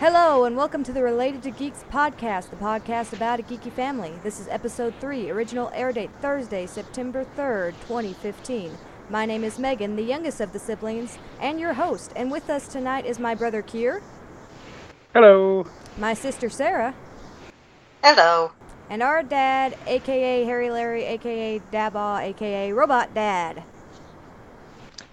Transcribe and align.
Hello, 0.00 0.44
and 0.44 0.56
welcome 0.56 0.82
to 0.84 0.94
the 0.94 1.02
Related 1.02 1.42
to 1.42 1.50
Geeks 1.50 1.84
podcast, 1.92 2.48
the 2.48 2.56
podcast 2.56 3.12
about 3.12 3.38
a 3.38 3.42
geeky 3.42 3.70
family. 3.70 4.12
This 4.22 4.40
is 4.40 4.48
episode 4.48 4.94
3, 4.98 5.30
original 5.30 5.70
air 5.74 5.92
date 5.92 6.08
Thursday, 6.22 6.64
September 6.64 7.26
3rd, 7.36 7.72
2015. 7.82 8.72
My 9.10 9.26
name 9.26 9.44
is 9.44 9.58
Megan, 9.58 9.96
the 9.96 10.02
youngest 10.02 10.40
of 10.40 10.54
the 10.54 10.58
siblings, 10.58 11.18
and 11.38 11.60
your 11.60 11.74
host. 11.74 12.14
And 12.16 12.30
with 12.30 12.48
us 12.48 12.66
tonight 12.66 13.04
is 13.04 13.18
my 13.18 13.34
brother 13.34 13.62
Kier, 13.62 14.00
Hello. 15.12 15.66
my 15.98 16.14
sister 16.14 16.48
Sarah, 16.48 16.94
Hello. 18.02 18.52
and 18.88 19.02
our 19.02 19.22
dad, 19.22 19.76
aka 19.86 20.44
Harry 20.44 20.70
Larry, 20.70 21.04
aka 21.04 21.58
Dabaw, 21.70 22.22
aka 22.22 22.72
Robot 22.72 23.12
Dad. 23.12 23.64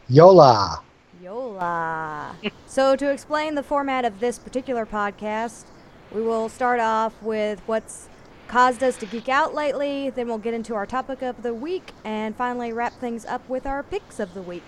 Yola. 0.08 0.82
Yola. 1.22 2.36
so, 2.68 2.96
to 2.96 3.12
explain 3.12 3.56
the 3.56 3.64
format 3.64 4.06
of 4.06 4.20
this 4.20 4.40
particular 4.40 4.86
podcast, 4.86 5.66
we 6.12 6.22
will 6.22 6.50
start 6.50 6.80
off 6.80 7.14
with 7.22 7.62
what's 7.66 8.10
caused 8.48 8.82
us 8.82 8.96
to 8.98 9.06
geek 9.06 9.28
out 9.28 9.54
lately, 9.54 10.10
then 10.10 10.28
we'll 10.28 10.38
get 10.38 10.54
into 10.54 10.74
our 10.74 10.86
topic 10.86 11.22
of 11.22 11.44
the 11.44 11.54
week, 11.54 11.92
and 12.04 12.36
finally 12.36 12.72
wrap 12.72 12.94
things 13.00 13.26
up 13.26 13.48
with 13.50 13.66
our 13.66 13.84
picks 13.84 14.20
of 14.20 14.34
the 14.34 14.42
week. 14.42 14.64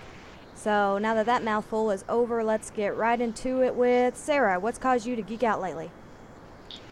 So, 0.54 0.98
now 0.98 1.14
that 1.14 1.26
that 1.26 1.42
mouthful 1.42 1.90
is 1.90 2.04
over, 2.08 2.44
let's 2.44 2.70
get 2.70 2.96
right 2.96 3.20
into 3.20 3.62
it 3.62 3.74
with 3.74 4.16
Sarah. 4.16 4.60
What's 4.60 4.78
caused 4.78 5.06
you 5.06 5.16
to 5.16 5.22
geek 5.22 5.42
out 5.42 5.60
lately? 5.60 5.90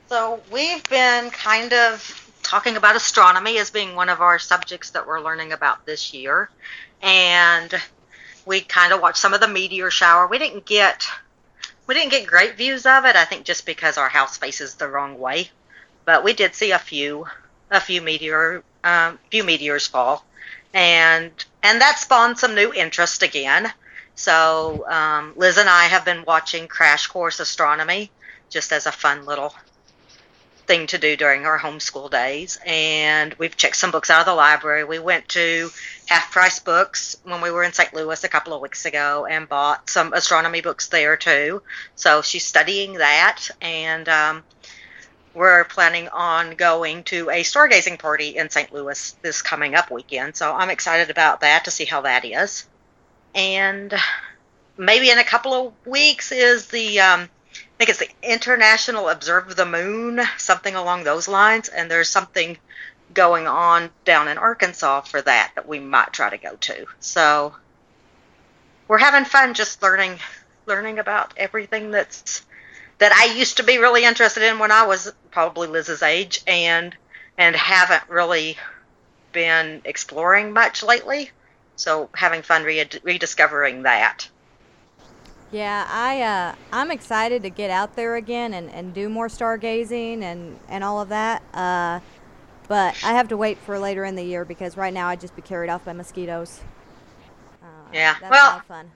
So 0.09 0.41
we've 0.51 0.83
been 0.89 1.29
kind 1.31 1.71
of 1.75 2.33
talking 2.43 2.79
about 2.79 2.97
astronomy 2.97 3.59
as 3.59 3.71
being 3.71 3.95
one 3.95 4.09
of 4.09 4.23
our 4.23 4.39
subjects 4.39 4.91
that 4.91 5.07
we're 5.07 5.21
learning 5.21 5.53
about 5.53 5.85
this 5.85 6.15
year. 6.15 6.49
And 7.03 7.75
we 8.49 8.63
kind 8.63 8.95
of 8.95 9.03
watched 9.03 9.19
some 9.19 9.35
of 9.35 9.41
the 9.41 9.47
meteor 9.47 9.91
shower. 9.91 10.27
We 10.27 10.39
didn't 10.39 10.65
get 10.65 11.07
we 11.87 11.95
didn't 11.95 12.11
get 12.11 12.27
great 12.27 12.57
views 12.57 12.87
of 12.87 13.05
it, 13.05 13.15
I 13.15 13.25
think 13.25 13.45
just 13.45 13.67
because 13.67 13.99
our 13.99 14.09
house 14.09 14.39
faces 14.39 14.75
the 14.75 14.89
wrong 14.89 15.19
way. 15.19 15.51
But 16.07 16.25
we 16.25 16.33
did 16.33 16.55
see 16.55 16.73
a 16.73 16.79
few 16.79 17.27
a 17.71 17.79
few 17.79 18.01
meteor 18.01 18.65
um, 18.83 19.19
few 19.31 19.45
meteors 19.45 19.87
fall. 19.87 20.25
And 20.73 21.31
and 21.63 21.81
that 21.83 21.99
spawned 21.99 22.39
some 22.39 22.55
new 22.55 22.73
interest 22.73 23.23
again. 23.23 23.71
So 24.15 24.87
um, 24.89 25.35
Liz 25.37 25.59
and 25.59 25.69
I 25.69 25.85
have 25.85 26.07
been 26.07 26.25
watching 26.27 26.69
Crash 26.69 27.07
Course 27.07 27.41
Astronomy 27.41 28.11
just 28.49 28.73
as 28.73 28.87
a 28.87 28.93
fun 28.93 29.27
little 29.27 29.55
thing 30.69 30.87
to 30.87 30.99
do 30.99 31.17
during 31.17 31.47
our 31.47 31.59
homeschool 31.59 32.11
days. 32.11 32.59
And 32.65 33.35
we've 33.35 33.57
checked 33.57 33.77
some 33.77 33.91
books 33.91 34.11
out 34.11 34.21
of 34.21 34.27
the 34.27 34.35
library. 34.35 34.85
We 34.85 34.99
went 35.01 35.27
to 35.31 35.71
Half 36.07 36.31
Price 36.31 36.61
Books 36.61 37.17
when 37.25 37.41
we 37.41 37.51
were 37.51 37.65
in 37.65 37.73
St. 37.73 37.93
Louis 37.95 38.23
a 38.23 38.29
couple 38.29 38.53
of 38.53 38.61
weeks 38.61 38.85
ago 38.85 39.27
and 39.29 39.49
bought 39.49 39.91
some 39.91 40.13
astronomy 40.13 40.61
books 40.61 40.89
there 40.89 41.17
too. 41.17 41.63
So 41.97 42.23
she's 42.23 42.47
studying 42.47 42.95
that. 42.95 43.49
And 43.61 44.09
um, 44.09 44.45
we're 45.35 45.65
planning 45.65 46.09
on 46.09 46.55
going 46.55 47.03
to 47.05 47.31
a 47.31 47.43
stargazing 47.43 47.99
party 47.99 48.37
in 48.37 48.51
St. 48.51 48.73
Louis 48.73 49.17
this 49.23 49.41
coming 49.41 49.75
up 49.75 49.91
weekend. 49.91 50.37
So 50.37 50.55
I'm 50.55 50.71
excited 50.71 51.11
about 51.11 51.41
that 51.41 51.65
to 51.65 51.71
see 51.71 51.87
how 51.87 52.03
that 52.03 52.25
is. 52.25 52.69
And 53.35 53.95
maybe 54.77 55.11
in 55.11 55.19
a 55.19 55.25
couple 55.25 55.55
of 55.55 55.73
weeks 55.87 56.31
is 56.31 56.67
the 56.67 57.01
um, 57.01 57.31
I 57.79 57.85
think 57.85 57.91
it's 57.91 57.99
the 58.01 58.29
International 58.29 59.09
Observe 59.09 59.55
the 59.55 59.65
Moon, 59.65 60.21
something 60.37 60.75
along 60.75 61.05
those 61.05 61.29
lines. 61.29 61.69
And 61.69 61.89
there's 61.89 62.11
something 62.11 62.59
going 63.15 63.47
on 63.47 63.91
down 64.05 64.27
in 64.27 64.37
Arkansas 64.37 65.03
for 65.03 65.23
that 65.23 65.53
that 65.55 65.69
we 65.69 65.79
might 65.79 66.13
try 66.13 66.29
to 66.29 66.39
go 66.39 66.57
to. 66.57 66.87
So 66.99 67.55
we're 68.89 68.99
having 68.99 69.25
fun 69.25 69.55
just 69.55 69.81
learning 69.81 70.19
learning 70.67 70.99
about 70.99 71.33
everything 71.37 71.93
that's 71.93 72.45
that 72.99 73.13
I 73.13 73.37
used 73.37 73.59
to 73.59 73.63
be 73.63 73.79
really 73.79 74.05
interested 74.05 74.43
in 74.43 74.59
when 74.59 74.73
I 74.73 74.85
was 74.87 75.13
probably 75.31 75.69
Liz's 75.69 76.03
age 76.03 76.43
and 76.49 76.97
and 77.39 77.55
haven't 77.55 78.09
really 78.09 78.59
been 79.31 79.83
exploring 79.85 80.53
much 80.53 80.83
lately. 80.83 81.31
So 81.77 82.11
having 82.13 82.43
fun 82.43 82.65
re- 82.65 82.89
rediscovering 83.05 83.85
that. 83.85 84.29
Yeah, 85.51 85.87
I 85.91 86.23
uh, 86.23 86.55
I'm 86.73 86.91
excited 86.91 87.43
to 87.43 87.51
get 87.51 87.71
out 87.71 87.97
there 87.97 88.17
again 88.17 88.53
and, 88.55 88.71
and 88.71 88.93
do 88.93 89.09
more 89.09 89.29
stargazing 89.29 90.23
and, 90.23 90.59
and 90.69 90.85
all 90.85 91.01
of 91.01 91.09
that. 91.09 91.43
Uh, 91.55 92.01
but 92.69 92.95
I 93.03 93.13
have 93.15 93.29
to 93.29 93.37
wait 93.37 93.57
for 93.59 93.79
later 93.79 94.05
in 94.05 94.15
the 94.15 94.23
year 94.23 94.45
because 94.45 94.77
right 94.77 94.93
now 94.93 95.09
I'd 95.09 95.21
just 95.21 95.35
be 95.35 95.41
carried 95.43 95.71
off 95.71 95.87
by 95.87 95.95
mosquitoes. 95.95 96.61
Uh, 97.63 97.67
Yeah, 97.93 98.17
that's 98.21 98.31
well- 98.31 98.61
fun. 98.69 98.91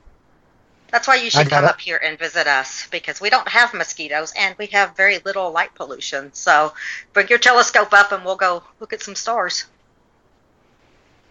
That's 0.91 1.09
why 1.09 1.15
you 1.17 1.31
should 1.31 1.49
come 1.49 1.65
it. 1.65 1.69
up 1.71 1.81
here 1.81 1.99
and 2.05 2.19
visit 2.19 2.47
us 2.47 2.87
because 2.91 3.19
we 3.19 3.31
don't 3.31 3.49
have 3.49 3.73
mosquitoes 3.73 4.31
and 4.39 4.55
we 4.59 4.67
have 4.67 4.95
very 4.95 5.21
little 5.25 5.51
light 5.51 5.75
pollution. 5.75 6.31
So 6.34 6.75
bring 7.15 7.29
your 7.29 7.39
telescope 7.39 7.95
up 7.95 8.13
and 8.13 8.23
we'll 8.27 8.37
go 8.37 8.63
look 8.79 8.93
at 8.93 9.01
some 9.01 9.15
stars. 9.15 9.65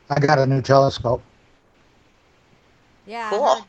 I 0.09 0.19
got 0.19 0.39
a 0.39 0.47
new 0.47 0.63
telescope. 0.63 1.21
Yeah, 3.05 3.27
I 3.27 3.29
Cool. 3.29 3.67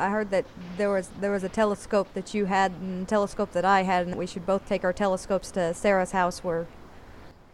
I 0.00 0.08
heard 0.08 0.30
that 0.30 0.46
there 0.78 0.90
was 0.90 1.10
there 1.20 1.30
was 1.30 1.44
a 1.44 1.48
telescope 1.48 2.08
that 2.14 2.32
you 2.32 2.46
had 2.46 2.72
and 2.72 3.02
a 3.02 3.06
telescope 3.06 3.52
that 3.52 3.66
I 3.66 3.82
had, 3.82 4.06
and 4.06 4.16
we 4.16 4.26
should 4.26 4.46
both 4.46 4.66
take 4.66 4.82
our 4.82 4.94
telescopes 4.94 5.50
to 5.52 5.74
Sarah's 5.74 6.12
house 6.12 6.42
where 6.42 6.66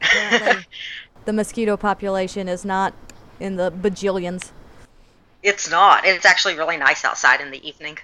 the 1.25 1.33
mosquito 1.33 1.77
population 1.77 2.49
is 2.49 2.65
not 2.65 2.95
in 3.41 3.57
the 3.57 3.73
bajillions. 3.73 4.53
It's 5.43 5.69
not. 5.69 6.05
It's 6.07 6.25
actually 6.25 6.55
really 6.57 6.77
nice 6.77 7.05
outside 7.05 7.41
in 7.41 7.51
the 7.51 7.67
evening. 7.67 7.99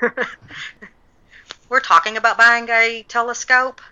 we're 1.68 1.80
talking 1.80 2.16
about 2.16 2.38
buying 2.38 2.68
a 2.70 3.04
telescope, 3.08 3.82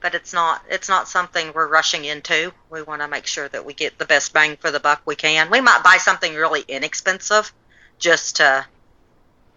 but 0.00 0.16
it's 0.16 0.32
not 0.32 0.60
it's 0.68 0.88
not 0.88 1.06
something 1.06 1.52
we're 1.54 1.68
rushing 1.68 2.04
into. 2.04 2.52
We 2.68 2.82
want 2.82 3.00
to 3.02 3.06
make 3.06 3.26
sure 3.26 3.48
that 3.48 3.64
we 3.64 3.74
get 3.74 3.98
the 3.98 4.06
best 4.06 4.32
bang 4.32 4.56
for 4.56 4.72
the 4.72 4.80
buck 4.80 5.02
we 5.06 5.14
can. 5.14 5.50
We 5.50 5.60
might 5.60 5.82
buy 5.84 5.98
something 5.98 6.34
really 6.34 6.64
inexpensive 6.66 7.52
just 8.02 8.36
to 8.36 8.66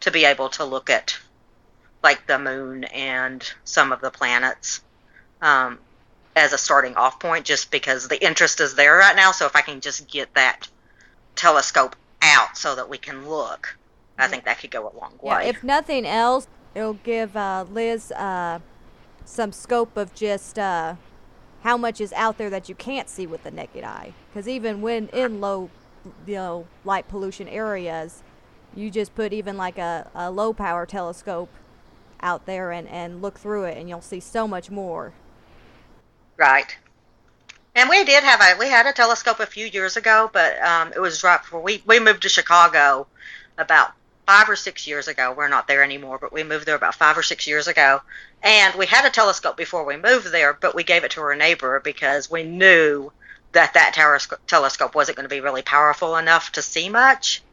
to 0.01 0.11
be 0.11 0.23
able 0.23 0.49
to 0.49 0.63
look 0.63 0.89
at 0.89 1.17
like 2.03 2.27
the 2.27 2.37
moon 2.37 2.83
and 2.85 3.51
some 3.63 3.91
of 3.91 3.99
the 3.99 4.11
planets 4.11 4.81
um, 5.41 5.79
as 6.35 6.53
a 6.53 6.57
starting 6.57 6.95
off 6.95 7.19
point 7.19 7.43
just 7.43 7.71
because 7.71 8.07
the 8.07 8.23
interest 8.23 8.61
is 8.61 8.75
there 8.75 8.97
right 8.97 9.15
now. 9.15 9.31
So 9.31 9.47
if 9.47 9.55
i 9.55 9.61
can 9.61 9.81
just 9.81 10.07
get 10.07 10.33
that 10.35 10.67
telescope 11.35 11.95
out 12.21 12.55
so 12.55 12.75
that 12.75 12.87
we 12.87 12.97
can 12.97 13.27
look 13.27 13.77
i 14.17 14.27
think 14.27 14.45
that 14.45 14.59
could 14.59 14.71
go 14.71 14.83
a 14.87 14.93
long 14.97 15.13
way. 15.21 15.43
Yeah, 15.43 15.49
if 15.49 15.63
nothing 15.63 16.05
else, 16.05 16.47
it'll 16.73 16.93
give 16.93 17.35
uh, 17.35 17.65
Liz 17.69 18.11
uh, 18.11 18.59
some 19.25 19.51
scope 19.51 19.97
of 19.97 20.13
just 20.13 20.57
uh, 20.57 20.95
how 21.63 21.77
much 21.77 21.99
is 21.99 22.13
out 22.13 22.37
there 22.37 22.49
that 22.49 22.69
you 22.69 22.75
can't 22.75 23.09
see 23.09 23.25
with 23.25 23.43
the 23.43 23.51
naked 23.51 23.83
eye. 23.83 24.13
Because 24.29 24.47
even 24.47 24.81
when 24.81 25.07
in 25.09 25.41
low, 25.41 25.69
you 26.27 26.35
know, 26.35 26.67
light 26.83 27.07
pollution 27.07 27.47
areas, 27.47 28.23
you 28.75 28.91
just 28.91 29.15
put 29.15 29.33
even 29.33 29.57
like 29.57 29.77
a, 29.79 30.11
a 30.15 30.31
low 30.31 30.53
power 30.53 30.85
telescope 30.85 31.49
out 32.21 32.45
there 32.45 32.71
and, 32.71 32.87
and 32.89 33.21
look 33.21 33.39
through 33.39 33.65
it, 33.65 33.77
and 33.77 33.89
you'll 33.89 34.01
see 34.01 34.21
so 34.21 34.47
much 34.47 34.71
more. 34.71 35.13
right. 36.37 36.77
And 37.75 37.89
we 37.89 38.03
did 38.05 38.23
have 38.23 38.41
a 38.41 38.59
we 38.59 38.69
had 38.69 38.87
a 38.87 38.93
telescope 38.93 39.39
a 39.41 39.47
few 39.47 39.67
years 39.67 39.97
ago 39.97 40.29
but 40.33 40.61
um, 40.61 40.93
it 40.95 40.99
was 40.99 41.23
right 41.23 41.41
before 41.41 41.61
we 41.61 41.83
we 41.87 41.99
moved 42.01 42.23
to 42.23 42.29
chicago 42.29 43.07
about 43.57 43.93
five 44.27 44.49
or 44.49 44.55
six 44.57 44.87
years 44.87 45.07
ago. 45.07 45.33
We're 45.37 45.49
not 45.49 45.67
there 45.67 45.83
anymore 45.83 46.19
but 46.19 46.33
we 46.33 46.43
moved 46.43 46.67
there 46.67 46.75
about 46.75 46.95
five 46.95 47.17
or 47.17 47.23
six 47.23 47.47
years 47.47 47.67
ago. 47.67 48.01
And 48.43 48.75
we 48.75 48.87
had 48.87 49.05
a 49.05 49.11
telescope 49.11 49.57
before 49.57 49.85
we 49.85 49.97
moved 49.97 50.31
there 50.31 50.53
but 50.53 50.75
we 50.75 50.83
gave 50.85 51.05
it 51.05 51.11
to 51.13 51.21
our 51.21 51.35
neighbor 51.35 51.81
because 51.83 52.31
we 52.31 52.43
knew 52.43 53.11
that 53.53 53.75
that 53.75 53.95
telesco- 53.95 54.39
telescope 54.47 54.95
wasn't 54.95 55.17
going 55.17 55.25
to 55.29 55.35
be 55.35 55.41
really 55.41 55.63
powerful 55.63 56.17
enough 56.17 56.51
to 56.53 56.63
see 56.63 56.89
much 56.89 57.44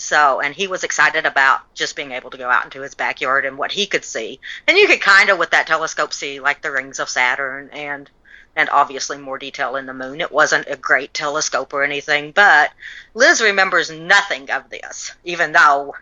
so 0.00 0.40
and 0.40 0.54
he 0.54 0.66
was 0.66 0.82
excited 0.82 1.26
about 1.26 1.74
just 1.74 1.94
being 1.94 2.12
able 2.12 2.30
to 2.30 2.38
go 2.38 2.48
out 2.48 2.64
into 2.64 2.80
his 2.80 2.94
backyard 2.94 3.44
and 3.44 3.58
what 3.58 3.70
he 3.70 3.84
could 3.84 4.02
see. 4.02 4.40
And 4.66 4.78
you 4.78 4.86
could 4.86 5.02
kind 5.02 5.28
of 5.28 5.38
with 5.38 5.50
that 5.50 5.66
telescope 5.66 6.14
see 6.14 6.40
like 6.40 6.62
the 6.62 6.72
rings 6.72 7.00
of 7.00 7.10
saturn 7.10 7.68
and 7.70 8.10
and 8.56 8.70
obviously 8.70 9.18
more 9.18 9.36
detail 9.36 9.76
in 9.76 9.84
the 9.84 9.92
moon. 9.92 10.22
It 10.22 10.32
wasn't 10.32 10.68
a 10.68 10.76
great 10.76 11.12
telescope 11.12 11.74
or 11.74 11.84
anything 11.84 12.32
but 12.32 12.70
liz 13.12 13.42
remembers 13.42 13.90
nothing 13.90 14.50
of 14.50 14.70
this 14.70 15.12
even 15.22 15.52
though 15.52 15.94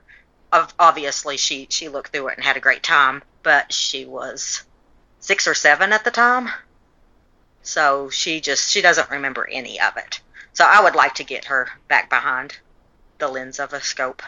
obviously 0.78 1.36
she 1.36 1.66
she 1.68 1.88
looked 1.88 2.12
through 2.12 2.28
it 2.28 2.36
and 2.36 2.44
had 2.44 2.56
a 2.56 2.60
great 2.60 2.84
time 2.84 3.20
but 3.42 3.72
she 3.72 4.04
was 4.04 4.62
six 5.18 5.48
or 5.48 5.54
seven 5.54 5.92
at 5.92 6.04
the 6.04 6.12
time. 6.12 6.48
So 7.62 8.10
she 8.10 8.40
just 8.40 8.70
she 8.70 8.80
doesn't 8.80 9.10
remember 9.10 9.48
any 9.50 9.80
of 9.80 9.96
it. 9.96 10.20
So 10.52 10.64
i 10.64 10.80
would 10.80 10.94
like 10.94 11.14
to 11.14 11.24
get 11.24 11.46
her 11.46 11.68
back 11.88 12.08
behind 12.08 12.58
the 13.18 13.28
lens 13.28 13.58
of 13.58 13.72
a 13.72 13.80
scope 13.80 14.22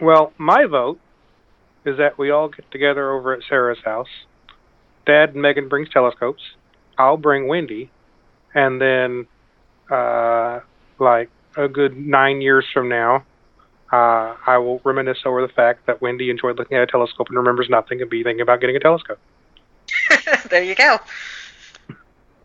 Well, 0.00 0.32
my 0.38 0.66
vote 0.66 1.00
is 1.84 1.98
that 1.98 2.18
we 2.18 2.30
all 2.30 2.48
get 2.48 2.70
together 2.70 3.10
over 3.10 3.32
at 3.32 3.42
Sarah's 3.48 3.78
house. 3.84 4.08
Dad 5.06 5.30
and 5.32 5.42
Megan 5.42 5.68
brings 5.68 5.88
telescopes. 5.88 6.42
I'll 6.98 7.16
bring 7.16 7.48
Wendy, 7.48 7.90
and 8.54 8.80
then, 8.80 9.26
uh, 9.90 10.60
like 10.98 11.30
a 11.56 11.68
good 11.68 11.96
nine 11.96 12.42
years 12.42 12.66
from 12.72 12.88
now, 12.88 13.24
uh, 13.92 14.36
I 14.46 14.58
will 14.58 14.80
reminisce 14.84 15.20
over 15.24 15.40
the 15.40 15.52
fact 15.52 15.86
that 15.86 16.00
Wendy 16.00 16.30
enjoyed 16.30 16.58
looking 16.58 16.76
at 16.76 16.82
a 16.82 16.86
telescope 16.86 17.28
and 17.28 17.36
remembers 17.36 17.68
nothing 17.68 18.00
and 18.00 18.10
be 18.10 18.22
thinking 18.22 18.42
about 18.42 18.60
getting 18.60 18.76
a 18.76 18.80
telescope. 18.80 19.18
there 20.50 20.62
you 20.62 20.74
go. 20.74 20.98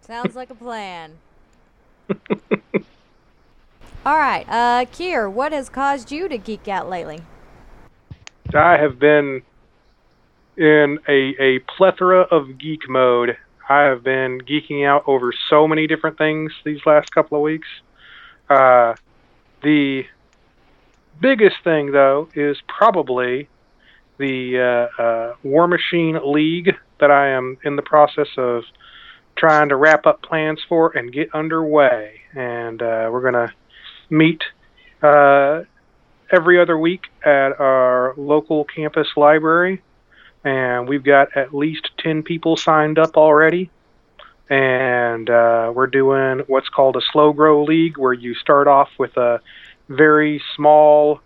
Sounds 0.02 0.36
like 0.36 0.50
a 0.50 0.56
plan. 0.56 1.14
All 4.06 4.18
right, 4.18 4.46
uh, 4.48 4.86
Kier, 4.86 5.32
what 5.32 5.52
has 5.52 5.68
caused 5.68 6.12
you 6.12 6.30
to 6.30 6.38
geek 6.38 6.68
out 6.68 6.88
lately? 6.88 7.24
I 8.54 8.78
have 8.78 9.00
been 9.00 9.42
in 10.56 11.00
a, 11.08 11.34
a 11.40 11.60
plethora 11.76 12.20
of 12.22 12.60
geek 12.60 12.88
mode. 12.88 13.36
I 13.68 13.82
have 13.82 14.04
been 14.04 14.42
geeking 14.42 14.86
out 14.86 15.06
over 15.08 15.34
so 15.50 15.68
many 15.68 15.88
different 15.88 16.20
things 16.20 16.54
these 16.64 16.82
last 16.86 17.10
couple 17.16 17.40
of 17.40 17.42
weeks. 17.42 17.68
Uh, 18.48 18.94
the 19.64 20.04
biggest 21.20 21.56
thing, 21.64 21.92
though, 21.92 22.30
is 22.36 22.58
probably 22.68 23.50
the 24.20 24.90
uh, 25.00 25.02
uh, 25.02 25.36
War 25.42 25.68
Machine 25.68 26.20
League 26.24 26.76
that 27.00 27.10
I 27.10 27.30
am 27.30 27.58
in 27.64 27.76
the 27.76 27.82
process 27.82 28.28
of 28.38 28.66
trying 29.36 29.70
to 29.70 29.76
wrap 29.76 30.06
up 30.06 30.22
plans 30.22 30.62
for 30.70 30.96
and 30.96 31.12
get 31.12 31.34
underway. 31.34 32.22
And 32.36 32.84
uh, 32.84 33.10
we're 33.12 33.22
going 33.22 33.34
to 33.34 33.52
meet 34.10 34.44
uh, 35.02 35.64
every 36.32 36.60
other 36.60 36.78
week 36.78 37.04
at 37.24 37.60
our 37.60 38.14
local 38.18 38.66
campus 38.66 39.08
library. 39.16 39.82
And 40.44 40.88
we've 40.88 41.04
got 41.04 41.36
at 41.36 41.54
least 41.54 41.90
10 42.00 42.24
people 42.24 42.56
signed 42.58 43.00
up 43.00 43.18
already. 43.18 43.72
And 44.50 45.28
uh, 45.30 45.72
we're 45.74 45.88
doing 45.88 46.44
what's 46.48 46.70
called 46.70 46.98
a 46.98 47.02
slow 47.12 47.34
grow 47.34 47.64
league, 47.64 47.98
where 47.98 48.14
you 48.14 48.36
start 48.36 48.68
off 48.68 48.90
with 49.00 49.18
a 49.18 49.42
very 49.90 50.42
small. 50.56 51.20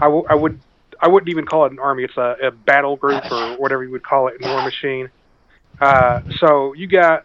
I, 0.00 0.06
w- 0.06 0.24
I 0.28 0.34
would 0.34 0.60
I 1.00 1.08
wouldn't 1.08 1.30
even 1.30 1.46
call 1.46 1.66
it 1.66 1.72
an 1.72 1.78
army. 1.78 2.04
It's 2.04 2.16
a, 2.16 2.36
a 2.42 2.50
battle 2.50 2.96
group 2.96 3.22
or 3.30 3.56
whatever 3.56 3.84
you 3.84 3.90
would 3.92 4.02
call 4.02 4.28
it 4.28 4.40
in 4.40 4.48
War 4.48 4.62
Machine. 4.62 5.10
Uh, 5.80 6.20
so 6.38 6.74
you 6.74 6.86
got 6.86 7.24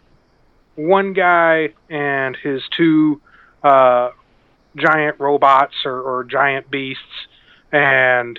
one 0.76 1.12
guy 1.12 1.74
and 1.90 2.36
his 2.36 2.62
two 2.76 3.20
uh, 3.62 4.10
giant 4.76 5.18
robots 5.18 5.74
or, 5.84 6.00
or 6.00 6.24
giant 6.24 6.70
beasts, 6.70 7.02
and 7.72 8.38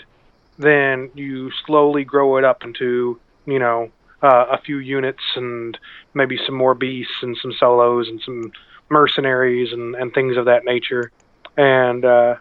then 0.57 1.11
you 1.15 1.51
slowly 1.65 2.03
grow 2.03 2.37
it 2.37 2.43
up 2.43 2.63
into 2.63 3.19
you 3.45 3.59
know 3.59 3.91
uh, 4.21 4.45
a 4.51 4.61
few 4.61 4.77
units 4.77 5.23
and 5.35 5.77
maybe 6.13 6.39
some 6.45 6.55
more 6.55 6.73
beasts 6.73 7.21
and 7.21 7.37
some 7.41 7.53
solos 7.59 8.07
and 8.07 8.21
some 8.25 8.51
mercenaries 8.89 9.71
and, 9.73 9.95
and 9.95 10.13
things 10.13 10.37
of 10.37 10.45
that 10.45 10.65
nature. 10.65 11.11
And 11.57 12.05
uh, 12.05 12.35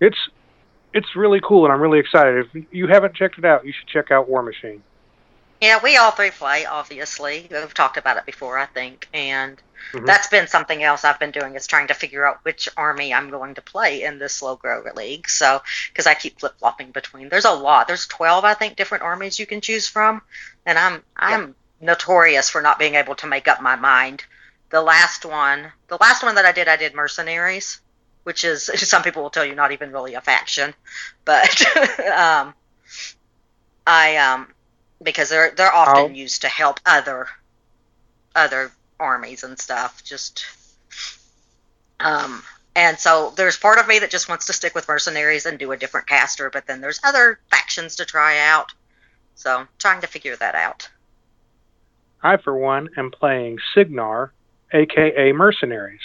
it's 0.00 0.18
it's 0.94 1.14
really 1.16 1.40
cool, 1.40 1.64
and 1.64 1.72
I'm 1.72 1.80
really 1.80 1.98
excited. 1.98 2.46
If 2.46 2.64
you 2.70 2.86
haven't 2.86 3.14
checked 3.14 3.38
it 3.38 3.44
out, 3.44 3.64
you 3.64 3.72
should 3.72 3.88
check 3.88 4.10
out 4.10 4.28
War 4.28 4.42
Machine. 4.42 4.82
Yeah, 5.60 5.80
we 5.82 5.96
all 5.96 6.12
three 6.12 6.30
play, 6.30 6.66
obviously. 6.66 7.48
We've 7.50 7.74
talked 7.74 7.96
about 7.96 8.16
it 8.16 8.26
before, 8.26 8.58
I 8.58 8.66
think. 8.66 9.08
And 9.12 9.60
Mhm. 9.92 10.06
that's 10.06 10.28
been 10.28 10.46
something 10.46 10.82
else 10.82 11.04
I've 11.04 11.18
been 11.18 11.32
doing 11.32 11.56
is 11.56 11.66
trying 11.66 11.88
to 11.88 11.94
figure 11.94 12.26
out 12.26 12.44
which 12.44 12.68
army 12.76 13.12
I'm 13.12 13.30
going 13.30 13.54
to 13.56 13.62
play 13.62 14.02
in 14.02 14.18
this 14.18 14.34
slow 14.34 14.56
grow 14.56 14.82
league. 14.94 15.28
So, 15.28 15.62
because 15.88 16.06
I 16.06 16.14
keep 16.14 16.38
flip 16.38 16.54
flopping 16.58 16.92
between, 16.92 17.28
there's 17.28 17.44
a 17.44 17.52
lot. 17.52 17.88
There's 17.88 18.06
12, 18.06 18.44
I 18.44 18.54
think, 18.54 18.76
different 18.76 19.02
armies 19.02 19.38
you 19.38 19.46
can 19.46 19.60
choose 19.60 19.88
from. 19.88 20.22
And 20.64 20.78
I'm, 20.78 21.02
I'm 21.16 21.56
notorious 21.80 22.50
for 22.50 22.62
not 22.62 22.78
being 22.78 22.94
able 22.94 23.16
to 23.16 23.26
make 23.26 23.48
up 23.48 23.60
my 23.60 23.74
mind. 23.76 24.24
The 24.70 24.82
last 24.82 25.24
one, 25.24 25.72
the 25.88 25.98
last 26.00 26.22
one 26.22 26.36
that 26.36 26.44
I 26.44 26.52
did, 26.52 26.68
I 26.68 26.76
did 26.76 26.94
mercenaries, 26.94 27.80
which 28.22 28.44
is, 28.44 28.64
some 28.88 29.02
people 29.02 29.22
will 29.24 29.30
tell 29.30 29.44
you, 29.44 29.56
not 29.56 29.72
even 29.72 29.90
really 29.92 30.14
a 30.14 30.20
faction. 30.20 30.72
But, 31.24 31.66
um, 32.16 32.54
I, 33.86 34.16
um, 34.18 34.54
because 35.02 35.28
they're 35.28 35.52
they're 35.52 35.74
often 35.74 36.14
used 36.14 36.42
to 36.42 36.48
help 36.48 36.80
other 36.84 37.28
other 38.34 38.70
armies 39.00 39.44
and 39.44 39.58
stuff 39.58 40.02
just 40.04 40.44
um 42.00 42.42
and 42.74 42.98
so 42.98 43.32
there's 43.36 43.56
part 43.56 43.78
of 43.78 43.88
me 43.88 43.98
that 44.00 44.10
just 44.10 44.28
wants 44.28 44.46
to 44.46 44.52
stick 44.52 44.74
with 44.74 44.86
mercenaries 44.88 45.46
and 45.46 45.58
do 45.58 45.72
a 45.72 45.76
different 45.76 46.06
caster 46.06 46.50
but 46.50 46.66
then 46.66 46.80
there's 46.80 47.00
other 47.04 47.38
factions 47.50 47.96
to 47.96 48.04
try 48.04 48.38
out. 48.38 48.72
So 49.34 49.66
trying 49.78 50.00
to 50.00 50.06
figure 50.06 50.36
that 50.36 50.54
out. 50.54 50.88
I, 52.22 52.38
for 52.38 52.56
one, 52.56 52.88
am 52.96 53.12
playing 53.12 53.58
Cygnar, 53.74 54.32
aka 54.72 55.32
Mercenaries. 55.32 56.00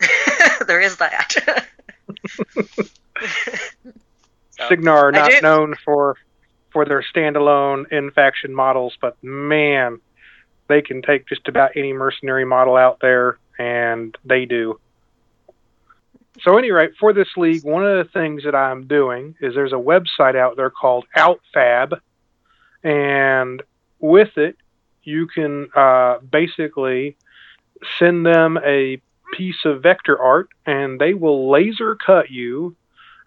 there 0.66 0.80
is 0.80 0.96
that. 0.96 1.32
So, 2.66 2.82
Cygnar 4.68 5.12
not 5.12 5.42
known 5.42 5.76
for 5.84 6.16
for 6.72 6.84
their 6.84 7.02
standalone 7.02 7.90
in 7.92 8.10
faction 8.10 8.54
models, 8.54 8.96
but 9.00 9.16
man, 9.22 10.00
they 10.68 10.82
can 10.82 11.02
take 11.02 11.26
just 11.26 11.48
about 11.48 11.76
any 11.76 11.92
mercenary 11.92 12.44
model 12.44 12.76
out 12.76 12.98
there, 13.00 13.38
and 13.58 14.16
they 14.24 14.44
do. 14.44 14.78
So, 16.40 16.56
any 16.56 16.70
rate, 16.70 16.92
for 16.98 17.12
this 17.12 17.28
league, 17.36 17.64
one 17.64 17.86
of 17.86 18.04
the 18.04 18.10
things 18.10 18.44
that 18.44 18.54
I'm 18.54 18.86
doing 18.86 19.34
is 19.40 19.54
there's 19.54 19.72
a 19.72 19.76
website 19.76 20.34
out 20.34 20.56
there 20.56 20.70
called 20.70 21.04
Outfab, 21.16 22.00
and 22.82 23.62
with 24.00 24.36
it, 24.38 24.56
you 25.04 25.26
can 25.26 25.68
uh, 25.74 26.18
basically 26.18 27.16
send 27.98 28.24
them 28.24 28.58
a 28.64 29.00
piece 29.34 29.64
of 29.64 29.82
vector 29.82 30.18
art, 30.18 30.48
and 30.64 30.98
they 30.98 31.14
will 31.14 31.50
laser 31.50 31.96
cut 31.96 32.30
you 32.30 32.76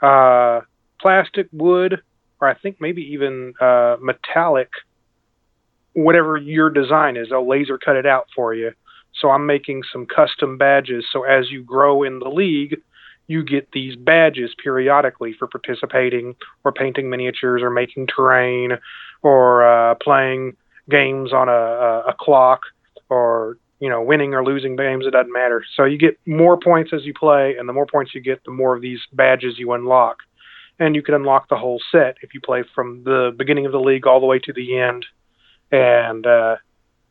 uh, 0.01 0.61
plastic, 0.99 1.47
wood, 1.51 2.01
or 2.41 2.49
I 2.49 2.55
think 2.55 2.77
maybe 2.79 3.01
even 3.13 3.53
uh, 3.59 3.97
metallic, 4.01 4.69
whatever 5.93 6.37
your 6.37 6.69
design 6.69 7.17
is. 7.17 7.29
They'll 7.29 7.47
laser 7.47 7.77
cut 7.77 7.95
it 7.95 8.05
out 8.05 8.27
for 8.35 8.53
you. 8.53 8.71
So 9.21 9.29
I'm 9.29 9.45
making 9.45 9.83
some 9.91 10.05
custom 10.05 10.57
badges. 10.57 11.05
So 11.11 11.23
as 11.23 11.49
you 11.49 11.63
grow 11.63 12.03
in 12.03 12.19
the 12.19 12.29
league, 12.29 12.81
you 13.27 13.43
get 13.43 13.71
these 13.71 13.95
badges 13.95 14.53
periodically 14.61 15.33
for 15.37 15.47
participating 15.47 16.35
or 16.63 16.71
painting 16.71 17.09
miniatures 17.09 17.61
or 17.61 17.69
making 17.69 18.07
terrain 18.07 18.73
or 19.23 19.65
uh, 19.65 19.95
playing 19.95 20.55
games 20.89 21.33
on 21.33 21.49
a, 21.49 21.51
a, 21.51 21.99
a 22.09 22.15
clock 22.19 22.61
or 23.09 23.57
you 23.79 23.89
know 23.89 24.01
winning 24.01 24.33
or 24.33 24.43
losing 24.43 24.75
games 24.75 25.05
it 25.05 25.11
doesn't 25.11 25.33
matter 25.33 25.63
so 25.75 25.83
you 25.83 25.97
get 25.97 26.17
more 26.25 26.57
points 26.57 26.91
as 26.93 27.03
you 27.03 27.13
play 27.13 27.55
and 27.57 27.67
the 27.67 27.73
more 27.73 27.85
points 27.85 28.13
you 28.13 28.21
get 28.21 28.43
the 28.45 28.51
more 28.51 28.75
of 28.75 28.81
these 28.81 28.99
badges 29.13 29.55
you 29.57 29.73
unlock 29.73 30.17
and 30.79 30.95
you 30.95 31.01
can 31.01 31.15
unlock 31.15 31.49
the 31.49 31.57
whole 31.57 31.81
set 31.91 32.17
if 32.21 32.33
you 32.33 32.41
play 32.41 32.63
from 32.73 33.03
the 33.03 33.33
beginning 33.37 33.65
of 33.65 33.71
the 33.71 33.79
league 33.79 34.07
all 34.07 34.19
the 34.19 34.25
way 34.25 34.39
to 34.39 34.53
the 34.53 34.77
end 34.77 35.05
and 35.71 36.25
uh, 36.25 36.55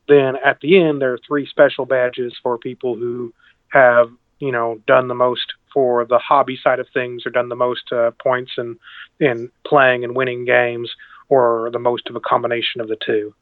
then 0.08 0.34
at 0.44 0.60
the 0.60 0.80
end 0.80 1.00
there 1.00 1.12
are 1.12 1.18
three 1.26 1.46
special 1.46 1.86
badges 1.86 2.34
for 2.42 2.58
people 2.58 2.94
who 2.96 3.32
have 3.68 4.10
you 4.38 4.52
know 4.52 4.80
done 4.86 5.08
the 5.08 5.14
most 5.14 5.54
for 5.72 6.04
the 6.04 6.18
hobby 6.18 6.58
side 6.62 6.78
of 6.78 6.86
things 6.94 7.26
or 7.26 7.30
done 7.30 7.48
the 7.48 7.56
most 7.56 7.92
uh, 7.92 8.10
points 8.22 8.52
in 8.58 8.78
in 9.20 9.50
playing 9.66 10.04
and 10.04 10.14
winning 10.14 10.44
games 10.44 10.90
or 11.28 11.70
the 11.72 11.78
most 11.78 12.08
of 12.08 12.16
a 12.16 12.20
combination 12.20 12.80
of 12.80 12.88
the 12.88 12.96
two 13.04 13.34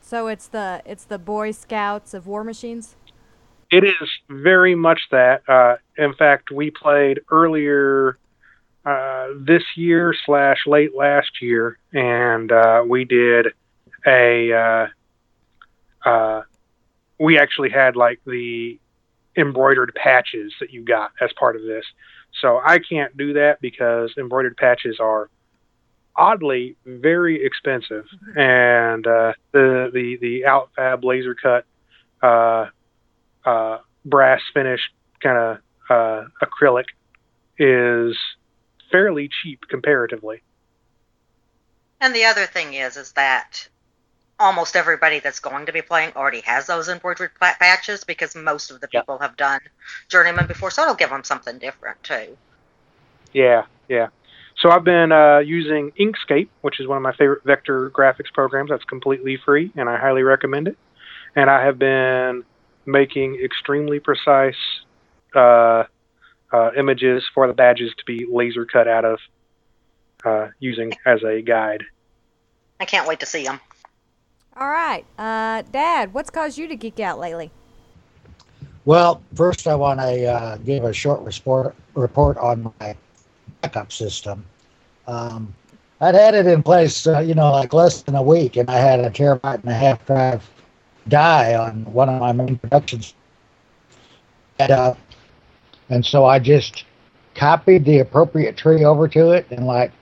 So 0.00 0.28
it's 0.28 0.48
the 0.48 0.82
it's 0.84 1.04
the 1.04 1.18
Boy 1.18 1.52
Scouts 1.52 2.14
of 2.14 2.26
War 2.26 2.44
Machines. 2.44 2.96
It 3.70 3.84
is 3.84 4.08
very 4.28 4.74
much 4.74 5.00
that. 5.10 5.48
Uh, 5.48 5.76
in 5.96 6.12
fact, 6.12 6.50
we 6.50 6.70
played 6.70 7.20
earlier 7.30 8.18
uh, 8.84 9.28
this 9.38 9.62
year 9.76 10.14
slash 10.26 10.66
late 10.66 10.94
last 10.94 11.40
year, 11.40 11.78
and 11.92 12.50
uh, 12.50 12.84
we 12.86 13.04
did 13.04 13.48
a. 14.06 14.52
Uh, 14.52 16.08
uh, 16.08 16.42
we 17.18 17.38
actually 17.38 17.70
had 17.70 17.94
like 17.94 18.20
the 18.26 18.78
embroidered 19.36 19.92
patches 19.94 20.52
that 20.60 20.72
you 20.72 20.84
got 20.84 21.12
as 21.20 21.30
part 21.38 21.54
of 21.54 21.62
this. 21.62 21.84
So 22.40 22.60
I 22.64 22.78
can't 22.78 23.16
do 23.16 23.34
that 23.34 23.60
because 23.60 24.12
embroidered 24.18 24.56
patches 24.56 24.98
are 24.98 25.30
oddly 26.16 26.76
very 26.84 27.44
expensive, 27.44 28.06
and 28.36 29.06
uh, 29.06 29.32
the 29.52 29.90
the 29.92 30.18
the 30.20 30.44
Outfab 30.46 31.04
laser 31.04 31.34
cut. 31.34 31.64
Uh, 32.22 32.66
uh, 33.44 33.78
brass 34.04 34.40
finish 34.54 34.80
kind 35.20 35.38
of 35.38 35.58
uh, 35.90 36.24
acrylic 36.42 36.84
is 37.58 38.16
fairly 38.92 39.28
cheap 39.42 39.60
comparatively. 39.70 40.42
and 42.00 42.14
the 42.14 42.24
other 42.24 42.46
thing 42.46 42.74
is 42.74 42.96
is 42.96 43.12
that 43.12 43.68
almost 44.38 44.76
everybody 44.76 45.18
that's 45.20 45.40
going 45.40 45.66
to 45.66 45.72
be 45.72 45.82
playing 45.82 46.12
already 46.16 46.40
has 46.42 46.66
those 46.66 46.88
embroidered 46.88 47.32
patches 47.40 48.04
because 48.04 48.34
most 48.34 48.70
of 48.70 48.80
the 48.80 48.88
Yeah. 48.92 49.00
people 49.00 49.18
have 49.18 49.36
done 49.36 49.60
journeyman 50.10 50.46
before 50.46 50.70
so 50.70 50.82
it'll 50.82 50.94
give 50.94 51.10
them 51.10 51.24
something 51.24 51.58
different 51.58 52.02
too 52.02 52.38
Yeah, 53.32 53.62
yeah. 53.88 54.08
So 54.58 54.70
I've 54.70 54.84
been 54.84 55.12
uh, 55.12 55.38
using 55.38 55.92
Inkscape, 56.00 56.50
which 56.62 56.80
is 56.80 56.86
one 56.86 56.96
of 56.96 57.02
my 57.02 57.12
favorite 57.14 57.42
vector 57.44 57.90
graphics 57.90 58.32
programs. 58.34 58.70
That's 58.70 58.84
completely 58.84 59.38
free, 59.44 59.72
and 59.76 59.88
I 59.88 59.96
highly 59.98 60.22
recommend 60.22 60.68
it. 60.68 60.76
And 61.36 61.50
I 61.50 61.64
have 61.64 61.78
been 61.78 62.44
making 62.86 63.40
extremely 63.42 64.00
precise 64.00 64.56
uh, 65.34 65.84
uh, 66.52 66.70
images 66.76 67.24
for 67.34 67.46
the 67.46 67.54
badges 67.54 67.92
to 67.96 68.04
be 68.04 68.26
laser 68.30 68.64
cut 68.64 68.86
out 68.86 69.04
of. 69.04 69.18
uh, 70.24 70.48
using 70.60 70.92
as 71.06 71.22
a 71.22 71.42
guide. 71.42 71.82
I 72.80 72.84
can't 72.84 73.06
wait 73.08 73.20
to 73.20 73.26
see 73.26 73.44
them. 73.44 73.60
All 74.56 74.68
right, 74.68 75.04
uh, 75.18 75.62
Dad, 75.72 76.12
what's 76.12 76.30
caused 76.30 76.58
you 76.58 76.68
to 76.68 76.76
geek 76.76 77.00
out 77.00 77.18
lately? 77.18 77.50
Well, 78.84 79.22
first 79.34 79.66
I 79.66 79.74
want 79.74 80.00
to 80.00 80.26
uh, 80.26 80.56
give 80.58 80.84
a 80.84 80.92
short 80.92 81.20
report 81.22 81.74
report 81.94 82.36
on 82.38 82.72
my 82.80 82.96
backup 83.60 83.92
system. 83.92 84.44
Um, 85.06 85.54
I'd 86.00 86.14
had 86.14 86.34
it 86.34 86.46
in 86.46 86.62
place, 86.62 87.06
uh, 87.06 87.20
you 87.20 87.34
know, 87.34 87.52
like 87.52 87.72
less 87.72 88.02
than 88.02 88.16
a 88.16 88.22
week, 88.22 88.56
and 88.56 88.68
I 88.68 88.78
had 88.78 89.00
a 89.00 89.08
terabyte 89.10 89.62
and 89.62 89.70
a 89.70 89.74
half 89.74 90.04
drive 90.06 90.48
die 91.08 91.54
on 91.54 91.84
one 91.92 92.08
of 92.08 92.20
my 92.20 92.32
main 92.32 92.58
productions. 92.58 93.14
And, 94.58 94.72
uh, 94.72 94.94
and 95.92 96.04
so 96.06 96.24
I 96.24 96.38
just 96.38 96.84
copied 97.34 97.84
the 97.84 97.98
appropriate 97.98 98.56
tree 98.56 98.82
over 98.82 99.06
to 99.08 99.32
it, 99.32 99.46
and 99.50 99.66
like 99.66 99.92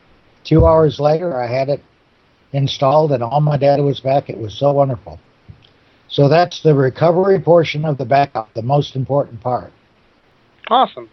two 0.44 0.64
hours 0.64 1.00
later, 1.00 1.36
I 1.36 1.48
had 1.48 1.68
it 1.68 1.82
installed, 2.52 3.10
and 3.10 3.24
all 3.24 3.40
my 3.40 3.56
data 3.56 3.82
was 3.82 3.98
back. 3.98 4.30
It 4.30 4.38
was 4.38 4.54
so 4.54 4.72
wonderful. 4.72 5.18
So 6.06 6.28
that's 6.28 6.62
the 6.62 6.74
recovery 6.74 7.40
portion 7.40 7.84
of 7.84 7.98
the 7.98 8.04
backup, 8.04 8.54
the 8.54 8.62
most 8.62 8.94
important 8.94 9.40
part. 9.40 9.72
Awesome. 10.68 11.10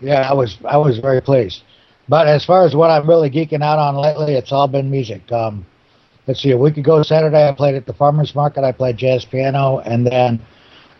Yeah, 0.00 0.28
I 0.28 0.34
was 0.34 0.58
I 0.64 0.76
was 0.76 0.98
very 0.98 1.20
pleased. 1.20 1.62
But 2.08 2.26
as 2.26 2.44
far 2.44 2.64
as 2.64 2.74
what 2.74 2.90
I'm 2.90 3.08
really 3.08 3.30
geeking 3.30 3.62
out 3.62 3.78
on 3.78 3.96
lately, 3.96 4.34
it's 4.34 4.50
all 4.50 4.66
been 4.66 4.90
music. 4.90 5.30
Um, 5.30 5.64
let's 6.26 6.42
see, 6.42 6.50
a 6.50 6.58
week 6.58 6.78
ago 6.78 7.02
Saturday 7.04 7.48
I 7.48 7.52
played 7.52 7.76
at 7.76 7.86
the 7.86 7.94
farmers 7.94 8.34
market. 8.34 8.64
I 8.64 8.72
played 8.72 8.96
jazz 8.96 9.24
piano, 9.24 9.78
and 9.78 10.04
then 10.04 10.40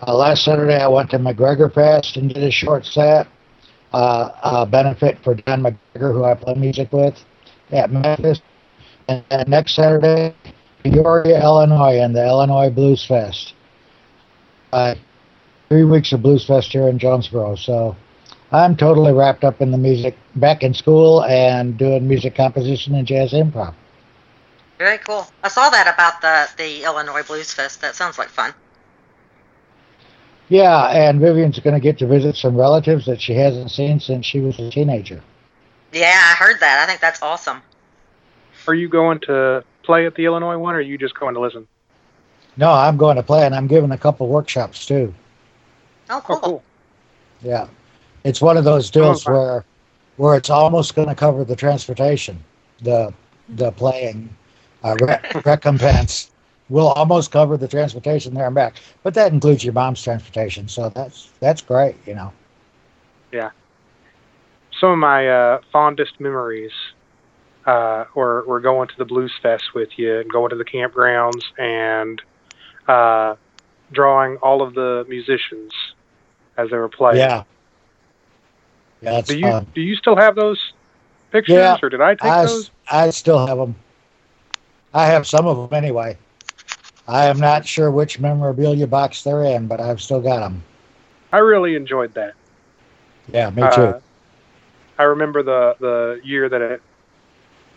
uh, 0.03 0.15
last 0.15 0.45
Saturday 0.45 0.77
I 0.77 0.89
went 0.89 1.11
to 1.11 1.19
McGregor 1.19 1.73
Fest 1.73 2.17
and 2.17 2.33
did 2.33 2.43
a 2.43 2.51
short 2.51 2.85
set. 2.85 3.29
Uh, 3.93 4.31
a 4.43 4.67
benefit 4.67 5.17
for 5.23 5.35
Don 5.35 5.63
McGregor, 5.63 6.13
who 6.13 6.25
I 6.25 6.35
play 6.35 6.55
music 6.55 6.93
with 6.93 7.19
at 7.71 7.91
Memphis. 7.91 8.43
And, 9.09 9.25
and 9.31 9.49
next 9.49 9.75
Saturday, 9.75 10.35
Peoria, 10.83 11.41
Illinois, 11.43 12.01
and 12.01 12.15
the 12.15 12.27
Illinois 12.27 12.69
Blues 12.69 13.07
Fest. 13.07 13.55
Uh, 14.73 14.97
three 15.69 15.85
weeks 15.85 16.13
of 16.13 16.23
Blues 16.23 16.45
Fest 16.45 16.73
here 16.73 16.89
in 16.89 16.99
Jonesboro. 16.99 17.55
So 17.55 17.97
I'm 18.53 18.77
totally 18.77 19.13
wrapped 19.13 19.45
up 19.45 19.61
in 19.61 19.71
the 19.71 19.79
music, 19.79 20.17
back 20.35 20.63
in 20.63 20.75
school 20.75 21.25
and 21.25 21.79
doing 21.79 22.07
music 22.07 22.35
composition 22.35 22.95
and 22.95 23.07
jazz 23.07 23.33
improv. 23.33 23.75
Very 24.79 24.99
cool. 24.99 25.27
I 25.43 25.49
saw 25.49 25.71
that 25.71 25.93
about 25.93 26.21
the 26.21 26.49
the 26.63 26.85
Illinois 26.85 27.23
Blues 27.23 27.55
Fest. 27.55 27.81
That 27.81 27.95
sounds 27.95 28.19
like 28.19 28.29
fun. 28.29 28.53
Yeah, 30.49 30.87
and 30.89 31.21
Vivian's 31.21 31.59
going 31.59 31.75
to 31.75 31.81
get 31.81 31.99
to 31.99 32.07
visit 32.07 32.37
some 32.37 32.57
relatives 32.57 33.07
that 33.07 33.21
she 33.21 33.35
hasn't 33.35 33.71
seen 33.71 33.99
since 33.99 34.25
she 34.25 34.41
was 34.41 34.59
a 34.59 34.71
teenager. 34.71 35.21
Yeah, 35.93 36.21
I 36.23 36.35
heard 36.35 36.61
that. 36.61 36.83
I 36.83 36.87
think 36.87 37.01
that's 37.01 37.23
awesome. 37.23 37.63
Are 38.69 38.75
you 38.75 38.89
going 38.89 39.21
to 39.21 39.65
play 39.83 40.07
at 40.07 40.15
the 40.15 40.25
Illinois 40.25 40.59
one, 40.59 40.75
or 40.75 40.79
are 40.79 40.83
you 40.83 40.99
just 40.99 41.19
going 41.19 41.35
to 41.35 41.41
listen? 41.41 41.67
No, 42.57 42.71
I'm 42.71 42.97
going 42.97 43.17
to 43.17 43.23
play, 43.23 43.45
and 43.45 43.55
I'm 43.55 43.67
giving 43.67 43.91
a 43.91 43.99
couple 43.99 44.29
workshops 44.29 44.87
too. 44.87 45.13
Oh, 46.11 46.21
cool. 46.25 46.37
Oh, 46.37 46.41
cool. 46.41 46.63
Yeah, 47.43 47.69
it's 48.25 48.41
one 48.41 48.57
of 48.57 48.65
those 48.65 48.91
deals 48.91 49.27
Oh, 49.27 49.33
where 49.33 49.65
where 50.17 50.37
it's 50.37 50.51
almost 50.51 50.95
going 50.95 51.09
to 51.09 51.15
cover 51.15 51.45
the 51.45 51.57
transportation, 51.57 52.43
the 52.83 53.13
the 53.51 53.73
playing 53.73 54.35
uh, 54.83 54.97
re- 55.01 55.19
recompense 55.45 56.31
will 56.69 56.89
almost 56.89 57.31
cover 57.31 57.57
the 57.57 57.69
transportation 57.69 58.35
there 58.35 58.47
and 58.47 58.55
back, 58.55 58.77
but 59.03 59.15
that 59.15 59.33
includes 59.33 59.65
your 59.65 59.73
mom's 59.73 60.03
transportation, 60.03 60.69
so 60.69 60.89
that's 60.91 61.31
that's 61.41 61.63
great, 61.63 61.97
you 62.07 62.15
know. 62.15 62.33
Yeah. 63.33 63.51
Some 64.81 64.91
of 64.91 64.99
my 64.99 65.29
uh, 65.29 65.61
fondest 65.73 66.21
memories 66.21 66.73
uh, 67.67 68.05
were, 68.15 68.45
were 68.45 68.61
going 68.61 68.89
to 68.89 68.97
the 68.99 69.05
Blues 69.05 69.33
Fest 69.43 69.75
with 69.75 69.99
you 69.99 70.21
and 70.21 70.31
going 70.31 70.51
to 70.51 70.57
the 70.57 70.65
campgrounds 70.65 71.43
and 71.59 72.21
uh, 72.87 73.37
drawing 73.93 74.37
all 74.39 74.63
of 74.63 74.75
the 74.75 75.05
musicians 75.09 75.73
as 76.57 76.71
they 76.71 76.77
were 76.77 76.89
playing. 76.89 77.19
Yeah, 77.19 77.45
yeah, 79.01 79.21
Do 79.21 79.37
you 79.37 79.43
fun. 79.51 79.67
do 79.75 79.81
you 79.81 79.97
still 79.97 80.17
have 80.17 80.35
those 80.35 80.73
pictures, 81.31 81.55
Yeah, 81.55 81.79
or 81.83 81.89
did 81.89 82.01
I 82.01 82.15
take 82.15 82.25
I, 82.25 82.45
those? 82.45 82.71
I 82.91 83.11
still 83.11 83.47
have 83.47 83.59
them. 83.59 83.75
I 84.93 85.07
have 85.07 85.27
some 85.27 85.47
of 85.47 85.57
them 85.71 85.77
anyway. 85.77 86.17
I 87.09 87.27
am 87.27 87.39
not 87.39 87.67
sure 87.67 87.91
which 87.91 88.19
memorabilia 88.19 88.87
box 88.87 89.23
they're 89.23 89.45
in, 89.45 89.67
but 89.67 89.81
I've 89.81 90.01
still 90.01 90.21
got 90.21 90.41
them. 90.41 90.63
I 91.33 91.39
really 91.39 91.77
enjoyed 91.77 92.15
that. 92.15 92.35
Yeah, 93.33 93.51
me 93.51 93.63
too. 93.75 93.83
Uh, 93.83 94.01
I 94.99 95.05
remember 95.05 95.43
the 95.43 95.77
the 95.81 96.21
year 96.25 96.49
that 96.49 96.61
it. 96.61 96.83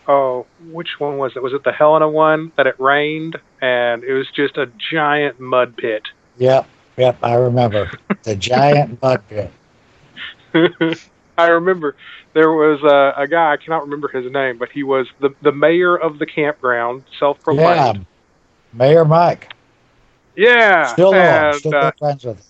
Oh, 0.08 0.46
which 0.72 0.98
one 0.98 1.18
was 1.18 1.32
it? 1.36 1.42
Was 1.42 1.52
it 1.52 1.62
the 1.62 1.72
Helena 1.72 2.08
one 2.08 2.50
that 2.56 2.66
it 2.66 2.74
rained 2.80 3.36
and 3.60 4.02
it 4.02 4.12
was 4.12 4.26
just 4.34 4.56
a 4.56 4.66
giant 4.90 5.38
mud 5.38 5.76
pit? 5.76 6.02
Yep, 6.38 6.66
yep, 6.96 7.18
I 7.22 7.34
remember 7.34 7.90
the 8.24 8.34
giant 8.34 9.00
mud 9.02 9.22
pit. 9.28 9.52
I 11.38 11.46
remember 11.46 11.94
there 12.32 12.50
was 12.50 12.82
a, 12.82 13.22
a 13.22 13.28
guy 13.28 13.52
I 13.52 13.56
cannot 13.56 13.82
remember 13.82 14.08
his 14.08 14.30
name, 14.32 14.58
but 14.58 14.70
he 14.70 14.82
was 14.82 15.06
the 15.20 15.34
the 15.42 15.52
mayor 15.52 15.96
of 15.96 16.18
the 16.18 16.26
campground, 16.26 17.04
self-proclaimed. 17.18 18.06
Mayor 18.72 19.04
Mike. 19.04 19.52
Yeah, 20.36 20.84
Still 20.94 21.14
on, 21.14 21.54
still 21.54 21.74
uh, 21.74 21.90
friends 21.98 22.24
with. 22.24 22.36
him. 22.38 22.44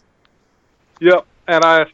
Yep, 1.01 1.27
and 1.49 1.65
I 1.65 1.87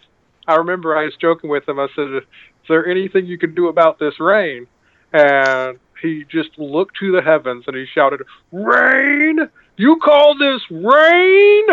I 0.47 0.57
remember 0.57 0.97
I 0.97 1.05
was 1.05 1.15
joking 1.17 1.49
with 1.51 1.69
him. 1.69 1.79
I 1.79 1.89
said, 1.95 2.09
"Is 2.13 2.23
there 2.69 2.87
anything 2.87 3.27
you 3.27 3.39
can 3.39 3.55
do 3.55 3.69
about 3.69 3.99
this 3.99 4.19
rain?" 4.21 4.67
And 5.13 5.79
he 6.03 6.25
just 6.29 6.59
looked 6.59 6.97
to 6.99 7.13
the 7.13 7.23
heavens 7.23 7.65
and 7.67 7.77
he 7.77 7.87
shouted, 7.87 8.23
"Rain! 8.53 9.49
You 9.77 9.97
call 9.97 10.37
this 10.37 10.61
rain?" 10.71 11.67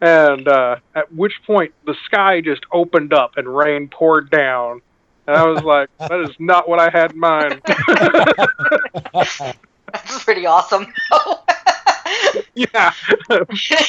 And 0.00 0.48
uh, 0.48 0.76
at 0.94 1.12
which 1.14 1.34
point 1.46 1.72
the 1.86 1.94
sky 2.06 2.40
just 2.40 2.62
opened 2.72 3.12
up 3.12 3.36
and 3.36 3.46
rain 3.54 3.88
poured 3.88 4.30
down. 4.30 4.80
And 5.26 5.36
I 5.36 5.44
was 5.46 5.62
like, 5.64 5.90
"That 5.98 6.20
is 6.20 6.34
not 6.38 6.68
what 6.68 6.80
I 6.80 6.90
had 6.90 7.12
in 7.12 7.20
mind." 7.20 7.60
That's 9.92 10.24
pretty 10.24 10.46
awesome. 10.46 10.92
yeah, 12.54 12.90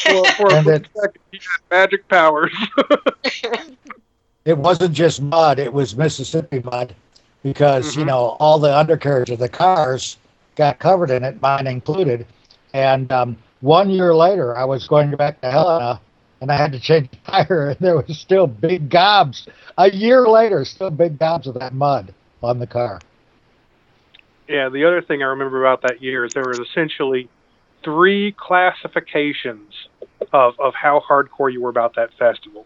for, 0.03 0.31
for 0.37 0.57
And 0.57 0.67
it- 0.67 0.87
second, 0.95 1.21
he 1.31 1.39
had 1.39 1.77
magic 1.77 2.07
powers. 2.07 2.53
it 4.45 4.57
wasn't 4.57 4.93
just 4.93 5.21
mud; 5.21 5.59
it 5.59 5.71
was 5.73 5.95
Mississippi 5.95 6.59
mud, 6.61 6.95
because 7.43 7.95
you 7.95 8.03
Mhm. 8.03 8.07
know 8.07 8.37
all 8.39 8.59
the 8.59 8.75
undercarriage 8.75 9.29
of 9.29 9.39
the 9.39 9.49
cars 9.49 10.17
got 10.55 10.79
covered 10.79 11.11
in 11.11 11.23
it, 11.23 11.41
mine 11.41 11.67
included. 11.67 12.25
And 12.73 13.11
um, 13.11 13.37
one 13.61 13.89
year 13.89 14.15
later, 14.15 14.55
I 14.57 14.65
was 14.65 14.87
going 14.87 15.11
back 15.15 15.41
to 15.41 15.51
Helena, 15.51 15.99
and 16.41 16.51
I 16.51 16.57
had 16.57 16.71
to 16.73 16.79
change 16.79 17.09
the 17.11 17.17
tire, 17.31 17.69
and 17.69 17.79
there 17.79 17.95
was 17.95 18.17
still 18.17 18.47
big 18.47 18.89
gobs. 18.89 19.47
A 19.77 19.91
year 19.91 20.27
later, 20.27 20.63
still 20.65 20.89
big 20.91 21.17
gobs 21.19 21.47
of 21.47 21.55
that 21.55 21.73
mud 21.73 22.13
on 22.43 22.59
the 22.59 22.67
car. 22.67 23.01
Yeah, 24.47 24.69
the 24.69 24.85
other 24.85 25.01
thing 25.01 25.23
I 25.23 25.27
remember 25.27 25.63
about 25.65 25.81
that 25.83 26.01
year 26.01 26.25
is 26.25 26.33
there 26.33 26.45
was 26.45 26.67
essentially 26.69 27.29
three 27.85 28.33
classifications 28.33 29.87
of, 30.33 30.59
of 30.59 30.73
how 30.73 31.01
hardcore 31.07 31.53
you 31.53 31.61
were 31.61 31.69
about 31.69 31.95
that 31.95 32.09
festival. 32.19 32.65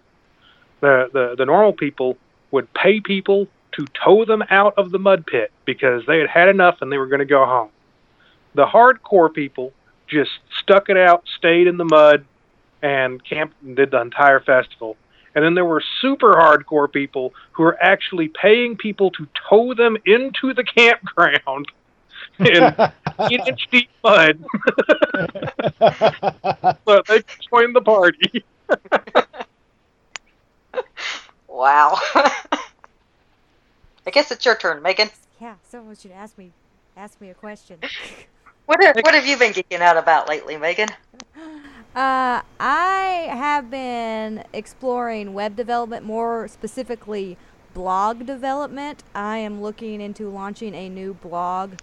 The, 0.79 1.09
the 1.13 1.35
the 1.38 1.45
normal 1.45 1.73
people 1.73 2.17
would 2.51 2.73
pay 2.73 3.01
people 3.01 3.47
to 3.73 3.85
tow 4.03 4.25
them 4.25 4.43
out 4.49 4.73
of 4.77 4.91
the 4.91 4.97
mud 4.97 5.27
pit 5.27 5.51
because 5.65 6.03
they 6.07 6.19
had 6.19 6.29
had 6.29 6.49
enough 6.49 6.77
and 6.81 6.91
they 6.91 6.97
were 6.97 7.07
going 7.07 7.19
to 7.19 7.25
go 7.25 7.45
home. 7.45 7.69
The 8.55 8.65
hardcore 8.65 9.31
people 9.31 9.73
just 10.07 10.31
stuck 10.59 10.89
it 10.89 10.97
out, 10.97 11.25
stayed 11.38 11.67
in 11.67 11.77
the 11.77 11.85
mud, 11.85 12.25
and 12.81 13.23
camped 13.23 13.61
and 13.61 13.75
did 13.75 13.91
the 13.91 14.01
entire 14.01 14.39
festival. 14.39 14.97
And 15.35 15.45
then 15.45 15.53
there 15.53 15.65
were 15.65 15.83
super 16.01 16.33
hardcore 16.33 16.91
people 16.91 17.33
who 17.51 17.63
were 17.63 17.77
actually 17.81 18.29
paying 18.29 18.75
people 18.75 19.11
to 19.11 19.27
tow 19.49 19.73
them 19.73 19.97
into 20.05 20.53
the 20.53 20.63
campground 20.75 21.67
in 22.39 22.74
eight 23.31 23.41
inch 23.48 23.67
deep 23.72 23.89
mud 24.03 24.43
so 26.88 27.01
they 27.08 27.22
could 27.22 27.48
join 27.51 27.74
the 27.74 27.81
party. 27.84 28.43
wow. 31.48 31.98
I 34.08 34.12
guess 34.12 34.31
it's 34.31 34.46
your 34.46 34.55
turn, 34.55 34.81
Megan. 34.81 35.10
Yeah, 35.39 35.55
someone 35.67 35.96
should 35.96 36.12
ask 36.12 36.38
me 36.38 36.51
ask 36.98 37.19
me 37.22 37.29
a 37.29 37.34
question. 37.34 37.79
What 38.65 38.84
have, 38.84 38.98
what 38.98 39.15
have 39.15 39.25
you 39.25 39.36
been 39.38 39.51
geeking 39.53 39.79
out 39.79 39.98
about 39.98 40.29
lately, 40.29 40.55
Megan? 40.55 40.89
Uh, 41.96 42.41
I 42.60 43.27
have 43.31 43.72
been 43.72 44.43
exploring 44.53 45.34
web 45.34 45.55
development, 45.55 46.05
more 46.05 46.48
specifically 46.48 47.36
blog 47.74 48.27
development. 48.27 49.03
I 49.15 49.38
am 49.38 49.62
looking 49.62 50.01
into 50.01 50.29
launching 50.29 50.75
a 50.75 50.88
new 50.88 51.15
blog 51.15 51.79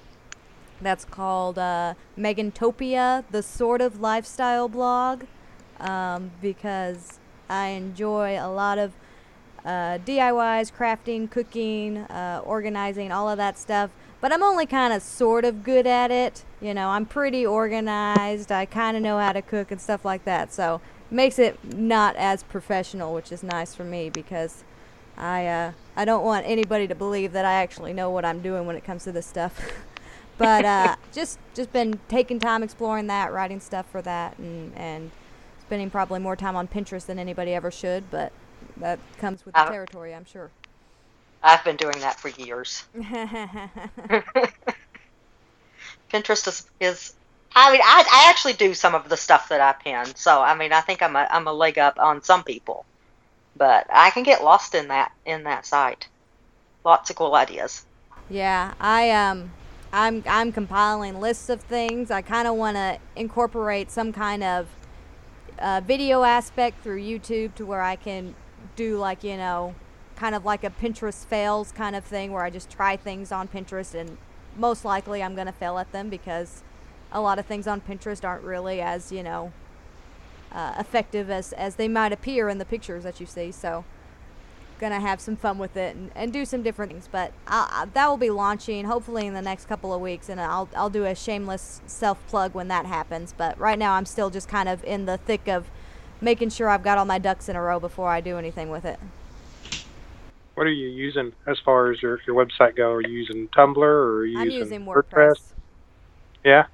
that's 0.80 1.04
called 1.04 1.58
uh, 1.58 1.94
Megantopia, 2.18 3.24
the 3.30 3.42
sort 3.42 3.80
of 3.80 4.00
lifestyle 4.00 4.68
blog, 4.68 5.24
um, 5.80 6.30
because 6.40 7.18
I 7.48 7.68
enjoy 7.68 8.38
a 8.38 8.48
lot 8.48 8.78
of 8.78 8.92
uh, 9.64 9.98
DIYs, 9.98 10.72
crafting, 10.72 11.30
cooking, 11.30 11.98
uh, 11.98 12.40
organizing, 12.44 13.10
all 13.10 13.28
of 13.28 13.36
that 13.38 13.58
stuff. 13.58 13.90
But 14.20 14.32
I'm 14.32 14.42
only 14.42 14.64
kind 14.64 14.92
of 14.92 15.02
sort 15.02 15.44
of 15.44 15.62
good 15.62 15.86
at 15.86 16.10
it. 16.10 16.44
You 16.60 16.72
know, 16.72 16.88
I'm 16.90 17.04
pretty 17.04 17.44
organized. 17.44 18.50
I 18.50 18.64
kind 18.64 18.96
of 18.96 19.02
know 19.02 19.18
how 19.18 19.32
to 19.32 19.42
cook 19.42 19.70
and 19.70 19.80
stuff 19.80 20.04
like 20.04 20.24
that. 20.24 20.52
So 20.52 20.80
makes 21.10 21.38
it 21.38 21.58
not 21.74 22.16
as 22.16 22.42
professional, 22.42 23.12
which 23.14 23.30
is 23.30 23.42
nice 23.42 23.74
for 23.74 23.84
me 23.84 24.08
because 24.08 24.64
I 25.16 25.46
uh, 25.46 25.72
I 25.96 26.04
don't 26.04 26.24
want 26.24 26.46
anybody 26.46 26.86
to 26.88 26.94
believe 26.94 27.32
that 27.32 27.44
I 27.44 27.54
actually 27.54 27.92
know 27.92 28.10
what 28.10 28.24
I'm 28.24 28.40
doing 28.40 28.66
when 28.66 28.76
it 28.76 28.84
comes 28.84 29.04
to 29.04 29.12
this 29.12 29.26
stuff. 29.26 29.60
but 30.38 30.64
uh, 30.64 30.96
just 31.12 31.38
just 31.54 31.72
been 31.72 31.98
taking 32.08 32.38
time 32.38 32.62
exploring 32.62 33.06
that, 33.08 33.32
writing 33.32 33.60
stuff 33.60 33.90
for 33.90 34.02
that, 34.02 34.38
and 34.38 34.72
and 34.76 35.10
spending 35.60 35.90
probably 35.90 36.20
more 36.20 36.36
time 36.36 36.56
on 36.56 36.68
Pinterest 36.68 37.06
than 37.06 37.18
anybody 37.18 37.52
ever 37.54 37.70
should. 37.70 38.10
But 38.10 38.32
that 38.78 38.98
comes 39.18 39.44
with 39.44 39.54
the 39.54 39.60
Uh, 39.60 39.72
territory, 39.72 40.14
I'm 40.14 40.24
sure. 40.24 40.50
I've 41.42 41.64
been 41.64 41.76
doing 41.76 42.00
that 42.00 42.18
for 42.20 42.28
years. 42.28 42.84
Pinterest 46.12 46.46
is, 46.48 46.66
is 46.80 47.14
I 47.54 47.72
mean, 47.72 47.80
I, 47.82 48.04
I 48.12 48.30
actually 48.30 48.52
do 48.54 48.74
some 48.74 48.94
of 48.94 49.08
the 49.08 49.16
stuff 49.16 49.48
that 49.48 49.60
I 49.60 49.72
pin. 49.72 50.14
So, 50.14 50.42
I 50.42 50.54
mean, 50.54 50.72
I 50.72 50.80
think 50.80 51.02
I'm 51.02 51.16
a, 51.16 51.26
I'm 51.30 51.46
a 51.46 51.52
leg 51.52 51.78
up 51.78 51.98
on 51.98 52.22
some 52.22 52.44
people. 52.44 52.84
But 53.56 53.86
I 53.90 54.10
can 54.10 54.22
get 54.22 54.44
lost 54.44 54.74
in 54.74 54.88
that 54.88 55.12
in 55.24 55.44
that 55.44 55.66
site. 55.66 56.08
Lots 56.84 57.10
of 57.10 57.16
cool 57.16 57.34
ideas. 57.34 57.86
Yeah, 58.28 58.74
I 58.80 59.10
um 59.10 59.50
I'm 59.92 60.22
I'm 60.26 60.52
compiling 60.52 61.20
lists 61.20 61.48
of 61.48 61.60
things. 61.60 62.10
I 62.10 62.22
kind 62.22 62.48
of 62.48 62.56
want 62.56 62.76
to 62.76 62.98
incorporate 63.14 63.90
some 63.90 64.12
kind 64.12 64.42
of 64.42 64.68
uh, 65.58 65.80
video 65.84 66.22
aspect 66.22 66.82
through 66.82 67.00
YouTube 67.00 67.54
to 67.54 67.64
where 67.64 67.82
I 67.82 67.96
can 67.96 68.34
do 68.74 68.98
like, 68.98 69.24
you 69.24 69.36
know, 69.36 69.74
kind 70.16 70.34
of 70.34 70.44
like 70.44 70.64
a 70.64 70.70
Pinterest 70.70 71.24
fails 71.24 71.72
kind 71.72 71.96
of 71.96 72.04
thing 72.04 72.32
where 72.32 72.42
I 72.42 72.50
just 72.50 72.70
try 72.70 72.96
things 72.96 73.32
on 73.32 73.48
Pinterest 73.48 73.94
and 73.94 74.16
most 74.56 74.84
likely 74.84 75.22
I'm 75.22 75.34
going 75.34 75.46
to 75.46 75.52
fail 75.52 75.78
at 75.78 75.92
them 75.92 76.08
because 76.08 76.62
a 77.12 77.20
lot 77.20 77.38
of 77.38 77.46
things 77.46 77.66
on 77.66 77.80
Pinterest 77.80 78.24
aren't 78.24 78.42
really 78.42 78.80
as, 78.80 79.12
you 79.12 79.22
know, 79.22 79.52
uh, 80.52 80.74
effective 80.78 81.30
as 81.30 81.52
as 81.52 81.76
they 81.76 81.88
might 81.88 82.12
appear 82.12 82.48
in 82.48 82.58
the 82.58 82.64
pictures 82.64 83.04
that 83.04 83.20
you 83.20 83.26
see. 83.26 83.52
So, 83.52 83.84
gonna 84.78 85.00
have 85.00 85.20
some 85.20 85.36
fun 85.36 85.58
with 85.58 85.76
it 85.76 85.96
and, 85.96 86.10
and 86.14 86.32
do 86.32 86.44
some 86.44 86.62
different 86.62 86.92
things. 86.92 87.08
But 87.10 87.32
I'll, 87.46 87.86
that 87.86 88.08
will 88.08 88.16
be 88.16 88.30
launching 88.30 88.84
hopefully 88.84 89.26
in 89.26 89.34
the 89.34 89.42
next 89.42 89.66
couple 89.66 89.92
of 89.92 90.00
weeks, 90.00 90.28
and 90.28 90.40
I'll 90.40 90.68
I'll 90.76 90.90
do 90.90 91.04
a 91.04 91.14
shameless 91.14 91.80
self 91.86 92.24
plug 92.28 92.54
when 92.54 92.68
that 92.68 92.86
happens. 92.86 93.34
But 93.36 93.58
right 93.58 93.78
now 93.78 93.94
I'm 93.94 94.06
still 94.06 94.30
just 94.30 94.48
kind 94.48 94.68
of 94.68 94.82
in 94.84 95.06
the 95.06 95.18
thick 95.18 95.48
of 95.48 95.66
making 96.20 96.50
sure 96.50 96.68
I've 96.68 96.82
got 96.82 96.98
all 96.98 97.04
my 97.04 97.18
ducks 97.18 97.48
in 97.48 97.56
a 97.56 97.62
row 97.62 97.78
before 97.78 98.08
I 98.08 98.20
do 98.20 98.38
anything 98.38 98.70
with 98.70 98.84
it. 98.84 98.98
What 100.54 100.66
are 100.66 100.72
you 100.72 100.88
using 100.88 101.32
as 101.46 101.58
far 101.64 101.92
as 101.92 102.00
your, 102.00 102.18
your 102.26 102.34
website 102.34 102.76
go? 102.76 102.92
Are 102.92 103.02
you 103.02 103.10
using 103.10 103.48
Tumblr 103.48 103.76
or 103.76 104.20
are 104.20 104.26
you 104.26 104.38
I'm 104.38 104.46
using, 104.46 104.60
using 104.60 104.86
WordPress. 104.86 105.52
Yeah, 106.42 106.66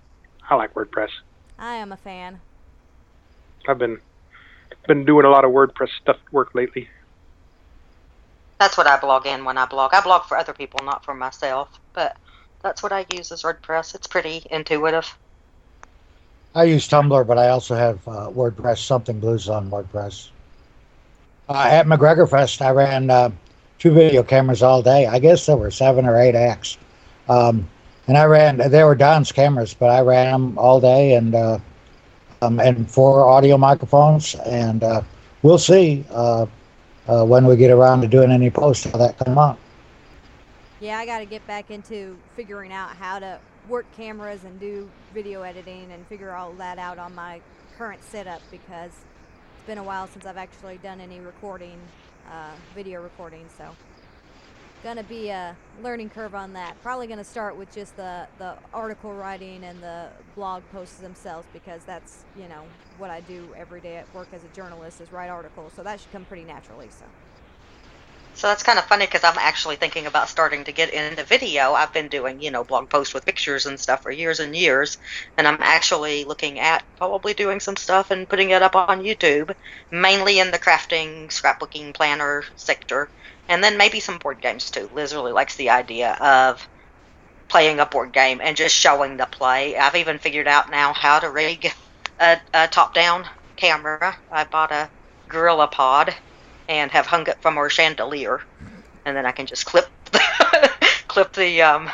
I 0.49 0.55
like 0.55 0.75
WordPress. 0.75 1.09
I 1.59 1.75
am 1.75 1.91
a 1.91 1.97
fan. 1.97 2.41
I've 3.67 3.79
been 3.79 3.99
been 4.87 5.05
doing 5.05 5.25
a 5.25 5.31
lot 5.31 5.45
of 5.45 5.51
WordPress 5.53 5.89
stuff 6.01 6.17
work 6.33 6.55
lately. 6.55 6.89
That's 8.62 8.78
what 8.78 8.87
I 8.87 8.97
blog 8.97 9.26
in 9.26 9.45
when 9.45 9.59
I 9.59 9.66
blog. 9.66 9.92
I 9.92 10.00
blog 10.00 10.23
for 10.26 10.37
other 10.37 10.52
people, 10.52 10.78
not 10.85 11.04
for 11.04 11.14
myself. 11.14 11.81
But 11.95 12.16
that's 12.62 12.81
what 12.81 12.92
I 12.92 13.04
use 13.12 13.33
as 13.33 13.42
WordPress. 13.42 13.92
It's 13.92 14.07
pretty 14.07 14.47
intuitive. 14.52 15.19
I 16.54 16.62
use 16.62 16.87
Tumblr, 16.87 17.26
but 17.26 17.38
I 17.38 17.49
also 17.49 17.75
have 17.75 18.07
uh, 18.07 18.31
WordPress, 18.31 18.78
Something 18.78 19.19
Blues 19.19 19.49
on 19.49 19.69
WordPress. 19.69 20.28
Uh, 21.49 21.66
at 21.73 21.87
McGregor 21.87 22.31
Fest, 22.31 22.62
I 22.62 22.71
ran 22.71 23.11
uh, 23.11 23.33
two 23.81 23.90
video 23.90 24.23
cameras 24.23 24.62
all 24.62 24.81
day. 24.81 25.07
I 25.07 25.19
guess 25.19 25.47
there 25.47 25.57
were 25.57 25.73
seven 25.73 26.07
or 26.07 26.16
eight 26.16 26.37
acts. 26.37 26.78
Um, 27.28 27.69
and 28.07 28.16
I 28.16 28.26
ran, 28.26 28.59
they 28.59 28.85
were 28.85 28.95
Don's 28.95 29.33
cameras, 29.33 29.75
but 29.75 29.90
I 29.90 30.02
ran 30.02 30.31
them 30.31 30.57
all 30.57 30.81
day 30.81 31.16
and 31.16 31.35
uh, 31.35 31.59
um, 32.42 32.61
and 32.61 32.88
four 32.88 33.26
audio 33.26 33.59
microphones. 33.59 34.37
And 34.37 34.85
uh, 34.85 35.03
we'll 35.42 35.59
see 35.59 36.05
uh, 37.09 37.25
when 37.25 37.47
we 37.47 37.57
get 37.57 37.71
around 37.71 38.01
to 38.03 38.09
doing 38.09 38.31
any 38.31 38.51
posts 38.51 38.85
how 38.85 38.99
that 38.99 39.19
come 39.19 39.38
up. 39.38 39.59
Yeah, 40.81 40.99
I 40.99 41.07
got 41.07 41.21
to 41.21 41.27
get 41.27 41.47
back 41.47 41.71
into 41.71 42.19
figuring 42.35 42.73
out 42.73 42.91
how 42.97 43.19
to 43.19 43.38
work 43.69 43.87
cameras 43.97 44.45
and 44.45 44.59
do 44.59 44.91
video 45.15 45.43
editing 45.43 45.93
and 45.93 46.05
figure 46.07 46.33
all 46.33 46.53
that 46.55 46.79
out 46.79 46.99
on 46.99 47.15
my 47.15 47.41
current 47.79 48.03
setup 48.03 48.43
because 48.51 48.91
it's 48.91 49.67
been 49.67 49.79
a 49.79 49.83
while 49.83 50.09
since 50.09 50.27
I've 50.27 50.37
actually 50.37 50.79
done 50.79 51.01
any 51.01 51.21
recording, 51.21 51.79
uh, 52.31 52.53
video 52.75 53.03
recording. 53.03 53.49
So, 53.57 53.69
gonna 54.83 55.03
be 55.05 55.29
a 55.29 55.57
learning 55.83 56.11
curve 56.11 56.35
on 56.35 56.53
that. 56.55 56.81
Probably 56.83 57.07
gonna 57.07 57.25
start 57.25 57.57
with 57.57 57.73
just 57.75 57.97
the 57.97 58.27
the 58.38 58.55
article 58.73 59.12
writing 59.12 59.64
and 59.64 59.83
the 59.83 60.09
blog 60.35 60.62
posts 60.73 60.99
themselves 60.99 61.47
because 61.53 61.85
that's 61.85 62.25
you 62.37 62.49
know 62.49 62.62
what 62.99 63.11
I 63.11 63.21
do 63.21 63.49
every 63.57 63.81
day 63.81 63.97
at 63.97 64.12
work 64.14 64.29
as 64.33 64.42
a 64.45 64.55
journalist 64.55 65.01
is 65.01 65.12
write 65.12 65.31
articles. 65.31 65.73
So 65.75 65.83
that 65.83 66.01
should 66.01 66.12
come 66.12 66.25
pretty 66.25 66.45
naturally. 66.45 66.88
So. 66.90 67.05
So 68.35 68.47
that's 68.47 68.62
kind 68.62 68.79
of 68.79 68.87
funny 68.87 69.05
because 69.05 69.25
I'm 69.25 69.37
actually 69.37 69.77
thinking 69.77 70.07
about 70.07 70.27
starting 70.27 70.64
to 70.64 70.73
get 70.73 70.90
into 70.90 71.23
video. 71.23 71.75
I've 71.75 71.92
been 71.92 72.09
doing, 72.09 72.40
you 72.40 72.51
know, 72.51 72.64
blog 72.64 72.88
posts 72.88 73.12
with 73.12 73.27
pictures 73.27 73.66
and 73.66 73.79
stuff 73.79 74.03
for 74.03 74.11
years 74.11 74.40
and 74.40 74.57
years, 74.57 74.97
and 75.37 75.47
I'm 75.47 75.59
actually 75.61 76.25
looking 76.25 76.59
at 76.59 76.83
probably 76.97 77.35
doing 77.35 77.61
some 77.61 77.77
stuff 77.77 78.11
and 78.11 78.27
putting 78.27 78.49
it 78.49 78.62
up 78.62 78.75
on 78.75 79.03
YouTube, 79.03 79.55
mainly 79.90 80.38
in 80.38 80.51
the 80.51 80.59
crafting, 80.59 81.27
scrapbooking, 81.27 81.92
planner 81.92 82.42
sector, 82.57 83.11
and 83.48 83.62
then 83.62 83.76
maybe 83.76 84.00
some 84.00 84.18
board 84.18 84.40
games 84.40 84.70
too. 84.70 84.88
Liz 84.94 85.14
really 85.14 85.33
likes 85.33 85.57
the 85.57 85.70
idea 85.70 86.12
of 86.14 86.66
playing 87.48 87.81
a 87.81 87.87
board 87.87 88.12
game 88.12 88.40
and 88.42 88.57
just 88.57 88.74
showing 88.74 89.16
the 89.16 89.26
play. 89.26 89.76
I've 89.76 89.94
even 89.94 90.18
figured 90.18 90.48
out 90.48 90.70
now 90.70 90.92
how 90.92 91.18
to 91.18 91.31
rig 91.31 91.72
a, 92.18 92.40
a 92.55 92.68
top-down 92.68 93.26
camera. 93.57 94.16
I 94.31 94.44
bought 94.44 94.72
a 94.72 94.88
Gorilla 95.28 95.68
Pod 95.68 96.14
and 96.68 96.90
have 96.92 97.07
hung 97.07 97.26
it 97.26 97.40
from 97.42 97.59
our 97.59 97.68
chandelier, 97.68 98.40
and 99.05 99.16
then 99.16 99.26
I 99.26 99.33
can 99.33 99.46
just 99.46 99.66
clip 99.66 99.87
clip 101.09 101.33
the 101.33 101.62
um, 101.62 101.90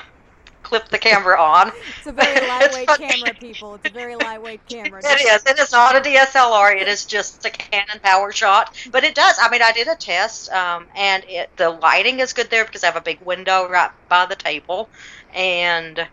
clip 0.68 0.88
the 0.88 0.98
camera 0.98 1.40
on. 1.40 1.72
It's 1.98 2.06
a 2.06 2.12
very 2.12 2.46
lightweight 2.48 2.88
camera, 2.88 3.34
people. 3.34 3.74
It's 3.76 3.88
a 3.88 3.92
very 3.92 4.16
lightweight 4.16 4.66
camera. 4.68 5.00
It 5.02 5.20
is. 5.20 5.44
It 5.46 5.58
is 5.58 5.72
not 5.72 5.96
a 5.96 6.00
DSLR. 6.00 6.80
It 6.80 6.88
is 6.88 7.06
just 7.06 7.44
a 7.46 7.50
Canon 7.50 8.00
Power 8.02 8.32
Shot. 8.32 8.76
But 8.90 9.04
it 9.04 9.14
does. 9.14 9.36
I 9.40 9.48
mean, 9.50 9.62
I 9.62 9.72
did 9.72 9.88
a 9.88 9.96
test, 9.96 10.50
um, 10.52 10.86
and 10.94 11.24
it 11.24 11.50
the 11.56 11.70
lighting 11.70 12.20
is 12.20 12.34
good 12.34 12.50
there 12.50 12.64
because 12.64 12.84
I 12.84 12.88
have 12.88 12.96
a 12.96 13.00
big 13.00 13.20
window 13.22 13.68
right 13.68 13.90
by 14.08 14.26
the 14.26 14.36
table, 14.36 14.88
and 15.34 16.06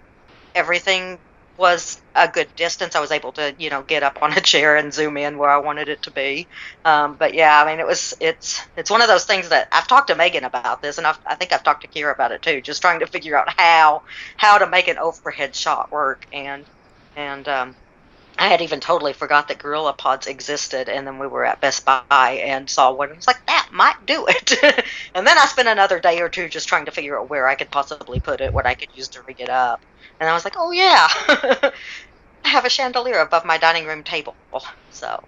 everything 0.56 1.20
was 1.58 2.02
a 2.16 2.28
good 2.28 2.54
distance. 2.56 2.96
I 2.96 3.00
was 3.00 3.12
able 3.12 3.32
to, 3.34 3.56
you 3.58 3.70
know, 3.70 3.84
get 3.84 4.04
up 4.04 4.20
on 4.22 4.34
a 4.34 4.42
chair 4.42 4.76
and 4.76 4.94
zoom 4.94 5.18
in 5.18 5.38
where 5.38 5.50
I 5.50 5.58
wanted 5.58 5.90
it 5.90 6.02
to 6.04 6.12
be. 6.12 6.48
Um, 6.84 7.16
but 7.18 7.34
yeah, 7.34 7.62
I 7.62 7.66
mean, 7.70 7.80
it 7.80 7.88
was 7.88 8.14
it's 8.20 8.62
it's 8.76 8.90
one 8.92 9.02
of 9.02 9.08
those 9.08 9.26
things 9.26 9.50
that 9.50 9.68
I've 9.72 9.88
talked 9.88 10.08
to 10.10 10.16
Megan 10.16 10.44
about 10.44 10.82
this, 10.82 10.98
and 10.98 11.08
I've, 11.08 11.20
I 11.26 11.36
think 11.36 11.54
I've 11.54 11.64
talked 11.64 11.82
to 11.84 11.88
Kira 11.88 12.14
about 12.14 12.32
it 12.32 12.42
too. 12.42 12.62
Just 12.62 12.82
trying 12.82 13.00
to 13.02 13.08
figure 13.08 13.38
out 13.38 13.48
how 13.58 14.04
how 14.38 14.58
to 14.58 14.68
make 14.70 14.88
an 14.88 14.98
overhead 14.98 15.56
shot 15.56 15.92
work, 15.92 16.26
and 16.32 16.66
and 17.16 17.48
um, 17.48 17.78
I 18.38 18.48
had 18.50 18.62
even 18.62 18.82
totally 18.82 19.14
forgot 19.14 19.48
that 19.48 19.60
Gorilla 19.60 19.94
Pods 19.94 20.28
existed, 20.28 20.90
and 20.90 21.08
then 21.08 21.20
we 21.20 21.28
were 21.28 21.46
at 21.46 21.62
Best 21.62 21.86
Buy 21.86 22.42
and 22.44 22.70
saw 22.70 22.92
one. 22.94 23.10
and 23.10 23.18
was 23.18 23.28
like, 23.28 23.46
that 23.48 23.70
might 23.72 24.06
do 24.06 24.26
it. 24.28 24.86
and 25.16 25.26
then 25.26 25.38
I 25.38 25.46
spent 25.46 25.68
another 25.70 26.00
day 26.00 26.20
or 26.22 26.30
two 26.30 26.50
just 26.50 26.68
trying 26.68 26.86
to 26.86 26.92
figure 26.92 27.20
out 27.20 27.30
where 27.30 27.48
I 27.48 27.56
could 27.56 27.72
possibly 27.72 28.20
put 28.20 28.42
it, 28.42 28.54
what 28.54 28.66
I 28.66 28.76
could 28.76 28.90
use 28.94 29.10
to 29.10 29.24
rig 29.28 29.40
it 29.40 29.50
up. 29.50 29.86
And 30.20 30.30
I 30.30 30.34
was 30.34 30.44
like, 30.46 30.56
oh 30.58 30.72
yeah, 30.72 31.08
I 32.46 32.50
have 32.50 32.66
a 32.66 32.70
chandelier 32.70 33.20
above 33.20 33.46
my 33.46 33.58
dining 33.58 33.86
room 33.88 34.04
table. 34.04 34.38
So, 34.90 35.20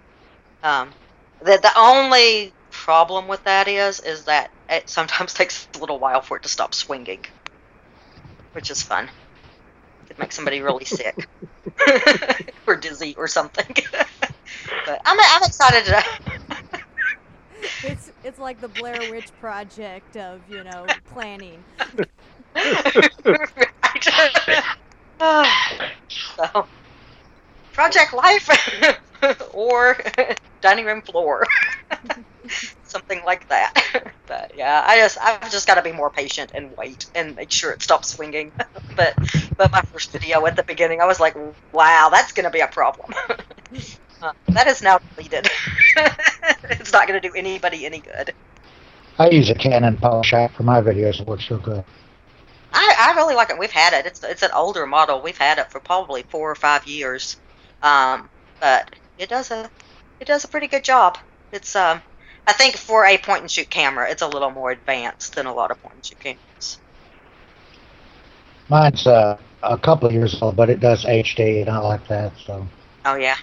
um, 0.62 0.94
the 1.40 1.58
the 1.62 1.72
only 1.76 2.56
problem 2.70 3.28
with 3.28 3.42
that 3.44 3.68
is 3.68 4.00
is 4.00 4.26
that 4.26 4.50
it 4.68 4.88
sometimes 4.90 5.34
takes 5.34 5.68
a 5.76 5.78
little 5.78 6.00
while 6.00 6.22
for 6.22 6.38
it 6.38 6.44
to 6.44 6.48
stop 6.50 6.74
swinging, 6.74 7.24
which 8.52 8.70
is 8.70 8.82
fun. 8.82 9.10
Could 10.08 10.18
make 10.18 10.32
somebody 10.32 10.62
really 10.62 10.86
sick 10.86 11.28
or 12.66 12.76
dizzy 12.76 13.14
or 13.16 13.28
something. 13.28 13.66
but 14.86 15.00
I'm 15.04 15.18
I'm 15.20 15.42
excited 15.44 15.84
to. 15.84 16.02
It's 17.84 18.10
it's 18.24 18.38
like 18.38 18.60
the 18.60 18.68
Blair 18.68 18.98
Witch 19.08 19.26
Project 19.40 20.16
of 20.16 20.40
you 20.50 20.64
know 20.64 20.86
planning. 21.10 21.62
so, 26.36 26.66
Project 27.72 28.14
Life 28.14 28.48
or 29.52 29.96
dining 30.60 30.86
room 30.86 31.02
floor, 31.02 31.44
something 32.84 33.22
like 33.24 33.48
that. 33.48 34.12
But 34.26 34.52
yeah, 34.56 34.84
I 34.86 34.98
just 34.98 35.18
I've 35.20 35.50
just 35.50 35.66
got 35.66 35.76
to 35.76 35.82
be 35.82 35.92
more 35.92 36.10
patient 36.10 36.52
and 36.54 36.76
wait 36.76 37.06
and 37.14 37.36
make 37.36 37.50
sure 37.50 37.72
it 37.72 37.82
stops 37.82 38.08
swinging. 38.08 38.52
but 38.96 39.14
but 39.58 39.70
my 39.70 39.82
first 39.82 40.10
video 40.12 40.46
at 40.46 40.56
the 40.56 40.62
beginning, 40.62 41.02
I 41.02 41.04
was 41.04 41.20
like, 41.20 41.36
wow, 41.72 42.08
that's 42.10 42.32
gonna 42.32 42.50
be 42.50 42.60
a 42.60 42.68
problem. 42.68 43.12
Uh, 44.20 44.32
that 44.48 44.66
is 44.66 44.82
now 44.82 44.98
deleted. 44.98 45.48
it's 46.64 46.92
not 46.92 47.06
going 47.06 47.20
to 47.20 47.28
do 47.28 47.34
anybody 47.34 47.86
any 47.86 48.00
good. 48.00 48.34
I 49.18 49.30
use 49.30 49.50
a 49.50 49.54
Canon 49.54 49.96
PowerShot 49.96 50.52
for 50.52 50.64
my 50.64 50.80
videos. 50.80 51.20
It 51.20 51.26
works 51.26 51.46
so 51.46 51.58
good. 51.58 51.84
I, 52.72 52.94
I 52.98 53.14
really 53.14 53.34
like 53.34 53.50
it. 53.50 53.58
We've 53.58 53.70
had 53.70 53.92
it. 53.92 54.06
It's 54.06 54.22
it's 54.22 54.42
an 54.42 54.50
older 54.52 54.86
model. 54.86 55.22
We've 55.22 55.38
had 55.38 55.58
it 55.58 55.70
for 55.70 55.80
probably 55.80 56.22
four 56.24 56.50
or 56.50 56.54
five 56.54 56.86
years, 56.86 57.36
um, 57.82 58.28
but 58.60 58.94
it 59.18 59.28
does 59.28 59.50
a 59.50 59.70
it 60.20 60.26
does 60.26 60.44
a 60.44 60.48
pretty 60.48 60.66
good 60.66 60.84
job. 60.84 61.18
It's 61.52 61.74
um, 61.74 62.02
I 62.46 62.52
think 62.52 62.76
for 62.76 63.06
a 63.06 63.18
point 63.18 63.40
and 63.40 63.50
shoot 63.50 63.70
camera, 63.70 64.10
it's 64.10 64.22
a 64.22 64.28
little 64.28 64.50
more 64.50 64.70
advanced 64.70 65.34
than 65.34 65.46
a 65.46 65.54
lot 65.54 65.70
of 65.70 65.82
point 65.82 65.94
and 65.94 66.04
shoot 66.04 66.20
cameras. 66.20 66.78
Mine's 68.68 69.06
uh, 69.06 69.38
a 69.62 69.78
couple 69.78 70.08
of 70.08 70.14
years 70.14 70.40
old, 70.40 70.56
but 70.56 70.70
it 70.70 70.80
does 70.80 71.04
HD, 71.04 71.60
and 71.60 71.70
I 71.70 71.78
like 71.78 72.06
that. 72.08 72.32
So 72.46 72.66
Oh 73.04 73.16
yeah. 73.16 73.36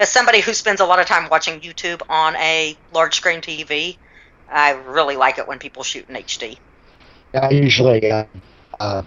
As 0.00 0.10
somebody 0.10 0.40
who 0.40 0.52
spends 0.54 0.80
a 0.80 0.84
lot 0.86 0.98
of 1.00 1.06
time 1.06 1.28
watching 1.30 1.60
YouTube 1.60 2.02
on 2.08 2.36
a 2.36 2.78
large 2.92 3.14
screen 3.16 3.40
TV, 3.40 3.98
I 4.48 4.70
really 4.72 5.16
like 5.16 5.38
it 5.38 5.46
when 5.46 5.58
people 5.58 5.82
shoot 5.82 6.08
in 6.08 6.16
HD. 6.16 6.58
I 7.34 7.50
usually 7.50 8.10
uh, 8.10 8.24
uh, 8.80 9.02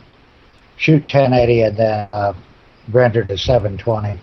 shoot 0.78 1.02
1080 1.04 1.62
and 1.62 1.78
then 1.78 2.10
uh, 2.14 2.34
render 2.92 3.24
to 3.26 3.38
720. 3.38 4.20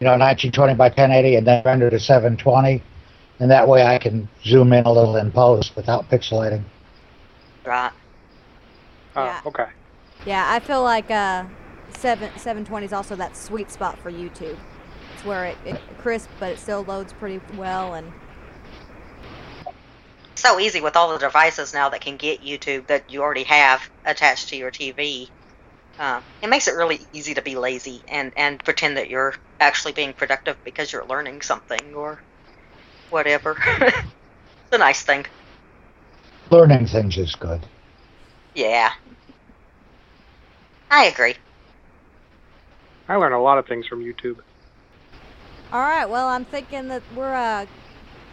You 0.00 0.06
know, 0.06 0.16
1920 0.16 0.74
by 0.74 0.88
1080 0.88 1.36
and 1.36 1.46
then 1.46 1.62
render 1.64 1.90
to 1.90 1.98
720, 1.98 2.82
and 3.40 3.50
that 3.50 3.66
way 3.68 3.84
I 3.84 3.98
can 3.98 4.28
zoom 4.44 4.72
in 4.72 4.84
a 4.84 4.92
little 4.92 5.16
in 5.16 5.30
post 5.30 5.76
without 5.76 6.08
pixelating. 6.10 6.64
Right. 7.64 7.92
Oh, 9.16 9.24
Yeah. 9.24 9.40
okay. 9.46 9.66
Yeah, 10.26 10.46
I 10.48 10.60
feel 10.60 10.82
like 10.82 11.10
uh, 11.10 11.44
seven 11.90 12.30
seven 12.38 12.64
twenty 12.64 12.86
is 12.86 12.92
also 12.92 13.16
that 13.16 13.36
sweet 13.36 13.70
spot 13.70 13.98
for 13.98 14.10
YouTube. 14.10 14.58
It's 15.14 15.24
where 15.24 15.46
it, 15.46 15.58
it 15.64 15.80
crisp, 15.98 16.28
but 16.38 16.52
it 16.52 16.58
still 16.58 16.82
loads 16.84 17.12
pretty 17.14 17.40
well, 17.56 17.94
and 17.94 18.12
so 20.42 20.58
easy 20.58 20.80
with 20.80 20.96
all 20.96 21.12
the 21.12 21.18
devices 21.18 21.72
now 21.72 21.88
that 21.88 22.00
can 22.00 22.16
get 22.16 22.42
YouTube 22.42 22.86
that 22.88 23.10
you 23.10 23.22
already 23.22 23.44
have 23.44 23.88
attached 24.04 24.48
to 24.48 24.56
your 24.56 24.70
TV. 24.70 25.28
Um, 25.98 26.22
it 26.42 26.48
makes 26.48 26.68
it 26.68 26.72
really 26.72 27.00
easy 27.12 27.34
to 27.34 27.42
be 27.42 27.54
lazy 27.54 28.02
and, 28.08 28.32
and 28.36 28.62
pretend 28.64 28.96
that 28.96 29.08
you're 29.08 29.34
actually 29.60 29.92
being 29.92 30.12
productive 30.14 30.56
because 30.64 30.92
you're 30.92 31.06
learning 31.06 31.42
something 31.42 31.94
or 31.94 32.20
whatever. 33.10 33.56
it's 33.80 34.72
a 34.72 34.78
nice 34.78 35.02
thing. 35.02 35.26
Learning 36.50 36.86
things 36.86 37.16
is 37.18 37.34
good. 37.36 37.60
Yeah. 38.54 38.90
I 40.92 41.06
agree. 41.06 41.34
I 43.08 43.16
learn 43.16 43.32
a 43.32 43.40
lot 43.40 43.56
of 43.56 43.66
things 43.66 43.86
from 43.86 44.04
YouTube. 44.04 44.40
all 45.72 45.80
right. 45.80 46.04
Well, 46.04 46.28
I'm 46.28 46.44
thinking 46.44 46.88
that 46.88 47.02
we're 47.16 47.32
uh, 47.32 47.64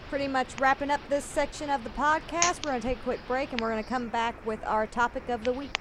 pretty 0.09 0.27
much 0.27 0.59
wrapping 0.59 0.91
up 0.91 0.99
this 1.07 1.23
section 1.23 1.69
of 1.69 1.85
the 1.85 1.89
podcast. 1.91 2.65
We're 2.65 2.71
gonna 2.71 2.81
take 2.81 2.97
a 2.97 3.03
quick 3.03 3.21
break, 3.29 3.53
and 3.53 3.61
we're 3.61 3.69
gonna 3.69 3.83
come 3.83 4.09
back 4.09 4.45
with 4.45 4.61
our 4.65 4.85
topic 4.85 5.29
of 5.29 5.45
the 5.45 5.53
week. 5.53 5.71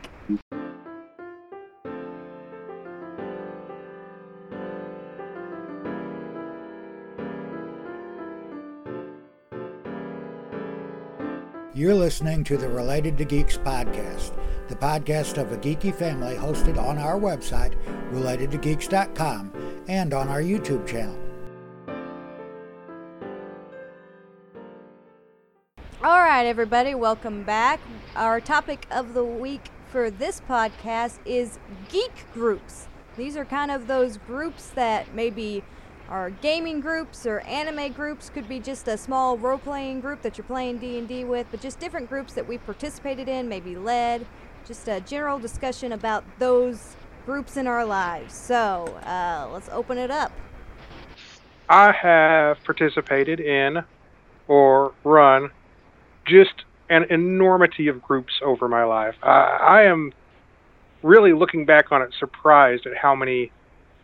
You're 11.75 11.95
listening 11.95 12.45
to 12.45 12.57
the 12.57 12.69
Related 12.69 13.19
to 13.19 13.25
Geeks 13.25 13.57
podcast, 13.57 14.33
the 14.68 14.76
podcast 14.76 15.40
of 15.40 15.50
a 15.52 15.57
geeky 15.57 15.94
family 15.94 16.37
hosted 16.37 16.78
on 16.78 16.98
our 16.98 17.18
website, 17.18 17.74
relatedtogeeks.com, 18.12 19.52
and 19.88 20.12
on 20.12 20.28
our 20.28 20.42
YouTube 20.42 20.87
channel. 20.87 21.18
All 26.04 26.20
right, 26.20 26.44
everybody, 26.44 26.94
welcome 26.94 27.42
back. 27.42 27.81
Our 28.14 28.40
topic 28.40 28.87
of 28.90 29.14
the 29.14 29.24
week 29.24 29.70
for 29.88 30.11
this 30.11 30.40
podcast 30.48 31.18
is 31.24 31.59
geek 31.88 32.12
groups. 32.35 32.87
These 33.16 33.37
are 33.37 33.44
kind 33.44 33.70
of 33.70 33.87
those 33.87 34.18
groups 34.18 34.68
that 34.74 35.12
maybe 35.14 35.64
are 36.09 36.31
gaming 36.31 36.81
groups 36.81 37.26
or 37.26 37.40
anime 37.40 37.92
groups. 37.92 38.31
Could 38.31 38.48
be 38.48 38.61
just 38.61 38.87
a 38.87 38.96
small 38.96 39.37
role-playing 39.37 40.00
group 40.00 40.22
that 40.22 40.38
you're 40.38 40.46
playing 40.46 40.78
D&D 40.78 41.24
with, 41.24 41.46
but 41.50 41.61
just 41.61 41.81
different 41.81 42.09
groups 42.09 42.33
that 42.35 42.46
we 42.46 42.59
participated 42.59 43.28
in, 43.28 43.48
maybe 43.48 43.76
led. 43.76 44.24
Just 44.66 44.88
a 44.88 45.01
general 45.01 45.38
discussion 45.38 45.92
about 45.92 46.25
those 46.38 46.97
groups 47.25 47.57
in 47.57 47.66
our 47.66 47.85
lives. 47.85 48.35
So 48.35 48.87
uh, 49.05 49.49
let's 49.53 49.68
open 49.71 49.99
it 49.99 50.11
up. 50.11 50.33
I 51.68 51.92
have 51.92 52.57
participated 52.64 53.40
in 53.40 53.85
or 54.47 54.94
run 55.05 55.51
just 56.27 56.64
an 56.88 57.05
enormity 57.11 57.88
of 57.88 58.03
groups 58.03 58.33
over 58.42 58.68
my 58.68 58.85
life. 58.85 59.14
I, 59.23 59.59
I 59.61 59.83
am 59.85 60.12
really 61.03 61.33
looking 61.33 61.66
back 61.66 61.92
on 61.92 62.03
it 62.03 62.14
surprised 62.18 62.87
at 62.87 62.97
how 62.97 63.14
many 63.14 63.53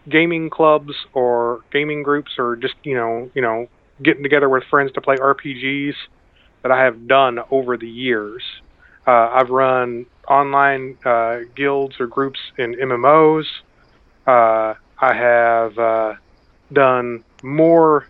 gaming 0.08 0.50
clubs 0.50 0.92
or 1.12 1.60
gaming 1.72 2.02
groups 2.02 2.32
or 2.38 2.56
just 2.56 2.74
you 2.82 2.94
know 2.94 3.30
you 3.34 3.40
know 3.40 3.66
getting 4.02 4.22
together 4.22 4.48
with 4.48 4.62
friends 4.70 4.92
to 4.92 5.00
play 5.00 5.16
RPGs 5.16 5.94
that 6.62 6.70
I 6.70 6.84
have 6.84 7.06
done 7.06 7.38
over 7.50 7.76
the 7.76 7.88
years. 7.88 8.42
Uh, 9.06 9.30
I've 9.32 9.50
run 9.50 10.06
online 10.28 10.96
uh, 11.04 11.40
guilds 11.54 12.00
or 12.00 12.06
groups 12.06 12.40
in 12.56 12.74
MMOs. 12.74 13.46
Uh, 14.26 14.74
I 14.98 15.12
have 15.12 15.78
uh, 15.78 16.14
done 16.72 17.22
more 17.42 18.06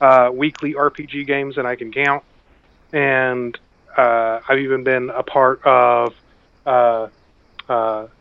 uh, 0.00 0.30
weekly 0.32 0.74
RPG 0.74 1.26
games 1.26 1.56
than 1.56 1.66
I 1.66 1.74
can 1.76 1.92
count, 1.92 2.24
and 2.92 3.58
uh, 3.96 4.40
I've 4.48 4.58
even 4.58 4.82
been 4.84 5.10
a 5.10 5.22
part 5.22 5.62
of 5.64 6.14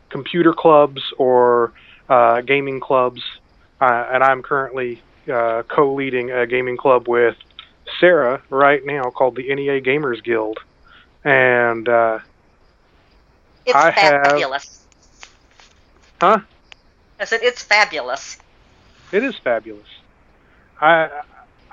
computer 0.10 0.54
clubs 0.54 1.02
or 1.18 1.72
gaming 2.46 2.82
clubs, 2.82 3.22
and 3.80 4.24
I'm 4.24 4.44
currently 4.44 5.02
co-leading 5.26 6.32
a 6.32 6.46
gaming 6.46 6.76
club 6.76 7.08
with 7.08 7.38
Sarah 8.00 8.42
right 8.50 8.86
now 8.86 9.04
called 9.04 9.36
the 9.38 9.54
NEA 9.54 9.82
Gamers 9.82 10.22
Guild, 10.22 10.60
and 11.24 11.88
uh, 11.88 12.20
It's 13.66 13.76
I 13.76 13.92
have- 13.92 14.24
fabulous. 14.24 14.84
Huh? 16.20 16.40
I 17.20 17.26
said 17.26 17.42
it's 17.44 17.64
fabulous. 17.64 18.38
It 19.12 19.24
is 19.24 19.36
fabulous. 19.38 19.88
I 20.80 21.10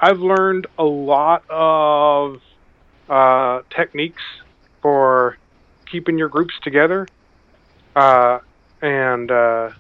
I've 0.00 0.20
learned 0.20 0.66
a 0.78 0.84
lot 0.84 1.42
of 1.48 2.40
uh, 3.08 3.62
techniques 3.70 4.22
for 4.82 5.37
keeping 5.90 6.18
your 6.18 6.28
groups 6.28 6.54
together, 6.62 7.08
uh, 7.96 8.38
and 8.82 9.30
uh, 9.30 9.70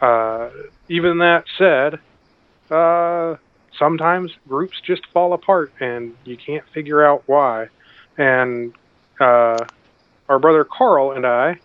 uh, 0.00 0.50
even 0.88 1.18
that 1.18 1.44
said, 1.56 1.98
uh, 2.70 3.36
sometimes 3.78 4.30
groups 4.46 4.80
just 4.80 5.04
fall 5.06 5.32
apart 5.32 5.72
and 5.80 6.14
you 6.24 6.36
can't 6.36 6.64
figure 6.72 7.04
out 7.04 7.22
why. 7.26 7.68
And 8.18 8.74
uh, 9.20 9.64
our 10.28 10.38
brother 10.38 10.64
Carl 10.64 11.12
and 11.12 11.26
I 11.26 11.58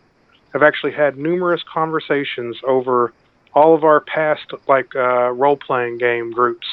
have 0.53 0.63
actually 0.63 0.93
had 0.93 1.17
numerous 1.17 1.61
conversations 1.63 2.57
over 2.65 3.11
all 3.53 3.75
of 3.75 3.83
our 3.83 3.99
past 3.99 4.51
like 4.67 4.95
uh, 4.95 5.31
role 5.31 5.57
playing 5.57 5.97
game 5.97 6.31
groups 6.31 6.67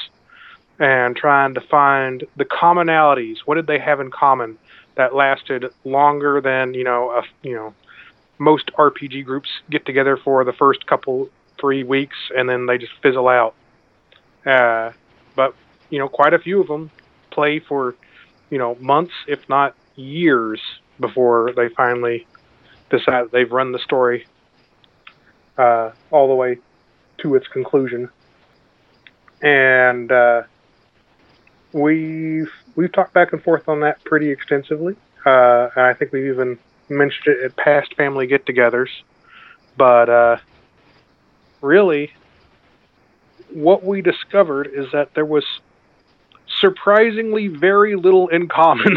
and 0.78 1.16
trying 1.16 1.54
to 1.54 1.60
find 1.60 2.24
the 2.36 2.44
commonalities. 2.44 3.38
What 3.44 3.56
did 3.56 3.66
they 3.66 3.78
have 3.78 4.00
in 4.00 4.10
common 4.10 4.58
that 4.96 5.14
lasted 5.14 5.66
longer 5.84 6.40
than 6.40 6.74
you 6.74 6.84
know 6.84 7.10
a, 7.10 7.22
you 7.42 7.54
know 7.54 7.74
most 8.38 8.70
RPG 8.78 9.24
groups 9.24 9.48
get 9.68 9.84
together 9.84 10.16
for 10.16 10.44
the 10.44 10.52
first 10.52 10.86
couple 10.86 11.28
three 11.58 11.84
weeks 11.84 12.16
and 12.36 12.48
then 12.48 12.66
they 12.66 12.78
just 12.78 12.92
fizzle 13.02 13.28
out. 13.28 13.54
Uh, 14.44 14.92
but 15.36 15.54
you 15.90 15.98
know 15.98 16.08
quite 16.08 16.34
a 16.34 16.38
few 16.38 16.60
of 16.60 16.68
them 16.68 16.90
play 17.30 17.58
for 17.58 17.94
you 18.50 18.58
know 18.58 18.76
months 18.80 19.14
if 19.26 19.48
not 19.48 19.74
years 19.96 20.60
before 20.98 21.52
they 21.56 21.68
finally 21.68 22.26
decide 22.90 23.30
they've 23.30 23.50
run 23.52 23.72
the 23.72 23.78
story 23.78 24.26
uh, 25.56 25.92
all 26.10 26.28
the 26.28 26.34
way 26.34 26.58
to 27.18 27.34
its 27.34 27.46
conclusion. 27.48 28.08
And 29.42 30.10
uh, 30.10 30.42
we've 31.72 32.52
we've 32.74 32.92
talked 32.92 33.14
back 33.14 33.32
and 33.32 33.42
forth 33.42 33.68
on 33.68 33.80
that 33.80 34.02
pretty 34.04 34.30
extensively, 34.30 34.96
uh, 35.24 35.68
and 35.74 35.86
I 35.86 35.94
think 35.94 36.12
we've 36.12 36.26
even 36.26 36.58
mentioned 36.88 37.36
it 37.36 37.44
at 37.44 37.56
past 37.56 37.94
family 37.94 38.26
get-togethers. 38.26 38.90
But 39.76 40.08
uh, 40.10 40.36
really, 41.62 42.12
what 43.50 43.82
we 43.82 44.02
discovered 44.02 44.66
is 44.72 44.92
that 44.92 45.14
there 45.14 45.24
was 45.24 45.44
surprisingly 46.60 47.48
very 47.48 47.96
little 47.96 48.28
in 48.28 48.48
common. 48.48 48.96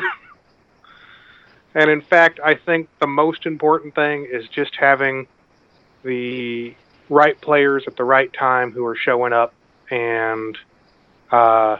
and 1.75 1.89
in 1.89 2.01
fact, 2.01 2.39
I 2.43 2.55
think 2.55 2.89
the 2.99 3.07
most 3.07 3.45
important 3.45 3.95
thing 3.95 4.27
is 4.31 4.47
just 4.49 4.75
having 4.75 5.27
the 6.03 6.75
right 7.09 7.39
players 7.39 7.83
at 7.87 7.95
the 7.95 8.03
right 8.03 8.31
time 8.33 8.71
who 8.71 8.85
are 8.85 8.95
showing 8.95 9.33
up 9.33 9.53
and 9.89 10.57
uh, 11.31 11.77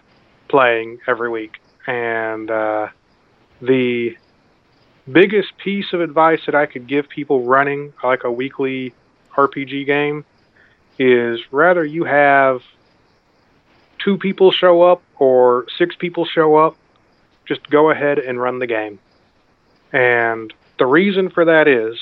playing 0.47 0.99
every 1.07 1.29
week. 1.29 1.59
And 1.87 2.49
uh, 2.49 2.89
the 3.61 4.17
biggest 5.11 5.57
piece 5.57 5.91
of 5.93 6.01
advice 6.01 6.39
that 6.45 6.55
I 6.55 6.65
could 6.65 6.87
give 6.87 7.09
people 7.09 7.43
running 7.43 7.93
like 8.03 8.23
a 8.23 8.31
weekly 8.31 8.93
RPG 9.35 9.85
game 9.85 10.25
is 10.97 11.39
rather 11.51 11.83
you 11.83 12.05
have 12.05 12.61
two 14.03 14.17
people 14.17 14.51
show 14.51 14.81
up 14.81 15.01
or 15.17 15.65
six 15.77 15.95
people 15.95 16.25
show 16.25 16.55
up, 16.55 16.75
just 17.45 17.69
go 17.69 17.89
ahead 17.89 18.19
and 18.19 18.39
run 18.39 18.59
the 18.59 18.67
game. 18.67 18.99
And 19.91 20.53
the 20.79 20.85
reason 20.85 21.29
for 21.29 21.45
that 21.45 21.67
is, 21.67 21.97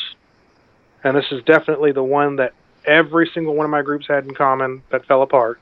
and 1.03 1.15
this 1.15 1.31
is 1.31 1.43
definitely 1.43 1.91
the 1.91 2.03
one 2.03 2.37
that 2.37 2.53
every 2.85 3.29
single 3.33 3.55
one 3.55 3.65
of 3.65 3.69
my 3.69 3.81
groups 3.81 4.07
had 4.07 4.25
in 4.25 4.33
common 4.33 4.83
that 4.89 5.05
fell 5.05 5.21
apart, 5.21 5.59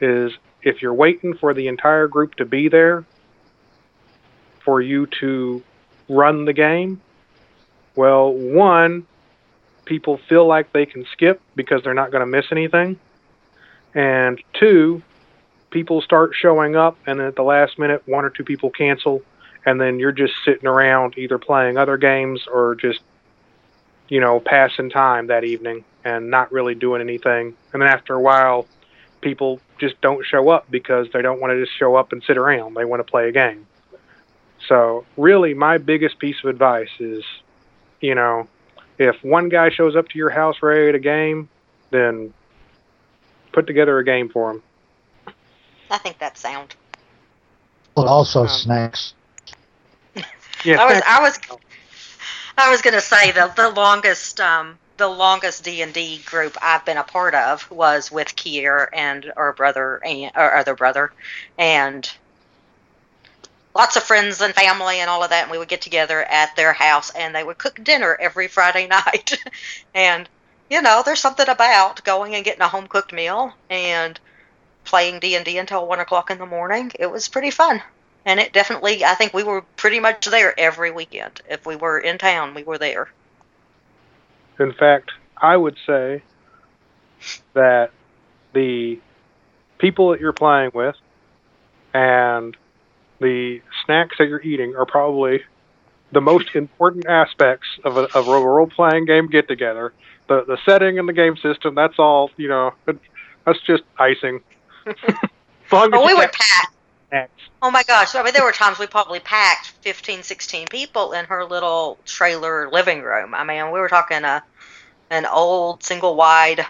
is 0.00 0.32
if 0.62 0.82
you're 0.82 0.94
waiting 0.94 1.34
for 1.34 1.54
the 1.54 1.68
entire 1.68 2.08
group 2.08 2.34
to 2.36 2.44
be 2.44 2.68
there 2.68 3.04
for 4.64 4.80
you 4.80 5.06
to 5.06 5.62
run 6.08 6.44
the 6.44 6.52
game, 6.52 7.00
well, 7.94 8.32
one, 8.32 9.06
people 9.84 10.18
feel 10.28 10.46
like 10.46 10.72
they 10.72 10.86
can 10.86 11.04
skip 11.12 11.40
because 11.54 11.82
they're 11.82 11.94
not 11.94 12.10
going 12.10 12.20
to 12.20 12.26
miss 12.26 12.46
anything. 12.50 12.98
And 13.94 14.40
two, 14.54 15.02
people 15.72 16.00
start 16.00 16.32
showing 16.34 16.76
up, 16.76 16.96
and 17.06 17.18
then 17.18 17.26
at 17.26 17.34
the 17.34 17.42
last 17.42 17.78
minute, 17.78 18.02
one 18.06 18.24
or 18.24 18.30
two 18.30 18.44
people 18.44 18.70
cancel, 18.70 19.22
and 19.66 19.80
then 19.80 19.98
you're 19.98 20.12
just 20.12 20.34
sitting 20.44 20.68
around 20.68 21.18
either 21.18 21.38
playing 21.38 21.76
other 21.76 21.96
games 21.96 22.46
or 22.46 22.76
just, 22.76 23.00
you 24.08 24.20
know, 24.20 24.38
passing 24.38 24.90
time 24.90 25.26
that 25.28 25.44
evening 25.44 25.84
and 26.04 26.30
not 26.30 26.52
really 26.52 26.74
doing 26.74 27.00
anything. 27.00 27.54
And 27.72 27.82
then 27.82 27.88
after 27.88 28.14
a 28.14 28.20
while, 28.20 28.66
people 29.20 29.60
just 29.78 30.00
don't 30.00 30.24
show 30.24 30.48
up 30.50 30.70
because 30.70 31.08
they 31.12 31.22
don't 31.22 31.40
want 31.40 31.52
to 31.52 31.64
just 31.64 31.76
show 31.76 31.96
up 31.96 32.12
and 32.12 32.22
sit 32.24 32.36
around. 32.36 32.74
They 32.74 32.84
want 32.84 33.04
to 33.04 33.10
play 33.10 33.28
a 33.28 33.32
game. 33.32 33.66
So, 34.68 35.04
really, 35.16 35.54
my 35.54 35.78
biggest 35.78 36.18
piece 36.18 36.36
of 36.44 36.50
advice 36.50 36.90
is, 37.00 37.24
you 38.00 38.14
know, 38.14 38.46
if 38.98 39.22
one 39.24 39.48
guy 39.48 39.70
shows 39.70 39.96
up 39.96 40.08
to 40.10 40.18
your 40.18 40.30
house 40.30 40.56
ready 40.62 40.92
to 40.92 40.98
game, 40.98 41.48
then 41.90 42.32
put 43.52 43.66
together 43.66 43.98
a 43.98 44.04
game 44.04 44.28
for 44.28 44.52
him. 44.52 44.62
I 45.92 45.98
think 45.98 46.18
that's 46.18 46.40
sound. 46.40 46.74
Well, 47.96 48.08
also 48.08 48.42
Um, 48.42 48.48
snacks. 48.48 49.14
Yeah, 50.64 50.80
I 50.80 50.86
was 50.86 51.02
I 51.06 51.20
was 51.20 51.38
I 52.56 52.70
was 52.70 52.82
going 52.82 52.94
to 52.94 53.00
say 53.00 53.32
the 53.32 53.52
the 53.56 53.70
longest 53.70 54.40
um 54.40 54.78
the 54.96 55.08
longest 55.08 55.64
D 55.64 55.82
and 55.82 55.92
D 55.92 56.18
group 56.24 56.56
I've 56.62 56.84
been 56.84 56.96
a 56.98 57.04
part 57.04 57.34
of 57.34 57.70
was 57.70 58.10
with 58.10 58.36
Kier 58.36 58.88
and 58.92 59.32
our 59.36 59.52
brother 59.52 60.00
and 60.04 60.30
our 60.34 60.56
other 60.56 60.74
brother, 60.74 61.12
and 61.58 62.10
lots 63.74 63.96
of 63.96 64.02
friends 64.04 64.40
and 64.40 64.54
family 64.54 65.00
and 65.00 65.10
all 65.10 65.22
of 65.24 65.30
that. 65.30 65.42
And 65.42 65.50
we 65.50 65.58
would 65.58 65.68
get 65.68 65.82
together 65.82 66.22
at 66.22 66.56
their 66.56 66.72
house, 66.72 67.10
and 67.10 67.34
they 67.34 67.44
would 67.44 67.58
cook 67.58 67.82
dinner 67.82 68.16
every 68.20 68.48
Friday 68.48 68.86
night. 68.88 69.36
and 69.94 70.28
you 70.70 70.80
know, 70.82 71.02
there's 71.04 71.20
something 71.20 71.48
about 71.48 72.02
going 72.04 72.34
and 72.34 72.44
getting 72.44 72.62
a 72.62 72.68
home 72.68 72.86
cooked 72.86 73.12
meal 73.12 73.52
and 73.68 74.18
playing 74.84 75.20
D 75.20 75.36
and 75.36 75.44
D 75.44 75.58
until 75.58 75.86
one 75.86 76.00
o'clock 76.00 76.30
in 76.30 76.38
the 76.38 76.46
morning. 76.46 76.92
It 76.98 77.10
was 77.10 77.28
pretty 77.28 77.50
fun. 77.50 77.82
And 78.24 78.38
it 78.38 78.52
definitely, 78.52 79.04
I 79.04 79.14
think 79.14 79.34
we 79.34 79.42
were 79.42 79.62
pretty 79.76 79.98
much 79.98 80.26
there 80.26 80.58
every 80.58 80.92
weekend. 80.92 81.40
If 81.50 81.66
we 81.66 81.74
were 81.74 81.98
in 81.98 82.18
town, 82.18 82.54
we 82.54 82.62
were 82.62 82.78
there. 82.78 83.10
In 84.60 84.72
fact, 84.72 85.10
I 85.36 85.56
would 85.56 85.76
say 85.86 86.22
that 87.54 87.90
the 88.52 89.00
people 89.78 90.10
that 90.10 90.20
you're 90.20 90.32
playing 90.32 90.70
with 90.72 90.94
and 91.92 92.56
the 93.20 93.60
snacks 93.84 94.16
that 94.18 94.28
you're 94.28 94.42
eating 94.42 94.74
are 94.76 94.86
probably 94.86 95.42
the 96.12 96.20
most 96.20 96.48
important 96.54 97.06
aspects 97.06 97.66
of 97.84 97.96
a, 97.96 98.02
of 98.16 98.28
a 98.28 98.40
role 98.40 98.68
playing 98.68 99.06
game 99.06 99.28
get 99.28 99.48
together. 99.48 99.92
The 100.28 100.44
the 100.44 100.58
setting 100.64 100.98
and 100.98 101.08
the 101.08 101.12
game 101.12 101.36
system, 101.36 101.74
that's 101.74 101.98
all, 101.98 102.30
you 102.36 102.48
know, 102.48 102.72
that's 102.86 103.60
just 103.66 103.82
icing. 103.98 104.40
But 105.70 105.90
we 105.90 106.08
got 106.08 106.18
would 106.18 106.32
pack. 106.32 106.72
snacks. 107.08 107.30
Oh 107.62 107.70
my 107.70 107.82
gosh. 107.82 108.14
I 108.14 108.22
mean, 108.22 108.34
there 108.34 108.44
were 108.44 108.52
times 108.52 108.78
we 108.78 108.86
probably 108.86 109.20
packed 109.20 109.68
15, 109.80 110.22
16 110.22 110.68
people 110.68 111.12
in 111.12 111.24
her 111.26 111.44
little 111.46 111.98
trailer 112.04 112.70
living 112.70 113.00
room. 113.00 113.34
I 113.34 113.42
mean, 113.44 113.66
we 113.66 113.80
were 113.80 113.88
talking 113.88 114.22
a, 114.24 114.42
an 115.08 115.24
old 115.24 115.82
single 115.82 116.14
wide. 116.14 116.66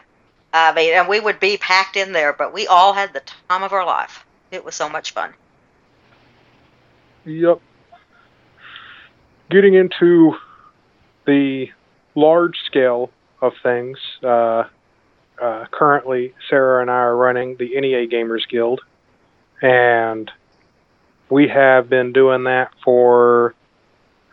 I 0.52 0.72
mean, 0.72 0.94
and 0.94 1.08
we 1.08 1.18
would 1.18 1.40
be 1.40 1.56
packed 1.56 1.96
in 1.96 2.12
there, 2.12 2.32
but 2.32 2.52
we 2.52 2.66
all 2.66 2.92
had 2.92 3.12
the 3.12 3.22
time 3.48 3.62
of 3.62 3.72
our 3.72 3.84
life. 3.84 4.24
It 4.50 4.64
was 4.64 4.74
so 4.74 4.88
much 4.88 5.12
fun. 5.12 5.32
Yep. 7.24 7.60
Getting 9.50 9.74
into 9.74 10.34
the 11.26 11.68
large 12.14 12.58
scale 12.66 13.10
of 13.40 13.52
things, 13.62 13.98
uh, 14.22 14.64
uh, 15.40 15.66
currently 15.70 16.34
Sarah 16.48 16.82
and 16.82 16.90
I 16.90 16.94
are 16.94 17.16
running 17.16 17.56
the 17.56 17.78
NEA 17.80 18.06
Gamers 18.08 18.48
Guild, 18.48 18.80
and 19.60 20.30
we 21.28 21.48
have 21.48 21.88
been 21.88 22.12
doing 22.12 22.44
that 22.44 22.72
for, 22.84 23.54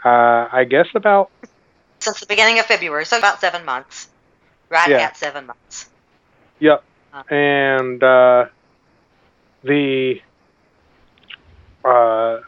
uh, 0.03 0.47
I 0.51 0.65
guess, 0.69 0.87
about 0.95 1.31
Since 1.99 2.19
the 2.21 2.25
beginning 2.25 2.59
of 2.59 2.65
February, 2.65 3.05
so 3.05 3.17
about 3.17 3.39
seven 3.41 3.65
months. 3.65 4.09
Right 4.69 4.89
Yeah. 4.89 4.97
at 4.97 5.17
seven 5.17 5.47
months. 5.47 5.89
Yep. 6.59 6.83
Uh. 7.13 7.23
And 7.33 8.03
uh, 8.03 8.45
the 9.63 10.21
uh, 11.83 12.39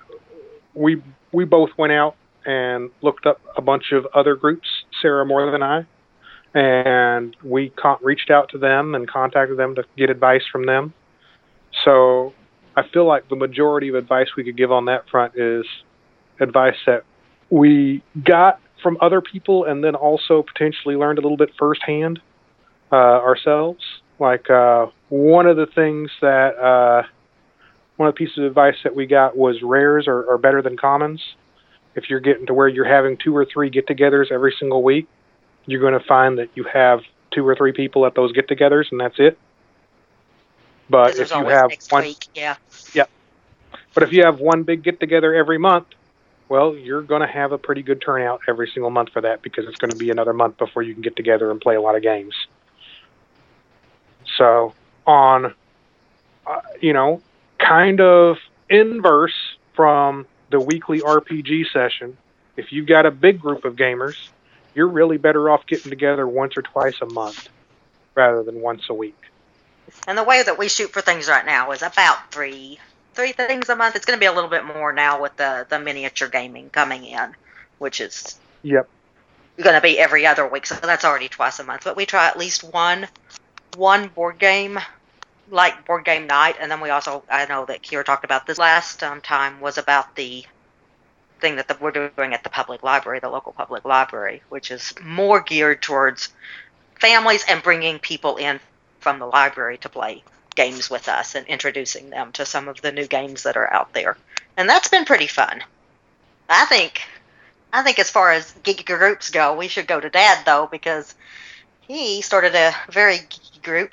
we 0.74 1.02
we 1.32 1.46
both 1.46 1.72
went 1.78 1.94
out 1.94 2.16
and 2.46 2.90
looked 3.02 3.26
up 3.26 3.40
a 3.56 3.62
bunch 3.62 3.92
of 3.92 4.06
other 4.14 4.36
groups, 4.36 4.68
Sarah 5.02 5.26
more 5.26 5.50
than 5.52 5.64
I, 5.64 5.86
and 6.54 7.36
we 7.44 7.70
con- 7.70 8.00
reached 8.02 8.30
out 8.30 8.50
to 8.50 8.58
them 8.58 8.96
and 8.96 9.08
contacted 9.08 9.58
them 9.58 9.76
to 9.76 9.84
get 9.98 10.10
advice 10.10 10.44
from 10.52 10.66
them. 10.66 10.94
So 11.86 12.34
I 12.76 12.84
feel 12.88 13.06
like 13.06 13.30
the 13.30 13.36
majority 13.36 13.90
of 13.90 13.96
advice 13.96 14.28
we 14.36 14.44
could 14.44 14.58
give 14.58 14.72
on 14.72 14.86
that 14.86 15.10
front 15.10 15.34
is 15.36 15.66
advice 16.40 16.76
that 16.86 17.04
we 17.50 18.04
got 18.24 18.60
from 18.82 18.98
other 19.00 19.22
people 19.22 19.66
and 19.66 19.84
then 19.84 19.96
also 19.96 20.44
potentially 20.44 20.96
learned 20.96 21.20
a 21.20 21.22
little 21.22 21.38
bit 21.38 21.52
firsthand 21.58 22.20
uh, 22.92 22.96
ourselves. 22.96 23.84
Like 24.20 24.50
uh, 24.50 24.88
one 25.10 25.48
of 25.48 25.58
the 25.58 25.68
things 25.68 26.10
that 26.22 26.58
uh, 26.58 27.04
one 27.98 28.10
of 28.10 28.16
the 28.16 28.18
pieces 28.18 28.40
of 28.40 28.46
advice 28.46 28.76
that 28.84 28.96
we 28.96 29.06
got 29.06 29.38
was 29.38 29.62
rares 29.62 30.08
are, 30.08 30.30
are 30.30 30.38
better 30.38 30.62
than 30.62 30.78
commons. 30.78 31.22
If 31.96 32.10
you're 32.10 32.20
getting 32.20 32.46
to 32.48 32.54
where 32.54 32.68
you're 32.68 32.86
having 32.86 33.18
two 33.18 33.36
or 33.36 33.46
three 33.46 33.70
get-togethers 33.70 34.32
every 34.32 34.54
single 34.58 34.82
week, 34.82 35.08
you're 35.66 35.82
going 35.82 36.00
to 36.00 36.06
find 36.06 36.38
that 36.38 36.50
you 36.56 36.64
have 36.64 37.02
two 37.32 37.48
or 37.48 37.56
three 37.56 37.72
people 37.72 38.06
at 38.06 38.16
those 38.16 38.32
get-togethers, 38.32 38.92
and 38.92 39.00
that's 39.00 39.20
it. 39.20 39.38
But 40.90 41.18
if 41.18 41.32
you 41.32 41.46
have 41.46 41.72
one, 41.90 42.04
week. 42.04 42.28
Yeah. 42.36 43.06
but 43.94 44.04
if 44.04 44.12
you 44.12 44.24
have 44.26 44.40
one 44.40 44.64
big 44.64 44.84
get-together 44.84 45.34
every 45.34 45.58
month, 45.58 45.88
well, 46.50 46.76
you're 46.76 47.02
going 47.02 47.22
to 47.22 47.28
have 47.28 47.54
a 47.54 47.58
pretty 47.58 47.82
good 47.82 48.02
turnout 48.02 48.42
every 48.46 48.70
single 48.74 48.90
month 48.90 49.10
for 49.14 49.22
that 49.22 49.42
because 49.42 49.66
it's 49.68 49.78
going 49.78 49.92
to 49.92 49.98
be 49.98 50.10
another 50.10 50.34
month 50.34 50.58
before 50.58 50.84
you 50.84 50.94
can 50.94 51.02
get 51.02 51.16
together 51.16 51.50
and 51.50 51.62
play 51.62 51.76
a 51.76 51.82
lot 51.82 51.96
of 51.96 52.02
games. 52.02 52.36
So, 54.38 54.74
on, 55.08 55.54
uh, 56.46 56.62
you 56.82 56.92
know, 56.92 57.22
kind 57.58 58.02
of 58.02 58.38
inverse 58.70 59.56
from 59.76 60.28
the 60.50 60.60
weekly 60.60 61.00
RPG 61.00 61.72
session, 61.72 62.18
if 62.58 62.74
you've 62.74 62.88
got 62.88 63.06
a 63.06 63.12
big 63.12 63.40
group 63.40 63.64
of 63.64 63.78
gamers, 63.78 64.18
you're 64.76 64.90
really 64.90 65.18
better 65.18 65.50
off 65.50 65.62
getting 65.68 65.92
together 65.92 66.28
once 66.28 66.54
or 66.58 66.64
twice 66.64 66.96
a 67.02 67.06
month 67.06 67.40
rather 68.16 68.44
than 68.44 68.62
once 68.62 68.84
a 68.90 68.96
week. 68.96 69.20
And 70.08 70.18
the 70.18 70.24
way 70.24 70.44
that 70.44 70.58
we 70.58 70.70
shoot 70.70 70.92
for 70.94 71.02
things 71.02 71.30
right 71.30 71.46
now 71.46 71.72
is 71.72 71.82
about 71.84 72.18
three 72.34 72.80
three 73.16 73.34
things 73.34 73.70
a 73.70 73.76
month. 73.76 73.96
It's 73.96 74.06
going 74.06 74.18
to 74.18 74.22
be 74.22 74.28
a 74.28 74.34
little 74.34 74.50
bit 74.50 74.66
more 74.66 74.94
now 74.94 75.22
with 75.22 75.36
the 75.38 75.68
the 75.70 75.80
miniature 75.80 76.30
gaming 76.30 76.70
coming 76.72 77.06
in, 77.06 77.34
which 77.80 78.02
is 78.02 78.40
Yep. 78.64 78.90
going 79.62 79.76
to 79.76 79.82
be 79.82 80.00
every 80.00 80.26
other 80.28 80.48
week. 80.48 80.66
So 80.68 80.76
that's 80.76 81.06
already 81.06 81.30
twice 81.30 81.60
a 81.60 81.64
month. 81.64 81.84
But 81.86 81.98
we 81.98 82.06
try 82.06 82.28
at 82.28 82.38
least 82.40 82.64
one 82.64 83.08
one 83.72 84.10
board 84.10 84.40
game, 84.40 84.80
like 85.48 85.86
board 85.86 86.06
game 86.06 86.28
night, 86.28 86.58
and 86.60 86.72
then 86.72 86.82
we 86.82 86.90
also 86.92 87.26
I 87.30 87.46
know 87.48 87.66
that 87.68 87.84
Kiera 87.84 88.06
talked 88.06 88.26
about 88.26 88.48
this 88.48 88.60
last 88.60 89.04
um, 89.04 89.22
time 89.22 89.62
was 89.62 89.78
about 89.78 90.16
the 90.16 90.46
thing 91.42 91.58
that 91.58 91.68
the, 91.68 91.78
we're 91.80 91.92
doing 91.92 92.34
at 92.34 92.44
the 92.44 92.50
public 92.50 92.84
library, 92.84 93.20
the 93.20 93.30
local 93.30 93.52
public 93.52 93.84
library, 93.84 94.42
which 94.50 94.72
is 94.72 94.94
more 95.04 95.42
geared 95.42 95.82
towards 95.82 96.30
families 97.00 97.44
and 97.50 97.64
bringing 97.64 98.00
people 98.00 98.38
in 98.38 98.60
from 99.00 99.20
the 99.20 99.26
library 99.26 99.78
to 99.80 99.90
play 99.90 100.24
games 100.56 100.90
with 100.90 101.08
us 101.08 101.36
and 101.36 101.48
introducing 101.48 102.10
them 102.10 102.32
to 102.34 102.46
some 102.46 102.68
of 102.68 102.82
the 102.82 102.92
new 102.92 103.08
games 103.08 103.44
that 103.44 103.58
are 103.58 103.72
out 103.74 103.92
there. 103.94 104.16
And 104.58 104.70
that's 104.70 104.88
been 104.88 105.06
pretty 105.06 105.28
fun. 105.28 105.64
I 106.48 106.66
think 106.66 107.02
I 107.74 107.84
think 107.84 108.00
as 108.00 108.10
far 108.10 108.32
as 108.32 108.54
geeky 108.64 108.86
groups 108.86 109.30
go, 109.30 109.56
we 109.56 109.68
should 109.68 109.88
go 109.88 110.00
to 110.00 110.10
Dad 110.10 110.46
though 110.46 110.68
because 110.70 111.16
he 111.82 112.22
started 112.22 112.54
a 112.54 112.74
very 112.92 113.18
geeky 113.18 113.64
group 113.64 113.92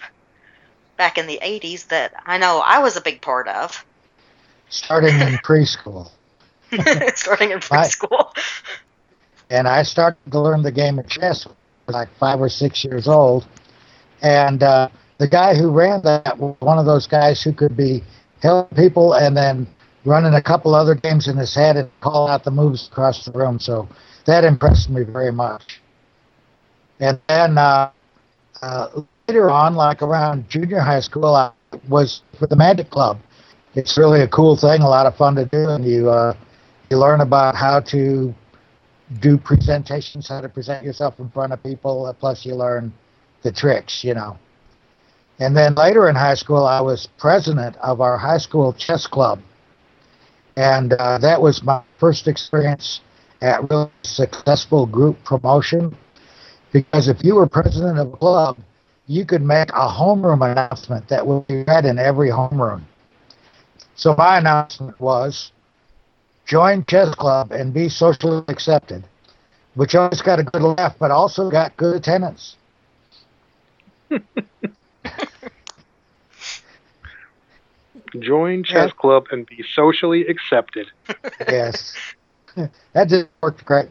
back 0.97 1.17
in 1.17 1.27
the 1.27 1.39
80s 1.43 1.89
that 1.89 2.13
I 2.27 2.39
know 2.39 2.59
I 2.59 2.81
was 2.81 2.97
a 2.97 3.01
big 3.01 3.23
part 3.23 3.49
of. 3.49 3.85
Starting 4.69 5.15
in 5.21 5.39
preschool. 5.39 6.11
starting 7.15 7.51
in 7.53 7.59
preschool. 7.59 8.35
and 9.51 9.67
I 9.69 9.83
started 9.83 10.19
to 10.31 10.41
learn 10.41 10.63
the 10.63 10.73
game 10.73 10.99
of 10.99 11.09
chess 11.09 11.47
when 11.47 11.55
I 11.55 11.87
was 11.87 11.95
like 11.95 12.09
five 12.19 12.41
or 12.41 12.49
six 12.49 12.85
years 12.85 13.09
old. 13.09 13.47
And 14.23 14.63
uh, 14.63 14.89
the 15.19 15.29
guy 15.29 15.55
who 15.55 15.71
ran 15.71 16.03
that 16.03 16.39
was 16.39 16.57
one 16.61 16.79
of 16.79 16.87
those 16.87 17.07
guys 17.07 17.43
who 17.43 17.53
could 17.53 17.77
be 17.77 18.03
helping 18.43 18.77
people 18.77 19.15
and 19.15 19.37
then 19.37 19.67
running 20.05 20.35
a 20.35 20.43
couple 20.43 20.75
other 20.75 20.95
games 20.95 21.29
in 21.29 21.37
his 21.37 21.55
head 21.55 21.77
and 21.77 21.91
call 22.01 22.29
out 22.29 22.45
the 22.45 22.51
moves 22.51 22.89
across 22.89 23.25
the 23.25 23.33
room. 23.33 23.59
So 23.59 23.89
that 24.27 24.45
impressed 24.45 24.91
me 24.91 25.03
very 25.05 25.33
much. 25.33 25.81
And 27.01 27.21
then 27.29 27.59
uh, 27.59 27.91
uh, 28.63 29.03
later 29.29 29.51
on, 29.51 29.75
like 29.75 30.03
around 30.03 30.49
junior 30.49 30.81
high 30.81 31.01
school, 31.01 31.35
I 31.35 31.53
was 31.89 32.23
with 32.41 32.51
the 32.51 32.57
Magic 32.57 32.91
Club. 32.91 33.21
It's 33.75 33.97
really 33.97 34.23
a 34.23 34.29
cool 34.29 34.57
thing, 34.57 34.83
a 34.83 34.89
lot 34.89 35.07
of 35.07 35.17
fun 35.17 35.37
to 35.37 35.45
do, 35.45 35.69
and 35.69 35.85
you 35.85 36.11
uh, 36.11 36.35
you 36.91 36.99
learn 36.99 37.21
about 37.21 37.55
how 37.55 37.81
to 37.81 38.35
do 39.21 39.39
presentations, 39.39 40.29
how 40.29 40.41
to 40.41 40.49
present 40.49 40.85
yourself 40.85 41.19
in 41.19 41.29
front 41.31 41.53
of 41.53 41.63
people. 41.63 42.07
uh, 42.07 42.13
Plus, 42.13 42.45
you 42.45 42.55
learn 42.55 42.93
the 43.43 43.53
tricks, 43.53 44.05
you 44.05 44.15
know. 44.15 44.39
And 45.39 45.57
then 45.57 45.75
later 45.75 46.09
in 46.09 46.17
high 46.17 46.35
school, 46.35 46.65
I 46.65 46.81
was 46.81 47.09
president 47.19 47.77
of 47.77 48.01
our 48.01 48.19
high 48.19 48.39
school 48.39 48.73
chess 48.73 49.07
club, 49.07 49.41
and 50.57 50.95
uh, 50.95 51.19
that 51.19 51.41
was 51.41 51.63
my 51.63 51.83
first 51.99 52.27
experience 52.27 53.01
at 53.41 53.71
really 53.71 53.91
successful 54.03 54.87
group 54.87 55.23
promotion. 55.25 55.97
Because 56.73 57.09
if 57.09 57.23
you 57.23 57.37
were 57.37 57.47
president 57.47 57.99
of 57.99 58.13
a 58.13 58.17
club, 58.17 58.59
you 59.07 59.25
could 59.25 59.43
make 59.43 59.71
a 59.71 59.89
homeroom 59.89 60.51
announcement 60.51 61.09
that 61.09 61.27
would 61.27 61.47
be 61.47 61.63
read 61.63 61.85
in 61.87 61.99
every 61.99 62.29
homeroom. 62.29 62.83
So 63.95 64.15
my 64.19 64.39
announcement 64.39 65.01
was 65.01 65.53
join 66.49 66.85
chess 66.87 67.15
club 67.15 67.53
and 67.53 67.73
be 67.73 67.89
socially 67.89 68.43
accepted, 68.49 69.05
which 69.75 69.95
always 69.95 70.21
got 70.23 70.41
a 70.41 70.43
good 70.43 70.63
laugh, 70.63 70.97
but 70.99 71.13
also 71.13 71.49
got 71.51 71.77
good 71.77 71.95
attendance. 71.95 72.57
Join 78.19 78.65
chess 78.65 78.91
club 78.93 79.27
and 79.31 79.45
be 79.47 79.63
socially 79.75 80.27
accepted. 80.27 80.87
yes, 81.49 81.95
that 82.95 83.09
just 83.09 83.27
worked 83.43 83.65
great. 83.67 83.89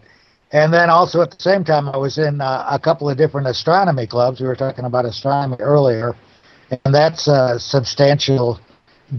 And 0.52 0.74
then 0.74 0.89
also 0.89 1.22
at 1.22 1.30
the 1.30 1.39
same 1.39 1.63
time, 1.63 1.88
I 1.88 1.98
was 1.98 2.17
in 2.17 2.41
uh, 2.41 2.65
a 2.70 2.80
couple 2.80 3.08
of 3.10 3.17
different 3.17 3.46
astronomy 3.48 4.08
clubs. 4.08 4.41
We 4.41 4.48
were 4.48 4.56
talking 4.56 4.86
about 4.86 5.06
astronomy 5.06 5.58
earlier, 5.60 6.15
and 6.84 6.96
that's 6.96 7.28
a 7.28 7.60
substantial 7.60 8.60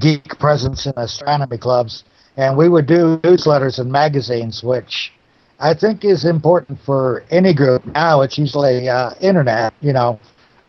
geek 0.01 0.37
presence 0.41 0.87
in 0.87 0.95
astronomy 0.97 1.59
clubs. 1.59 2.03
And 2.39 2.57
we 2.57 2.69
would 2.69 2.87
do 2.87 3.19
newsletters 3.19 3.81
and 3.81 3.91
magazines, 3.91 4.63
which 4.63 5.13
I 5.59 5.75
think 5.75 6.05
is 6.05 6.25
important 6.25 6.79
for 6.81 7.25
any 7.33 7.53
group. 7.53 7.85
Now 7.87 8.23
it's 8.23 8.39
usually 8.39 8.89
uh, 8.89 9.11
internet, 9.21 9.75
you 9.81 9.93
know, 9.93 10.21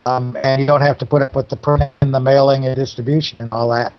um, 0.04 0.36
and 0.42 0.60
you 0.60 0.66
don't 0.66 0.80
have 0.80 0.98
to 0.98 1.06
put 1.06 1.22
up 1.22 1.36
with 1.36 1.48
the 1.48 1.56
printing 1.56 1.90
and 2.00 2.12
the 2.12 2.18
mailing 2.18 2.66
and 2.66 2.74
distribution 2.74 3.38
and 3.40 3.52
all 3.52 3.68
that. 3.70 3.92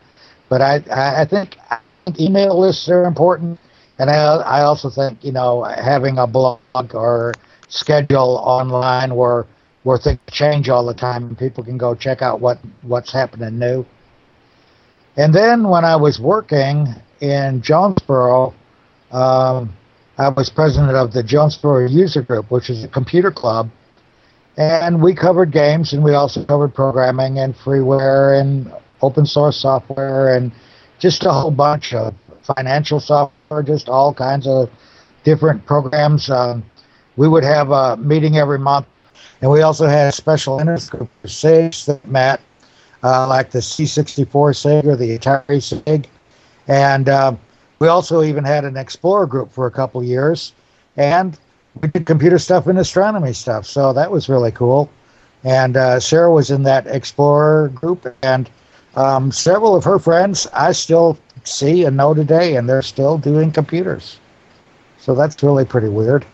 But 0.49 0.61
I, 0.61 0.83
I 0.91 1.21
I 1.21 1.25
think, 1.25 1.57
I 1.69 1.79
think 2.03 2.19
email 2.19 2.59
lists 2.59 2.89
are 2.89 3.05
important. 3.05 3.57
And 3.99 4.09
I, 4.09 4.15
I 4.15 4.61
also 4.63 4.89
think, 4.89 5.23
you 5.23 5.31
know, 5.31 5.63
having 5.63 6.17
a 6.17 6.27
blog 6.27 6.59
or 6.93 7.31
schedule 7.69 8.41
online 8.43 9.15
where 9.15 9.45
where 9.83 9.97
things 9.97 10.19
change 10.29 10.67
all 10.67 10.85
the 10.85 10.93
time 10.93 11.23
and 11.23 11.37
people 11.37 11.63
can 11.63 11.77
go 11.77 11.95
check 11.95 12.21
out 12.21 12.41
what 12.41 12.59
what's 12.81 13.13
happening 13.13 13.57
new. 13.57 13.85
And 15.15 15.33
then 15.33 15.69
when 15.69 15.85
I 15.85 15.95
was 15.95 16.19
working 16.19 16.87
in 17.21 17.61
Jonesboro, 17.61 18.53
um, 19.11 19.73
I 20.17 20.29
was 20.29 20.49
president 20.49 20.95
of 20.95 21.13
the 21.13 21.23
Jonesboro 21.23 21.87
User 21.87 22.21
Group, 22.21 22.51
which 22.51 22.69
is 22.69 22.83
a 22.83 22.87
computer 22.87 23.31
club, 23.31 23.69
and 24.57 25.01
we 25.01 25.13
covered 25.13 25.51
games 25.51 25.93
and 25.93 26.03
we 26.03 26.13
also 26.13 26.43
covered 26.43 26.75
programming 26.75 27.39
and 27.39 27.55
freeware 27.55 28.39
and 28.39 28.71
open 29.01 29.25
source 29.25 29.57
software 29.57 30.35
and 30.35 30.51
just 30.99 31.23
a 31.25 31.31
whole 31.31 31.51
bunch 31.51 31.93
of 31.93 32.13
financial 32.43 32.99
software, 32.99 33.63
just 33.63 33.89
all 33.89 34.13
kinds 34.13 34.45
of 34.47 34.69
different 35.23 35.65
programs. 35.65 36.29
Um, 36.29 36.63
we 37.15 37.27
would 37.27 37.43
have 37.43 37.71
a 37.71 37.97
meeting 37.97 38.37
every 38.37 38.59
month, 38.59 38.87
and 39.41 39.49
we 39.51 39.61
also 39.61 39.87
had 39.87 40.13
special 40.13 40.59
interest 40.59 40.91
group 40.91 41.09
for 41.21 41.27
SIGs 41.27 41.85
that 41.85 42.05
met, 42.07 42.41
uh, 43.03 43.27
like 43.27 43.51
the 43.51 43.59
C64 43.59 44.55
SIG 44.55 44.85
or 44.85 44.95
the 44.95 45.17
Atari 45.17 45.61
SIG. 45.61 46.07
And 46.67 47.09
uh, 47.09 47.35
we 47.79 47.87
also 47.87 48.23
even 48.23 48.43
had 48.43 48.63
an 48.65 48.77
Explorer 48.77 49.25
group 49.25 49.51
for 49.51 49.65
a 49.67 49.71
couple 49.71 50.03
years, 50.03 50.53
and 50.97 51.37
we 51.81 51.87
did 51.89 52.05
computer 52.05 52.37
stuff 52.39 52.67
and 52.67 52.79
astronomy 52.79 53.33
stuff. 53.33 53.65
So 53.65 53.93
that 53.93 54.11
was 54.11 54.29
really 54.29 54.51
cool. 54.51 54.89
And 55.43 55.75
uh, 55.77 55.99
Sarah 55.99 56.31
was 56.31 56.51
in 56.51 56.63
that 56.63 56.87
Explorer 56.87 57.69
group, 57.69 58.13
and 58.21 58.49
um, 58.95 59.31
several 59.31 59.75
of 59.75 59.83
her 59.83 59.99
friends 59.99 60.47
I 60.53 60.71
still 60.71 61.17
see 61.43 61.85
and 61.85 61.97
know 61.97 62.13
today, 62.13 62.55
and 62.55 62.67
they're 62.69 62.81
still 62.81 63.17
doing 63.17 63.51
computers. 63.51 64.19
So 64.99 65.15
that's 65.15 65.41
really 65.43 65.65
pretty 65.65 65.89
weird. 65.89 66.25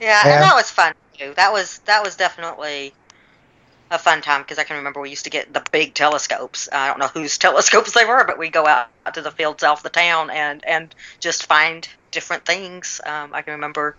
Yeah, 0.00 0.24
Yeah. 0.24 0.34
and 0.34 0.42
that 0.42 0.54
was 0.54 0.70
fun 0.70 0.94
too. 1.16 1.34
That 1.36 1.52
was 1.52 1.78
that 1.86 2.02
was 2.02 2.16
definitely 2.16 2.94
a 3.90 3.98
fun 3.98 4.20
time 4.20 4.42
because 4.42 4.58
I 4.58 4.64
can 4.64 4.76
remember 4.76 5.00
we 5.00 5.10
used 5.10 5.24
to 5.24 5.30
get 5.30 5.52
the 5.52 5.62
big 5.70 5.94
telescopes. 5.94 6.68
I 6.72 6.88
don't 6.88 6.98
know 6.98 7.08
whose 7.08 7.38
telescopes 7.38 7.92
they 7.92 8.04
were, 8.04 8.24
but 8.24 8.38
we'd 8.38 8.52
go 8.52 8.66
out 8.66 8.88
to 9.14 9.22
the 9.22 9.30
fields 9.30 9.62
off 9.62 9.82
the 9.82 9.90
town 9.90 10.30
and 10.30 10.64
and 10.66 10.94
just 11.20 11.46
find 11.46 11.88
different 12.10 12.44
things. 12.44 13.00
Um, 13.04 13.32
I 13.32 13.42
can 13.42 13.54
remember 13.54 13.96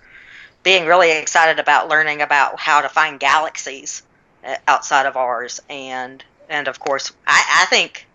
being 0.63 0.85
really 0.85 1.11
excited 1.11 1.59
about 1.59 1.87
learning 1.87 2.21
about 2.21 2.59
how 2.59 2.81
to 2.81 2.89
find 2.89 3.19
galaxies 3.19 4.03
uh, 4.45 4.55
outside 4.67 5.05
of 5.05 5.15
ours, 5.15 5.61
and 5.69 6.23
and 6.49 6.67
of 6.67 6.79
course, 6.79 7.11
I, 7.25 7.61
I 7.61 7.65
think 7.65 8.07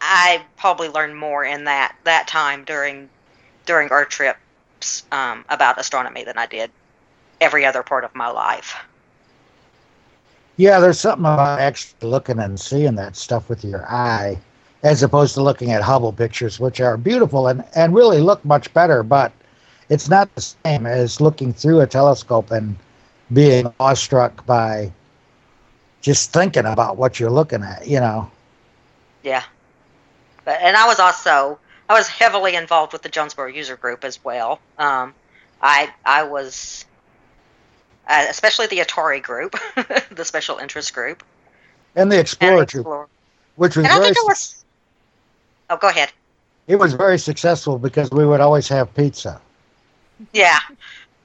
I 0.00 0.44
probably 0.56 0.88
learned 0.88 1.16
more 1.16 1.44
in 1.44 1.64
that 1.64 1.96
that 2.04 2.28
time 2.28 2.64
during 2.64 3.08
during 3.64 3.90
our 3.90 4.04
trips 4.04 5.04
um, 5.10 5.44
about 5.48 5.80
astronomy 5.80 6.24
than 6.24 6.36
I 6.36 6.46
did 6.46 6.70
every 7.40 7.64
other 7.64 7.82
part 7.82 8.04
of 8.04 8.14
my 8.14 8.28
life. 8.28 8.76
Yeah, 10.56 10.80
there's 10.80 11.00
something 11.00 11.24
about 11.24 11.60
actually 11.60 12.08
looking 12.08 12.38
and 12.38 12.58
seeing 12.58 12.94
that 12.96 13.16
stuff 13.16 13.48
with 13.48 13.64
your 13.64 13.86
eye, 13.90 14.38
as 14.82 15.02
opposed 15.02 15.34
to 15.34 15.42
looking 15.42 15.72
at 15.72 15.82
Hubble 15.82 16.12
pictures, 16.12 16.58
which 16.58 16.80
are 16.80 16.96
beautiful 16.96 17.48
and, 17.48 17.64
and 17.74 17.94
really 17.94 18.20
look 18.20 18.44
much 18.44 18.72
better, 18.72 19.02
but 19.02 19.32
it's 19.88 20.08
not 20.08 20.34
the 20.34 20.40
same 20.40 20.86
as 20.86 21.20
looking 21.20 21.52
through 21.52 21.80
a 21.80 21.86
telescope 21.86 22.50
and 22.50 22.76
being 23.32 23.72
awestruck 23.80 24.46
by 24.46 24.92
just 26.00 26.32
thinking 26.32 26.64
about 26.64 26.96
what 26.96 27.20
you're 27.20 27.30
looking 27.30 27.62
at, 27.62 27.86
you 27.86 28.00
know. 28.00 28.30
Yeah, 29.22 29.42
but 30.44 30.60
and 30.62 30.76
I 30.76 30.86
was 30.86 31.00
also 31.00 31.58
I 31.88 31.94
was 31.94 32.08
heavily 32.08 32.54
involved 32.54 32.92
with 32.92 33.02
the 33.02 33.08
Jonesboro 33.08 33.48
user 33.48 33.76
group 33.76 34.04
as 34.04 34.22
well. 34.24 34.60
Um, 34.78 35.14
I 35.60 35.92
I 36.04 36.22
was 36.24 36.84
uh, 38.08 38.26
especially 38.28 38.66
the 38.66 38.78
Atari 38.78 39.22
group, 39.22 39.54
the 40.10 40.24
special 40.24 40.58
interest 40.58 40.94
group, 40.94 41.22
And 41.94 42.10
the 42.10 42.16
and 42.16 42.20
Explorer 42.22 42.60
the 42.60 42.66
troop, 42.66 42.80
Explorer. 42.82 43.08
which 43.56 43.76
was 43.76 43.84
And 43.86 43.92
I 43.94 43.98
think 44.00 44.16
it 44.16 44.24
was. 44.26 44.64
Oh, 45.70 45.76
go 45.76 45.88
ahead. 45.88 46.12
it 46.68 46.76
was 46.76 46.92
very 46.94 47.18
successful 47.18 47.78
because 47.78 48.10
we 48.10 48.24
would 48.24 48.40
always 48.40 48.68
have 48.68 48.94
pizza. 48.94 49.40
Yeah. 50.32 50.58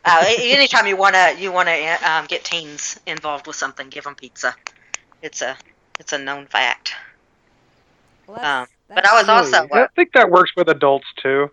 Uh, 0.03 0.25
anytime 0.39 0.87
you 0.87 0.97
wanna 0.97 1.33
you 1.37 1.51
wanna 1.51 1.97
um, 2.03 2.25
get 2.25 2.43
teens 2.43 2.99
involved 3.05 3.45
with 3.47 3.55
something, 3.55 3.87
give 3.89 4.03
them 4.03 4.15
pizza. 4.15 4.55
It's 5.21 5.41
a 5.43 5.55
it's 5.99 6.11
a 6.13 6.17
known 6.17 6.47
fact. 6.47 6.93
Well, 8.25 8.63
Um, 8.63 8.67
but 8.87 9.05
I 9.05 9.13
was 9.13 9.27
that's- 9.27 9.53
also 9.53 9.67
I 9.73 9.87
think 9.95 10.13
that 10.13 10.29
works 10.31 10.51
with 10.57 10.69
adults 10.69 11.05
too. 11.21 11.51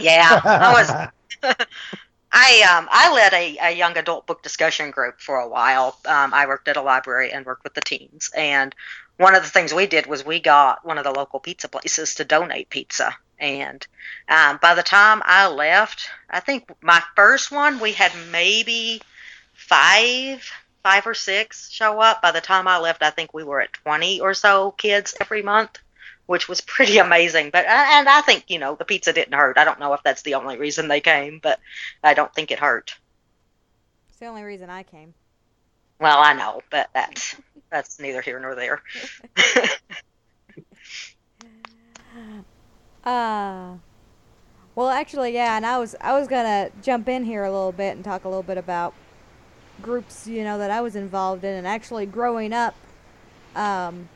Yeah, 0.00 0.40
I 0.44 1.10
was. 1.42 1.54
I 2.32 2.62
um 2.62 2.88
I 2.90 3.12
led 3.12 3.32
a, 3.34 3.58
a 3.60 3.76
young 3.76 3.96
adult 3.98 4.26
book 4.26 4.42
discussion 4.42 4.90
group 4.90 5.20
for 5.20 5.36
a 5.36 5.48
while. 5.48 5.98
Um, 6.06 6.32
I 6.32 6.46
worked 6.46 6.68
at 6.68 6.76
a 6.76 6.82
library 6.82 7.32
and 7.32 7.44
worked 7.44 7.64
with 7.64 7.74
the 7.74 7.80
teens, 7.80 8.30
and 8.36 8.74
one 9.16 9.34
of 9.34 9.42
the 9.42 9.50
things 9.50 9.74
we 9.74 9.86
did 9.86 10.06
was 10.06 10.24
we 10.24 10.40
got 10.40 10.84
one 10.84 10.98
of 10.98 11.04
the 11.04 11.10
local 11.10 11.40
pizza 11.40 11.68
places 11.68 12.14
to 12.16 12.24
donate 12.24 12.70
pizza. 12.70 13.14
And 13.38 13.86
um, 14.28 14.58
by 14.62 14.74
the 14.74 14.82
time 14.82 15.22
I 15.24 15.48
left, 15.48 16.08
I 16.28 16.40
think 16.40 16.70
my 16.82 17.02
first 17.16 17.50
one 17.50 17.80
we 17.80 17.92
had 17.92 18.12
maybe 18.30 19.02
five, 19.54 20.48
five 20.82 21.06
or 21.06 21.14
six 21.14 21.70
show 21.70 22.00
up. 22.00 22.22
By 22.22 22.32
the 22.32 22.40
time 22.40 22.68
I 22.68 22.78
left, 22.78 23.02
I 23.02 23.10
think 23.10 23.34
we 23.34 23.44
were 23.44 23.60
at 23.60 23.72
twenty 23.72 24.20
or 24.20 24.34
so 24.34 24.72
kids 24.72 25.14
every 25.20 25.42
month 25.42 25.78
which 26.30 26.48
was 26.48 26.60
pretty 26.60 26.98
amazing. 27.06 27.50
But 27.50 27.66
and 27.66 28.08
I 28.08 28.20
think 28.22 28.44
you 28.48 28.60
know 28.60 28.76
the 28.76 28.84
pizza 28.84 29.12
didn't 29.12 29.34
hurt. 29.34 29.58
I 29.58 29.64
don't 29.64 29.80
know 29.80 29.94
if 29.94 30.02
that's 30.04 30.22
the 30.22 30.34
only 30.34 30.56
reason 30.58 30.86
they 30.86 31.00
came, 31.00 31.40
but 31.42 31.58
I 32.04 32.14
don't 32.14 32.32
think 32.32 32.52
it 32.52 32.60
hurt. 32.60 32.94
It's 34.08 34.18
the 34.18 34.26
only 34.26 34.42
reason 34.44 34.70
I 34.70 34.82
came. 34.84 35.14
Well, 36.00 36.18
I 36.20 36.32
know, 36.34 36.62
but 36.70 36.88
that's 36.94 37.36
that's 37.70 37.98
neither 38.00 38.22
here 38.22 38.38
nor 38.40 38.54
there. 38.54 38.82
Uh, 43.04 43.76
Well, 44.74 44.88
actually, 44.90 45.34
yeah, 45.34 45.56
and 45.56 45.66
I 45.66 45.78
was 45.78 45.96
I 46.00 46.12
was 46.18 46.28
gonna 46.28 46.70
jump 46.82 47.08
in 47.08 47.24
here 47.24 47.44
a 47.44 47.50
little 47.50 47.72
bit 47.72 47.96
and 47.96 48.04
talk 48.04 48.24
a 48.24 48.28
little 48.28 48.42
bit 48.42 48.58
about 48.58 48.94
groups, 49.80 50.26
you 50.26 50.44
know, 50.44 50.58
that 50.58 50.70
I 50.70 50.80
was 50.80 50.96
involved 50.96 51.44
in, 51.44 51.54
and 51.54 51.66
actually 51.66 52.06
growing 52.06 52.52
up, 52.52 52.76
um, 53.54 54.10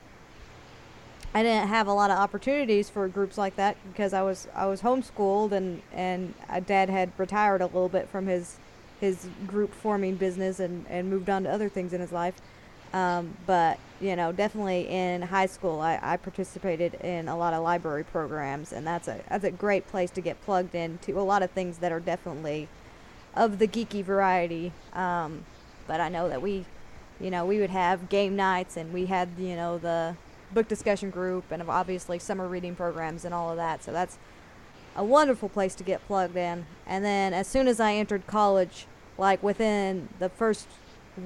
I 1.34 1.42
didn't 1.42 1.66
have 1.66 1.88
a 1.88 1.92
lot 1.92 2.12
of 2.12 2.18
opportunities 2.18 2.88
for 2.88 3.08
groups 3.08 3.36
like 3.36 3.56
that 3.56 3.76
because 3.88 4.12
I 4.12 4.22
was 4.22 4.46
I 4.54 4.66
was 4.66 4.82
homeschooled 4.82 5.50
and 5.50 5.82
and 5.92 6.32
uh, 6.48 6.60
Dad 6.60 6.88
had 6.88 7.10
retired 7.18 7.60
a 7.60 7.66
little 7.66 7.88
bit 7.88 8.08
from 8.08 8.26
his 8.28 8.56
his 9.00 9.26
group 9.44 9.74
forming 9.74 10.14
business 10.14 10.60
and 10.60 10.86
and 10.88 11.10
moved 11.10 11.28
on 11.28 11.42
to 11.42 11.50
other 11.50 11.68
things 11.68 11.92
in 11.92 12.00
his 12.00 12.12
life. 12.12 12.34
Um, 12.92 13.36
but 13.48 13.80
you 14.00 14.14
know, 14.14 14.30
definitely 14.30 14.86
in 14.88 15.22
high 15.22 15.46
school, 15.46 15.80
I, 15.80 15.98
I 16.00 16.16
participated 16.16 16.94
in 16.94 17.26
a 17.26 17.36
lot 17.36 17.52
of 17.52 17.64
library 17.64 18.04
programs, 18.04 18.72
and 18.72 18.86
that's 18.86 19.08
a 19.08 19.20
that's 19.28 19.42
a 19.42 19.50
great 19.50 19.88
place 19.88 20.12
to 20.12 20.20
get 20.20 20.40
plugged 20.44 20.76
into 20.76 21.18
a 21.18 21.22
lot 21.22 21.42
of 21.42 21.50
things 21.50 21.78
that 21.78 21.90
are 21.90 21.98
definitely 21.98 22.68
of 23.34 23.58
the 23.58 23.66
geeky 23.66 24.04
variety. 24.04 24.70
Um, 24.92 25.44
but 25.88 26.00
I 26.00 26.08
know 26.08 26.28
that 26.28 26.40
we, 26.40 26.64
you 27.20 27.30
know, 27.32 27.44
we 27.44 27.58
would 27.58 27.70
have 27.70 28.08
game 28.08 28.36
nights, 28.36 28.76
and 28.76 28.92
we 28.92 29.06
had 29.06 29.30
you 29.36 29.56
know 29.56 29.78
the 29.78 30.14
book 30.54 30.68
discussion 30.68 31.10
group, 31.10 31.44
and 31.50 31.62
obviously 31.68 32.18
summer 32.18 32.48
reading 32.48 32.74
programs 32.74 33.24
and 33.24 33.34
all 33.34 33.50
of 33.50 33.56
that. 33.56 33.82
So 33.84 33.92
that's 33.92 34.18
a 34.96 35.04
wonderful 35.04 35.48
place 35.48 35.74
to 35.76 35.84
get 35.84 36.06
plugged 36.06 36.36
in. 36.36 36.66
And 36.86 37.04
then 37.04 37.34
as 37.34 37.46
soon 37.46 37.68
as 37.68 37.80
I 37.80 37.94
entered 37.94 38.26
college, 38.26 38.86
like 39.18 39.42
within 39.42 40.08
the 40.18 40.28
first 40.28 40.68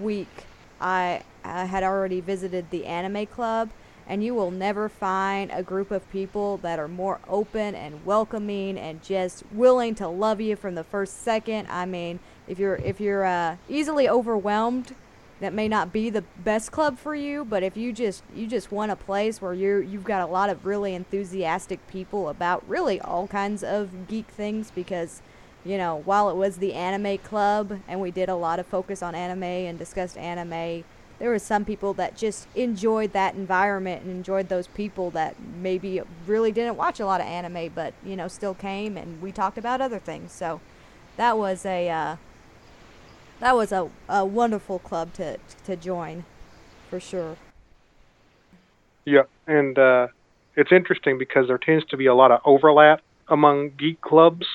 week, 0.00 0.44
I, 0.80 1.22
I 1.44 1.66
had 1.66 1.82
already 1.82 2.20
visited 2.20 2.70
the 2.70 2.86
anime 2.86 3.26
club 3.26 3.70
and 4.08 4.24
you 4.24 4.34
will 4.34 4.50
never 4.50 4.88
find 4.88 5.50
a 5.52 5.62
group 5.62 5.90
of 5.90 6.10
people 6.10 6.56
that 6.58 6.78
are 6.78 6.88
more 6.88 7.20
open 7.28 7.74
and 7.74 8.04
welcoming 8.06 8.78
and 8.78 9.02
just 9.02 9.44
willing 9.52 9.94
to 9.96 10.08
love 10.08 10.40
you 10.40 10.56
from 10.56 10.74
the 10.74 10.84
first 10.84 11.22
second. 11.22 11.68
I 11.68 11.84
mean, 11.84 12.18
if 12.48 12.58
you're 12.58 12.76
if 12.76 13.00
you're 13.00 13.26
uh, 13.26 13.56
easily 13.68 14.08
overwhelmed, 14.08 14.94
that 15.40 15.52
may 15.52 15.68
not 15.68 15.92
be 15.92 16.10
the 16.10 16.24
best 16.42 16.72
club 16.72 16.98
for 16.98 17.14
you. 17.14 17.44
But 17.44 17.62
if 17.62 17.76
you 17.76 17.92
just 17.92 18.22
you 18.34 18.46
just 18.46 18.72
want 18.72 18.92
a 18.92 18.96
place 18.96 19.40
where 19.40 19.54
you 19.54 19.78
you've 19.78 20.04
got 20.04 20.22
a 20.22 20.30
lot 20.30 20.50
of 20.50 20.66
really 20.66 20.94
enthusiastic 20.94 21.86
people 21.88 22.28
about 22.28 22.68
really 22.68 23.00
all 23.00 23.26
kinds 23.26 23.62
of 23.62 24.08
geek 24.08 24.26
things, 24.28 24.70
because 24.70 25.22
you 25.64 25.76
know 25.76 26.02
while 26.04 26.30
it 26.30 26.36
was 26.36 26.56
the 26.56 26.74
anime 26.74 27.18
club 27.18 27.80
and 27.88 28.00
we 28.00 28.10
did 28.10 28.28
a 28.28 28.34
lot 28.34 28.58
of 28.58 28.66
focus 28.66 29.02
on 29.02 29.14
anime 29.14 29.42
and 29.42 29.78
discussed 29.78 30.16
anime 30.16 30.84
there 31.18 31.30
were 31.30 31.38
some 31.38 31.64
people 31.64 31.92
that 31.94 32.16
just 32.16 32.46
enjoyed 32.54 33.12
that 33.12 33.34
environment 33.34 34.02
and 34.02 34.10
enjoyed 34.10 34.48
those 34.48 34.68
people 34.68 35.10
that 35.10 35.34
maybe 35.60 36.00
really 36.26 36.52
didn't 36.52 36.76
watch 36.76 37.00
a 37.00 37.06
lot 37.06 37.20
of 37.20 37.26
anime 37.26 37.70
but 37.74 37.92
you 38.04 38.16
know 38.16 38.28
still 38.28 38.54
came 38.54 38.96
and 38.96 39.20
we 39.20 39.32
talked 39.32 39.58
about 39.58 39.80
other 39.80 39.98
things 39.98 40.32
so 40.32 40.60
that 41.16 41.36
was 41.36 41.66
a 41.66 41.88
uh, 41.88 42.16
that 43.40 43.56
was 43.56 43.72
a, 43.72 43.90
a 44.08 44.24
wonderful 44.24 44.78
club 44.78 45.12
to 45.14 45.38
to 45.64 45.76
join 45.76 46.24
for 46.90 47.00
sure 47.00 47.36
Yeah, 49.04 49.22
and 49.46 49.78
uh, 49.78 50.08
it's 50.56 50.72
interesting 50.72 51.18
because 51.18 51.48
there 51.48 51.58
tends 51.58 51.84
to 51.86 51.96
be 51.96 52.06
a 52.06 52.14
lot 52.14 52.30
of 52.30 52.40
overlap 52.44 53.00
among 53.28 53.70
geek 53.78 54.00
clubs. 54.00 54.46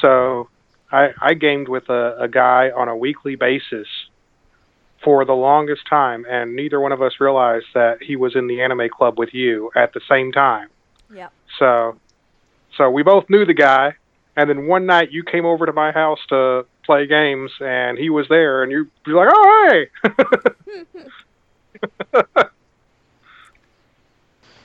So 0.00 0.48
I, 0.92 1.08
I 1.20 1.34
gamed 1.34 1.68
with 1.68 1.88
a, 1.88 2.16
a 2.20 2.28
guy 2.28 2.70
on 2.70 2.88
a 2.88 2.96
weekly 2.96 3.34
basis 3.36 3.88
for 5.02 5.24
the 5.24 5.32
longest 5.32 5.82
time, 5.88 6.26
and 6.28 6.54
neither 6.54 6.80
one 6.80 6.92
of 6.92 7.00
us 7.00 7.14
realized 7.20 7.66
that 7.74 8.02
he 8.02 8.16
was 8.16 8.36
in 8.36 8.46
the 8.46 8.60
anime 8.60 8.88
club 8.90 9.18
with 9.18 9.30
you 9.32 9.70
at 9.74 9.92
the 9.94 10.00
same 10.08 10.32
time. 10.32 10.68
yep 11.14 11.32
So, 11.58 11.98
so 12.76 12.90
we 12.90 13.02
both 13.02 13.24
knew 13.30 13.46
the 13.46 13.54
guy, 13.54 13.94
and 14.36 14.50
then 14.50 14.66
one 14.66 14.86
night 14.86 15.10
you 15.10 15.22
came 15.24 15.46
over 15.46 15.66
to 15.66 15.72
my 15.72 15.90
house 15.92 16.18
to 16.28 16.66
play 16.90 17.06
games, 17.06 17.52
and 17.60 17.96
he 17.96 18.10
was 18.10 18.26
there, 18.28 18.64
and 18.64 18.72
you 18.72 18.90
you're 19.06 19.24
like, 19.24 19.32
"Oh 19.32 19.68
hey!" 19.70 19.86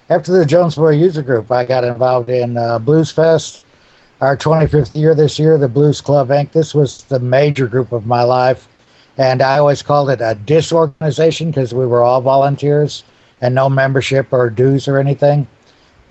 After 0.09 0.31
the 0.31 0.43
Jonesboro 0.43 0.89
User 0.89 1.21
Group, 1.21 1.51
I 1.51 1.65
got 1.65 1.83
involved 1.83 2.31
in 2.31 2.57
uh, 2.57 2.79
Blues 2.79 3.11
Fest, 3.11 3.65
our 4.21 4.35
25th 4.35 4.95
year 4.95 5.13
this 5.13 5.37
year, 5.37 5.59
the 5.59 5.67
Blues 5.67 6.01
Club 6.01 6.29
Inc. 6.29 6.51
This 6.51 6.73
was 6.73 7.03
the 7.03 7.19
major 7.19 7.67
group 7.67 7.91
of 7.91 8.07
my 8.07 8.23
life, 8.23 8.67
and 9.19 9.43
I 9.43 9.59
always 9.59 9.83
called 9.83 10.09
it 10.09 10.19
a 10.19 10.33
disorganization 10.33 11.51
because 11.51 11.75
we 11.75 11.85
were 11.85 12.01
all 12.01 12.21
volunteers 12.21 13.03
and 13.41 13.53
no 13.53 13.69
membership 13.69 14.33
or 14.33 14.49
dues 14.49 14.87
or 14.87 14.97
anything. 14.97 15.47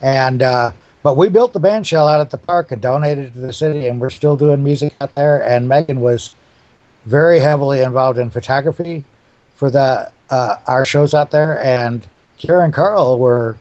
And 0.01 0.43
uh, 0.43 0.71
but 1.05 1.19
we 1.19 1.29
built 1.29 1.53
the 1.53 1.61
band 1.61 1.87
shell 1.87 2.09
out 2.09 2.21
at 2.21 2.31
the 2.31 2.39
park 2.39 2.73
and 2.73 2.81
donated 2.81 3.27
it 3.27 3.33
to 3.35 3.41
the 3.41 3.53
city, 3.53 3.87
and 3.87 4.01
we're 4.01 4.09
still 4.09 4.37
doing 4.37 4.65
music 4.65 4.95
out 5.03 5.15
there. 5.15 5.45
And 5.45 5.69
Megan 5.69 6.01
was 6.01 6.35
very 7.05 7.39
heavily 7.39 7.83
involved 7.83 8.19
in 8.19 8.31
photography 8.31 9.05
for 9.55 9.71
the 9.71 10.11
uh, 10.31 10.57
our 10.67 10.87
shows 10.87 11.13
out 11.13 11.31
there, 11.31 11.63
and 11.63 12.07
Karen 12.39 12.65
and 12.65 12.75
Carl 12.75 13.19
were 13.19 13.59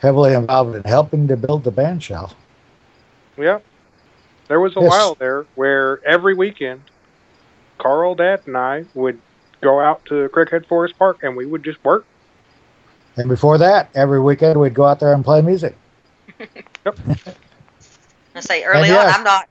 heavily 0.00 0.34
involved 0.34 0.76
in 0.76 0.82
helping 0.84 1.26
to 1.28 1.36
build 1.36 1.64
the 1.64 1.70
band 1.70 2.02
shell. 2.02 2.34
Yeah. 3.38 3.60
There 4.48 4.60
was 4.60 4.76
a 4.76 4.80
Yes. 4.80 4.90
while 4.90 5.14
there 5.14 5.46
where 5.54 6.04
every 6.04 6.34
weekend, 6.34 6.82
Carl, 7.78 8.14
Dad, 8.14 8.42
and 8.44 8.54
I 8.54 8.84
would 8.92 9.18
go 9.62 9.80
out 9.80 10.04
to 10.06 10.28
Craighead 10.28 10.66
Forest 10.66 10.98
Park 10.98 11.22
and 11.22 11.34
we 11.36 11.46
would 11.46 11.64
just 11.64 11.82
work. 11.84 12.04
And 13.16 13.30
before 13.30 13.56
that, 13.56 13.88
every 13.94 14.20
weekend 14.20 14.60
we'd 14.60 14.74
go 14.74 14.84
out 14.84 15.00
there 15.00 15.14
and 15.14 15.24
play 15.24 15.40
music. 15.40 15.74
I 18.34 18.40
say 18.40 18.64
early 18.64 18.88
And 18.88 18.96
on. 18.96 19.06
I'm 19.08 19.24
not. 19.24 19.48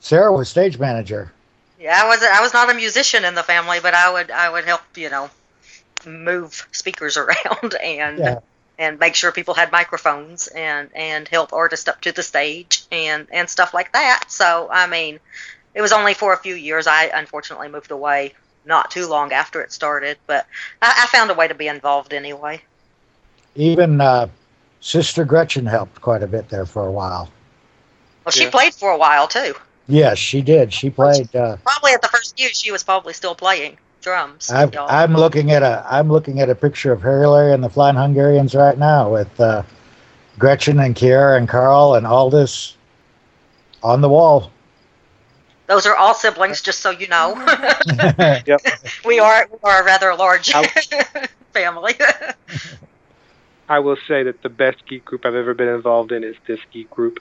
Sarah 0.00 0.32
was 0.32 0.48
stage 0.48 0.78
manager. 0.78 1.32
Yeah, 1.78 2.02
I 2.02 2.08
was. 2.08 2.22
I 2.22 2.40
was 2.40 2.52
not 2.52 2.70
a 2.70 2.74
musician 2.74 3.24
in 3.24 3.34
the 3.34 3.42
family, 3.42 3.78
but 3.80 3.94
I 3.94 4.10
would. 4.12 4.30
I 4.30 4.50
would 4.50 4.64
help. 4.64 4.82
You 4.96 5.10
know, 5.10 5.30
move 6.06 6.66
speakers 6.72 7.16
around 7.18 7.74
and 7.82 8.18
Yeah. 8.18 8.40
and 8.78 8.98
make 8.98 9.14
sure 9.14 9.32
people 9.32 9.54
had 9.54 9.72
microphones 9.72 10.48
and 10.48 10.90
and 10.94 11.28
help 11.28 11.52
artists 11.52 11.88
up 11.88 12.00
to 12.02 12.12
the 12.12 12.22
stage 12.22 12.82
and 12.90 13.26
and 13.32 13.48
stuff 13.48 13.74
like 13.74 13.92
that. 13.92 14.24
So 14.28 14.68
I 14.70 14.86
mean, 14.86 15.18
it 15.74 15.80
was 15.82 15.92
only 15.92 16.14
for 16.14 16.32
a 16.32 16.38
few 16.38 16.54
years. 16.54 16.86
I 16.86 17.04
unfortunately 17.06 17.68
moved 17.68 17.90
away 17.90 18.34
not 18.64 18.90
too 18.90 19.06
long 19.08 19.32
after 19.32 19.62
it 19.62 19.72
started, 19.72 20.18
but 20.26 20.46
I, 20.82 21.02
I 21.04 21.06
found 21.06 21.30
a 21.30 21.34
way 21.34 21.48
to 21.48 21.54
be 21.54 21.68
involved 21.68 22.12
anyway. 22.12 22.62
Even 23.56 24.00
uh, 24.00 24.28
Sister 24.80 25.24
Gretchen 25.24 25.66
helped 25.66 26.00
quite 26.00 26.22
a 26.22 26.26
bit 26.26 26.48
there 26.48 26.66
for 26.66 26.86
a 26.86 26.90
while. 26.92 27.30
Well, 28.24 28.32
she 28.32 28.44
Yeah. 28.44 28.50
played 28.50 28.74
for 28.74 28.90
a 28.90 28.96
while 28.98 29.28
too. 29.28 29.54
Yes, 29.88 30.18
she 30.18 30.40
did. 30.40 30.72
She 30.72 30.88
played. 30.90 31.34
Uh, 31.34 31.56
Probably 31.64 31.92
at 31.92 32.02
the 32.02 32.08
first 32.08 32.38
year, 32.38 32.50
she 32.52 32.70
was 32.70 32.82
probably 32.82 33.12
still 33.12 33.34
playing 33.34 33.76
drums. 34.00 34.50
I'm. 34.50 34.70
I'm 34.78 35.14
looking 35.14 35.50
at 35.52 35.62
a 35.62 35.84
I'm 35.90 36.10
looking 36.10 36.40
at 36.40 36.48
a 36.48 36.54
picture 36.54 36.92
of 36.92 37.02
Harry 37.02 37.26
Larry 37.26 37.52
and 37.52 37.62
the 37.62 37.68
Flying 37.68 37.96
Hungarians 37.96 38.54
right 38.54 38.78
now 38.78 39.10
with 39.12 39.40
uh, 39.40 39.62
Gretchen 40.38 40.78
and 40.80 40.94
Kiera 40.94 41.36
and 41.36 41.48
Carl 41.48 41.94
and 41.96 42.06
Aldous 42.06 42.76
on 43.82 44.00
the 44.00 44.08
wall. 44.08 44.50
Those 45.66 45.86
are 45.86 45.94
all 45.96 46.14
siblings, 46.14 46.62
just 46.62 46.80
so 46.80 46.90
you 46.90 47.06
know. 47.08 47.34
Yep. 48.46 48.60
we 49.04 49.18
are 49.18 49.48
we 49.50 49.58
are 49.64 49.82
a 49.82 49.84
rather 49.84 50.14
large 50.14 50.52
I'll- 50.54 50.64
family. 51.52 51.94
I 53.70 53.78
will 53.78 53.96
say 54.08 54.24
that 54.24 54.42
the 54.42 54.48
best 54.48 54.84
geek 54.88 55.04
group 55.04 55.24
I've 55.24 55.36
ever 55.36 55.54
been 55.54 55.68
involved 55.68 56.10
in 56.10 56.24
is 56.24 56.34
this 56.44 56.58
geek 56.72 56.90
group. 56.90 57.20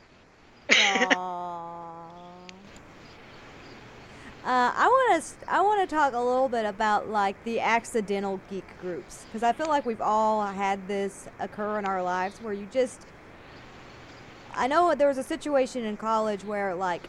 Uh, 4.42 4.74
I 4.76 4.88
want 4.88 5.24
to 5.24 5.54
I 5.54 5.62
want 5.62 5.88
to 5.88 5.96
talk 5.96 6.14
a 6.14 6.20
little 6.20 6.50
bit 6.50 6.66
about 6.66 7.08
like 7.08 7.36
the 7.44 7.60
accidental 7.60 8.40
geek 8.50 8.66
groups 8.82 9.26
because 9.26 9.44
I 9.44 9.52
feel 9.54 9.68
like 9.68 9.86
we've 9.86 10.02
all 10.02 10.44
had 10.44 10.88
this 10.88 11.28
occur 11.40 11.78
in 11.78 11.86
our 11.86 12.02
lives 12.02 12.42
where 12.42 12.54
you 12.54 12.68
just 12.72 13.06
I 14.56 14.66
know 14.66 14.96
there 14.96 15.08
was 15.08 15.20
a 15.20 15.24
situation 15.24 15.86
in 15.86 15.98
college 15.98 16.44
where 16.44 16.74
like 16.74 17.04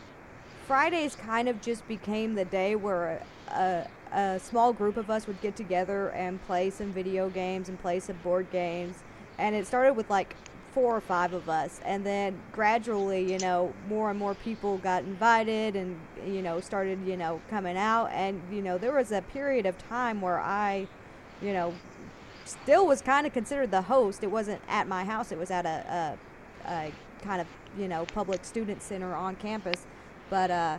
Fridays 0.67 1.17
kind 1.17 1.49
of 1.49 1.63
just 1.63 1.89
became 1.89 2.35
the 2.35 2.45
day 2.45 2.77
where 2.77 3.23
a, 3.49 3.87
a 4.13 4.39
small 4.39 4.75
group 4.75 4.99
of 4.99 5.09
us 5.09 5.27
would 5.27 5.41
get 5.41 5.57
together 5.57 6.11
and 6.11 6.45
play 6.47 6.69
some 6.69 6.93
video 6.93 7.31
games 7.31 7.71
and 7.71 7.81
play 7.81 8.01
some 8.01 8.17
board 8.23 8.51
games 8.51 8.97
and 9.41 9.55
it 9.57 9.67
started 9.67 9.95
with 9.95 10.09
like 10.11 10.37
four 10.73 10.97
or 10.97 11.01
five 11.01 11.33
of 11.33 11.49
us 11.49 11.81
and 11.85 12.07
then 12.07 12.39
gradually 12.53 13.33
you 13.33 13.39
know 13.41 13.73
more 13.89 14.11
and 14.11 14.19
more 14.19 14.35
people 14.37 14.79
got 14.79 15.03
invited 15.03 15.75
and 15.75 15.99
you 16.25 16.43
know 16.43 16.61
started 16.61 16.99
you 17.07 17.17
know 17.17 17.41
coming 17.51 17.77
out. 17.77 18.07
And 18.13 18.41
you 18.53 18.63
know 18.63 18.79
there 18.79 18.93
was 18.93 19.11
a 19.11 19.23
period 19.23 19.67
of 19.67 19.77
time 19.79 20.21
where 20.21 20.39
i 20.39 20.87
you 21.43 21.53
know 21.53 21.75
still 22.45 22.87
was 22.87 23.01
kind 23.01 23.27
of 23.27 23.33
considered 23.33 23.71
the 23.71 23.83
host. 23.83 24.23
It 24.25 24.31
wasn't 24.31 24.61
at 24.69 24.89
my 24.89 25.05
house. 25.05 25.31
It 25.31 25.39
was 25.39 25.51
at 25.51 25.67
a, 25.67 26.19
a, 26.67 26.71
a 26.71 26.93
kind 27.23 27.41
of 27.41 27.47
you 27.79 27.89
know 27.89 28.05
public 28.07 28.45
student 28.45 28.83
center 28.83 29.15
on 29.15 29.37
campus. 29.37 29.87
But 30.29 30.51
uh 30.51 30.79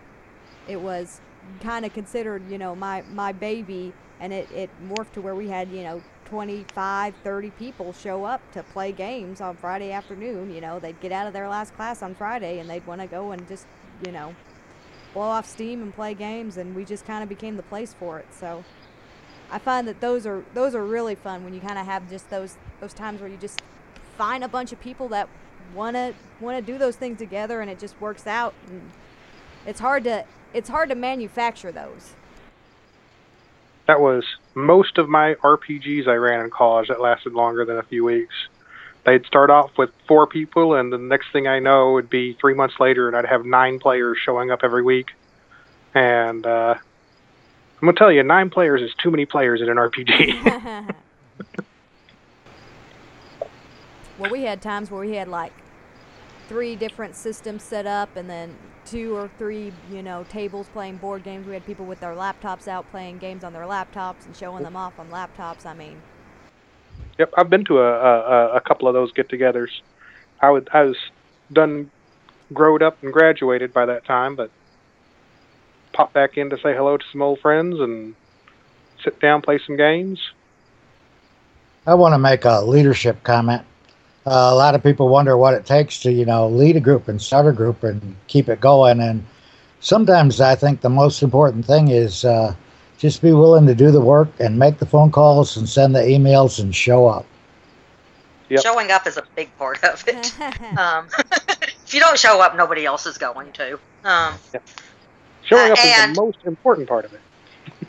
it 0.68 0.80
was 0.80 1.20
kind 1.62 1.86
of 1.86 1.94
considered 1.94 2.50
you 2.50 2.58
know 2.58 2.76
my 2.76 3.04
my 3.14 3.32
baby 3.32 3.94
and 4.20 4.32
it, 4.32 4.50
it 4.52 4.70
morphed 4.88 5.14
to 5.14 5.22
where 5.22 5.36
we 5.36 5.50
had 5.50 5.70
you 5.72 5.84
know 5.84 6.02
25 6.32 7.14
30 7.24 7.50
people 7.52 7.94
show 7.94 8.24
up 8.24 8.42
to 8.54 8.64
play 8.64 8.92
games 8.92 9.42
on 9.42 9.56
friday 9.56 9.92
afternoon 9.92 10.52
you 10.52 10.62
know 10.62 10.80
they'd 10.80 11.00
get 11.02 11.12
out 11.12 11.28
of 11.28 11.34
their 11.34 11.48
last 11.48 11.76
class 11.76 12.02
on 12.02 12.16
friday 12.16 12.60
and 12.60 12.70
they'd 12.70 12.88
want 12.88 13.00
to 13.02 13.06
go 13.06 13.32
and 13.32 13.48
just 13.48 13.68
you 14.06 14.12
know 14.12 14.34
blow 15.14 15.24
off 15.24 15.46
steam 15.46 15.82
and 15.82 15.94
play 15.94 16.14
games 16.14 16.58
and 16.58 16.76
we 16.76 16.86
just 16.86 17.06
kind 17.06 17.24
of 17.24 17.30
became 17.30 17.58
the 17.58 17.64
place 17.64 17.94
for 17.94 18.20
it. 18.20 18.28
So 18.32 18.64
i 19.54 19.60
find 19.60 19.86
that 19.86 20.00
those 20.00 20.26
are 20.26 20.46
those 20.54 20.74
are 20.74 20.86
really 20.86 21.16
fun 21.16 21.44
when 21.44 21.54
you 21.54 21.60
kind 21.60 21.78
of 21.78 21.86
have 21.86 22.10
just 22.10 22.30
those 22.30 22.56
those 22.80 22.94
times 22.94 23.20
where 23.20 23.30
you 23.30 23.36
just 23.36 23.62
find 24.18 24.46
a 24.46 24.48
bunch 24.48 24.72
of 24.72 24.80
people 24.80 25.10
that 25.10 25.28
want 25.76 25.96
to 25.96 26.14
want 26.40 26.58
to 26.58 26.72
do 26.72 26.78
those 26.78 26.96
things 26.96 27.18
together 27.18 27.60
and 27.62 27.70
it 27.70 27.78
just 27.78 28.00
works 28.00 28.26
out. 28.26 28.54
And 28.68 28.90
it's 29.66 29.80
hard 29.80 30.04
to 30.06 30.26
it's 30.54 30.70
hard 30.70 30.90
to 30.90 30.96
manufacture 30.96 31.72
those 31.72 32.14
That 33.88 34.00
was 34.00 34.24
most 34.56 34.98
of 34.98 35.10
my 35.10 35.36
RPGs 35.36 36.08
I 36.08 36.16
ran 36.16 36.44
in 36.44 36.50
college 36.50 36.88
that 36.90 37.02
lasted 37.02 37.34
longer 37.34 37.66
than 37.66 37.78
a 37.78 37.84
few 37.84 38.04
weeks. 38.04 38.34
They'd 39.06 39.26
start 39.26 39.50
off 39.50 39.78
with 39.78 39.90
four 40.08 40.28
people, 40.28 40.76
and 40.76 40.94
the 40.94 40.98
next 40.98 41.32
thing 41.32 41.48
I 41.48 41.60
know 41.60 41.98
it'd 41.98 42.10
be 42.10 42.34
three 42.34 42.54
months 42.54 42.76
later, 42.80 43.08
and 43.08 43.18
I'd 43.18 43.26
have 43.26 43.46
nine 43.46 43.80
players 43.80 44.18
showing 44.24 44.52
up 44.52 44.60
every 44.64 44.84
week. 44.84 45.08
And 45.94 46.46
uh, 46.46 46.76
I'm 47.82 47.86
gonna 47.86 47.94
tell 47.94 48.12
you, 48.12 48.22
nine 48.22 48.52
players 48.52 48.82
is 48.82 48.94
too 49.02 49.10
many 49.10 49.26
players 49.26 49.62
in 49.62 49.70
an 49.70 49.78
RPG. 49.78 50.96
well, 54.20 54.32
we 54.32 54.44
had 54.44 54.62
times 54.62 54.92
where 54.92 55.02
we 55.02 55.16
had 55.16 55.28
like 55.28 55.54
three 56.48 56.76
different 56.76 57.16
systems 57.16 57.64
set 57.64 57.88
up 57.88 58.16
and 58.16 58.30
then 58.30 58.56
two 58.86 59.16
or 59.16 59.30
three, 59.38 59.72
you 59.92 60.02
know, 60.02 60.26
tables 60.30 60.68
playing 60.74 60.98
board 60.98 61.24
games. 61.24 61.48
We 61.48 61.54
had 61.54 61.66
people 61.66 61.86
with 61.86 62.00
their 62.00 62.16
laptops 62.16 62.68
out 62.68 62.90
playing 62.92 63.20
games 63.20 63.44
on 63.44 63.54
their 63.54 63.66
laptops 63.66 64.26
and 64.26 64.36
showing 64.36 64.64
them 64.64 64.76
off 64.76 65.00
on 65.00 65.10
laptops. 65.10 65.66
I 65.66 65.74
mean, 65.74 66.02
yep, 67.18 67.32
I've 67.38 67.50
been 67.50 67.66
to 67.66 67.80
a, 67.80 67.94
a, 67.94 68.56
a 68.56 68.62
couple 68.62 68.88
of 68.88 68.94
those 68.94 69.12
get-togethers. 69.14 69.70
I 70.42 70.50
would 70.50 70.70
I 70.74 70.84
was 70.84 70.98
done, 71.52 71.92
growed 72.54 72.82
up 72.82 73.02
and 73.04 73.14
graduated 73.14 73.74
by 73.74 73.86
that 73.86 74.06
time, 74.06 74.36
but 74.36 74.50
pop 75.94 76.14
back 76.14 76.38
in 76.38 76.50
to 76.50 76.58
say 76.58 76.74
hello 76.74 76.98
to 76.98 77.06
some 77.12 77.22
old 77.22 77.40
friends 77.40 77.80
and 77.80 78.16
sit 79.04 79.20
down, 79.20 79.42
play 79.42 79.60
some 79.66 79.78
games. 79.78 80.20
I 81.86 81.96
want 81.96 82.14
to 82.14 82.20
make 82.20 82.46
a 82.46 82.62
leadership 82.62 83.24
comment. 83.24 83.64
Uh, 84.26 84.50
a 84.52 84.56
lot 84.56 84.76
of 84.76 84.84
people 84.84 85.10
wonder 85.10 85.36
what 85.36 85.54
it 85.54 85.66
takes 85.66 86.00
to, 86.02 86.12
you 86.12 86.26
know, 86.26 86.48
lead 86.48 86.76
a 86.76 86.80
group 86.80 87.08
and 87.08 87.22
start 87.22 87.48
a 87.48 87.52
group 87.52 87.84
and 87.84 88.16
keep 88.28 88.50
it 88.50 88.60
going. 88.62 89.00
And 89.00 89.26
sometimes 89.80 90.40
I 90.40 90.56
think 90.56 90.82
the 90.82 90.90
most 90.90 91.24
important 91.24 91.66
thing 91.66 91.88
is 91.88 92.24
uh, 92.24 92.54
just 93.00 93.22
be 93.22 93.32
willing 93.32 93.66
to 93.66 93.74
do 93.74 93.90
the 93.90 94.02
work 94.02 94.30
and 94.40 94.60
make 94.60 94.78
the 94.78 94.86
phone 94.86 95.12
calls 95.12 95.58
and 95.58 95.68
send 95.68 95.96
the 95.96 96.02
emails 96.02 96.60
and 96.60 96.76
show 96.76 97.08
up. 97.08 97.26
Yep. 98.50 98.62
Showing 98.62 98.92
up 98.92 99.08
is 99.08 99.18
a 99.18 99.24
big 99.36 99.56
part 99.58 99.84
of 99.84 100.04
it. 100.08 100.40
um, 100.78 101.08
if 101.86 101.94
you 101.94 102.00
don't 102.00 102.20
show 102.20 102.42
up, 102.42 102.56
nobody 102.56 102.86
else 102.86 103.06
is 103.06 103.18
going 103.18 103.52
to. 103.54 103.80
Um, 104.04 104.36
Showing 105.44 105.72
Uh, 105.72 105.74
up 105.74 105.80
is 105.80 106.16
the 106.16 106.22
most 106.22 106.38
important 106.46 106.88
part 106.88 107.06
of 107.06 107.14
it. 107.14 107.22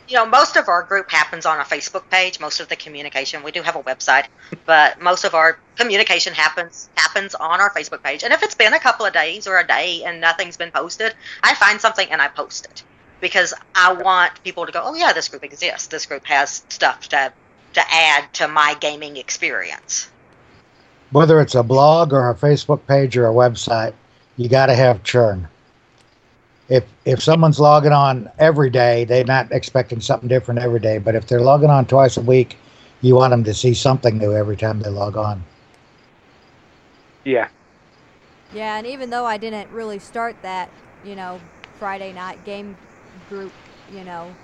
You 0.07 0.15
know, 0.15 0.25
most 0.25 0.55
of 0.57 0.67
our 0.67 0.83
group 0.83 1.09
happens 1.09 1.45
on 1.45 1.59
a 1.59 1.63
Facebook 1.63 2.09
page. 2.09 2.39
Most 2.39 2.59
of 2.59 2.69
the 2.69 2.75
communication, 2.75 3.43
we 3.43 3.51
do 3.51 3.61
have 3.61 3.75
a 3.75 3.83
website, 3.83 4.25
but 4.65 5.01
most 5.01 5.23
of 5.23 5.33
our 5.33 5.57
communication 5.75 6.33
happens 6.33 6.89
happens 6.95 7.35
on 7.35 7.59
our 7.61 7.69
Facebook 7.71 8.03
page. 8.03 8.23
And 8.23 8.33
if 8.33 8.43
it's 8.43 8.55
been 8.55 8.73
a 8.73 8.79
couple 8.79 9.05
of 9.05 9.13
days 9.13 9.47
or 9.47 9.57
a 9.57 9.65
day 9.65 10.03
and 10.05 10.19
nothing's 10.21 10.57
been 10.57 10.71
posted, 10.71 11.13
I 11.41 11.55
find 11.55 11.79
something 11.79 12.07
and 12.09 12.21
I 12.21 12.27
post 12.27 12.65
it 12.65 12.83
because 13.21 13.53
I 13.73 13.93
want 13.93 14.43
people 14.43 14.65
to 14.65 14.71
go, 14.71 14.81
oh 14.83 14.95
yeah, 14.95 15.13
this 15.13 15.29
group 15.29 15.43
exists. 15.43 15.87
This 15.87 16.05
group 16.05 16.25
has 16.25 16.65
stuff 16.69 17.07
to 17.09 17.31
to 17.73 17.81
add 17.89 18.31
to 18.33 18.47
my 18.47 18.75
gaming 18.79 19.17
experience. 19.17 20.09
Whether 21.11 21.41
it's 21.41 21.55
a 21.55 21.63
blog 21.63 22.13
or 22.13 22.29
a 22.29 22.35
Facebook 22.35 22.85
page 22.87 23.17
or 23.17 23.27
a 23.27 23.33
website, 23.33 23.93
you 24.37 24.49
got 24.49 24.67
to 24.67 24.75
have 24.75 25.03
churn. 25.03 25.47
If 26.69 26.85
if 27.05 27.21
someone's 27.21 27.59
logging 27.59 27.91
on 27.93 28.29
every 28.39 28.69
day, 28.69 29.05
they're 29.05 29.25
not 29.25 29.51
expecting 29.51 30.01
something 30.01 30.29
different 30.29 30.61
every 30.61 30.79
day. 30.79 30.97
But 30.99 31.15
if 31.15 31.27
they're 31.27 31.41
logging 31.41 31.69
on 31.69 31.85
twice 31.85 32.17
a 32.17 32.21
week, 32.21 32.57
you 33.01 33.15
want 33.15 33.31
them 33.31 33.43
to 33.45 33.53
see 33.53 33.73
something 33.73 34.17
new 34.17 34.33
every 34.33 34.57
time 34.57 34.79
they 34.81 34.89
log 34.89 35.17
on. 35.17 35.45
Yeah. 37.25 37.49
yeah, 38.51 38.77
and 38.77 38.87
even 38.87 39.09
though 39.09 39.25
I 39.25 39.37
didn't 39.37 39.71
really 39.71 39.99
start 39.99 40.41
that, 40.43 40.71
you 41.03 41.15
know, 41.15 41.41
Friday 41.73 42.13
night 42.13 42.43
game 42.45 42.77
group, 43.29 43.53
you 43.87 44.03
know, 44.03 44.35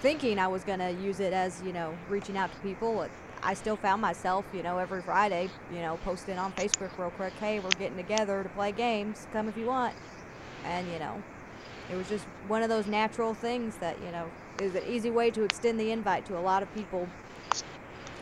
thinking 0.00 0.38
I 0.38 0.48
was 0.48 0.64
going 0.64 0.80
to 0.80 0.90
use 0.92 1.20
it 1.20 1.32
as, 1.32 1.62
you 1.62 1.72
know, 1.72 1.98
reaching 2.08 2.36
out 2.36 2.52
to 2.52 2.58
people, 2.60 3.02
it, 3.02 3.12
I 3.42 3.54
still 3.54 3.76
found 3.76 4.02
myself, 4.02 4.46
you 4.52 4.62
know, 4.62 4.78
every 4.78 5.02
Friday, 5.02 5.50
you 5.72 5.80
know, 5.80 5.98
posting 5.98 6.38
on 6.38 6.52
Facebook 6.54 6.96
real 6.98 7.10
quick, 7.12 7.34
hey, 7.38 7.60
we're 7.60 7.74
getting 7.74 7.96
together 7.96 8.42
to 8.42 8.48
play 8.50 8.72
games. 8.72 9.26
Come 9.32 9.48
if 9.48 9.56
you 9.56 9.66
want. 9.66 9.96
And, 10.64 10.90
you 10.90 10.98
know, 10.98 11.22
it 11.92 11.96
was 11.96 12.08
just 12.08 12.24
one 12.48 12.62
of 12.62 12.70
those 12.70 12.86
natural 12.86 13.34
things 13.34 13.76
that, 13.76 13.96
you 14.02 14.10
know, 14.10 14.26
is 14.60 14.74
an 14.74 14.82
easy 14.88 15.10
way 15.10 15.30
to 15.30 15.44
extend 15.44 15.78
the 15.78 15.90
invite 15.90 16.24
to 16.26 16.38
a 16.38 16.40
lot 16.40 16.62
of 16.62 16.74
people. 16.74 17.06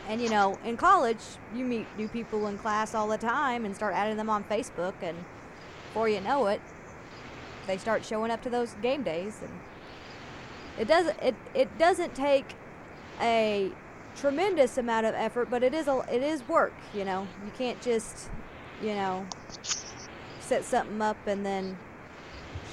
And, 0.09 0.21
you 0.21 0.29
know, 0.29 0.59
in 0.65 0.75
college, 0.75 1.21
you 1.55 1.63
meet 1.63 1.87
new 1.97 2.09
people 2.09 2.47
in 2.47 2.57
class 2.57 2.93
all 2.93 3.07
the 3.07 3.17
time 3.17 3.63
and 3.63 3.73
start 3.73 3.93
adding 3.93 4.17
them 4.17 4.29
on 4.29 4.43
Facebook. 4.43 4.95
And 5.01 5.17
before 5.87 6.09
you 6.09 6.19
know 6.19 6.47
it, 6.47 6.59
they 7.65 7.77
start 7.77 8.03
showing 8.03 8.29
up 8.29 8.41
to 8.41 8.49
those 8.49 8.73
game 8.81 9.03
days. 9.03 9.39
And 9.41 9.59
it 10.77 10.87
doesn't, 10.89 11.17
it, 11.21 11.35
it 11.53 11.77
doesn't 11.77 12.13
take 12.13 12.55
a 13.21 13.71
tremendous 14.17 14.77
amount 14.77 15.05
of 15.05 15.15
effort, 15.15 15.49
but 15.49 15.63
it 15.63 15.73
is 15.73 15.87
a 15.87 16.03
it 16.11 16.21
is 16.21 16.45
work. 16.49 16.73
You 16.93 17.05
know, 17.05 17.27
you 17.45 17.51
can't 17.57 17.81
just 17.81 18.29
you 18.81 18.95
know 18.95 19.25
set 20.39 20.65
something 20.65 21.01
up 21.01 21.17
and 21.27 21.45
then 21.45 21.77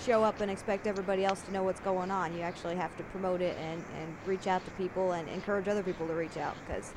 show 0.04 0.24
up 0.24 0.40
and 0.40 0.50
expect 0.50 0.86
everybody 0.86 1.24
else 1.24 1.42
to 1.42 1.52
know 1.52 1.62
what's 1.62 1.80
going 1.80 2.10
on. 2.10 2.34
You 2.34 2.42
actually 2.42 2.76
have 2.76 2.96
to 2.96 3.02
promote 3.04 3.40
it 3.40 3.56
and 3.58 3.82
and 4.00 4.16
reach 4.26 4.46
out 4.46 4.64
to 4.64 4.70
people 4.72 5.12
and 5.12 5.28
encourage 5.28 5.68
other 5.68 5.82
people 5.82 6.06
to 6.06 6.14
reach 6.14 6.36
out 6.36 6.56
because 6.66 6.92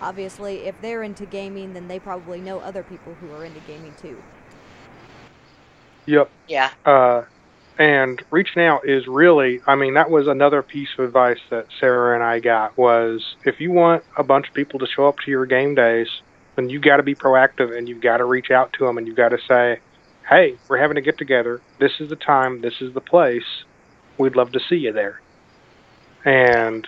obviously 0.00 0.66
if 0.66 0.80
they're 0.80 1.02
into 1.02 1.24
gaming 1.26 1.74
then 1.74 1.86
they 1.86 1.98
probably 1.98 2.40
know 2.40 2.58
other 2.58 2.82
people 2.82 3.14
who 3.14 3.30
are 3.32 3.44
into 3.44 3.60
gaming 3.60 3.94
too 4.00 4.20
Yep. 6.06 6.30
Yeah. 6.48 6.70
Uh, 6.84 7.22
and 7.78 8.22
reaching 8.30 8.62
out 8.62 8.88
is 8.88 9.06
really, 9.06 9.60
I 9.66 9.76
mean, 9.76 9.94
that 9.94 10.10
was 10.10 10.26
another 10.28 10.62
piece 10.62 10.88
of 10.98 11.04
advice 11.04 11.38
that 11.50 11.66
Sarah 11.80 12.14
and 12.14 12.22
I 12.22 12.38
got 12.38 12.76
was 12.76 13.36
if 13.44 13.60
you 13.60 13.72
want 13.72 14.04
a 14.16 14.22
bunch 14.22 14.48
of 14.48 14.54
people 14.54 14.78
to 14.80 14.86
show 14.86 15.08
up 15.08 15.18
to 15.24 15.30
your 15.30 15.46
game 15.46 15.74
days, 15.74 16.08
then 16.56 16.68
you 16.68 16.80
got 16.80 16.98
to 16.98 17.02
be 17.02 17.14
proactive 17.14 17.76
and 17.76 17.88
you've 17.88 18.02
got 18.02 18.18
to 18.18 18.24
reach 18.24 18.50
out 18.50 18.72
to 18.74 18.84
them 18.84 18.98
and 18.98 19.06
you've 19.06 19.16
got 19.16 19.30
to 19.30 19.38
say, 19.48 19.80
hey, 20.32 20.56
we're 20.68 20.78
having 20.78 20.96
a 20.96 21.00
get 21.00 21.18
together. 21.18 21.60
This 21.78 22.00
is 22.00 22.08
the 22.08 22.16
time. 22.16 22.60
This 22.60 22.80
is 22.80 22.94
the 22.94 23.00
place. 23.00 23.64
We'd 24.18 24.36
love 24.36 24.52
to 24.52 24.60
see 24.60 24.76
you 24.76 24.92
there. 24.92 25.20
And 26.24 26.86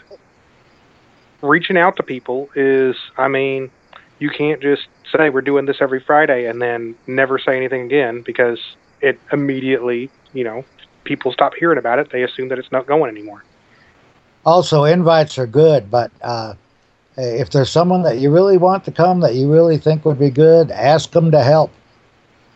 reaching 1.42 1.76
out 1.76 1.96
to 1.96 2.02
people 2.02 2.48
is, 2.54 2.96
I 3.16 3.28
mean, 3.28 3.70
you 4.18 4.30
can't 4.30 4.62
just 4.62 4.86
say 5.12 5.30
we're 5.30 5.42
doing 5.42 5.66
this 5.66 5.78
every 5.80 6.00
Friday 6.00 6.46
and 6.46 6.62
then 6.62 6.94
never 7.06 7.38
say 7.38 7.56
anything 7.56 7.82
again 7.82 8.22
because 8.22 8.58
it 9.00 9.18
immediately, 9.32 10.10
you 10.32 10.44
know, 10.44 10.64
people 11.04 11.32
stop 11.32 11.52
hearing 11.54 11.78
about 11.78 11.98
it. 11.98 12.10
They 12.10 12.22
assume 12.22 12.48
that 12.48 12.58
it's 12.58 12.72
not 12.72 12.86
going 12.86 13.10
anymore. 13.10 13.44
Also, 14.46 14.84
invites 14.84 15.38
are 15.38 15.46
good, 15.46 15.90
but 15.90 16.10
uh, 16.22 16.54
if 17.16 17.50
there's 17.50 17.70
someone 17.70 18.02
that 18.02 18.18
you 18.18 18.30
really 18.30 18.56
want 18.56 18.84
to 18.84 18.92
come 18.92 19.20
that 19.20 19.34
you 19.34 19.52
really 19.52 19.78
think 19.78 20.04
would 20.04 20.18
be 20.18 20.30
good, 20.30 20.70
ask 20.70 21.10
them 21.10 21.30
to 21.30 21.42
help. 21.42 21.70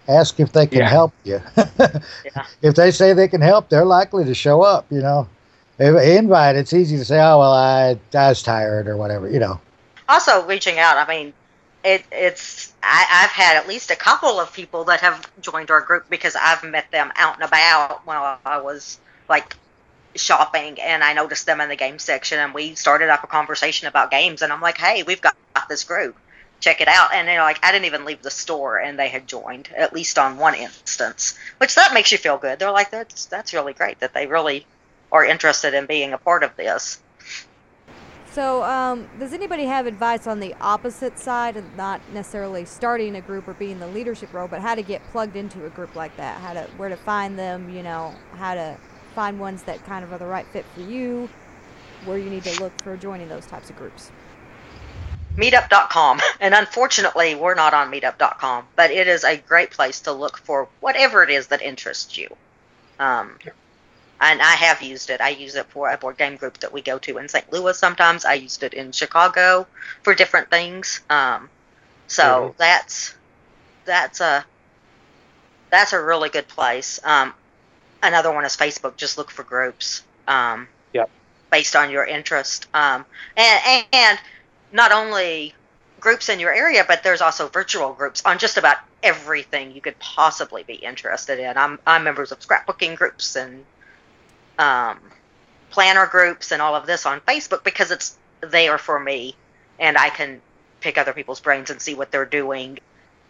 Ask 0.09 0.41
if 0.41 0.53
they 0.53 0.67
can 0.67 0.85
Yeah. 0.85 0.89
help 0.89 1.13
you. 1.25 1.41
Yeah. 2.25 2.47
If 2.63 2.75
they 2.75 2.91
say 2.91 3.13
they 3.13 3.29
can 3.29 3.41
help, 3.43 3.69
they're 3.69 3.85
likely 3.85 4.25
to 4.25 4.35
show 4.35 4.63
up. 4.63 4.87
You 4.91 5.01
know, 5.03 5.29
if 5.79 5.95
invite, 6.03 6.57
it's 6.57 6.73
easy 6.73 6.97
to 6.99 7.05
say, 7.05 7.19
"Oh 7.21 7.39
well, 7.39 7.53
I, 7.53 7.99
I 8.15 8.29
was 8.31 8.43
tired" 8.43 8.89
or 8.89 8.97
whatever. 8.97 9.29
You 9.29 9.41
know. 9.41 9.61
also 10.09 10.47
reaching 10.47 10.79
out 10.79 10.97
i 10.97 11.07
mean 11.07 11.33
it, 11.85 12.05
it's 12.13 12.73
I, 12.83 13.07
i've 13.25 13.31
had 13.31 13.57
at 13.57 13.69
least 13.69 13.91
a 13.91 13.97
couple 13.97 14.41
of 14.41 14.53
people 14.53 14.85
that 14.85 15.01
have 15.01 15.31
joined 15.41 15.71
our 15.71 15.81
group 15.81 16.09
because 16.11 16.37
i've 16.37 16.65
met 16.65 16.91
them 16.91 17.13
out 17.17 17.35
and 17.37 17.45
about 17.45 18.07
while 18.07 18.39
i 18.45 18.59
was 18.61 18.99
like 19.29 19.57
shopping 20.17 20.81
and 20.81 21.05
i 21.05 21.13
noticed 21.13 21.47
them 21.47 21.61
in 21.61 21.69
the 21.69 21.77
game 21.77 21.99
section 21.99 22.39
and 22.39 22.55
we 22.55 22.75
started 22.75 23.09
up 23.11 23.23
a 23.23 23.27
conversation 23.27 23.87
about 23.87 24.11
games 24.11 24.43
and 24.43 24.53
i'm 24.53 24.61
like 24.61 24.79
hey 24.79 25.03
we've 25.05 25.21
got 25.21 25.35
this 25.69 25.85
group 25.85 26.17
check 26.61 26.81
it 26.81 26.89
out 26.89 27.13
and 27.15 27.29
they're 27.29 27.43
like 27.43 27.59
i 27.65 27.73
didn't 27.73 27.87
even 27.87 28.05
leave 28.05 28.23
the 28.23 28.31
store 28.31 28.79
and 28.79 28.99
they 28.99 29.09
had 29.09 29.27
joined 29.29 29.69
at 29.77 29.93
least 29.93 30.19
on 30.19 30.37
one 30.39 30.55
instance 30.55 31.39
which 31.59 31.75
that 31.75 31.95
makes 31.95 32.13
you 32.13 32.19
feel 32.19 32.39
good 32.39 32.59
they're 32.59 32.73
like 32.73 32.91
that's 32.91 33.27
that's 33.27 33.53
really 33.55 33.75
great 33.75 33.99
that 34.01 34.15
they 34.15 34.27
really 34.27 34.67
are 35.13 35.25
interested 35.25 35.75
in 35.75 35.87
being 35.87 36.13
a 36.13 36.19
part 36.19 36.43
of 36.45 36.55
this 36.57 37.03
So, 38.27 38.63
um, 38.65 39.09
does 39.19 39.33
anybody 39.33 39.65
have 39.65 39.87
advice 39.87 40.27
on 40.27 40.41
the 40.41 40.55
opposite 40.61 41.19
side 41.19 41.57
of 41.57 41.75
not 41.75 42.03
necessarily 42.13 42.65
starting 42.67 43.17
a 43.17 43.23
group 43.23 43.49
or 43.49 43.55
being 43.55 43.79
the 43.81 43.89
leadership 43.89 44.33
role, 44.35 44.49
but 44.49 44.61
how 44.61 44.75
to 44.75 44.83
get 44.83 45.07
plugged 45.09 45.37
into 45.37 45.65
a 45.67 45.71
group 45.71 45.97
like 45.97 46.17
that? 46.17 46.41
How 46.41 46.53
to 46.55 46.71
where 46.77 46.91
to 46.91 46.97
find 46.97 47.39
them? 47.39 47.71
You 47.71 47.83
know, 47.83 48.21
how 48.33 48.55
to 48.55 48.79
find 49.15 49.41
ones 49.41 49.65
that 49.65 49.85
kind 49.85 50.05
of 50.05 50.13
are 50.13 50.19
the 50.19 50.27
right 50.27 50.47
fit 50.53 50.67
for 50.75 50.81
you. 50.83 51.31
where 52.03 52.19
you 52.19 52.31
need 52.31 52.45
to 52.45 52.53
look 52.53 52.75
for 52.83 52.97
joining 52.97 53.29
those 53.29 53.47
types 53.47 53.71
of 53.71 53.77
groups? 53.77 54.13
Meetup.com. 55.39 56.21
And 56.41 56.55
unfortunately, 56.55 57.35
we're 57.35 57.55
not 57.55 57.73
on 57.75 57.91
Meetup.com, 57.91 58.67
but 58.77 58.91
it 58.91 59.07
is 59.09 59.25
a 59.25 59.37
great 59.37 59.71
place 59.71 60.01
to 60.01 60.13
look 60.13 60.39
for 60.39 60.69
whatever 60.81 61.23
it 61.23 61.31
is 61.31 61.47
that 61.49 61.63
interests 61.63 62.17
you. 62.19 62.29
Um, 62.99 63.39
and 64.21 64.43
I 64.43 64.55
have 64.55 64.83
used 64.83 65.11
it. 65.11 65.21
I 65.21 65.29
use 65.31 65.55
it 65.55 65.67
for 65.67 65.89
a 65.91 65.97
board 65.97 66.17
game 66.19 66.37
group 66.37 66.59
that 66.59 66.73
we 66.73 66.83
go 66.83 66.99
to 66.99 67.19
in 67.19 67.29
St. 67.29 67.53
Louis 67.53 67.79
sometimes. 67.79 68.25
I 68.25 68.35
used 68.35 68.63
it 68.65 68.75
in 68.75 68.91
Chicago 68.93 69.67
for 70.03 70.15
different 70.15 70.51
things. 70.51 71.01
Um, 71.09 71.49
so 72.09 72.25
Mhm. 72.25 72.57
that's 72.57 73.15
that's 73.85 74.21
a 74.21 74.45
that's 75.71 75.93
a 75.93 76.01
really 76.03 76.31
good 76.31 76.49
place. 76.49 76.99
Um, 77.05 77.33
another 78.03 78.33
one 78.33 78.45
is 78.45 78.57
Facebook. 78.57 78.97
Just 78.97 79.19
look 79.19 79.31
for 79.31 79.45
groups. 79.45 80.03
Um, 80.27 80.69
Yep. 80.95 81.11
Based 81.51 81.77
on 81.77 81.91
your 81.91 82.05
interest, 82.05 82.67
um, 82.75 83.05
and, 83.37 83.85
and 83.93 84.19
not 84.73 84.93
only 84.93 85.55
groups 86.01 86.29
in 86.29 86.41
your 86.41 86.55
area, 86.55 86.85
but 86.87 87.03
there's 87.03 87.21
also 87.21 87.49
virtual 87.49 87.93
groups 87.93 88.23
on 88.25 88.39
just 88.39 88.57
about 88.57 88.77
everything 89.03 89.73
you 89.73 89.81
could 89.81 89.99
possibly 89.99 90.63
be 90.63 90.75
interested 90.75 91.39
in. 91.39 91.57
I'm 91.57 91.79
I'm 91.87 92.05
members 92.05 92.33
of 92.33 92.41
scrapbooking 92.41 92.97
groups 92.97 93.37
and 93.37 93.65
um, 94.59 94.99
planner 95.71 96.07
groups 96.07 96.53
and 96.53 96.63
all 96.63 96.75
of 96.75 96.87
this 96.87 97.07
on 97.07 97.21
Facebook 97.21 97.65
because 97.65 97.91
it's 97.91 98.17
there 98.41 98.79
for 98.79 98.99
me, 98.99 99.35
and 99.79 99.97
I 99.97 100.11
can 100.11 100.41
pick 100.81 100.99
other 100.99 101.13
people's 101.13 101.41
brains 101.41 101.71
and 101.71 101.81
see 101.81 101.95
what 101.95 102.11
they're 102.11 102.25
doing. 102.25 102.79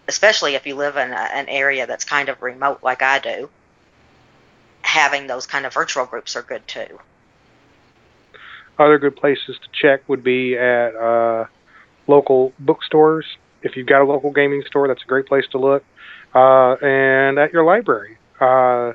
Especially 0.07 0.55
if 0.55 0.66
you 0.66 0.74
live 0.74 0.97
in 0.97 1.12
a, 1.12 1.16
an 1.16 1.49
area 1.49 1.86
that's 1.86 2.05
kind 2.05 2.30
of 2.30 2.41
remote, 2.41 2.82
like 2.82 3.03
I 3.03 3.18
do. 3.18 3.51
Having 4.80 5.26
those 5.26 5.47
kind 5.47 5.66
of 5.66 5.74
virtual 5.74 6.07
groups 6.07 6.34
are 6.34 6.43
good 6.43 6.66
too. 6.66 6.99
Other 8.79 8.99
good 8.99 9.16
places 9.16 9.59
to 9.62 9.68
check 9.72 10.09
would 10.09 10.22
be 10.22 10.57
at 10.57 10.95
uh, 10.95 11.47
local 12.07 12.53
bookstores. 12.59 13.26
If 13.62 13.76
you've 13.76 13.89
got 13.89 14.03
a 14.03 14.05
local 14.05 14.31
gaming 14.31 14.62
store, 14.66 14.87
that's 14.87 15.03
a 15.03 15.07
great 15.07 15.26
place 15.26 15.47
to 15.51 15.59
look. 15.59 15.85
Uh, 16.35 16.74
and 16.74 17.39
at 17.39 17.53
your 17.53 17.64
library. 17.64 18.18
Uh, 18.41 18.93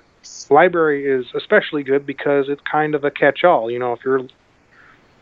library 0.49 1.05
is 1.05 1.25
especially 1.35 1.83
good 1.83 2.05
because 2.05 2.47
it's 2.47 2.61
kind 2.61 2.95
of 2.95 3.03
a 3.03 3.11
catch-all. 3.11 3.69
You 3.69 3.79
know, 3.79 3.93
if 3.93 3.99
you're 4.05 4.21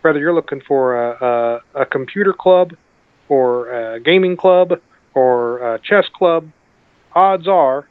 whether 0.02 0.20
you're 0.20 0.34
looking 0.34 0.62
for 0.62 1.12
a, 1.12 1.62
a, 1.76 1.82
a 1.82 1.86
computer 1.86 2.34
club 2.34 2.76
or 3.30 3.70
a 3.70 4.00
gaming 4.00 4.36
club 4.36 4.80
or 5.14 5.76
a 5.76 5.80
chess 5.80 6.06
club, 6.14 6.52
odds 7.14 7.48
are 7.48 7.88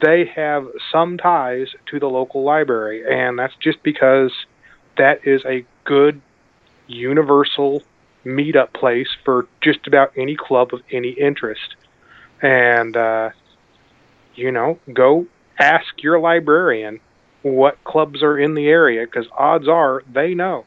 they 0.00 0.24
have 0.24 0.66
some 0.90 1.16
ties 1.16 1.68
to 1.86 2.00
the 2.00 2.08
local 2.08 2.42
library, 2.42 3.04
and 3.08 3.38
that's 3.38 3.54
just 3.56 3.82
because 3.82 4.32
that 4.96 5.26
is 5.26 5.44
a 5.44 5.64
good 5.86 6.20
universal 6.86 7.82
meetup 8.24 8.72
place 8.72 9.08
for 9.24 9.46
just 9.60 9.86
about 9.86 10.12
any 10.16 10.36
club 10.36 10.74
of 10.74 10.82
any 10.90 11.10
interest. 11.10 11.76
And 12.42 12.96
uh, 12.96 13.30
you 14.34 14.52
know, 14.52 14.78
go 14.92 15.26
ask 15.58 16.02
your 16.02 16.18
librarian 16.20 17.00
what 17.42 17.82
clubs 17.84 18.22
are 18.22 18.38
in 18.38 18.54
the 18.54 18.66
area 18.66 19.06
because 19.06 19.26
odds 19.36 19.68
are 19.68 20.02
they 20.12 20.34
know. 20.34 20.64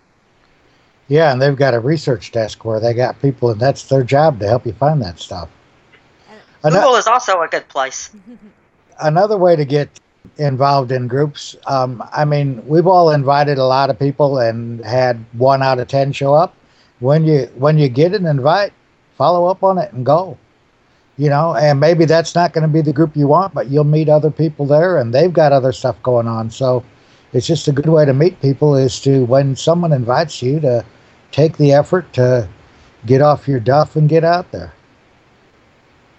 Yeah, 1.08 1.32
and 1.32 1.42
they've 1.42 1.56
got 1.56 1.74
a 1.74 1.80
research 1.80 2.32
desk 2.32 2.64
where 2.64 2.80
they 2.80 2.94
got 2.94 3.20
people, 3.22 3.50
and 3.50 3.60
that's 3.60 3.84
their 3.84 4.04
job 4.04 4.40
to 4.40 4.48
help 4.48 4.66
you 4.66 4.74
find 4.74 5.02
that 5.02 5.20
stuff. 5.20 5.50
Ano- 6.64 6.76
Google 6.76 6.96
is 6.96 7.08
also 7.08 7.42
a 7.42 7.48
good 7.48 7.68
place. 7.68 8.12
another 9.00 9.38
way 9.38 9.56
to 9.56 9.66
get 9.66 9.90
involved 10.38 10.92
in 10.92 11.08
groups. 11.08 11.56
Um, 11.68 12.04
I 12.12 12.26
mean, 12.26 12.66
we've 12.68 12.88
all 12.88 13.12
invited 13.12 13.58
a 13.58 13.66
lot 13.66 13.90
of 13.90 14.00
people 14.00 14.40
and 14.40 14.84
had 14.86 15.24
one 15.34 15.62
out 15.62 15.80
of 15.80 15.88
ten 15.88 16.12
show 16.12 16.34
up. 16.34 16.56
When 17.00 17.26
you 17.26 17.50
when 17.56 17.78
you 17.78 17.90
get 17.90 18.14
an 18.14 18.26
invite, 18.26 18.74
follow 19.18 19.48
up 19.48 19.64
on 19.64 19.78
it 19.78 19.92
and 19.94 20.06
go. 20.06 20.38
You 21.18 21.30
know, 21.30 21.54
and 21.56 21.82
maybe 21.82 22.06
that's 22.06 22.34
not 22.34 22.54
going 22.54 22.62
to 22.62 22.74
be 22.74 22.82
the 22.82 22.94
group 22.94 23.18
you 23.18 23.28
want, 23.28 23.54
but 23.54 23.68
you'll 23.68 23.84
meet 23.84 24.08
other 24.08 24.32
people 24.32 24.66
there, 24.66 24.98
and 24.98 25.14
they've 25.14 25.34
got 25.34 25.52
other 25.52 25.74
stuff 25.74 26.02
going 26.02 26.28
on. 26.28 26.50
So, 26.50 26.84
it's 27.34 27.46
just 27.46 27.68
a 27.68 27.74
good 27.74 27.90
way 27.90 28.06
to 28.06 28.14
meet 28.14 28.42
people 28.42 28.76
is 28.76 29.02
to 29.02 29.26
when 29.26 29.56
someone 29.56 29.92
invites 29.92 30.42
you 30.42 30.62
to 30.62 30.86
take 31.32 31.58
the 31.58 31.74
effort 31.74 32.12
to 32.14 32.48
get 33.06 33.22
off 33.22 33.48
your 33.48 33.60
duff 33.60 33.96
and 33.96 34.10
get 34.10 34.24
out 34.24 34.52
there. 34.52 34.74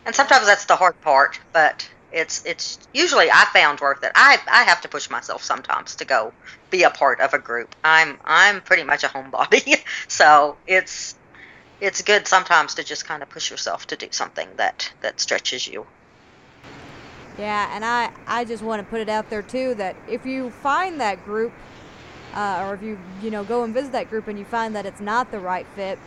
And 0.06 0.14
sometimes 0.14 0.46
that's 0.46 0.64
the 0.64 0.76
hard 0.76 1.00
part, 1.00 1.40
but 1.52 1.88
it's 2.12 2.44
it's 2.44 2.78
usually 2.92 3.30
I 3.30 3.46
found 3.52 3.80
worth 3.80 4.02
it. 4.02 4.12
I 4.14 4.38
I 4.50 4.64
have 4.64 4.80
to 4.82 4.88
push 4.88 5.10
myself 5.10 5.42
sometimes 5.42 5.96
to 5.96 6.04
go 6.04 6.32
be 6.70 6.82
a 6.82 6.90
part 6.90 7.20
of 7.20 7.34
a 7.34 7.38
group. 7.38 7.74
I'm 7.84 8.18
I'm 8.24 8.60
pretty 8.60 8.84
much 8.84 9.04
a 9.04 9.08
homebody, 9.08 9.82
so 10.08 10.56
it's 10.66 11.16
it's 11.80 12.02
good 12.02 12.26
sometimes 12.26 12.74
to 12.74 12.84
just 12.84 13.06
kind 13.06 13.22
of 13.22 13.30
push 13.30 13.50
yourself 13.50 13.86
to 13.88 13.96
do 13.96 14.08
something 14.10 14.48
that 14.56 14.92
that 15.02 15.20
stretches 15.20 15.66
you. 15.66 15.86
Yeah, 17.38 17.74
and 17.74 17.84
I, 17.84 18.10
I 18.26 18.44
just 18.44 18.62
want 18.62 18.84
to 18.84 18.90
put 18.90 19.00
it 19.00 19.08
out 19.08 19.30
there 19.30 19.42
too 19.42 19.74
that 19.76 19.96
if 20.08 20.26
you 20.26 20.50
find 20.50 21.00
that 21.00 21.24
group, 21.24 21.52
uh, 22.34 22.66
or 22.66 22.74
if 22.74 22.82
you 22.82 22.98
you 23.22 23.30
know 23.30 23.44
go 23.44 23.64
and 23.64 23.72
visit 23.72 23.92
that 23.92 24.10
group 24.10 24.28
and 24.28 24.38
you 24.38 24.44
find 24.44 24.74
that 24.74 24.84
it's 24.84 25.00
not 25.00 25.30
the 25.30 25.38
right 25.38 25.66
fit, 25.74 25.98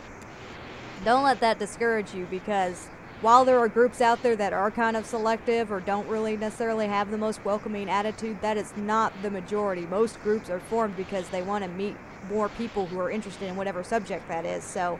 don't 1.04 1.24
let 1.24 1.40
that 1.40 1.58
discourage 1.58 2.14
you 2.14 2.26
because 2.30 2.88
while 3.20 3.44
there 3.44 3.58
are 3.58 3.68
groups 3.68 4.00
out 4.00 4.22
there 4.22 4.36
that 4.36 4.52
are 4.52 4.70
kind 4.70 4.96
of 4.96 5.06
selective 5.06 5.72
or 5.72 5.80
don't 5.80 6.06
really 6.08 6.36
necessarily 6.36 6.86
have 6.86 7.10
the 7.10 7.18
most 7.18 7.44
welcoming 7.44 7.88
attitude, 7.88 8.40
that 8.42 8.56
is 8.56 8.76
not 8.76 9.12
the 9.22 9.30
majority. 9.30 9.82
Most 9.82 10.20
groups 10.22 10.50
are 10.50 10.60
formed 10.60 10.96
because 10.96 11.28
they 11.30 11.42
want 11.42 11.64
to 11.64 11.70
meet 11.70 11.96
more 12.28 12.48
people 12.50 12.86
who 12.86 12.98
are 12.98 13.10
interested 13.10 13.48
in 13.48 13.56
whatever 13.56 13.82
subject 13.82 14.28
that 14.28 14.44
is. 14.44 14.64
So 14.64 14.98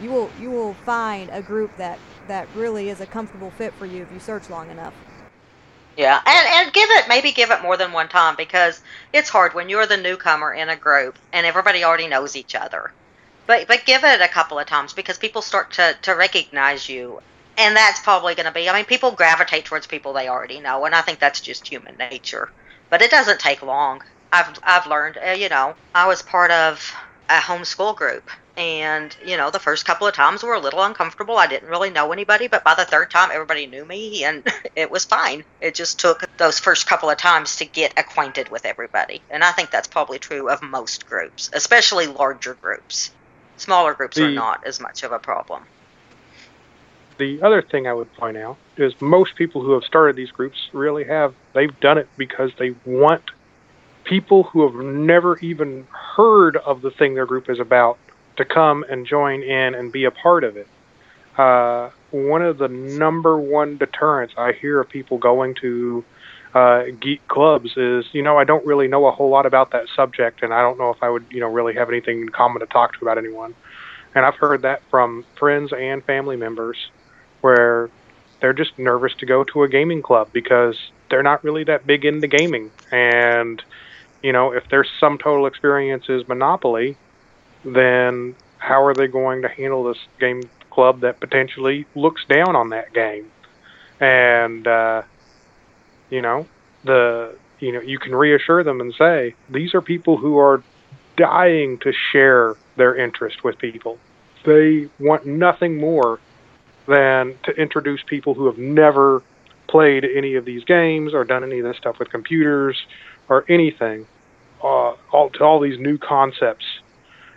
you 0.00 0.10
will 0.10 0.30
you 0.40 0.50
will 0.50 0.74
find 0.74 1.30
a 1.30 1.42
group 1.42 1.76
that 1.76 1.98
that 2.28 2.48
really 2.54 2.88
is 2.88 3.00
a 3.00 3.06
comfortable 3.06 3.50
fit 3.50 3.72
for 3.74 3.86
you 3.86 4.02
if 4.02 4.12
you 4.12 4.20
search 4.20 4.50
long 4.50 4.70
enough. 4.70 4.94
Yeah, 5.96 6.20
and 6.24 6.46
and 6.66 6.72
give 6.72 6.88
it 6.90 7.08
maybe 7.08 7.32
give 7.32 7.50
it 7.50 7.62
more 7.62 7.76
than 7.76 7.92
one 7.92 8.08
time 8.08 8.34
because 8.36 8.80
it's 9.12 9.28
hard 9.28 9.54
when 9.54 9.68
you're 9.68 9.86
the 9.86 9.96
newcomer 9.96 10.52
in 10.54 10.68
a 10.70 10.76
group 10.76 11.18
and 11.32 11.46
everybody 11.46 11.84
already 11.84 12.08
knows 12.08 12.36
each 12.36 12.54
other. 12.54 12.94
But 13.46 13.68
but 13.68 13.84
give 13.84 14.04
it 14.04 14.20
a 14.20 14.28
couple 14.28 14.58
of 14.58 14.66
times 14.66 14.94
because 14.94 15.18
people 15.18 15.42
start 15.42 15.72
to 15.72 15.96
to 16.02 16.12
recognize 16.12 16.88
you. 16.88 17.20
And 17.58 17.76
that's 17.76 18.00
probably 18.00 18.34
going 18.34 18.46
to 18.46 18.52
be 18.52 18.68
I 18.68 18.74
mean 18.74 18.84
people 18.84 19.10
gravitate 19.10 19.64
towards 19.64 19.86
people 19.86 20.12
they 20.12 20.28
already 20.28 20.60
know 20.60 20.84
and 20.84 20.94
I 20.94 21.00
think 21.00 21.18
that's 21.18 21.40
just 21.40 21.68
human 21.68 21.96
nature. 21.96 22.50
But 22.90 23.02
it 23.02 23.10
doesn't 23.10 23.40
take 23.40 23.62
long. 23.62 24.02
I've 24.32 24.58
I've 24.62 24.86
learned, 24.86 25.18
uh, 25.18 25.32
you 25.32 25.48
know, 25.48 25.74
I 25.94 26.06
was 26.06 26.22
part 26.22 26.50
of 26.50 26.94
a 27.28 27.38
homeschool 27.38 27.96
group 27.96 28.28
and 28.54 29.16
you 29.24 29.34
know 29.38 29.50
the 29.50 29.58
first 29.58 29.86
couple 29.86 30.06
of 30.06 30.12
times 30.14 30.42
were 30.42 30.54
a 30.54 30.60
little 30.60 30.82
uncomfortable. 30.82 31.38
I 31.38 31.46
didn't 31.46 31.68
really 31.68 31.90
know 31.90 32.12
anybody 32.12 32.48
but 32.48 32.64
by 32.64 32.74
the 32.74 32.84
third 32.84 33.10
time 33.10 33.30
everybody 33.32 33.66
knew 33.66 33.84
me 33.84 34.24
and 34.24 34.46
it 34.76 34.90
was 34.90 35.04
fine. 35.04 35.44
It 35.60 35.74
just 35.74 35.98
took 35.98 36.24
those 36.36 36.58
first 36.58 36.86
couple 36.86 37.10
of 37.10 37.18
times 37.18 37.56
to 37.56 37.64
get 37.64 37.98
acquainted 37.98 38.50
with 38.50 38.66
everybody. 38.66 39.22
And 39.30 39.44
i 39.44 39.52
think 39.52 39.70
that's 39.70 39.88
probably 39.88 40.18
true 40.18 40.48
of 40.48 40.62
most 40.62 41.06
groups 41.06 41.50
especially 41.52 42.06
larger 42.06 42.54
groups. 42.54 43.10
Smaller 43.56 43.94
groups 43.94 44.18
are 44.18 44.30
not 44.30 44.66
as 44.66 44.80
much 44.80 45.02
of 45.02 45.12
a 45.12 45.18
problem 45.18 45.64
The 47.18 47.42
other 47.42 47.62
thing 47.62 47.86
I 47.86 47.92
would 47.92 48.12
point 48.14 48.36
out 48.36 48.56
is 48.76 48.98
most 49.00 49.36
people 49.36 49.62
who 49.62 49.72
have 49.72 49.84
started 49.84 50.16
these 50.16 50.30
groups 50.30 50.58
really 50.72 51.04
have 51.04 51.34
they've 51.52 51.78
done 51.80 51.98
it 51.98 52.08
because 52.16 52.50
they 52.58 52.74
want 52.84 53.22
people 54.04 54.44
who 54.44 54.62
have 54.68 54.84
never 54.84 55.38
even 55.38 55.86
heard 55.90 56.56
of 56.56 56.82
the 56.82 56.90
thing 56.90 57.14
their 57.14 57.26
group 57.26 57.48
is 57.48 57.60
about 57.60 57.98
to 58.36 58.44
come 58.44 58.84
and 58.88 59.06
join 59.06 59.42
in 59.42 59.74
and 59.74 59.92
be 59.92 60.04
a 60.04 60.10
part 60.10 60.44
of 60.44 60.56
it. 60.56 60.66
Uh, 61.36 61.90
one 62.10 62.42
of 62.42 62.58
the 62.58 62.68
number 62.68 63.38
one 63.38 63.76
deterrents 63.78 64.34
I 64.36 64.52
hear 64.52 64.80
of 64.80 64.88
people 64.88 65.18
going 65.18 65.54
to 65.56 66.04
uh, 66.54 66.84
geek 67.00 67.26
clubs 67.28 67.76
is, 67.76 68.04
you 68.12 68.22
know, 68.22 68.36
I 68.36 68.44
don't 68.44 68.64
really 68.66 68.88
know 68.88 69.06
a 69.06 69.10
whole 69.10 69.30
lot 69.30 69.46
about 69.46 69.70
that 69.70 69.86
subject, 69.96 70.42
and 70.42 70.52
I 70.52 70.60
don't 70.60 70.78
know 70.78 70.90
if 70.90 71.02
I 71.02 71.08
would, 71.08 71.24
you 71.30 71.40
know, 71.40 71.48
really 71.48 71.74
have 71.74 71.88
anything 71.88 72.20
in 72.20 72.28
common 72.28 72.60
to 72.60 72.66
talk 72.66 72.98
to 72.98 72.98
about 73.02 73.16
anyone. 73.16 73.54
And 74.14 74.26
I've 74.26 74.34
heard 74.34 74.62
that 74.62 74.82
from 74.90 75.24
friends 75.38 75.72
and 75.72 76.04
family 76.04 76.36
members 76.36 76.76
where 77.42 77.90
they're 78.40 78.52
just 78.52 78.76
nervous 78.78 79.14
to 79.20 79.26
go 79.26 79.44
to 79.44 79.62
a 79.62 79.68
gaming 79.68 80.02
club 80.02 80.28
because 80.32 80.76
they're 81.10 81.22
not 81.22 81.44
really 81.44 81.64
that 81.64 81.86
big 81.86 82.04
into 82.04 82.26
gaming. 82.26 82.70
And, 82.90 83.62
you 84.22 84.32
know, 84.32 84.52
if 84.52 84.68
their 84.68 84.84
sum 84.98 85.18
total 85.18 85.46
experience 85.46 86.08
is 86.08 86.26
Monopoly, 86.26 86.96
then 87.64 88.34
how 88.58 88.84
are 88.84 88.94
they 88.94 89.06
going 89.06 89.42
to 89.42 89.48
handle 89.48 89.84
this 89.84 89.98
game 90.18 90.48
club 90.70 91.00
that 91.00 91.20
potentially 91.20 91.86
looks 91.94 92.24
down 92.24 92.56
on 92.56 92.70
that 92.70 92.92
game? 92.92 93.30
And, 94.00 94.66
uh, 94.66 95.02
you 96.10 96.22
know, 96.22 96.48
the, 96.84 97.36
you 97.60 97.70
know, 97.72 97.80
you 97.80 97.98
can 97.98 98.14
reassure 98.14 98.64
them 98.64 98.80
and 98.80 98.92
say, 98.94 99.34
these 99.48 99.74
are 99.74 99.80
people 99.80 100.16
who 100.16 100.38
are 100.38 100.62
dying 101.16 101.78
to 101.78 101.92
share 102.10 102.56
their 102.76 102.96
interest 102.96 103.44
with 103.44 103.58
people. 103.58 103.98
They 104.44 104.88
want 104.98 105.26
nothing 105.26 105.76
more 105.76 106.18
than 106.92 107.38
to 107.44 107.52
introduce 107.52 108.02
people 108.02 108.34
who 108.34 108.46
have 108.46 108.58
never 108.58 109.22
played 109.66 110.04
any 110.04 110.34
of 110.34 110.44
these 110.44 110.64
games 110.64 111.14
or 111.14 111.24
done 111.24 111.42
any 111.42 111.58
of 111.58 111.64
this 111.64 111.76
stuff 111.78 111.98
with 111.98 112.10
computers 112.10 112.76
or 113.28 113.44
anything 113.48 114.06
uh, 114.62 114.94
all 115.12 115.30
to 115.30 115.42
all 115.42 115.58
these 115.58 115.78
new 115.78 115.96
concepts. 115.96 116.66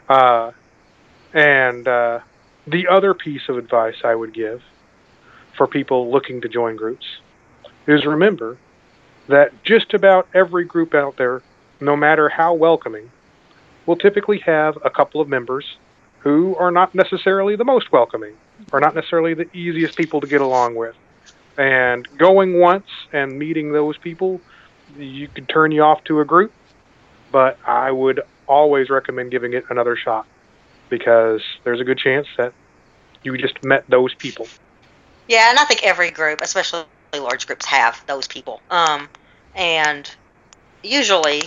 Uh, 0.10 0.52
and 1.34 1.88
uh, 1.88 2.20
the 2.68 2.88
other 2.88 3.14
piece 3.14 3.48
of 3.50 3.58
advice 3.58 3.96
I 4.04 4.14
would 4.14 4.34
give 4.34 4.62
for 5.56 5.68
people 5.68 6.12
looking 6.12 6.42
to 6.42 6.50
join 6.50 6.76
groups 6.76 7.06
is 7.88 8.06
remember 8.06 8.58
that 9.28 9.52
just 9.64 9.94
about 9.94 10.28
every 10.34 10.66
group 10.66 10.94
out 10.94 11.18
there, 11.18 11.42
no 11.80 11.96
matter 11.96 12.30
how 12.30 12.54
welcoming, 12.54 13.10
will 13.86 13.96
typically 13.96 14.40
have 14.40 14.78
a 14.84 14.90
couple 14.90 15.22
of 15.22 15.30
members 15.30 15.78
who 16.20 16.56
are 16.58 16.72
not 16.72 16.94
necessarily 16.94 17.56
the 17.56 17.64
most 17.64 17.92
welcoming, 17.92 18.36
or 18.72 18.80
not 18.80 18.96
necessarily 18.96 19.34
the 19.34 19.50
easiest 19.56 19.96
people 19.96 20.22
to 20.22 20.28
get 20.28 20.42
along 20.42 20.76
with. 20.76 20.96
And 21.58 22.08
going 22.18 22.60
once 22.60 22.88
and 23.14 23.38
meeting 23.38 23.72
those 23.72 23.98
people, 23.98 24.42
you 24.98 25.28
could 25.28 25.48
turn 25.48 25.72
you 25.72 25.84
off 25.84 26.04
to 26.06 26.20
a 26.20 26.26
group, 26.26 26.52
but 27.32 27.58
I 27.66 27.92
would 27.92 28.22
always 28.48 28.90
recommend 28.90 29.32
giving 29.32 29.54
it 29.54 29.66
another 29.70 29.96
shot 29.96 30.26
because 30.90 31.42
there's 31.64 31.80
a 31.80 31.84
good 31.84 31.98
chance 31.98 32.28
that 32.38 32.54
you 33.24 33.38
just 33.38 33.64
met 33.64 33.86
those 33.90 34.14
people. 34.14 34.48
Yeah, 35.28 35.50
and 35.50 35.58
I 35.58 35.66
think 35.66 35.84
every 35.84 36.12
group, 36.12 36.42
especially 36.42 36.84
large 37.14 37.48
groups, 37.48 37.66
have 37.66 38.04
those 38.06 38.28
people. 38.28 38.62
Um, 38.70 39.10
and 39.56 40.14
usually, 40.84 41.42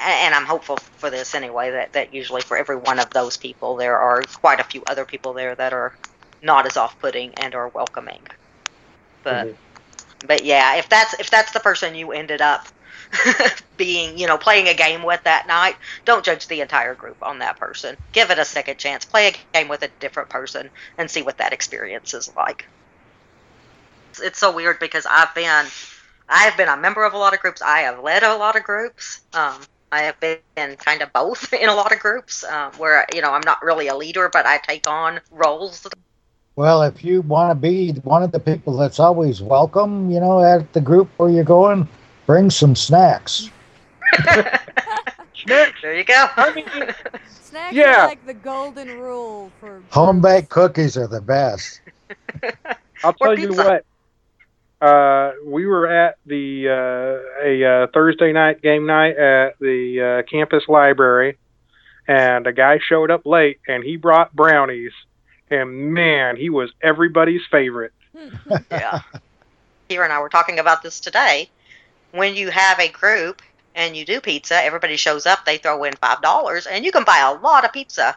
and 0.00 0.34
I'm 0.34 0.46
hopeful 0.46 0.76
for 0.76 1.10
this 1.10 1.34
anyway, 1.34 1.70
that, 1.70 1.92
that 1.92 2.14
usually 2.14 2.42
for 2.42 2.56
every 2.56 2.76
one 2.76 2.98
of 2.98 3.10
those 3.10 3.36
people, 3.36 3.76
there 3.76 3.98
are 3.98 4.22
quite 4.22 4.60
a 4.60 4.64
few 4.64 4.82
other 4.86 5.04
people 5.04 5.32
there 5.32 5.54
that 5.54 5.72
are 5.72 5.94
not 6.42 6.66
as 6.66 6.76
off-putting 6.76 7.34
and 7.34 7.54
are 7.54 7.68
welcoming. 7.68 8.22
But, 9.22 9.48
mm-hmm. 9.48 10.26
but 10.26 10.44
yeah, 10.44 10.76
if 10.76 10.88
that's 10.88 11.14
if 11.20 11.30
that's 11.30 11.52
the 11.52 11.60
person 11.60 11.94
you 11.94 12.12
ended 12.12 12.40
up 12.40 12.66
being, 13.76 14.18
you 14.18 14.26
know, 14.26 14.38
playing 14.38 14.68
a 14.68 14.74
game 14.74 15.02
with 15.02 15.22
that 15.24 15.46
night, 15.46 15.76
don't 16.04 16.24
judge 16.24 16.46
the 16.46 16.60
entire 16.60 16.94
group 16.94 17.16
on 17.22 17.40
that 17.40 17.58
person. 17.58 17.96
Give 18.12 18.30
it 18.30 18.38
a 18.38 18.44
second 18.44 18.78
chance. 18.78 19.04
Play 19.04 19.28
a 19.28 19.34
game 19.58 19.68
with 19.68 19.82
a 19.82 19.88
different 20.00 20.28
person 20.28 20.70
and 20.96 21.10
see 21.10 21.22
what 21.22 21.38
that 21.38 21.52
experience 21.52 22.14
is 22.14 22.34
like. 22.36 22.66
It's, 24.10 24.20
it's 24.20 24.38
so 24.38 24.54
weird 24.54 24.78
because 24.78 25.06
I've 25.08 25.34
been 25.34 25.66
I've 26.28 26.56
been 26.56 26.68
a 26.68 26.76
member 26.76 27.04
of 27.04 27.12
a 27.12 27.18
lot 27.18 27.34
of 27.34 27.40
groups. 27.40 27.60
I 27.60 27.80
have 27.80 28.02
led 28.02 28.22
a 28.22 28.36
lot 28.36 28.56
of 28.56 28.62
groups. 28.62 29.20
Um, 29.34 29.60
I 29.92 30.02
have 30.02 30.18
been 30.20 30.76
kind 30.76 31.02
of 31.02 31.12
both 31.12 31.52
in 31.62 31.68
a 31.68 31.74
lot 31.74 31.92
of 31.92 31.98
groups 31.98 32.44
uh, 32.44 32.70
where 32.78 33.06
you 33.14 33.22
know 33.22 33.32
I'm 33.32 33.42
not 33.44 33.62
really 33.62 33.88
a 33.88 33.96
leader, 33.96 34.28
but 34.32 34.46
I 34.46 34.58
take 34.58 34.88
on 34.88 35.20
roles. 35.30 35.86
Well, 36.56 36.82
if 36.82 37.04
you 37.04 37.22
want 37.22 37.50
to 37.50 37.54
be 37.54 37.92
one 38.02 38.22
of 38.22 38.32
the 38.32 38.40
people 38.40 38.76
that's 38.76 39.00
always 39.00 39.40
welcome, 39.40 40.10
you 40.10 40.20
know, 40.20 40.42
at 40.42 40.72
the 40.72 40.80
group 40.80 41.08
where 41.16 41.30
you're 41.30 41.44
going, 41.44 41.88
Bring 42.30 42.48
some 42.48 42.76
snacks. 42.76 43.50
snacks. 45.34 45.82
There 45.82 45.96
you 45.96 46.04
go. 46.04 46.28
I 46.36 46.54
mean, 46.54 46.64
snacks 47.28 47.74
yeah. 47.74 48.04
are 48.04 48.06
like 48.06 48.24
the 48.24 48.34
golden 48.34 49.00
rule 49.00 49.50
for 49.58 49.82
home 49.90 50.20
baked 50.20 50.48
cookies 50.48 50.96
are 50.96 51.08
the 51.08 51.20
best. 51.20 51.80
I'll 53.02 53.14
tell 53.14 53.36
you 53.36 53.52
what. 53.52 53.84
Uh, 54.80 55.32
we 55.44 55.66
were 55.66 55.86
at 55.86 56.16
the 56.24 56.68
uh, 56.68 57.44
a 57.44 57.64
uh, 57.64 57.86
Thursday 57.92 58.32
night 58.32 58.62
game 58.62 58.86
night 58.86 59.16
at 59.16 59.58
the 59.58 60.22
uh, 60.24 60.30
campus 60.30 60.64
library, 60.68 61.36
and 62.08 62.46
a 62.46 62.52
guy 62.52 62.78
showed 62.78 63.10
up 63.10 63.26
late, 63.26 63.60
and 63.68 63.84
he 63.84 63.96
brought 63.96 64.34
brownies, 64.34 64.92
and 65.50 65.92
man, 65.92 66.36
he 66.36 66.48
was 66.48 66.70
everybody's 66.82 67.42
favorite. 67.50 67.92
yeah. 68.70 69.02
Here 69.88 70.02
and 70.02 70.12
I 70.12 70.20
were 70.20 70.28
talking 70.28 70.58
about 70.58 70.82
this 70.82 71.00
today 71.00 71.50
when 72.12 72.34
you 72.34 72.50
have 72.50 72.78
a 72.78 72.88
group 72.88 73.42
and 73.74 73.96
you 73.96 74.04
do 74.04 74.20
pizza, 74.20 74.62
everybody 74.62 74.96
shows 74.96 75.26
up, 75.26 75.44
they 75.44 75.58
throw 75.58 75.84
in 75.84 75.94
five 75.96 76.20
dollars, 76.22 76.66
and 76.66 76.84
you 76.84 76.92
can 76.92 77.04
buy 77.04 77.18
a 77.18 77.40
lot 77.40 77.64
of 77.64 77.72
pizza 77.72 78.16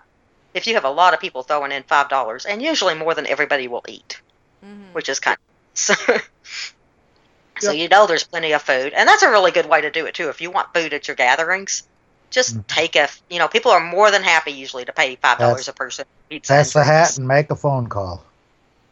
if 0.54 0.68
you 0.68 0.74
have 0.76 0.86
a 0.86 0.90
lot 0.90 1.14
of 1.14 1.20
people 1.20 1.44
throwing 1.44 1.72
in 1.72 1.84
five 1.84 2.10
dollars, 2.10 2.46
and 2.46 2.62
usually 2.62 2.96
more 2.96 3.14
than 3.14 3.28
everybody 3.28 3.68
will 3.68 3.84
eat, 3.88 4.22
mm-hmm. 4.66 4.94
which 4.94 5.10
is 5.10 5.20
kind 5.20 5.36
of 5.36 5.53
so. 5.74 5.94
so 7.60 7.72
you 7.72 7.88
know 7.88 8.08
there's 8.08 8.24
plenty 8.24 8.52
of 8.52 8.62
food, 8.62 8.94
and 8.94 9.08
that's 9.08 9.24
a 9.24 9.30
really 9.30 9.52
good 9.52 9.68
way 9.68 9.82
to 9.82 9.92
do 9.92 10.06
it 10.06 10.16
too. 10.16 10.30
If 10.30 10.42
you 10.42 10.52
want 10.52 10.74
food 10.74 10.94
at 10.94 11.08
your 11.08 11.16
gatherings, 11.16 11.84
just 12.30 12.52
mm-hmm. 12.52 12.62
take 12.68 12.96
a 12.96 13.08
you 13.30 13.40
know 13.40 13.48
people 13.48 13.72
are 13.72 13.80
more 13.80 14.12
than 14.12 14.24
happy 14.24 14.52
usually 14.52 14.86
to 14.86 14.92
pay 14.92 15.16
five 15.16 15.38
dollars 15.38 15.68
a 15.68 15.74
person. 15.74 16.06
Pizza 16.30 16.54
pass 16.54 16.74
the 16.74 16.84
hat 16.84 17.18
and 17.18 17.28
make 17.28 17.50
a 17.52 17.56
phone 17.56 17.88
call. 17.88 18.24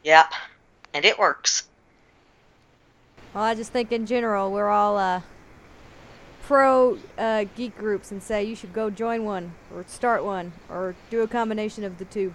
Yep, 0.03 0.31
and 0.93 1.05
it 1.05 1.19
works. 1.19 1.67
Well, 3.33 3.43
I 3.43 3.55
just 3.55 3.71
think 3.71 3.91
in 3.91 4.05
general 4.05 4.51
we're 4.51 4.69
all 4.69 4.97
uh, 4.97 5.21
pro 6.43 6.97
uh, 7.17 7.45
geek 7.55 7.77
groups 7.77 8.11
and 8.11 8.21
say 8.21 8.43
you 8.43 8.55
should 8.55 8.73
go 8.73 8.89
join 8.89 9.23
one 9.25 9.53
or 9.73 9.85
start 9.87 10.23
one 10.23 10.53
or 10.69 10.95
do 11.09 11.21
a 11.21 11.27
combination 11.27 11.83
of 11.83 11.97
the 11.97 12.05
two. 12.05 12.33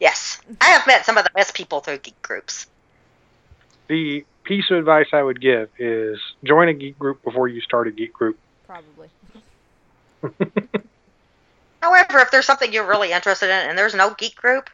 Yes, 0.00 0.40
I 0.60 0.66
have 0.66 0.86
met 0.86 1.06
some 1.06 1.16
of 1.16 1.24
the 1.24 1.30
best 1.34 1.54
people 1.54 1.80
through 1.80 1.98
geek 1.98 2.20
groups. 2.22 2.66
The 3.88 4.24
piece 4.44 4.70
of 4.70 4.78
advice 4.78 5.06
I 5.12 5.22
would 5.22 5.40
give 5.40 5.68
is 5.78 6.18
join 6.44 6.68
a 6.68 6.74
geek 6.74 6.98
group 6.98 7.22
before 7.22 7.48
you 7.48 7.60
start 7.60 7.88
a 7.88 7.90
geek 7.90 8.12
group. 8.12 8.38
Probably. 8.66 9.08
However, 11.82 12.18
if 12.20 12.30
there's 12.30 12.46
something 12.46 12.72
you're 12.72 12.86
really 12.86 13.12
interested 13.12 13.46
in 13.46 13.68
and 13.68 13.76
there's 13.76 13.94
no 13.94 14.14
geek 14.14 14.36
group, 14.36 14.70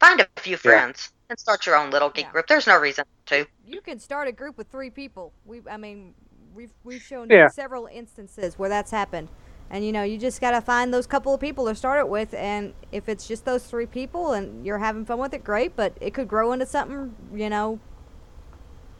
find 0.00 0.20
a 0.20 0.26
few 0.40 0.56
friends 0.56 1.10
yeah. 1.10 1.30
and 1.30 1.38
start 1.38 1.66
your 1.66 1.76
own 1.76 1.90
little 1.90 2.08
geek 2.08 2.26
yeah. 2.26 2.32
group. 2.32 2.46
There's 2.46 2.66
no 2.66 2.78
reason 2.78 3.04
to 3.26 3.46
you 3.66 3.80
can 3.80 3.98
start 3.98 4.28
a 4.28 4.32
group 4.32 4.56
with 4.56 4.68
three 4.68 4.90
people. 4.90 5.32
We, 5.44 5.60
I 5.68 5.76
mean, 5.76 6.14
we've 6.54 6.72
we've 6.84 7.02
shown 7.02 7.28
yeah. 7.30 7.48
several 7.48 7.86
instances 7.86 8.58
where 8.58 8.68
that's 8.68 8.90
happened. 8.90 9.28
And 9.68 9.84
you 9.84 9.90
know, 9.90 10.04
you 10.04 10.16
just 10.16 10.40
gotta 10.40 10.60
find 10.60 10.94
those 10.94 11.06
couple 11.06 11.34
of 11.34 11.40
people 11.40 11.66
to 11.66 11.74
start 11.74 11.98
it 11.98 12.08
with, 12.08 12.32
and 12.34 12.72
if 12.92 13.08
it's 13.08 13.26
just 13.26 13.44
those 13.44 13.64
three 13.64 13.86
people 13.86 14.32
and 14.32 14.64
you're 14.64 14.78
having 14.78 15.04
fun 15.04 15.18
with 15.18 15.34
it, 15.34 15.42
great. 15.42 15.74
But 15.74 15.96
it 16.00 16.14
could 16.14 16.28
grow 16.28 16.52
into 16.52 16.66
something, 16.66 17.14
you 17.34 17.50
know, 17.50 17.80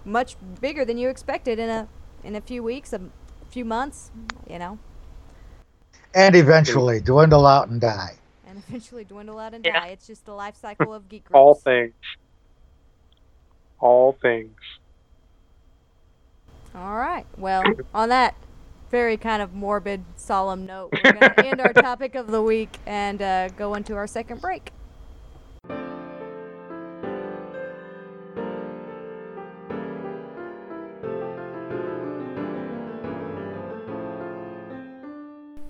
much 0.07 0.36
bigger 0.61 0.84
than 0.84 0.96
you 0.96 1.09
expected 1.09 1.59
in 1.59 1.68
a 1.68 1.88
in 2.24 2.34
a 2.34 2.40
few 2.40 2.62
weeks, 2.62 2.92
a 2.92 3.00
few 3.50 3.64
months, 3.64 4.11
you 4.48 4.59
know. 4.59 4.78
And 6.14 6.34
eventually 6.34 7.00
dwindle 7.00 7.46
out 7.46 7.68
and 7.68 7.80
die. 7.80 8.14
And 8.46 8.59
eventually 8.59 9.04
dwindle 9.04 9.38
out 9.38 9.52
and 9.52 9.64
yeah. 9.64 9.80
die. 9.80 9.88
It's 9.88 10.07
just 10.07 10.24
the 10.24 10.32
life 10.32 10.57
cycle 10.57 10.94
of 10.94 11.09
geek 11.09 11.24
groups. 11.24 11.36
All 11.36 11.54
things 11.54 11.92
all 13.80 14.16
things. 14.20 14.57
All 16.74 16.96
right. 16.96 17.26
Well, 17.36 17.62
on 17.94 18.09
that 18.11 18.34
very 18.90 19.16
kind 19.16 19.42
of 19.42 19.54
morbid, 19.54 20.04
solemn 20.16 20.66
note, 20.66 20.92
we're 20.92 21.12
going 21.12 21.34
to 21.36 21.46
end 21.46 21.61
our 21.61 21.72
topic 21.72 22.14
of 22.14 22.28
the 22.28 22.42
week 22.42 22.76
and 22.86 23.20
uh, 23.20 23.48
go 23.50 23.74
into 23.74 23.94
our 23.94 24.07
second 24.07 24.40
break. 24.40 24.70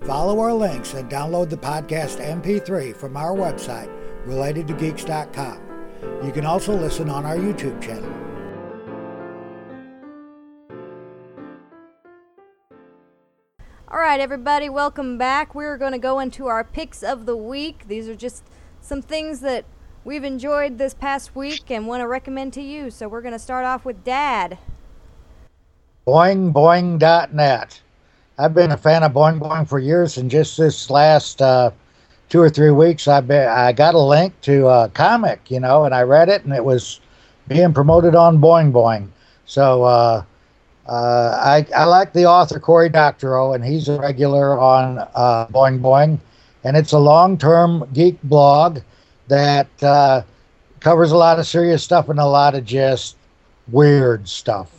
Follow 0.07 0.39
our 0.39 0.53
links 0.53 0.93
and 0.93 1.11
download 1.11 1.49
the 1.49 1.57
podcast 1.57 2.25
MP3 2.25 2.95
from 2.95 3.17
our 3.17 3.35
website, 3.35 3.89
relatedtogeeks.com. 4.25 6.25
You 6.25 6.31
can 6.31 6.45
also 6.45 6.73
listen 6.73 7.09
on 7.09 7.25
our 7.25 7.35
YouTube 7.35 7.81
channel. 7.81 8.09
All 13.89 13.99
right, 13.99 14.21
everybody, 14.21 14.69
welcome 14.69 15.17
back. 15.17 15.53
We're 15.53 15.77
going 15.77 15.91
to 15.91 15.97
go 15.97 16.19
into 16.19 16.47
our 16.47 16.63
picks 16.63 17.03
of 17.03 17.25
the 17.25 17.35
week. 17.35 17.89
These 17.89 18.07
are 18.07 18.15
just 18.15 18.45
some 18.79 19.01
things 19.01 19.41
that 19.41 19.65
we've 20.05 20.23
enjoyed 20.23 20.77
this 20.77 20.93
past 20.93 21.35
week 21.35 21.69
and 21.69 21.85
want 21.85 21.99
to 21.99 22.07
recommend 22.07 22.53
to 22.53 22.61
you. 22.61 22.91
So 22.91 23.09
we're 23.09 23.21
going 23.21 23.33
to 23.33 23.39
start 23.39 23.65
off 23.65 23.83
with 23.83 24.05
Dad. 24.05 24.57
BoingBoing.net. 26.07 27.81
I've 28.39 28.53
been 28.53 28.71
a 28.71 28.77
fan 28.77 29.01
of 29.01 29.13
Boing 29.13 29.39
Boing 29.39 29.67
for 29.67 29.79
years, 29.79 30.17
and 30.17 30.29
just 30.29 30.57
this 30.57 30.91
last 30.91 31.41
uh, 31.41 31.71
two 32.29 32.39
or 32.39 32.49
three 32.49 32.69
weeks, 32.69 33.07
I 33.07 33.21
be, 33.21 33.35
I 33.35 33.71
got 33.71 33.95
a 33.95 33.99
link 33.99 34.39
to 34.41 34.67
a 34.67 34.89
comic, 34.89 35.49
you 35.49 35.59
know, 35.59 35.85
and 35.85 35.95
I 35.95 36.03
read 36.03 36.29
it, 36.29 36.43
and 36.43 36.53
it 36.53 36.63
was 36.63 36.99
being 37.47 37.73
promoted 37.73 38.13
on 38.13 38.37
Boing 38.37 38.71
Boing. 38.71 39.07
So 39.45 39.83
uh, 39.83 40.23
uh, 40.87 41.39
I 41.41 41.65
I 41.75 41.85
like 41.85 42.13
the 42.13 42.25
author 42.25 42.59
Cory 42.59 42.89
Doctorow, 42.89 43.53
and 43.53 43.65
he's 43.65 43.89
a 43.89 43.99
regular 43.99 44.59
on 44.59 44.99
uh, 45.15 45.47
Boing 45.47 45.79
Boing, 45.79 46.19
and 46.63 46.77
it's 46.77 46.91
a 46.91 46.99
long-term 46.99 47.89
geek 47.93 48.21
blog 48.21 48.79
that 49.29 49.67
uh, 49.81 50.21
covers 50.79 51.11
a 51.11 51.17
lot 51.17 51.39
of 51.39 51.47
serious 51.47 51.83
stuff 51.83 52.07
and 52.07 52.19
a 52.19 52.25
lot 52.25 52.53
of 52.53 52.65
just 52.65 53.17
weird 53.67 54.29
stuff. 54.29 54.76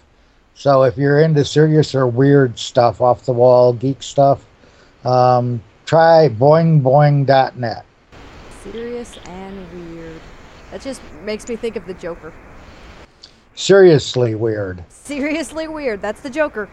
So 0.59 0.83
if 0.83 0.99
you're 0.99 1.21
into 1.21 1.45
serious 1.45 1.95
or 1.95 2.09
weird 2.09 2.59
stuff, 2.59 3.01
off 3.01 3.25
the 3.25 3.33
wall 3.33 3.73
geek 3.73 4.03
stuff, 4.03 4.45
um, 5.05 5.63
try 5.87 6.29
boingboing.net. 6.31 7.85
Serious 8.65 9.19
and 9.27 9.95
weird. 9.95 10.21
That 10.73 10.81
just 10.81 11.01
makes 11.23 11.47
me 11.47 11.55
think 11.55 11.77
of 11.77 11.87
the 11.87 11.95
Joker. 11.95 12.33
Seriously 13.55 14.35
weird. 14.35 14.83
Seriously 14.89 15.69
weird. 15.69 16.03
That's 16.03 16.23
the 16.23 16.31
Joker. 16.31 16.69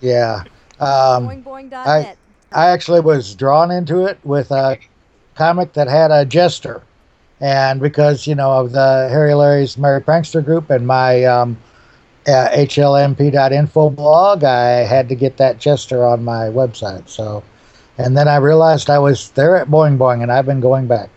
Yeah. 0.00 0.44
Um, 0.80 1.28
boingboing.net. 1.28 1.86
I 1.86 2.16
I 2.50 2.70
actually 2.70 3.00
was 3.00 3.34
drawn 3.34 3.70
into 3.70 4.06
it 4.06 4.18
with 4.24 4.50
a 4.50 4.78
comic 5.34 5.74
that 5.74 5.86
had 5.86 6.10
a 6.10 6.24
jester. 6.24 6.80
And 7.40 7.78
because, 7.78 8.26
you 8.26 8.34
know, 8.34 8.52
of 8.52 8.72
the 8.72 9.08
Harry 9.10 9.34
Larry's 9.34 9.76
Merry 9.76 10.00
Prankster 10.00 10.42
group 10.42 10.70
and 10.70 10.86
my 10.86 11.24
um, 11.24 11.58
uh, 12.28 12.48
HLMP.info 12.50 13.90
blog, 13.90 14.44
I 14.44 14.84
had 14.84 15.08
to 15.08 15.14
get 15.14 15.36
that 15.38 15.58
jester 15.58 16.04
on 16.04 16.22
my 16.24 16.44
website. 16.46 17.08
So, 17.08 17.42
and 17.96 18.16
then 18.16 18.28
I 18.28 18.36
realized 18.36 18.90
I 18.90 18.98
was 18.98 19.30
there 19.30 19.56
at 19.56 19.68
Boing 19.68 19.96
Boing, 19.96 20.22
and 20.22 20.30
I've 20.30 20.46
been 20.46 20.60
going 20.60 20.86
back. 20.86 21.08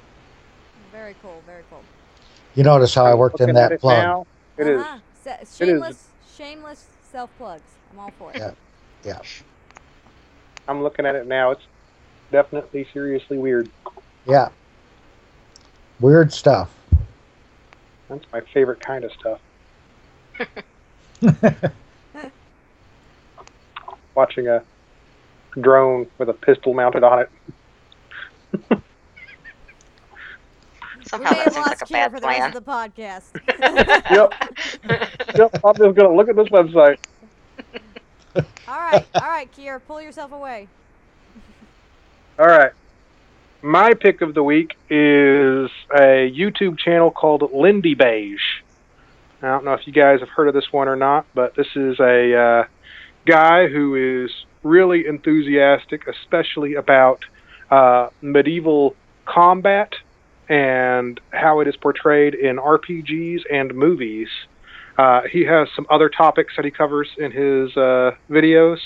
Very 0.92 1.16
cool. 1.22 1.42
Very 1.46 1.64
cool. 1.70 1.82
You 2.56 2.64
notice 2.64 2.96
how 2.96 3.06
I 3.06 3.14
worked 3.14 3.42
in 3.42 3.54
that 3.54 3.74
it 3.74 3.82
plug. 3.82 3.98
now, 3.98 4.26
It 4.58 4.68
is. 4.68 4.82
uh-huh. 4.82 4.98
Sa- 5.24 5.36
is- 5.42 5.56
shameless, 5.58 6.08
shameless 6.38 6.86
self 7.12 7.30
plugs. 7.38 7.62
I'm 7.92 8.00
all 8.00 8.12
for 8.18 8.32
it. 8.32 8.38
Yeah, 8.38 8.52
Yeah. 9.04 9.20
I'm 10.68 10.82
looking 10.82 11.06
at 11.06 11.16
it 11.16 11.28
now. 11.28 11.52
It's 11.52 11.64
definitely 12.32 12.88
seriously 12.94 13.38
weird. 13.38 13.70
Yeah. 14.26 14.50
Weird 16.00 16.32
stuff. 16.32 16.74
That's 18.08 18.26
my 18.32 18.42
favorite 18.54 18.80
kind 18.80 19.04
of 19.04 19.12
stuff. 19.12 19.40
Watching 24.16 24.48
a 24.48 24.64
drone 25.60 26.08
with 26.18 26.30
a 26.30 26.34
pistol 26.34 26.74
mounted 26.74 27.04
on 27.04 27.20
it. 27.20 27.30
Somehow 31.04 31.32
we 31.32 31.36
may 31.36 31.44
that 31.44 31.44
have 31.44 31.54
seems 31.54 31.66
lost 31.66 31.70
like 31.70 31.82
a 31.82 31.86
Kier 31.86 31.92
bad 31.92 32.12
for 32.12 32.20
the 32.20 32.28
rest 32.28 32.40
plan. 32.40 32.48
of 32.50 32.54
the 32.54 32.62
podcast. 32.62 33.32
Yep. 34.12 34.34
Yep. 35.36 35.60
I'm 35.64 35.76
just 35.76 35.96
gonna 35.96 36.16
look 36.16 36.30
at 36.30 36.36
this 36.36 36.48
website. 36.50 36.98
all 38.36 38.44
right, 38.80 39.06
all 39.16 39.28
right, 39.28 39.52
Kier, 39.52 39.82
pull 39.88 40.02
yourself 40.02 40.32
away. 40.32 40.68
All 42.40 42.48
right. 42.48 42.72
My 43.62 43.94
pick 43.94 44.22
of 44.22 44.34
the 44.34 44.42
week 44.44 44.76
is 44.90 45.70
a 45.94 46.32
YouTube 46.32 46.80
channel 46.80 47.12
called 47.12 47.42
Lindybeige. 47.42 48.40
I 49.42 49.48
don't 49.48 49.66
know 49.66 49.74
if 49.74 49.88
you 49.88 49.94
guys 49.94 50.20
have 50.20 50.30
heard 50.30 50.48
of 50.48 50.54
this 50.54 50.72
one 50.72 50.88
or 50.88 50.96
not, 50.96 51.26
but 51.34 51.56
this 51.56 51.68
is 51.76 52.00
a 52.00 52.36
uh, 52.36 52.64
guy 53.26 53.68
who 53.68 54.24
is 54.26 54.32
really 54.64 55.08
enthusiastic, 55.08 56.08
especially 56.08 56.76
about 56.76 57.26
uh, 57.72 58.10
medieval 58.22 58.96
combat 59.26 59.94
and 60.48 61.20
how 61.32 61.62
it 61.62 61.68
is 61.68 61.76
portrayed 61.76 62.36
in 62.36 62.58
RPGs 62.58 63.42
and 63.52 63.74
movies. 63.74 64.28
Uh, 64.98 65.22
he 65.22 65.46
has 65.46 65.70
some 65.76 65.88
other 65.90 66.10
topics 66.10 66.54
that 66.56 66.66
he 66.66 66.70
covers 66.70 67.10
in 67.18 67.32
his 67.32 67.76
uh, 67.76 68.12
videos, 68.30 68.78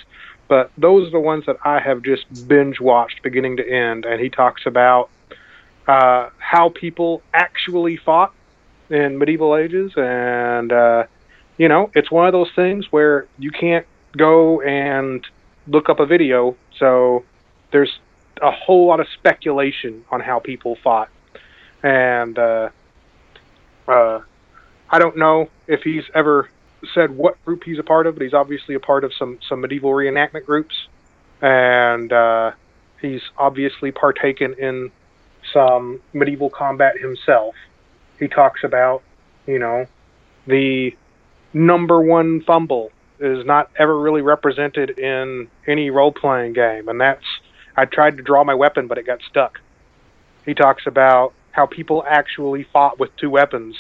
but 0.47 0.71
those 0.77 1.07
are 1.07 1.11
the 1.11 1.19
ones 1.19 1.45
that 1.47 1.57
I 1.65 1.79
have 1.79 2.01
just 2.01 2.47
binge 2.47 2.79
watched 2.79 3.23
beginning 3.23 3.57
to 3.57 3.67
end. 3.67 4.05
And 4.05 4.21
he 4.21 4.29
talks 4.29 4.65
about 4.65 5.09
uh, 5.87 6.29
how 6.37 6.69
people 6.69 7.23
actually 7.33 7.97
fought 7.97 8.33
in 8.89 9.17
medieval 9.17 9.55
ages, 9.55 9.91
and 9.95 10.71
uh, 10.71 11.03
you 11.57 11.67
know, 11.67 11.89
it's 11.95 12.11
one 12.11 12.27
of 12.27 12.33
those 12.33 12.51
things 12.55 12.91
where 12.91 13.27
you 13.37 13.51
can't 13.51 13.85
go 14.17 14.61
and 14.61 15.25
look 15.67 15.89
up 15.89 15.99
a 15.99 16.05
video, 16.05 16.55
so 16.79 17.23
there's 17.71 17.99
a 18.41 18.51
whole 18.51 18.87
lot 18.87 18.99
of 18.99 19.07
speculation 19.13 20.03
on 20.11 20.19
how 20.19 20.39
people 20.39 20.77
fought, 20.83 21.09
and 21.83 22.37
uh, 22.37 22.69
uh, 23.87 24.21
I 24.89 24.99
don't 24.99 25.17
know 25.17 25.49
if 25.67 25.81
he's 25.81 26.03
ever 26.13 26.49
said 26.93 27.17
what 27.17 27.43
group 27.45 27.63
he's 27.63 27.79
a 27.79 27.83
part 27.83 28.07
of, 28.07 28.15
but 28.15 28.23
he's 28.23 28.33
obviously 28.33 28.75
a 28.75 28.79
part 28.79 29.03
of 29.03 29.13
some 29.17 29.39
some 29.47 29.61
medieval 29.61 29.91
reenactment 29.91 30.45
groups, 30.45 30.75
and 31.41 32.11
uh, 32.11 32.51
he's 33.01 33.21
obviously 33.37 33.91
partaken 33.91 34.53
in 34.59 34.91
some 35.53 36.01
medieval 36.13 36.49
combat 36.49 36.97
himself. 36.99 37.55
He 38.19 38.27
talks 38.27 38.63
about, 38.63 39.03
you 39.45 39.59
know, 39.59 39.85
the 40.47 40.95
number 41.53 41.99
one 42.01 42.41
fumble 42.41 42.91
is 43.19 43.45
not 43.45 43.69
ever 43.77 43.97
really 43.97 44.21
represented 44.21 44.97
in 44.99 45.47
any 45.67 45.89
role 45.89 46.11
playing 46.11 46.53
game, 46.53 46.87
and 46.89 46.99
that's 46.99 47.23
I 47.77 47.85
tried 47.85 48.17
to 48.17 48.23
draw 48.23 48.43
my 48.43 48.53
weapon, 48.53 48.87
but 48.87 48.97
it 48.97 49.05
got 49.05 49.19
stuck. 49.29 49.59
He 50.45 50.53
talks 50.53 50.85
about 50.85 51.33
how 51.51 51.65
people 51.65 52.03
actually 52.07 52.63
fought 52.63 52.99
with 52.99 53.15
two 53.17 53.29
weapons, 53.29 53.75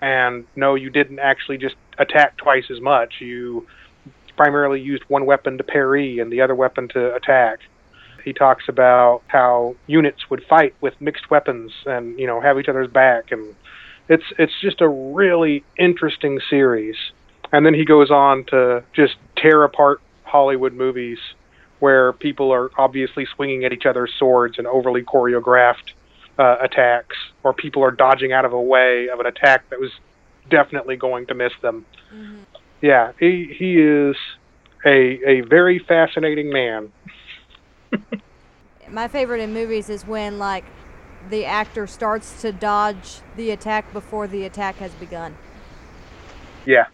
and 0.00 0.46
no, 0.56 0.74
you 0.74 0.90
didn't 0.90 1.18
actually 1.18 1.58
just 1.58 1.76
attack 1.98 2.36
twice 2.36 2.70
as 2.70 2.80
much. 2.80 3.20
You 3.20 3.66
primarily 4.36 4.80
used 4.80 5.02
one 5.08 5.26
weapon 5.26 5.58
to 5.58 5.64
parry 5.64 6.18
and 6.18 6.32
the 6.32 6.40
other 6.40 6.54
weapon 6.54 6.88
to 6.88 7.14
attack. 7.14 7.60
He 8.24 8.32
talks 8.32 8.64
about 8.68 9.22
how 9.26 9.76
units 9.86 10.28
would 10.30 10.44
fight 10.44 10.74
with 10.80 11.00
mixed 11.00 11.30
weapons 11.30 11.72
and 11.86 12.18
you 12.18 12.26
know 12.26 12.40
have 12.40 12.58
each 12.58 12.68
other's 12.68 12.90
back, 12.90 13.32
and 13.32 13.54
it's 14.08 14.24
it's 14.38 14.52
just 14.60 14.80
a 14.80 14.88
really 14.88 15.64
interesting 15.78 16.40
series. 16.48 16.96
And 17.52 17.64
then 17.64 17.74
he 17.74 17.84
goes 17.84 18.10
on 18.10 18.44
to 18.46 18.84
just 18.92 19.16
tear 19.36 19.64
apart 19.64 20.00
Hollywood 20.24 20.74
movies 20.74 21.18
where 21.78 22.12
people 22.12 22.52
are 22.52 22.70
obviously 22.76 23.26
swinging 23.36 23.64
at 23.64 23.72
each 23.72 23.86
other's 23.86 24.12
swords 24.18 24.58
and 24.58 24.66
overly 24.66 25.02
choreographed 25.02 25.92
uh, 26.38 26.56
attacks, 26.60 27.16
or 27.44 27.52
people 27.52 27.82
are 27.84 27.90
dodging 27.90 28.32
out 28.32 28.44
of 28.44 28.52
a 28.52 28.60
way 28.60 29.08
of 29.08 29.20
an 29.20 29.26
attack 29.26 29.68
that 29.70 29.80
was 29.80 29.90
definitely 30.50 30.96
going 30.96 31.26
to 31.26 31.34
miss 31.34 31.52
them. 31.62 31.86
hmm 32.10 32.40
Yeah, 32.80 33.12
he 33.18 33.54
he 33.58 33.78
is 33.78 34.16
a 34.84 35.20
a 35.26 35.40
very 35.42 35.78
fascinating 35.78 36.50
man. 36.50 36.92
My 38.90 39.08
favorite 39.08 39.40
in 39.40 39.52
movies 39.52 39.90
is 39.90 40.06
when 40.06 40.38
like 40.38 40.64
the 41.28 41.44
actor 41.44 41.86
starts 41.86 42.40
to 42.42 42.52
dodge 42.52 43.22
the 43.36 43.50
attack 43.50 43.92
before 43.92 44.26
the 44.28 44.44
attack 44.44 44.78
has 44.78 44.94
begun. 44.94 45.38
Yeah, 46.64 46.86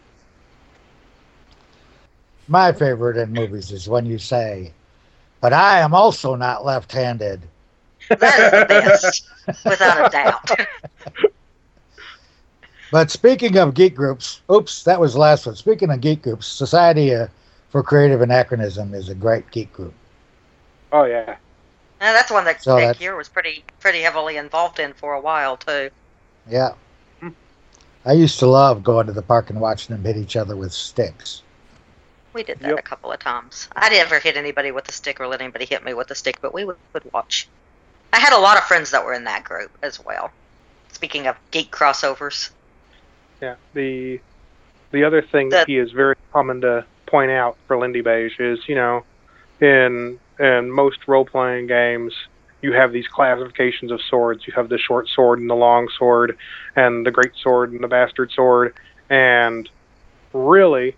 My 2.48 2.72
favorite 2.72 3.16
in 3.16 3.32
movies 3.32 3.70
is 3.70 3.88
when 3.88 4.06
you 4.06 4.18
say, 4.18 4.74
but 5.40 5.52
I 5.52 5.80
am 5.80 5.94
also 5.94 6.34
not 6.36 6.64
left 6.64 6.92
handed. 6.92 7.50
That 8.20 8.40
is 8.40 8.50
the 8.50 8.64
best, 8.66 9.30
without 9.64 9.98
a 9.98 10.04
doubt. 10.10 10.50
But 12.90 13.10
speaking 13.10 13.56
of 13.58 13.74
geek 13.74 13.94
groups, 13.94 14.42
oops, 14.50 14.84
that 14.84 15.00
was 15.00 15.14
the 15.14 15.20
last 15.20 15.46
one. 15.46 15.56
Speaking 15.56 15.90
of 15.90 16.00
geek 16.00 16.22
groups, 16.22 16.46
Society 16.46 17.14
uh, 17.14 17.28
for 17.68 17.82
Creative 17.82 18.20
Anachronism 18.22 18.94
is 18.94 19.08
a 19.08 19.14
great 19.14 19.50
geek 19.50 19.72
group. 19.72 19.94
Oh 20.92 21.04
yeah. 21.04 21.36
And 22.00 22.14
that's 22.14 22.30
one 22.30 22.44
that 22.44 22.62
So 22.62 22.76
Nick 22.76 22.82
that's- 22.86 22.98
here 22.98 23.16
was 23.16 23.28
pretty 23.28 23.64
pretty 23.80 24.02
heavily 24.02 24.36
involved 24.36 24.78
in 24.78 24.92
for 24.92 25.14
a 25.14 25.20
while 25.20 25.56
too. 25.56 25.90
Yeah. 26.48 26.72
Hmm. 27.20 27.30
I 28.04 28.12
used 28.12 28.38
to 28.40 28.46
love 28.46 28.82
going 28.84 29.06
to 29.06 29.12
the 29.12 29.22
park 29.22 29.50
and 29.50 29.60
watching 29.60 29.94
them 29.94 30.04
hit 30.04 30.16
each 30.16 30.36
other 30.36 30.56
with 30.56 30.72
sticks. 30.72 31.42
We 32.32 32.42
did 32.42 32.58
that 32.60 32.70
Yep. 32.70 32.78
a 32.78 32.82
couple 32.82 33.12
of 33.12 33.20
times. 33.20 33.68
I 33.76 33.88
never 33.90 34.18
hit 34.18 34.36
anybody 34.36 34.72
with 34.72 34.88
a 34.88 34.92
stick 34.92 35.20
or 35.20 35.28
let 35.28 35.40
anybody 35.40 35.64
hit 35.66 35.84
me 35.84 35.94
with 35.94 36.10
a 36.10 36.14
stick, 36.16 36.38
but 36.40 36.52
we 36.52 36.64
would, 36.64 36.76
would 36.92 37.10
watch. 37.12 37.48
I 38.12 38.18
had 38.18 38.32
a 38.32 38.38
lot 38.38 38.58
of 38.58 38.64
friends 38.64 38.90
that 38.90 39.04
were 39.04 39.12
in 39.14 39.24
that 39.24 39.44
group 39.44 39.70
as 39.82 40.04
well. 40.04 40.30
Speaking 40.92 41.26
of 41.26 41.36
geek 41.52 41.70
crossovers, 41.70 42.50
Yeah. 43.40 43.54
The 43.74 44.20
the 44.90 45.04
other 45.04 45.22
thing 45.22 45.48
that 45.50 45.66
he 45.66 45.78
is 45.78 45.90
very 45.90 46.14
common 46.32 46.60
to 46.60 46.84
point 47.06 47.30
out 47.30 47.56
for 47.66 47.76
Lindybeige 47.76 48.38
is, 48.38 48.68
you 48.68 48.74
know, 48.76 49.04
in 49.60 50.18
in 50.38 50.70
most 50.70 51.06
role 51.06 51.24
playing 51.24 51.66
games 51.66 52.12
you 52.64 52.72
have 52.72 52.92
these 52.92 53.06
classifications 53.06 53.92
of 53.92 54.00
swords. 54.00 54.46
You 54.46 54.54
have 54.54 54.70
the 54.70 54.78
short 54.78 55.06
sword 55.10 55.38
and 55.38 55.50
the 55.50 55.54
long 55.54 55.86
sword 55.98 56.38
and 56.74 57.04
the 57.04 57.10
great 57.10 57.32
sword 57.36 57.72
and 57.72 57.84
the 57.84 57.88
bastard 57.88 58.32
sword 58.32 58.74
and 59.10 59.68
really 60.32 60.96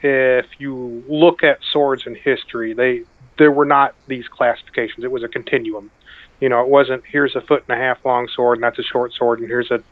if 0.00 0.46
you 0.58 1.02
look 1.08 1.42
at 1.42 1.58
swords 1.72 2.06
in 2.06 2.14
history, 2.14 2.74
they 2.74 3.02
there 3.38 3.50
were 3.50 3.64
not 3.64 3.96
these 4.06 4.28
classifications. 4.28 5.04
It 5.04 5.10
was 5.10 5.24
a 5.24 5.28
continuum. 5.28 5.90
You 6.38 6.48
know, 6.48 6.60
it 6.60 6.68
wasn't 6.68 7.02
here's 7.04 7.34
a 7.34 7.40
foot 7.40 7.64
and 7.68 7.76
a 7.76 7.82
half 7.82 8.04
long 8.04 8.28
sword 8.28 8.58
and 8.58 8.62
that's 8.62 8.78
a 8.78 8.84
short 8.84 9.12
sword 9.14 9.40
and 9.40 9.48
here's 9.48 9.72
a 9.72 9.82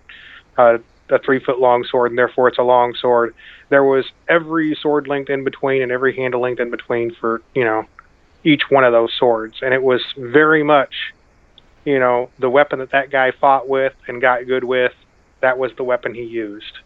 a, 0.56 0.78
a 1.10 1.18
three 1.18 1.40
foot 1.40 1.58
long 1.58 1.82
sword 1.82 2.12
and 2.12 2.18
therefore 2.18 2.46
it's 2.46 2.58
a 2.58 2.62
long 2.62 2.94
sword. 2.94 3.34
There 3.70 3.82
was 3.82 4.04
every 4.28 4.76
sword 4.76 5.08
length 5.08 5.30
in 5.30 5.42
between 5.42 5.82
and 5.82 5.90
every 5.90 6.14
handle 6.14 6.42
length 6.42 6.60
in 6.60 6.70
between 6.70 7.12
for 7.12 7.42
you 7.56 7.64
know 7.64 7.86
each 8.46 8.70
one 8.70 8.84
of 8.84 8.92
those 8.92 9.12
swords, 9.18 9.58
and 9.60 9.74
it 9.74 9.82
was 9.82 10.02
very 10.16 10.62
much 10.62 11.12
you 11.84 11.98
know 11.98 12.30
the 12.38 12.48
weapon 12.48 12.78
that 12.78 12.90
that 12.92 13.10
guy 13.10 13.32
fought 13.32 13.68
with 13.68 13.94
and 14.06 14.20
got 14.20 14.46
good 14.46 14.64
with. 14.64 14.94
That 15.40 15.58
was 15.58 15.72
the 15.76 15.84
weapon 15.84 16.14
he 16.14 16.22
used. 16.22 16.78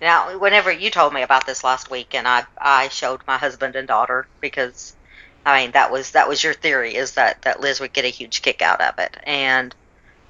Now, 0.00 0.36
whenever 0.38 0.70
you 0.72 0.90
told 0.90 1.14
me 1.14 1.22
about 1.22 1.46
this 1.46 1.62
last 1.62 1.90
week, 1.90 2.14
and 2.14 2.26
I 2.26 2.44
I 2.58 2.88
showed 2.88 3.20
my 3.26 3.36
husband 3.36 3.76
and 3.76 3.86
daughter 3.86 4.26
because, 4.40 4.96
I 5.44 5.62
mean 5.62 5.72
that 5.72 5.92
was 5.92 6.12
that 6.12 6.28
was 6.28 6.42
your 6.42 6.54
theory 6.54 6.96
is 6.96 7.14
that 7.14 7.42
that 7.42 7.60
Liz 7.60 7.78
would 7.80 7.92
get 7.92 8.06
a 8.06 8.08
huge 8.08 8.40
kick 8.42 8.62
out 8.62 8.80
of 8.80 8.98
it, 8.98 9.16
and 9.24 9.74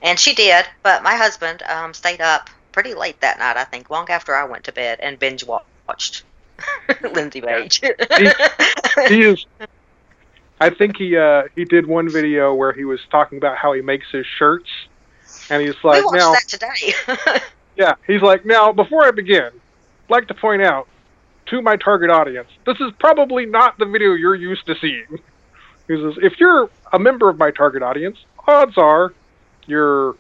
and 0.03 0.19
she 0.19 0.35
did. 0.35 0.67
But 0.83 1.05
my 1.05 1.15
husband 1.15 1.63
um, 1.63 1.95
stayed 1.95 2.21
up 2.21 2.51
pretty 2.73 2.95
late 2.95 3.21
that 3.21 3.39
night, 3.39 3.57
I 3.57 3.65
think, 3.65 3.91
long 3.91 4.11
after 4.11 4.35
I 4.35 4.45
went 4.45 4.65
to 4.65 4.73
bed, 4.73 4.99
and 5.01 5.19
binge 5.19 5.45
watched 5.45 6.25
Lindsay 7.13 7.41
Page. 7.41 7.81
He 7.81 9.23
is 9.23 9.47
I 10.61 10.71
think 10.71 10.97
he 10.97 11.17
uh, 11.17 11.45
he 11.55 11.65
did 11.65 11.87
one 11.87 12.09
video 12.09 12.55
where 12.55 12.73
he 12.73 12.85
was 12.85 13.01
talking 13.11 13.39
about 13.39 13.57
how 13.59 13.73
he 13.73 13.83
makes 13.83 14.11
his 14.11 14.27
shirts, 14.27 14.71
and 15.51 15.63
he's 15.63 15.75
like, 15.85 15.99
we 15.99 16.05
watched 16.05 16.17
now, 16.17 16.33
that 16.33 16.49
today. 16.49 17.41
yeah, 17.77 17.95
he's 18.07 18.23
like, 18.23 18.47
now 18.47 18.73
before 18.73 19.05
I 19.05 19.11
begin, 19.11 19.47
I'd 19.47 20.11
like 20.11 20.29
to 20.29 20.35
point 20.35 20.63
out 20.63 20.89
to 21.47 21.63
my 21.63 21.77
target 21.77 22.11
audience, 22.11 22.49
this 22.65 22.81
is 22.81 22.91
probably 22.99 23.47
not 23.47 23.79
the 23.79 23.85
video 23.85 24.15
you're 24.15 24.35
used 24.35 24.67
to 24.67 24.75
seeing. 24.81 25.19
He 25.89 25.97
says, 25.97 26.15
if 26.23 26.41
you're 26.41 26.69
a 26.93 26.99
member 26.99 27.29
of 27.29 27.39
my 27.39 27.51
target 27.51 27.83
audience, 27.83 28.19
odds 28.49 28.77
are 28.77 29.13
you're 29.67 30.17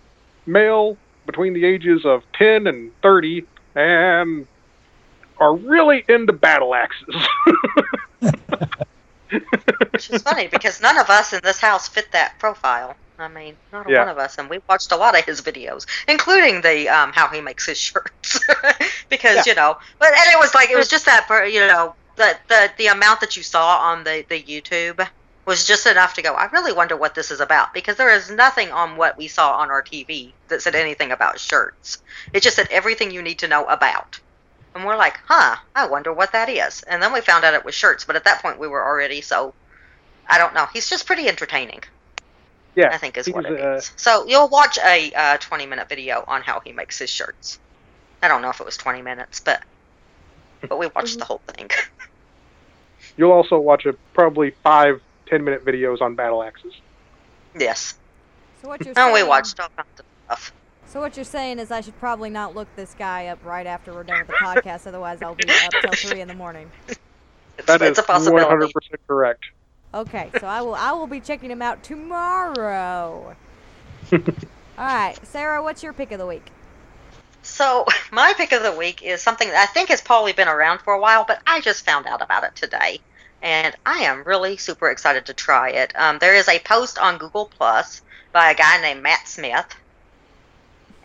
male 0.47 0.97
between 1.25 1.53
the 1.53 1.65
ages 1.65 2.05
of 2.05 2.23
10 2.35 2.67
and 2.67 2.93
30 3.03 3.45
and 3.75 4.47
are 5.39 5.57
really 5.57 6.05
into 6.09 6.33
battle 6.33 6.75
axes. 6.75 7.15
Which 9.93 10.11
is 10.11 10.23
funny 10.23 10.49
because 10.49 10.81
none 10.81 10.99
of 10.99 11.11
us 11.11 11.33
in 11.33 11.41
this 11.43 11.61
house 11.61 11.89
fit 11.89 12.07
that 12.13 12.39
profile. 12.39 12.97
I 13.19 13.29
mean, 13.29 13.57
not 13.73 13.87
Yeah. 13.89 14.01
one 14.01 14.09
of 14.09 14.19
us, 14.19 14.37
and 14.39 14.51
we 14.51 14.59
watched 14.69 14.93
a 14.93 14.97
lot 14.97 15.19
of 15.19 15.25
his 15.25 15.41
videos, 15.41 15.85
including 16.07 16.61
the 16.61 16.89
um, 16.89 17.13
how 17.13 17.29
he 17.29 17.41
makes 17.41 17.67
his 17.67 17.79
shirts, 17.79 18.41
because 19.11 19.37
Yeah. 19.37 19.43
you 19.47 19.55
know. 19.55 19.77
But 19.99 20.09
and 20.11 20.33
it 20.33 20.39
was 20.39 20.55
like 20.55 20.71
it 20.71 20.77
was 20.77 20.89
just 20.89 21.07
that 21.07 21.27
you 21.51 21.61
know 21.61 21.95
the 22.17 22.39
the 22.49 22.73
the 22.79 22.87
amount 22.89 23.21
that 23.21 23.37
you 23.37 23.43
saw 23.43 23.79
on 23.79 24.05
the 24.05 24.25
the 24.29 24.43
YouTube 24.43 25.09
was 25.47 25.67
just 25.67 25.87
enough 25.87 26.15
to 26.15 26.23
go. 26.23 26.35
I 26.35 26.47
really 26.53 26.73
wonder 26.73 26.97
what 26.97 27.15
this 27.15 27.31
is 27.31 27.41
about 27.41 27.69
because 27.73 27.97
there 27.97 28.13
is 28.15 28.31
nothing 28.31 28.73
on 28.73 28.97
what 28.97 29.17
we 29.17 29.29
saw 29.29 29.53
on 29.57 29.71
our 29.71 29.83
TV 29.83 30.37
that 30.49 30.61
said 30.61 30.75
anything 30.75 31.13
about 31.13 31.39
shirts. 31.41 31.99
It 32.35 32.43
just 32.43 32.57
said 32.57 32.69
everything 32.71 33.11
you 33.13 33.23
need 33.23 33.39
to 33.41 33.49
know 33.49 33.65
about. 33.65 34.21
And 34.77 34.85
we're 34.85 34.97
like, 34.97 35.19
huh, 35.27 35.57
I 35.75 35.87
wonder 35.87 36.13
what 36.13 36.33
that 36.33 36.51
is. 36.51 36.83
And 36.83 37.03
then 37.03 37.11
we 37.11 37.23
found 37.23 37.45
out 37.45 37.55
it 37.55 37.65
was 37.65 37.75
shirts, 37.75 38.05
but 38.05 38.15
at 38.15 38.25
that 38.25 38.43
point 38.43 38.59
we 38.59 38.69
were 38.69 38.85
already 38.85 39.23
so 39.23 39.55
I 40.29 40.37
don't 40.37 40.53
know. 40.53 40.67
He's 40.71 40.91
just 40.91 41.07
pretty 41.07 41.29
entertaining. 41.29 41.81
Yeah, 42.75 42.91
I 42.93 42.99
think 42.99 43.17
is 43.17 43.27
what 43.27 43.47
he's, 43.47 43.55
it 43.55 43.61
uh, 43.63 43.77
is. 43.77 43.93
So 43.97 44.27
you'll 44.27 44.49
watch 44.49 44.77
a 44.85 45.13
uh, 45.15 45.37
20 45.39 45.65
minute 45.65 45.89
video 45.89 46.25
on 46.29 46.43
how 46.43 46.61
he 46.61 46.73
makes 46.73 46.99
his 46.99 47.09
shirts. 47.09 47.59
I 48.23 48.29
don't 48.29 48.43
know 48.43 48.51
if 48.51 48.61
it 48.61 48.67
was 48.67 48.77
20 48.77 49.01
minutes, 49.01 49.41
but 49.41 49.63
but 50.69 50.79
we 50.79 50.89
watched 50.89 51.19
the 51.21 51.25
whole 51.25 51.41
thing. 51.47 51.71
You'll 53.17 53.33
also 53.33 53.59
watch 53.59 53.87
a 53.87 53.95
probably 54.13 54.51
five, 54.63 55.01
ten 55.27 55.43
minute 55.43 55.65
videos 55.65 56.03
on 56.03 56.17
battle 56.17 56.43
axes. 56.43 56.75
yes. 57.59 57.95
So 58.61 58.69
what 58.69 58.85
you're 58.85 58.93
And 58.95 59.15
we 59.15 59.23
watched 59.23 59.59
all 59.59 59.71
kinds 59.75 60.01
of 60.01 60.05
stuff. 60.27 60.53
So 60.87 61.01
what 61.01 61.17
you're 61.17 61.25
saying 61.25 61.59
is 61.59 61.71
I 61.71 61.81
should 61.81 61.99
probably 61.99 62.31
not 62.31 62.55
look 62.55 62.69
this 62.77 62.95
guy 62.99 63.27
up 63.27 63.45
right 63.45 63.67
after 63.67 63.93
we're 63.93 64.05
done 64.05 64.19
with 64.21 64.29
the 64.29 64.35
podcast, 64.35 64.87
otherwise 64.87 65.21
I'll 65.21 65.35
be 65.35 65.49
up 65.49 65.73
till 65.83 65.93
three 65.93 66.21
in 66.21 66.29
the 66.29 66.35
morning. 66.35 66.71
It's, 66.89 66.99
That 67.67 67.83
it's 67.83 67.99
is 67.99 68.05
a 68.05 68.07
possibility. 68.07 68.73
100% 68.73 68.73
correct. 69.07 69.45
Okay, 69.95 70.31
so 70.41 70.47
I 70.47 70.63
will 70.63 70.75
I 70.75 70.93
will 70.93 71.07
be 71.07 71.21
checking 71.21 71.51
him 71.51 71.63
out 71.63 71.83
tomorrow. 71.83 73.35
All 74.13 74.25
right, 74.79 75.19
Sarah, 75.25 75.63
what's 75.63 75.83
your 75.83 75.93
pick 75.93 76.13
of 76.13 76.19
the 76.19 76.27
week? 76.27 76.53
So 77.43 77.87
my 78.13 78.35
pick 78.37 78.53
of 78.53 78.63
the 78.63 78.73
week 78.73 79.03
is 79.03 79.23
something 79.23 79.49
that 79.49 79.69
I 79.69 79.73
think 79.73 79.89
has 79.89 80.01
probably 80.01 80.33
been 80.33 80.49
around 80.49 80.81
for 80.81 80.93
a 80.93 81.01
while, 81.01 81.25
but 81.27 81.41
I 81.47 81.61
just 81.61 81.85
found 81.85 82.07
out 82.07 82.23
about 82.23 82.45
it 82.45 82.55
today, 82.57 83.01
and 83.43 83.75
I 83.87 84.01
am 84.01 84.23
really 84.25 84.57
super 84.57 84.91
excited 84.91 85.27
to 85.27 85.35
try 85.35 85.71
it. 85.71 85.93
Um, 85.99 86.19
there 86.19 86.35
is 86.35 86.49
a 86.49 86.59
post 86.61 86.99
on 86.99 87.19
Google 87.19 87.47
Plus 87.47 88.03
by 88.33 88.51
a 88.51 88.55
guy 88.55 88.81
named 88.83 89.03
Matt 89.03 89.27
Smith, 89.29 89.75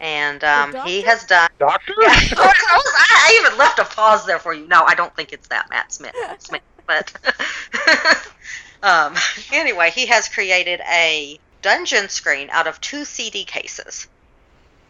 and 0.01 0.43
um, 0.43 0.75
he 0.85 1.01
has 1.03 1.23
done. 1.25 1.49
Doctor? 1.59 1.93
I, 1.99 2.27
was- 2.31 2.93
I 2.97 3.39
even 3.45 3.57
left 3.57 3.79
a 3.79 3.85
pause 3.85 4.25
there 4.25 4.39
for 4.39 4.51
you. 4.53 4.67
No, 4.67 4.83
I 4.83 4.95
don't 4.95 5.15
think 5.15 5.31
it's 5.31 5.47
that 5.49 5.69
Matt 5.69 5.93
Smith. 5.93 6.15
Smith 6.39 6.61
but 6.87 7.13
um, 8.83 9.15
anyway, 9.53 9.91
he 9.91 10.07
has 10.07 10.27
created 10.27 10.81
a 10.91 11.39
dungeon 11.61 12.09
screen 12.09 12.49
out 12.51 12.67
of 12.67 12.81
two 12.81 13.05
CD 13.05 13.45
cases, 13.45 14.07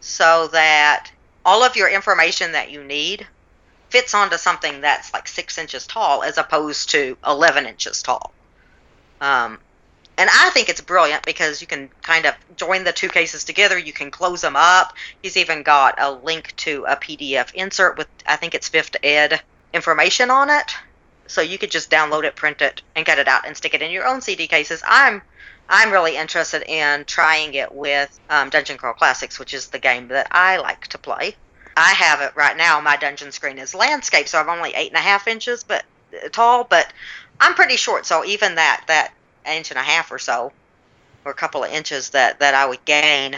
so 0.00 0.48
that 0.48 1.10
all 1.44 1.62
of 1.62 1.76
your 1.76 1.88
information 1.90 2.52
that 2.52 2.70
you 2.70 2.82
need 2.82 3.26
fits 3.90 4.14
onto 4.14 4.38
something 4.38 4.80
that's 4.80 5.12
like 5.12 5.28
six 5.28 5.58
inches 5.58 5.86
tall, 5.86 6.22
as 6.22 6.38
opposed 6.38 6.90
to 6.90 7.16
eleven 7.26 7.66
inches 7.66 8.02
tall. 8.02 8.32
Um, 9.20 9.58
and 10.18 10.28
I 10.30 10.50
think 10.50 10.68
it's 10.68 10.80
brilliant 10.80 11.24
because 11.24 11.60
you 11.60 11.66
can 11.66 11.88
kind 12.02 12.26
of 12.26 12.34
join 12.56 12.84
the 12.84 12.92
two 12.92 13.08
cases 13.08 13.44
together. 13.44 13.78
You 13.78 13.92
can 13.92 14.10
close 14.10 14.42
them 14.42 14.56
up. 14.56 14.94
He's 15.22 15.36
even 15.36 15.62
got 15.62 15.94
a 15.98 16.12
link 16.12 16.54
to 16.56 16.84
a 16.86 16.96
PDF 16.96 17.52
insert 17.54 17.96
with, 17.96 18.08
I 18.26 18.36
think 18.36 18.54
it's 18.54 18.68
fifth 18.68 18.96
ed 19.02 19.40
information 19.72 20.30
on 20.30 20.50
it. 20.50 20.74
So 21.26 21.40
you 21.40 21.56
could 21.56 21.70
just 21.70 21.90
download 21.90 22.24
it, 22.24 22.36
print 22.36 22.60
it, 22.60 22.82
and 22.94 23.06
get 23.06 23.18
it 23.18 23.26
out 23.26 23.46
and 23.46 23.56
stick 23.56 23.74
it 23.74 23.80
in 23.80 23.90
your 23.90 24.06
own 24.06 24.20
CD 24.20 24.46
cases. 24.46 24.82
I'm 24.86 25.22
I'm 25.68 25.90
really 25.90 26.16
interested 26.16 26.62
in 26.70 27.04
trying 27.06 27.54
it 27.54 27.72
with 27.72 28.20
um, 28.28 28.50
Dungeon 28.50 28.76
Crawl 28.76 28.92
Classics, 28.92 29.38
which 29.38 29.54
is 29.54 29.68
the 29.68 29.78
game 29.78 30.08
that 30.08 30.26
I 30.30 30.58
like 30.58 30.88
to 30.88 30.98
play. 30.98 31.36
I 31.76 31.92
have 31.92 32.20
it 32.20 32.36
right 32.36 32.56
now. 32.56 32.80
My 32.80 32.96
dungeon 32.96 33.32
screen 33.32 33.58
is 33.58 33.74
landscape, 33.74 34.28
so 34.28 34.38
I'm 34.38 34.50
only 34.50 34.74
eight 34.74 34.88
and 34.88 34.98
a 34.98 35.00
half 35.00 35.26
inches, 35.26 35.64
but 35.64 35.84
uh, 36.12 36.28
tall. 36.28 36.64
But 36.64 36.92
I'm 37.40 37.54
pretty 37.54 37.76
short, 37.76 38.04
so 38.04 38.24
even 38.24 38.56
that 38.56 38.84
that 38.88 39.14
inch 39.46 39.70
and 39.70 39.78
a 39.78 39.82
half 39.82 40.10
or 40.12 40.18
so, 40.18 40.52
or 41.24 41.32
a 41.32 41.36
couple 41.36 41.64
of 41.64 41.72
inches 41.72 42.10
that 42.10 42.40
that 42.40 42.54
I 42.54 42.66
would 42.66 42.84
gain 42.84 43.36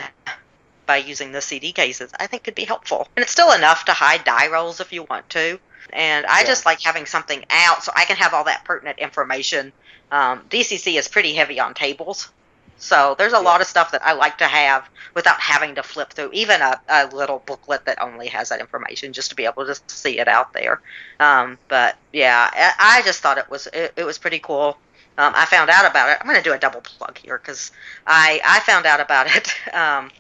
by 0.86 0.98
using 0.98 1.32
the 1.32 1.40
CD 1.40 1.72
cases, 1.72 2.10
I 2.18 2.26
think 2.26 2.44
could 2.44 2.54
be 2.54 2.64
helpful. 2.64 3.08
And 3.16 3.22
it's 3.22 3.32
still 3.32 3.52
enough 3.52 3.86
to 3.86 3.92
hide 3.92 4.24
die 4.24 4.48
rolls 4.48 4.80
if 4.80 4.92
you 4.92 5.06
want 5.08 5.28
to. 5.30 5.58
And 5.92 6.26
I 6.26 6.40
Yeah. 6.40 6.46
just 6.48 6.66
like 6.66 6.80
having 6.82 7.06
something 7.06 7.44
out 7.50 7.84
so 7.84 7.92
I 7.96 8.04
can 8.04 8.16
have 8.16 8.34
all 8.34 8.44
that 8.44 8.64
pertinent 8.64 8.98
information. 8.98 9.72
Um, 10.10 10.46
DCC 10.48 10.98
is 10.98 11.08
pretty 11.08 11.34
heavy 11.34 11.60
on 11.60 11.74
tables. 11.74 12.30
So 12.76 13.14
there's 13.18 13.32
a 13.32 13.40
lot 13.40 13.60
of 13.62 13.66
stuff 13.66 13.92
that 13.92 14.04
I 14.04 14.12
like 14.12 14.38
to 14.38 14.46
have 14.46 14.88
without 15.14 15.40
having 15.40 15.76
to 15.76 15.82
flip 15.82 16.12
through 16.12 16.30
even 16.32 16.60
a, 16.60 16.78
a 16.88 17.06
little 17.06 17.38
booklet 17.46 17.82
that 17.86 18.02
only 18.02 18.28
has 18.28 18.50
that 18.50 18.60
information 18.60 19.12
just 19.14 19.30
to 19.30 19.36
be 19.36 19.46
able 19.46 19.64
to 19.66 19.80
see 19.88 20.18
it 20.18 20.28
out 20.28 20.52
there. 20.52 20.80
Um, 21.20 21.58
but 21.68 21.96
yeah, 22.12 22.50
I, 22.52 22.98
I 22.98 23.02
just 23.02 23.20
thought 23.22 23.38
it 23.38 23.48
was 23.48 23.68
it, 23.72 23.92
it 23.96 24.04
was 24.04 24.18
pretty 24.18 24.40
cool. 24.40 24.76
Um, 25.16 25.32
I 25.36 25.46
found 25.46 25.70
out 25.70 25.88
about 25.88 26.10
it. 26.10 26.18
I'm 26.20 26.26
going 26.26 26.42
to 26.42 26.42
do 26.42 26.54
a 26.54 26.58
double 26.58 26.80
plug 26.80 27.18
here 27.18 27.38
because 27.38 27.70
I 28.06 28.40
I 28.44 28.60
found 28.60 28.86
out 28.86 29.00
about 29.00 29.26
it 29.34 29.54
um, 29.74 30.10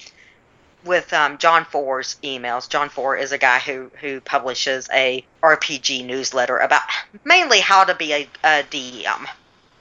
with 0.84 1.12
um, 1.12 1.38
Johnn 1.38 1.64
Four's 1.64 2.16
emails. 2.22 2.68
John 2.68 2.88
Four 2.88 3.16
is 3.16 3.32
a 3.32 3.38
guy 3.38 3.58
who 3.58 3.90
who 4.00 4.20
publishes 4.20 4.88
a 4.92 5.24
RPG 5.42 6.06
newsletter 6.06 6.58
about 6.58 6.82
mainly 7.24 7.60
how 7.60 7.84
to 7.84 7.94
be 7.94 8.12
a, 8.12 8.28
a 8.44 8.62
DM 8.70 9.26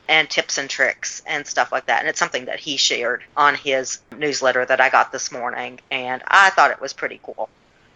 and 0.10 0.30
tips 0.30 0.58
and 0.58 0.70
tricks 0.70 1.22
and 1.26 1.46
stuff 1.46 1.72
like 1.72 1.86
that. 1.86 2.00
And 2.00 2.10
it's 2.10 2.20
something 2.20 2.46
that 2.46 2.60
he 2.60 2.78
shared 2.78 3.24
on 3.38 3.56
his 3.56 4.00
newsletter 4.18 4.66
that 4.66 4.82
I 4.82 4.90
got 4.90 5.12
this 5.12 5.32
morning, 5.32 5.80
and 5.92 6.24
I 6.28 6.50
thought 6.50 6.72
it 6.72 6.82
was 6.82 6.94
pretty 6.94 7.20
cool. 7.24 7.50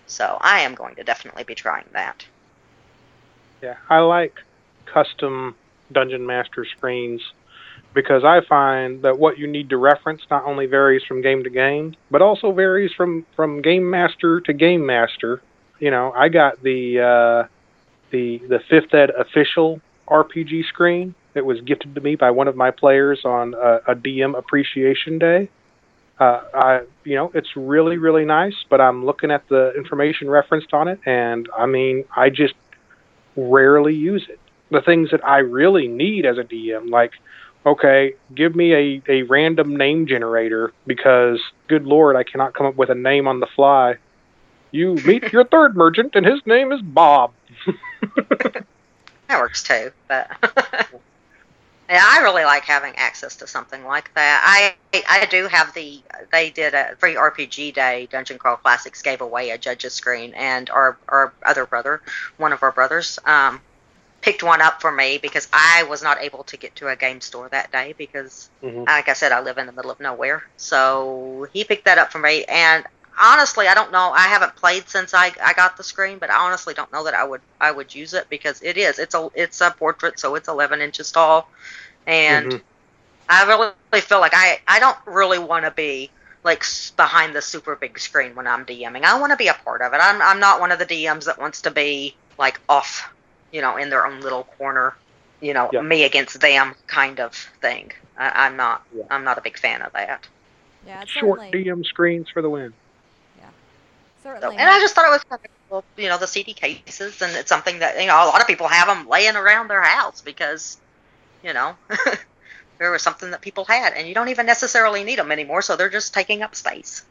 So 0.05 0.37
I 0.39 0.61
am 0.61 0.75
going 0.75 0.95
to 0.95 1.03
definitely 1.03 1.43
be 1.43 1.55
trying 1.55 1.85
that. 1.91 2.25
Yeah, 3.61 3.75
I 3.89 3.99
like 3.99 4.39
custom 4.85 5.55
Dungeon 5.91 6.25
Master 6.25 6.65
screens 6.65 7.21
because 7.93 8.23
I 8.23 8.41
find 8.41 9.01
that 9.01 9.17
what 9.17 9.37
you 9.37 9.47
need 9.47 9.69
to 9.69 9.77
reference 9.77 10.21
not 10.29 10.45
only 10.45 10.65
varies 10.65 11.03
from 11.03 11.21
game 11.21 11.43
to 11.43 11.49
game, 11.49 11.95
but 12.11 12.21
also 12.21 12.51
varies 12.51 12.91
from 12.91 13.25
from 13.35 13.61
game 13.61 13.89
master 13.89 14.41
to 14.41 14.53
game 14.53 14.85
master. 14.85 15.41
You 15.79 15.91
know, 15.91 16.11
I 16.11 16.29
got 16.29 16.61
the 16.61 16.99
uh, 16.99 17.47
the 18.11 18.37
the 18.47 18.59
fifth 18.69 18.93
ed 18.93 19.09
official 19.11 19.81
RPG 20.07 20.65
screen 20.65 21.15
that 21.33 21.45
was 21.45 21.61
gifted 21.61 21.95
to 21.95 22.01
me 22.01 22.15
by 22.15 22.31
one 22.31 22.47
of 22.47 22.55
my 22.55 22.71
players 22.71 23.21
on 23.25 23.53
a, 23.53 23.91
a 23.91 23.95
DM 23.95 24.37
appreciation 24.37 25.19
day. 25.19 25.49
Uh, 26.19 26.41
I, 26.53 26.81
you 27.03 27.15
know, 27.15 27.31
it's 27.35 27.55
really, 27.55 27.97
really 27.97 28.25
nice, 28.25 28.55
but 28.69 28.81
I'm 28.81 29.05
looking 29.05 29.29
at 29.29 29.47
the 29.49 29.71
information 29.75 30.29
referenced 30.29 30.73
on 30.73 30.87
it, 30.87 30.99
and 31.05 31.47
I 31.55 31.67
mean, 31.67 32.05
I 32.15 32.31
just 32.31 32.55
rarely 33.35 33.93
use 33.93 34.25
it. 34.27 34.39
The 34.69 34.81
things 34.81 35.11
that 35.11 35.25
I 35.25 35.39
really 35.39 35.87
need 35.87 36.25
as 36.25 36.37
a 36.37 36.43
DM, 36.43 36.89
like, 36.89 37.13
okay, 37.65 38.13
give 38.35 38.55
me 38.55 38.73
a, 38.73 39.01
a 39.07 39.21
random 39.23 39.75
name 39.77 40.07
generator 40.07 40.73
because, 40.85 41.39
good 41.67 41.85
lord, 41.85 42.15
I 42.15 42.23
cannot 42.23 42.53
come 42.53 42.65
up 42.65 42.75
with 42.75 42.89
a 42.89 42.95
name 42.95 43.27
on 43.27 43.39
the 43.39 43.47
fly. 43.47 43.95
You 44.71 44.95
meet 44.95 45.31
your 45.31 45.43
third 45.51 45.75
merchant, 45.75 46.15
and 46.15 46.25
his 46.25 46.45
name 46.45 46.71
is 46.71 46.81
Bob. 46.81 47.31
That 49.27 49.39
works 49.39 49.61
too, 49.61 49.91
but 50.07 50.29
yeah, 51.89 52.03
I 52.03 52.21
really 52.23 52.45
like 52.45 52.63
having 52.63 52.95
access 52.95 53.35
to 53.37 53.47
something 53.47 53.83
like 53.83 54.13
that. 54.13 54.41
I 54.45 55.03
I 55.07 55.25
do 55.25 55.47
have 55.47 55.73
the 55.73 56.01
they 56.31 56.49
did 56.49 56.73
a 56.73 56.95
free 56.95 57.15
RPG 57.15 57.73
day. 57.73 58.07
Dungeon 58.09 58.37
Crawl 58.37 58.55
Classics 58.55 59.01
gave 59.01 59.19
away 59.19 59.49
a 59.49 59.57
judge's 59.57 59.93
screen, 59.93 60.33
and 60.33 60.69
our 60.69 60.97
our 61.09 61.33
other 61.45 61.65
brother, 61.65 62.01
one 62.37 62.53
of 62.53 62.63
our 62.63 62.71
brothers, 62.71 63.19
um, 63.25 63.59
picked 64.21 64.43
one 64.43 64.61
up 64.61 64.81
for 64.81 64.91
me 64.91 65.19
because 65.21 65.47
I 65.53 65.83
was 65.89 66.01
not 66.03 66.21
able 66.21 66.43
to 66.45 66.57
get 66.57 66.75
to 66.77 66.87
a 66.89 66.95
game 66.95 67.21
store 67.21 67.49
that 67.49 67.71
day 67.71 67.95
because, 67.97 68.49
Mhm. 68.61 68.87
like 68.87 69.09
I 69.09 69.13
said, 69.13 69.31
I 69.31 69.41
live 69.41 69.57
in 69.57 69.65
the 69.67 69.71
middle 69.73 69.91
of 69.91 69.99
nowhere. 69.99 70.43
So 70.57 71.47
he 71.53 71.63
picked 71.63 71.85
that 71.85 71.97
up 71.97 72.11
for 72.11 72.19
me, 72.19 72.45
and 72.45 72.85
honestly, 73.21 73.67
I 73.67 73.73
don't 73.75 73.91
know. 73.91 74.11
I 74.11 74.27
haven't 74.27 74.55
played 74.55 74.89
since 74.89 75.13
I, 75.13 75.31
I 75.43 75.53
got 75.53 75.77
the 75.77 75.83
screen, 75.83 76.19
but 76.19 76.29
I 76.31 76.37
honestly 76.45 76.73
don't 76.73 76.91
know 76.91 77.05
that 77.05 77.13
I 77.15 77.23
would 77.23 77.41
I 77.59 77.71
would 77.71 77.93
use 77.93 78.13
it 78.13 78.27
because 78.29 78.61
it 78.61 78.77
is 78.77 78.99
it's 78.99 79.15
a 79.15 79.29
it's 79.35 79.61
a 79.61 79.71
portrait, 79.77 80.19
so 80.19 80.35
it's 80.35 80.47
11 80.49 80.81
inches 80.81 81.11
tall, 81.11 81.47
and 82.07 82.53
Mhm. 82.53 82.75
I 83.29 83.45
really 83.45 83.73
feel 83.73 84.19
like 84.19 84.33
I 84.35 84.59
I 84.67 84.79
don't 84.79 84.97
really 85.05 85.39
want 85.39 85.65
to 85.65 85.71
be 85.71 85.87
like 86.23 86.43
behind 86.97 87.35
the 87.35 87.41
super 87.41 87.75
big 87.75 87.99
screen 87.99 88.35
when 88.35 88.47
I'm 88.47 88.65
DMing. 88.65 89.03
I 89.03 89.19
want 89.19 89.31
to 89.31 89.37
be 89.37 89.47
a 89.47 89.53
part 89.53 89.81
of 89.81 89.93
it. 89.93 89.97
I'm 90.01 90.21
I'm 90.21 90.39
not 90.39 90.59
one 90.59 90.71
of 90.71 90.79
the 90.79 90.85
DMs 90.85 91.25
that 91.25 91.39
wants 91.39 91.61
to 91.63 91.71
be 91.71 92.17
like 92.37 92.59
off, 92.69 93.09
you 93.57 93.63
know, 93.63 93.75
in 93.77 93.89
their 93.89 94.05
own 94.05 94.21
little 94.21 94.43
corner, 94.59 94.93
you 95.41 95.53
know, 95.55 95.67
Yeah. 95.73 95.81
me 95.81 96.03
against 96.03 96.39
them 96.39 96.75
kind 96.85 97.19
of 97.19 97.33
thing. 97.59 97.91
I, 98.17 98.45
I'm 98.45 98.55
not 98.55 98.83
Yeah. 98.95 99.03
I'm 99.09 99.23
not 99.23 99.37
a 99.39 99.41
big 99.41 99.57
fan 99.57 99.81
of 99.81 99.91
that. 99.93 100.27
Yeah, 100.85 101.01
it's 101.01 101.11
Short 101.11 101.39
certainly, 101.39 101.65
DM 101.65 101.83
screens 101.83 102.29
for 102.29 102.41
the 102.43 102.49
win. 102.49 102.71
So, 104.23 104.29
certainly. 104.33 104.57
and 104.57 104.69
I 104.69 104.79
just 104.79 104.93
thought 104.93 105.07
it 105.07 105.11
was 105.11 105.23
kind 105.23 105.41
of 105.43 105.49
cool, 105.69 105.83
you 105.97 106.09
know, 106.09 106.17
the 106.17 106.27
CD 106.27 106.53
cases, 106.53 107.21
and 107.21 107.35
it's 107.35 107.49
something 107.49 107.79
that 107.79 107.99
you 107.99 108.07
know 108.07 108.15
a 108.15 108.27
lot 108.27 108.41
of 108.41 108.47
people 108.47 108.67
have 108.67 108.87
them 108.87 109.07
laying 109.07 109.35
around 109.35 109.69
their 109.69 109.81
house 109.81 110.21
because, 110.21 110.77
you 111.43 111.53
know, 111.53 111.75
there 112.79 112.91
was 112.91 113.01
something 113.01 113.31
that 113.31 113.41
people 113.41 113.65
had, 113.65 113.93
and 113.93 114.07
you 114.07 114.13
don't 114.13 114.29
even 114.29 114.45
necessarily 114.45 115.03
need 115.03 115.17
them 115.17 115.31
anymore, 115.31 115.61
so 115.61 115.75
they're 115.75 115.89
just 115.89 116.13
taking 116.13 116.41
up 116.43 116.55
space. 116.55 117.03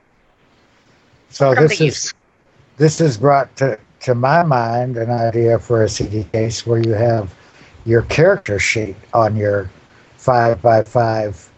So 1.30 1.48
Put 1.50 1.58
'em 1.58 1.64
this 1.68 1.80
is 1.80 1.86
use. 1.86 2.14
this 2.76 3.00
is 3.00 3.16
brought 3.16 3.54
to 3.56 3.78
to 4.00 4.14
my 4.14 4.42
mind 4.42 4.96
an 4.96 5.10
idea 5.10 5.58
for 5.58 5.82
a 5.84 5.88
CD 5.88 6.24
case 6.24 6.66
where 6.66 6.78
you 6.78 6.92
have 6.92 7.34
your 7.84 8.02
character 8.02 8.58
sheet 8.58 8.96
on 9.14 9.36
your 9.36 9.70
five 10.16 10.60
by 10.62 10.82
five 10.82 11.48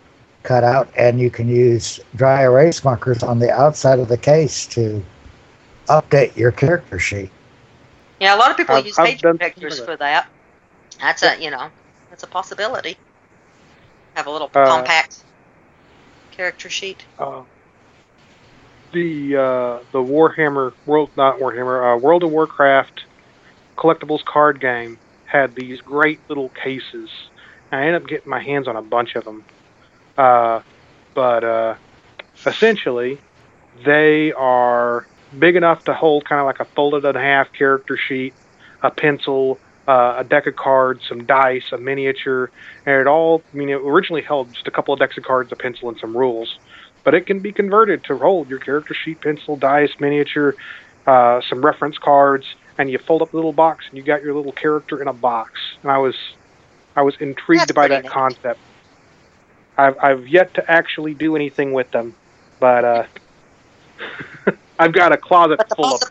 cutout, 0.43 0.89
and 0.97 1.21
you 1.21 1.31
can 1.31 1.49
use 1.49 2.01
dry 2.15 2.43
erase 2.43 2.85
markers 2.85 3.23
on 3.23 3.39
the 3.39 3.51
outside 3.51 3.99
of 3.99 4.09
the 4.09 4.17
case 4.17 4.67
to 4.67 5.03
update 5.89 6.37
your 6.37 6.53
character 6.53 6.99
sheet. 6.99 7.31
Yeah, 8.21 8.35
a 8.35 8.39
lot 8.39 8.51
of 8.51 8.57
people 8.57 8.77
I've- 8.77 8.89
use 8.89 8.99
I've 8.99 9.07
page 9.07 9.23
done 9.23 9.39
protectors 9.39 9.79
of 9.79 9.87
for 9.87 9.97
that. 9.97 10.29
That's 11.01 11.23
a 11.23 11.39
you 11.41 11.51
know, 11.51 11.71
that's 12.11 12.23
a 12.23 12.27
possibility. 12.27 12.97
Have 14.15 14.27
a 14.27 14.31
little 14.31 14.51
Uh, 14.55 14.67
compact 14.67 15.19
character 16.31 16.69
sheet. 16.69 17.05
Uh, 17.19 17.43
the 18.93 19.37
uh, 19.37 19.79
the 19.93 19.99
Warhammer 19.99 20.73
World 20.87 21.11
not 21.17 21.39
Warhammer 21.39 21.95
uh, 21.95 21.99
World 21.99 22.23
of 22.23 22.31
Warcraft 22.31 23.05
collectibles 23.77 24.25
card 24.25 24.61
game 24.61 24.99
had 25.27 25.55
these 25.55 25.81
great 25.81 26.21
little 26.29 26.49
cases. 26.51 27.11
I 27.71 27.83
ended 27.83 28.03
up 28.03 28.09
getting 28.09 28.31
my 28.31 28.41
hands 28.41 28.67
on 28.67 28.77
a 28.77 28.83
bunch 28.83 29.15
of 29.15 29.25
them, 29.25 29.45
uh, 30.17 30.63
but 31.15 31.45
uh, 31.45 31.75
essentially 32.47 33.19
they 33.85 34.33
are 34.33 35.07
big 35.39 35.57
enough 35.57 35.85
to 35.85 35.95
hold 35.95 36.25
kind 36.25 36.41
of 36.41 36.47
like 36.47 36.61
a 36.61 36.65
folded 36.65 37.05
in 37.05 37.15
half 37.15 37.53
character 37.53 37.97
sheet, 37.97 38.33
a 38.83 38.91
pencil, 38.91 39.59
uh, 39.87 40.17
a 40.19 40.25
deck 40.25 40.47
of 40.47 40.57
cards, 40.57 41.07
some 41.07 41.25
dice, 41.25 41.73
a 41.73 41.79
miniature, 41.79 42.51
and 42.87 43.01
it 43.01 43.07
all. 43.07 43.43
I 43.53 43.57
mean, 43.57 43.69
it 43.69 43.75
originally 43.75 44.23
held 44.23 44.53
just 44.55 44.67
a 44.67 44.71
couple 44.71 44.95
of 44.95 45.01
decks 45.01 45.19
of 45.19 45.25
cards, 45.25 45.53
a 45.53 45.57
pencil, 45.57 45.91
and 45.91 45.99
some 45.99 46.17
rules 46.17 46.59
but 47.09 47.15
it 47.15 47.25
can 47.25 47.41
be 47.41 47.53
converted 47.53 48.05
to 48.05 48.19
hold 48.19 48.51
your 48.51 48.59
character 48.59 48.93
sheet, 48.93 49.19
pencil, 49.23 49.57
dice, 49.57 49.89
miniature, 49.99 50.55
uh, 51.07 51.41
some 51.49 51.65
reference 51.65 51.97
cards, 51.97 52.45
and 52.77 52.91
you 52.91 52.99
fold 52.99 53.23
up 53.23 53.31
the 53.31 53.37
little 53.39 53.55
box, 53.55 53.87
and 53.89 53.97
you 53.97 54.05
got 54.05 54.23
your 54.23 54.35
little 54.35 54.53
character 54.53 55.01
in 55.01 55.09
a 55.09 55.13
box. 55.15 55.53
And 55.81 55.91
I 55.91 55.97
was, 55.97 56.15
I 56.95 57.01
was 57.01 57.15
intrigued 57.19 57.61
That's 57.61 57.73
by 57.73 57.89
that 57.89 58.03
neat. 58.03 58.13
concept. 58.13 58.61
I've 59.79 59.97
I've 60.03 60.29
yet 60.29 60.53
to 60.53 60.71
actually 60.71 61.15
do 61.15 61.35
anything 61.35 61.73
with 61.73 61.91
them, 61.93 62.15
but 62.61 62.85
uh, 62.85 63.05
I've 64.79 64.93
got 64.93 65.13
a 65.13 65.17
closet 65.17 65.57
But 65.57 65.71
the, 65.71 65.77
full 65.77 65.95
of. 65.95 66.03
possi- 66.03 66.11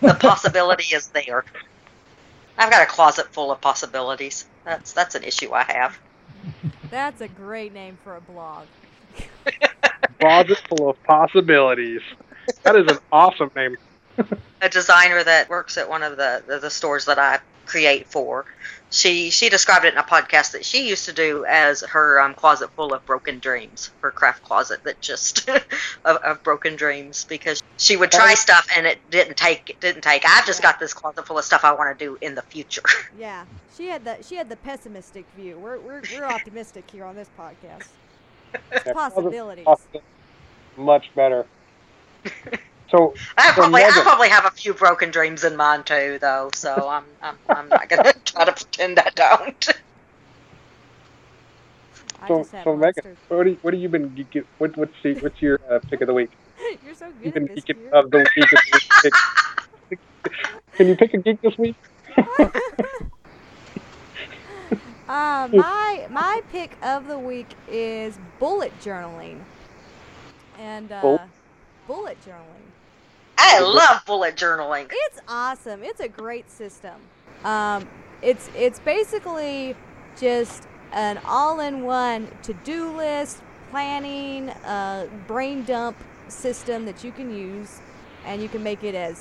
the 0.00 0.14
possibility 0.14 0.94
is 0.94 1.08
there. 1.08 1.44
I've 2.56 2.70
got 2.70 2.84
a 2.84 2.86
closet 2.86 3.26
full 3.32 3.50
of 3.50 3.60
possibilities. 3.60 4.44
That's 4.64 4.92
that's 4.92 5.16
an 5.16 5.24
issue 5.24 5.52
I 5.52 5.64
have. 5.64 5.98
That's 6.88 7.20
a 7.20 7.26
great 7.26 7.74
name 7.74 7.98
for 8.04 8.14
a 8.14 8.20
blog. 8.20 8.66
closet 10.20 10.62
full 10.68 10.90
of 10.90 11.02
possibilities. 11.04 12.02
That 12.62 12.76
is 12.76 12.90
an 12.90 12.98
awesome 13.12 13.50
name. 13.56 13.76
a 14.60 14.68
designer 14.68 15.22
that 15.22 15.48
works 15.48 15.78
at 15.78 15.88
one 15.88 16.02
of 16.02 16.16
the, 16.16 16.42
the, 16.46 16.58
the 16.58 16.70
stores 16.70 17.06
that 17.06 17.18
I 17.18 17.40
create 17.70 18.08
for. 18.08 18.44
She 18.92 19.30
she 19.30 19.48
described 19.48 19.84
it 19.84 19.92
in 19.92 19.98
a 19.98 20.02
podcast 20.02 20.50
that 20.50 20.64
she 20.64 20.88
used 20.88 21.04
to 21.04 21.12
do 21.12 21.44
as 21.44 21.82
her 21.82 22.20
um, 22.20 22.34
closet 22.34 22.70
full 22.72 22.92
of 22.92 23.06
broken 23.06 23.38
dreams, 23.38 23.92
her 24.00 24.10
craft 24.10 24.42
closet 24.42 24.82
that 24.82 25.00
just 25.00 25.48
of, 26.04 26.16
of 26.16 26.42
broken 26.42 26.74
dreams 26.74 27.24
because 27.24 27.62
she 27.76 27.96
would 27.96 28.10
try 28.10 28.34
stuff 28.34 28.66
and 28.76 28.86
it 28.86 28.98
didn't 29.10 29.36
take 29.36 29.70
it 29.70 29.80
didn't 29.80 30.02
take. 30.02 30.24
I've 30.28 30.44
just 30.44 30.60
got 30.60 30.80
this 30.80 30.92
closet 30.92 31.24
full 31.24 31.38
of 31.38 31.44
stuff 31.44 31.64
I 31.64 31.72
want 31.72 31.96
to 31.96 32.04
do 32.04 32.18
in 32.20 32.34
the 32.34 32.42
future. 32.42 32.82
Yeah, 33.18 33.44
she 33.76 33.86
had 33.86 34.04
the 34.04 34.18
she 34.22 34.34
had 34.34 34.48
the 34.48 34.56
pessimistic 34.56 35.24
view. 35.36 35.58
We're 35.58 35.78
we're, 35.78 36.02
we're 36.12 36.24
optimistic 36.24 36.90
here 36.90 37.04
on 37.04 37.14
this 37.14 37.28
podcast. 37.38 37.88
It's 38.72 38.84
Yeah, 38.86 38.94
closet 39.08 39.36
possibilities. 39.64 39.66
possibilities. 39.66 40.08
Much 40.76 41.06
better. 41.14 41.48
So 42.90 43.18
I 43.38 43.52
So 43.54 43.62
probably 43.62 43.84
I 43.84 43.90
probably 44.02 44.28
have 44.30 44.44
a 44.46 44.50
few 44.50 44.74
broken 44.74 45.10
dreams 45.10 45.44
in 45.44 45.56
mind 45.56 45.86
too, 45.86 46.18
though. 46.20 46.50
So 46.54 46.88
I'm 46.88 47.16
I'm, 47.22 47.38
I'm 47.52 47.70
not 47.70 47.88
gonna 47.88 48.12
try 48.24 48.44
to 48.44 48.52
pretend 48.52 48.98
I 48.98 49.10
don't. 49.14 49.68
I 52.20 52.30
so, 52.30 52.48
just 52.52 52.52
so 52.62 52.76
Megan, 52.76 53.02
what 53.28 53.44
do 53.44 53.50
you, 53.50 53.58
what 53.62 53.74
have 53.74 53.80
you 53.80 53.88
been 53.88 54.10
geeking? 54.10 54.44
What 54.58 54.76
what's 54.76 54.94
the, 55.04 55.16
what's 55.20 55.40
your 55.42 55.58
uh, 55.70 55.80
pick 55.90 56.00
of 56.00 56.08
the 56.08 56.14
week? 56.14 56.32
You're 56.82 56.94
so 56.94 57.12
You've 57.22 57.34
good 57.34 57.34
been 57.34 57.44
at 57.44 57.48
this. 57.48 57.64
geeking 57.66 57.76
Kira. 57.76 57.92
of 57.92 58.10
the 58.10 58.20
week. 58.36 58.52
of 58.52 58.60
the 58.72 58.80
week. 59.10 59.14
Can 60.76 60.88
you 60.88 60.96
pick 60.96 61.14
a 61.14 61.18
geek 61.18 61.40
this 61.42 61.54
week? 61.58 61.76
Uh, 65.10 65.48
my 65.52 66.06
my 66.08 66.40
pick 66.52 66.76
of 66.84 67.08
the 67.08 67.18
week 67.18 67.48
is 67.68 68.16
bullet 68.38 68.72
journaling, 68.80 69.40
and 70.56 70.92
uh, 70.92 71.00
Bull- 71.00 71.20
bullet 71.88 72.16
journaling. 72.24 72.70
I 73.36 73.58
love 73.58 74.06
bullet 74.06 74.36
journaling. 74.36 74.86
It's 74.88 75.20
awesome. 75.26 75.82
It's 75.82 75.98
a 75.98 76.06
great 76.08 76.48
system. 76.48 76.94
Um, 77.42 77.88
it's 78.22 78.50
it's 78.54 78.78
basically 78.78 79.74
just 80.16 80.68
an 80.92 81.18
all-in-one 81.26 82.28
to-do 82.44 82.96
list, 82.96 83.42
planning, 83.72 84.50
uh, 84.50 85.08
brain 85.26 85.64
dump 85.64 85.96
system 86.28 86.84
that 86.84 87.02
you 87.02 87.10
can 87.10 87.34
use, 87.36 87.80
and 88.24 88.40
you 88.40 88.48
can 88.48 88.62
make 88.62 88.84
it 88.84 88.94
as 88.94 89.18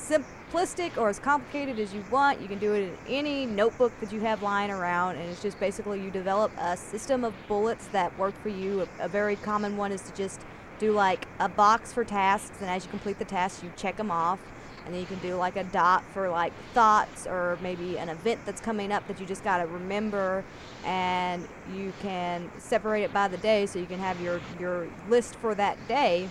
simplistic 0.49 0.97
or 0.97 1.09
as 1.09 1.19
complicated 1.19 1.79
as 1.79 1.93
you 1.93 2.03
want. 2.11 2.41
You 2.41 2.47
can 2.47 2.59
do 2.59 2.73
it 2.73 2.83
in 2.83 2.97
any 3.07 3.45
notebook 3.45 3.97
that 3.99 4.11
you 4.11 4.19
have 4.21 4.41
lying 4.41 4.71
around, 4.71 5.15
and 5.17 5.29
it's 5.29 5.41
just 5.41 5.59
basically 5.59 6.01
you 6.01 6.09
develop 6.11 6.51
a 6.59 6.75
system 6.77 7.23
of 7.23 7.33
bullets 7.47 7.87
that 7.87 8.17
work 8.17 8.39
for 8.41 8.49
you. 8.49 8.81
A, 8.81 9.05
a 9.05 9.07
very 9.07 9.35
common 9.35 9.77
one 9.77 9.91
is 9.91 10.01
to 10.03 10.13
just 10.15 10.41
do 10.79 10.91
like 10.91 11.25
a 11.39 11.49
box 11.49 11.93
for 11.93 12.03
tasks, 12.03 12.57
and 12.61 12.69
as 12.69 12.85
you 12.85 12.89
complete 12.89 13.19
the 13.19 13.25
tasks, 13.25 13.63
you 13.63 13.71
check 13.75 13.97
them 13.97 14.11
off 14.11 14.39
and 14.85 14.93
then 14.93 15.01
you 15.01 15.07
can 15.07 15.19
do 15.19 15.35
like 15.35 15.57
a 15.57 15.63
dot 15.65 16.03
for 16.13 16.29
like 16.29 16.53
thoughts 16.73 17.27
or 17.27 17.59
maybe 17.61 17.97
an 17.97 18.07
event 18.07 18.39
that's 18.45 18.61
coming 18.61 18.93
up 18.93 19.05
that 19.07 19.19
you 19.19 19.25
just 19.25 19.43
got 19.43 19.57
to 19.57 19.67
remember 19.67 20.43
and 20.85 21.47
you 21.75 21.91
can 22.01 22.49
separate 22.57 23.03
it 23.03 23.13
by 23.13 23.27
the 23.27 23.37
day 23.37 23.65
so 23.65 23.77
you 23.77 23.85
can 23.85 23.99
have 23.99 24.19
your 24.21 24.39
your 24.57 24.87
list 25.09 25.35
for 25.35 25.53
that 25.53 25.77
day 25.89 26.29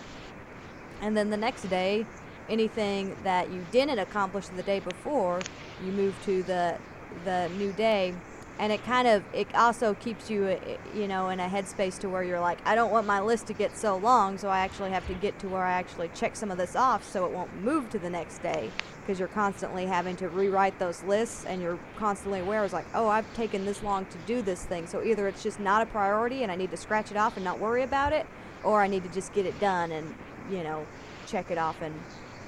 and 1.03 1.17
then 1.17 1.29
the 1.29 1.37
next 1.37 1.65
day 1.69 2.07
anything 2.49 3.17
that 3.25 3.51
you 3.51 3.65
didn't 3.71 3.99
accomplish 3.99 4.49
the 4.49 4.63
day 4.63 4.81
before 4.81 5.41
you 5.85 5.93
move 5.93 6.15
to 6.25 6.43
the 6.45 6.79
the 7.25 7.49
new 7.57 7.73
day. 7.73 8.15
And 8.61 8.73
it 8.73 8.85
kind 8.85 9.07
of 9.07 9.23
it 9.33 9.47
also 9.55 9.95
keeps 9.95 10.29
you 10.29 10.47
uh, 10.47 10.59
you 10.93 11.07
know 11.07 11.29
in 11.29 11.39
a 11.39 11.49
headspace 11.49 11.97
to 12.01 12.09
where 12.09 12.25
you're 12.25 12.41
like 12.41 12.59
I 12.67 12.75
don't 12.75 12.91
want 12.91 13.07
my 13.07 13.21
list 13.21 13.47
to 13.47 13.53
get 13.53 13.77
so 13.77 13.97
long 13.97 14.37
so 14.37 14.49
I 14.49 14.61
actually 14.61 14.91
have 14.91 15.07
to 15.07 15.15
get 15.15 15.39
to 15.41 15.49
where 15.49 15.63
I 15.63 15.73
actually 15.73 16.11
check 16.13 16.35
some 16.35 16.51
of 16.51 16.59
this 16.59 16.75
off 16.75 17.09
so 17.09 17.25
it 17.25 17.31
won't 17.31 17.55
move 17.63 17.89
to 17.91 18.01
the 18.01 18.11
next 18.11 18.43
day. 18.43 18.73
Because 19.01 19.21
you're 19.21 19.29
constantly 19.29 19.87
having 19.87 20.17
to 20.17 20.29
rewrite 20.29 20.77
those 20.81 21.05
lists 21.05 21.45
and 21.45 21.63
you're 21.63 21.79
constantly 21.97 22.41
aware 22.41 22.65
it's 22.65 22.75
like 22.75 22.87
oh 22.95 23.09
I've 23.09 23.33
taken 23.35 23.65
this 23.65 23.83
long 23.85 24.07
to 24.07 24.19
do 24.27 24.43
this 24.43 24.65
thing. 24.65 24.89
So 24.89 25.05
either 25.05 25.29
it's 25.29 25.43
just 25.43 25.61
not 25.61 25.81
a 25.83 25.87
priority 25.87 26.43
and 26.43 26.51
I 26.51 26.57
need 26.57 26.73
to 26.73 26.77
scratch 26.77 27.13
it 27.13 27.17
off 27.17 27.37
and 27.37 27.45
not 27.45 27.61
worry 27.61 27.85
about 27.85 28.13
it 28.13 28.27
or 28.65 28.83
I 28.83 28.89
need 28.89 29.05
to 29.05 29.11
just 29.11 29.33
get 29.33 29.47
it 29.47 29.59
done 29.61 29.93
and 29.93 30.15
you 30.51 30.65
know 30.65 30.85
check 31.29 31.51
it 31.51 31.59
off 31.59 31.81
and 31.81 31.95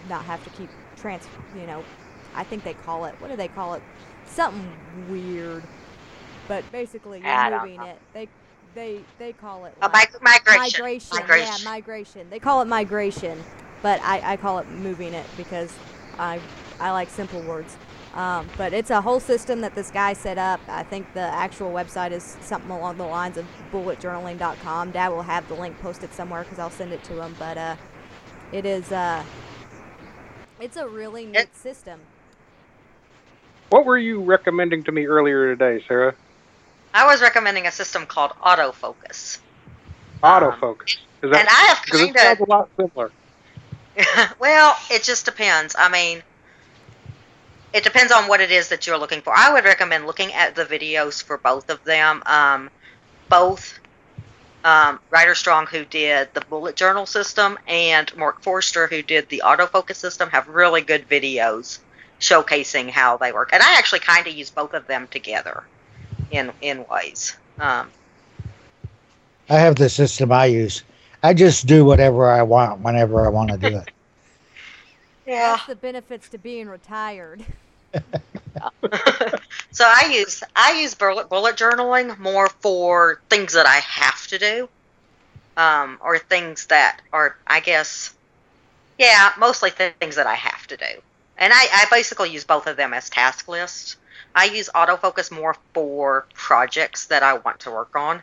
not 0.08 0.24
have 0.24 0.42
to 0.44 0.50
keep 0.50 0.70
trans 0.96 1.26
you 1.56 1.66
know 1.66 1.84
I 2.34 2.44
think 2.44 2.64
they 2.64 2.74
call 2.74 3.04
it 3.06 3.14
what 3.18 3.30
do 3.30 3.36
they 3.36 3.48
call 3.48 3.74
it 3.74 3.82
something 4.26 4.70
weird 5.08 5.62
but 6.48 6.70
basically 6.72 7.20
you're 7.20 7.50
moving 7.60 7.80
it 7.82 7.98
they 8.12 8.28
they 8.74 9.00
they 9.18 9.32
call 9.32 9.64
it 9.64 9.74
A 9.82 9.88
like- 9.88 10.12
mig- 10.22 10.42
migration. 10.46 10.80
migration. 10.82 11.16
Migration. 11.18 11.54
Yeah, 11.58 11.64
migration. 11.70 12.30
They 12.30 12.38
call 12.38 12.62
it 12.62 12.66
migration, 12.66 13.42
but 13.82 14.00
I, 14.02 14.32
I 14.34 14.36
call 14.36 14.60
it 14.60 14.68
moving 14.68 15.12
it 15.12 15.26
because 15.36 15.72
I 16.20 16.38
I 16.78 16.92
like 16.92 17.08
simple 17.10 17.40
words. 17.42 17.76
Um, 18.14 18.48
but 18.56 18.72
it's 18.72 18.90
a 18.90 19.00
whole 19.00 19.18
system 19.20 19.60
that 19.62 19.74
this 19.74 19.90
guy 19.90 20.12
set 20.12 20.38
up. 20.38 20.60
I 20.68 20.84
think 20.84 21.12
the 21.14 21.20
actual 21.20 21.70
website 21.72 22.12
is 22.12 22.36
something 22.42 22.70
along 22.70 22.96
the 22.98 23.06
lines 23.06 23.36
of 23.36 23.44
bulletjournaling.com. 23.72 24.90
Dad 24.92 25.08
will 25.08 25.22
have 25.22 25.46
the 25.48 25.54
link 25.54 25.78
posted 25.80 26.12
somewhere 26.12 26.42
because 26.42 26.58
I'll 26.60 26.70
send 26.70 26.92
it 26.92 27.02
to 27.04 27.22
him. 27.22 27.34
But 27.40 27.58
uh, 27.58 27.76
it 28.52 28.66
is 28.66 28.90
uh, 28.92 29.22
it's 30.60 30.76
a 30.76 30.86
really 30.86 31.26
neat 31.26 31.36
It- 31.36 31.56
system. 31.56 32.00
What 33.70 33.84
were 33.84 33.98
you 33.98 34.20
recommending 34.20 34.82
to 34.84 34.92
me 34.92 35.06
earlier 35.06 35.54
today, 35.54 35.84
Sarah? 35.86 36.14
I 36.92 37.06
was 37.06 37.20
recommending 37.20 37.66
a 37.66 37.72
system 37.72 38.04
called 38.04 38.32
autofocus. 38.42 39.38
Autofocus. 40.22 40.98
Is 41.22 41.30
that, 41.30 41.40
and 41.40 41.48
I 41.48 41.52
have 41.68 41.84
because 41.84 42.00
it 42.00 42.14
kind 42.14 42.18
sounds 42.18 42.40
of 42.40 42.48
a 42.48 42.50
lot 42.50 42.68
similar. 42.76 43.12
well, 44.40 44.76
it 44.90 45.04
just 45.04 45.24
depends. 45.24 45.76
I 45.78 45.88
mean, 45.88 46.22
it 47.72 47.84
depends 47.84 48.10
on 48.10 48.26
what 48.26 48.40
it 48.40 48.50
is 48.50 48.68
that 48.68 48.86
you're 48.86 48.98
looking 48.98 49.20
for. 49.20 49.32
I 49.36 49.52
would 49.52 49.64
recommend 49.64 50.06
looking 50.06 50.32
at 50.32 50.56
the 50.56 50.64
videos 50.64 51.22
for 51.22 51.38
both 51.38 51.70
of 51.70 51.82
them. 51.84 52.22
Um, 52.26 52.70
both 53.28 53.78
um, 54.64 55.00
Ryder 55.10 55.34
Strong, 55.34 55.66
who 55.66 55.84
did 55.84 56.32
the 56.34 56.42
bullet 56.42 56.76
journal 56.76 57.06
system, 57.06 57.58
and 57.66 58.14
Mark 58.16 58.42
Forster, 58.42 58.86
who 58.86 59.02
did 59.02 59.28
the 59.28 59.42
autofocus 59.44 59.96
system, 59.96 60.28
have 60.30 60.48
really 60.48 60.82
good 60.82 61.08
videos 61.08 61.78
showcasing 62.20 62.90
how 62.90 63.16
they 63.16 63.32
work. 63.32 63.50
And 63.52 63.62
I 63.62 63.78
actually 63.78 64.00
kind 64.00 64.26
of 64.26 64.34
use 64.34 64.50
both 64.50 64.74
of 64.74 64.86
them 64.86 65.08
together 65.08 65.64
in 66.30 66.52
in 66.60 66.86
ways. 66.88 67.36
Um, 67.58 67.90
I 69.48 69.58
have 69.58 69.76
the 69.76 69.88
system 69.88 70.30
I 70.32 70.46
use. 70.46 70.84
I 71.22 71.34
just 71.34 71.66
do 71.66 71.84
whatever 71.84 72.30
I 72.30 72.42
want 72.42 72.80
whenever 72.80 73.26
I 73.26 73.28
want 73.28 73.50
to 73.50 73.58
do 73.58 73.76
it. 73.76 73.88
yeah. 75.26 75.52
That's 75.52 75.66
the 75.66 75.76
benefits 75.76 76.28
to 76.30 76.38
being 76.38 76.68
retired. 76.68 77.44
so 79.72 79.84
I 79.86 80.10
use 80.12 80.42
I 80.54 80.80
use 80.80 80.94
bullet 80.94 81.28
bullet 81.28 81.56
journaling 81.56 82.18
more 82.18 82.48
for 82.60 83.22
things 83.30 83.54
that 83.54 83.66
I 83.66 83.76
have 83.76 84.26
to 84.28 84.38
do, 84.38 84.68
um, 85.56 85.98
or 86.02 86.18
things 86.18 86.66
that 86.68 87.02
are 87.12 87.36
I 87.46 87.60
guess, 87.60 88.14
yeah, 88.98 89.32
mostly 89.38 89.70
things 89.70 90.16
that 90.16 90.26
I 90.26 90.34
have 90.34 90.66
to 90.68 90.76
do. 90.76 91.02
And 91.38 91.52
I, 91.54 91.66
I 91.72 91.86
basically 91.90 92.30
use 92.30 92.44
both 92.44 92.66
of 92.66 92.76
them 92.76 92.94
as 92.94 93.10
task 93.10 93.48
lists. 93.48 93.96
I 94.34 94.46
use 94.46 94.70
autofocus 94.74 95.30
more 95.30 95.56
for 95.74 96.26
projects 96.34 97.06
that 97.08 97.22
I 97.22 97.34
want 97.34 97.60
to 97.60 97.70
work 97.72 97.96
on, 97.96 98.22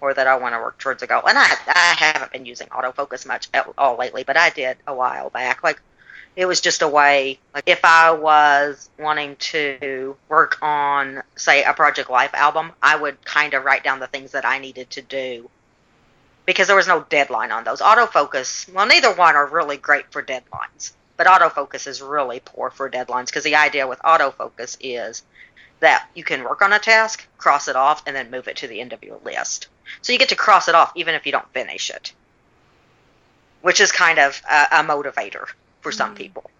or 0.00 0.14
that 0.14 0.26
I 0.26 0.36
want 0.36 0.54
to 0.54 0.60
work 0.60 0.78
towards 0.78 1.02
a 1.02 1.06
goal. 1.06 1.22
And 1.28 1.38
I 1.38 1.48
I 1.68 1.94
haven't 1.98 2.32
been 2.32 2.46
using 2.46 2.68
autofocus 2.68 3.26
much 3.26 3.48
at 3.54 3.68
all 3.78 3.96
lately, 3.98 4.24
but 4.24 4.36
I 4.36 4.50
did 4.50 4.78
a 4.86 4.94
while 4.94 5.30
back. 5.30 5.62
Like 5.64 5.82
it 6.40 6.48
was 6.48 6.62
just 6.62 6.80
a 6.80 6.88
way 6.88 7.38
like 7.52 7.68
if 7.68 7.84
i 7.84 8.10
was 8.10 8.88
wanting 8.98 9.36
to 9.36 10.16
work 10.30 10.56
on 10.62 11.22
say 11.36 11.62
a 11.64 11.74
project 11.74 12.08
life 12.08 12.32
album 12.32 12.72
i 12.82 12.96
would 12.96 13.22
kind 13.26 13.52
of 13.52 13.62
write 13.62 13.84
down 13.84 14.00
the 14.00 14.06
things 14.06 14.32
that 14.32 14.46
i 14.46 14.58
needed 14.58 14.88
to 14.88 15.02
do. 15.02 15.50
Because 16.46 16.66
there 16.66 16.74
was 16.74 16.88
no 16.88 17.04
deadline 17.10 17.52
on 17.52 17.64
those. 17.64 17.80
Autofocus 17.80 18.72
well 18.72 18.86
neither 18.86 19.12
one 19.12 19.36
are 19.36 19.46
really 19.46 19.76
great 19.76 20.10
for 20.10 20.22
deadlines 20.22 20.92
but 21.18 21.26
autofocus 21.26 21.86
is 21.86 22.00
really 22.00 22.40
poor 22.42 22.70
for 22.70 22.88
deadlines 22.88 23.26
because 23.26 23.44
the 23.44 23.56
idea 23.56 23.86
with 23.86 23.98
autofocus 23.98 24.78
is 24.80 25.22
that 25.80 26.08
you 26.14 26.24
can 26.24 26.42
work 26.42 26.62
on 26.62 26.72
a 26.72 26.78
task 26.78 27.26
cross 27.36 27.68
it 27.68 27.76
off 27.76 28.02
and 28.06 28.16
then 28.16 28.30
move 28.30 28.48
it 28.48 28.56
to 28.56 28.66
the 28.66 28.80
end 28.80 28.94
of 28.94 29.04
your 29.04 29.18
list. 29.24 29.68
So 30.00 30.14
you 30.14 30.18
get 30.18 30.30
to 30.30 30.36
cross 30.36 30.68
it 30.68 30.74
off 30.74 30.92
even 30.94 31.14
if 31.14 31.26
you 31.26 31.32
don't 31.32 31.52
finish 31.52 31.90
it. 31.90 32.14
Which 33.60 33.82
is 33.82 33.92
kind 33.92 34.18
of 34.18 34.40
a, 34.50 34.80
a 34.80 34.82
motivator 34.82 35.46
for 35.80 35.92
some 35.92 36.14
people, 36.14 36.50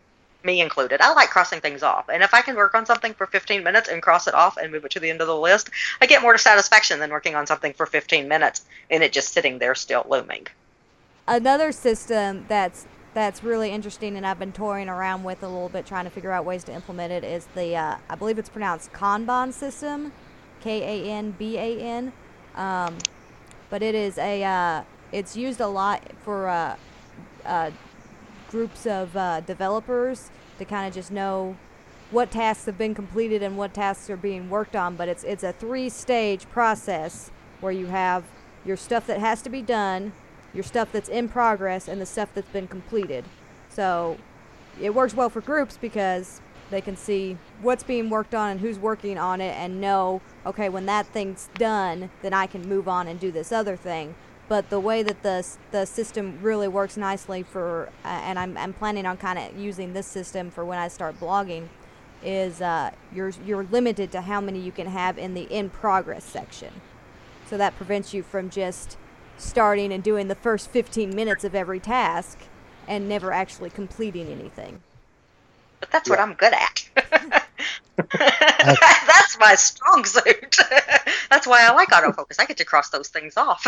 me 0.45 0.61
included. 0.61 1.01
I 1.01 1.13
like 1.13 1.31
crossing 1.31 1.61
things 1.61 1.83
off. 1.83 2.09
And 2.09 2.23
if 2.23 2.35
I 2.35 2.43
can 2.43 2.57
work 2.57 2.75
on 2.75 2.87
something 2.87 3.15
for 3.15 3.27
15 3.27 3.63
minutes 3.63 3.89
and 3.89 4.03
cross 4.03 4.27
it 4.27 4.35
off 4.35 4.57
and 4.57 4.73
move 4.73 4.85
it 4.85 4.91
to 4.93 5.01
the 5.01 5.11
end 5.11 5.21
of 5.21 5.27
the 5.27 5.37
list, 5.37 5.71
I 6.01 6.07
get 6.07 6.23
more 6.23 6.37
satisfaction 6.39 6.99
than 6.99 7.11
working 7.11 7.35
on 7.35 7.47
something 7.47 7.73
for 7.73 7.87
15 7.87 8.29
minutes 8.29 8.65
and 8.91 9.03
it 9.03 9.13
just 9.13 9.33
sitting 9.33 9.59
there 9.59 9.75
still 9.75 10.07
looming. 10.09 10.47
Another 11.27 11.73
system 11.73 12.47
that's 12.49 12.87
that's 13.13 13.43
really 13.43 13.73
interesting 13.73 14.17
and 14.17 14.25
I've 14.25 14.39
been 14.39 14.53
toying 14.53 14.89
around 14.89 15.25
with 15.25 15.43
a 15.43 15.49
little 15.49 15.69
bit 15.69 15.85
trying 15.85 16.05
to 16.05 16.11
figure 16.11 16.31
out 16.31 16.45
ways 16.45 16.63
to 16.65 16.73
implement 16.73 17.13
it 17.13 17.25
is 17.25 17.47
the 17.57 17.77
uh, 17.77 17.97
I 18.09 18.15
believe 18.15 18.39
it's 18.39 18.49
pronounced 18.49 18.93
Kanban 18.93 19.53
system, 19.53 20.13
K 20.61 21.07
A 21.07 21.11
N 21.11 21.33
B 21.33 21.59
A 21.59 21.81
N. 21.81 22.13
Um, 22.55 22.97
but 23.69 23.83
it 23.83 23.95
is 23.95 24.19
a 24.19 24.43
uh, 24.43 24.83
it's 25.13 25.37
used 25.37 25.61
a 25.61 25.67
lot 25.67 26.03
for 26.25 26.49
uh, 26.49 26.77
uh, 27.45 27.71
groups 28.51 28.87
of 28.87 29.17
uh, 29.17 29.41
developers 29.41 30.31
to 30.59 30.65
kind 30.65 30.87
of 30.87 30.95
just 30.95 31.11
know 31.11 31.57
what 32.11 32.31
tasks 32.31 32.67
have 32.67 32.77
been 32.77 32.95
completed 32.95 33.43
and 33.43 33.57
what 33.57 33.73
tasks 33.73 34.11
are 34.11 34.17
being 34.17 34.51
worked 34.51 34.75
on. 34.77 34.97
But 34.97 35.09
it's 35.09 35.25
it's 35.25 35.43
a 35.43 35.53
three 35.53 35.89
stage 35.89 36.49
process 36.51 37.31
where 37.61 37.73
you 37.73 37.87
have 37.87 38.25
your 38.65 38.77
stuff 38.77 39.07
that 39.07 39.21
has 39.21 39.43
to 39.43 39.51
be 39.51 39.63
done, 39.63 40.13
your 40.53 40.65
stuff 40.65 40.91
that's 40.93 41.09
in 41.09 41.29
progress, 41.29 41.89
and 41.89 42.01
the 42.01 42.07
stuff 42.07 42.31
that's 42.35 42.51
been 42.51 42.69
completed. 42.69 43.25
So 43.69 44.19
it 44.81 44.95
works 44.95 45.15
well 45.15 45.31
for 45.31 45.41
groups 45.41 45.79
because 45.81 46.41
they 46.71 46.81
can 46.81 46.97
see 46.97 47.37
what's 47.63 47.83
being 47.83 48.11
worked 48.11 48.35
on 48.35 48.51
and 48.51 48.61
who's 48.61 48.79
working 48.79 49.19
on 49.19 49.41
it 49.41 49.57
and 49.57 49.81
know, 49.81 50.21
okay, 50.47 50.69
when 50.69 50.87
that 50.87 51.07
thing's 51.07 51.49
done, 51.55 52.11
then 52.23 52.33
I 52.33 52.47
can 52.47 52.69
move 52.69 52.89
on 52.89 53.09
and 53.09 53.19
do 53.19 53.33
this 53.33 53.51
other 53.53 53.77
thing. 53.77 54.15
But 54.51 54.69
the 54.69 54.81
way 54.81 55.05
that 55.05 55.23
the, 55.23 55.47
the 55.71 55.85
system 55.85 56.41
really 56.43 56.67
works 56.67 56.97
nicely 56.97 57.45
for, 57.45 57.89
uh, 58.05 58.09
and 58.09 58.37
I'm, 58.37 58.57
I'm 58.57 58.73
planning 58.73 59.07
on 59.07 59.17
kind 59.17 59.39
of 59.39 59.57
using 59.57 59.93
this 59.93 60.09
system 60.09 60.51
for 60.51 60.65
when 60.65 60.77
I 60.77 60.89
start 60.89 61.21
blogging, 61.21 61.69
is 62.21 62.61
uh, 62.61 62.91
you're, 63.15 63.31
you're 63.47 63.63
limited 63.63 64.11
to 64.11 64.23
how 64.23 64.41
many 64.41 64.59
you 64.59 64.73
can 64.73 64.89
have 64.89 65.19
in 65.19 65.35
the 65.35 65.43
in 65.43 65.71
progress 65.71 66.25
section. 66.25 66.73
So 67.47 67.57
that 67.59 67.77
prevents 67.77 68.13
you 68.13 68.25
from 68.25 68.51
just 68.51 68.97
starting 69.39 69.93
and 69.93 70.03
doing 70.03 70.27
the 70.27 70.35
first 70.35 70.69
15 70.71 71.15
minutes 71.15 71.45
of 71.45 71.55
every 71.55 71.79
task 71.79 72.37
and 72.89 73.09
never 73.09 73.31
actually 73.31 73.71
completing 73.71 74.27
anything. 74.27 74.83
But 75.79 75.93
that's 75.93 76.11
what 76.11 76.19
I'm 76.19 76.35
good 76.35 76.55
at. 76.55 76.89
that's 78.19 79.39
my 79.39 79.55
strong 79.55 80.05
suit. 80.05 80.57
that's 81.31 81.47
why 81.47 81.65
I 81.65 81.73
like 81.73 81.91
autofocus. 81.91 82.41
I 82.41 82.47
get 82.47 82.57
to 82.57 82.65
cross 82.65 82.91
those 82.91 83.07
things 83.07 83.37
off. 83.37 83.65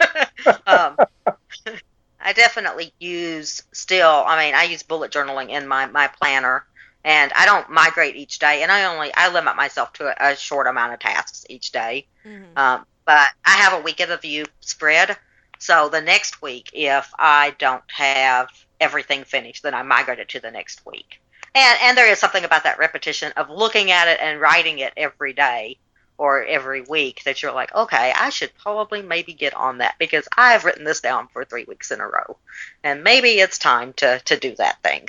um, 0.66 0.96
I 2.20 2.32
definitely 2.32 2.92
use 2.98 3.62
still. 3.72 4.24
I 4.26 4.44
mean, 4.44 4.54
I 4.54 4.64
use 4.64 4.82
bullet 4.82 5.12
journaling 5.12 5.50
in 5.50 5.66
my 5.66 5.86
my 5.86 6.08
planner, 6.08 6.64
and 7.04 7.32
I 7.34 7.46
don't 7.46 7.70
migrate 7.70 8.16
each 8.16 8.38
day. 8.38 8.62
And 8.62 8.72
I 8.72 8.84
only 8.84 9.10
I 9.14 9.32
limit 9.32 9.56
myself 9.56 9.92
to 9.94 10.08
a, 10.08 10.32
a 10.32 10.36
short 10.36 10.66
amount 10.66 10.94
of 10.94 11.00
tasks 11.00 11.46
each 11.48 11.72
day. 11.72 12.06
Mm-hmm. 12.26 12.58
Um, 12.58 12.86
but 13.04 13.28
I 13.44 13.50
have 13.50 13.72
a 13.72 13.82
week 13.82 14.00
of 14.00 14.08
the 14.08 14.18
view 14.18 14.44
spread. 14.60 15.16
So 15.58 15.88
the 15.88 16.00
next 16.00 16.42
week, 16.42 16.70
if 16.72 17.12
I 17.18 17.54
don't 17.58 17.82
have 17.88 18.48
everything 18.80 19.24
finished, 19.24 19.62
then 19.62 19.74
I 19.74 19.82
migrate 19.82 20.18
it 20.18 20.28
to 20.30 20.40
the 20.40 20.50
next 20.50 20.84
week. 20.86 21.20
And 21.54 21.78
and 21.82 21.96
there 21.96 22.10
is 22.10 22.18
something 22.18 22.44
about 22.44 22.64
that 22.64 22.78
repetition 22.78 23.32
of 23.36 23.48
looking 23.48 23.90
at 23.90 24.08
it 24.08 24.18
and 24.20 24.40
writing 24.40 24.80
it 24.80 24.92
every 24.96 25.32
day 25.32 25.78
or 26.18 26.44
every 26.44 26.82
week 26.82 27.22
that 27.24 27.42
you're 27.42 27.52
like, 27.52 27.74
okay, 27.74 28.12
I 28.14 28.30
should 28.30 28.52
probably 28.58 29.02
maybe 29.02 29.32
get 29.32 29.54
on 29.54 29.78
that 29.78 29.94
because 29.98 30.28
I've 30.36 30.64
written 30.64 30.84
this 30.84 31.00
down 31.00 31.28
for 31.28 31.44
three 31.44 31.64
weeks 31.64 31.90
in 31.92 32.00
a 32.00 32.06
row, 32.06 32.36
and 32.82 33.04
maybe 33.04 33.30
it's 33.38 33.58
time 33.58 33.92
to 33.94 34.20
to 34.26 34.36
do 34.36 34.54
that 34.56 34.82
thing, 34.82 35.08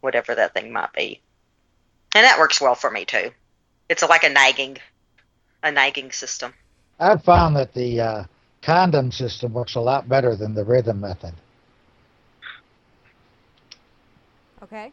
whatever 0.00 0.34
that 0.34 0.54
thing 0.54 0.72
might 0.72 0.92
be. 0.92 1.20
And 2.14 2.24
that 2.24 2.38
works 2.38 2.60
well 2.60 2.76
for 2.76 2.90
me 2.90 3.04
too. 3.04 3.32
It's 3.88 4.02
like 4.02 4.24
a 4.24 4.30
nagging, 4.30 4.78
a 5.62 5.70
nagging 5.70 6.12
system. 6.12 6.54
I've 6.98 7.22
found 7.22 7.56
that 7.56 7.74
the 7.74 8.00
uh, 8.00 8.24
condom 8.62 9.12
system 9.12 9.52
works 9.52 9.74
a 9.74 9.80
lot 9.80 10.08
better 10.08 10.34
than 10.34 10.54
the 10.54 10.64
rhythm 10.64 11.00
method. 11.00 11.34
Okay. 14.62 14.92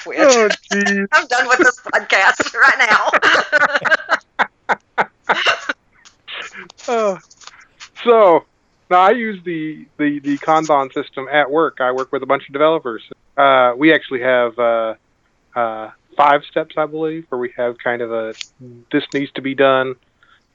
Which 0.06 0.18
Oh, 0.20 0.48
jeez. 0.72 1.06
I'm 1.12 1.26
done 1.26 1.48
with 1.48 1.58
this 1.58 1.80
podcast 1.80 2.54
right 2.64 2.78
now. 2.78 3.10
Uh, 6.88 7.18
so 8.04 8.44
now 8.90 9.00
I 9.00 9.10
use 9.10 9.42
the, 9.44 9.86
the, 9.98 10.18
the 10.20 10.38
Kanban 10.38 10.92
system 10.92 11.28
at 11.30 11.50
work. 11.50 11.80
I 11.80 11.92
work 11.92 12.12
with 12.12 12.22
a 12.22 12.26
bunch 12.26 12.46
of 12.48 12.52
developers. 12.52 13.02
Uh, 13.36 13.74
we 13.76 13.92
actually 13.92 14.20
have 14.20 14.58
uh, 14.58 14.94
uh, 15.54 15.90
five 16.16 16.42
steps, 16.50 16.74
I 16.76 16.86
believe, 16.86 17.26
where 17.28 17.38
we 17.38 17.52
have 17.56 17.76
kind 17.78 18.02
of 18.02 18.12
a 18.12 18.34
this 18.90 19.04
needs 19.14 19.30
to 19.32 19.42
be 19.42 19.54
done, 19.54 19.94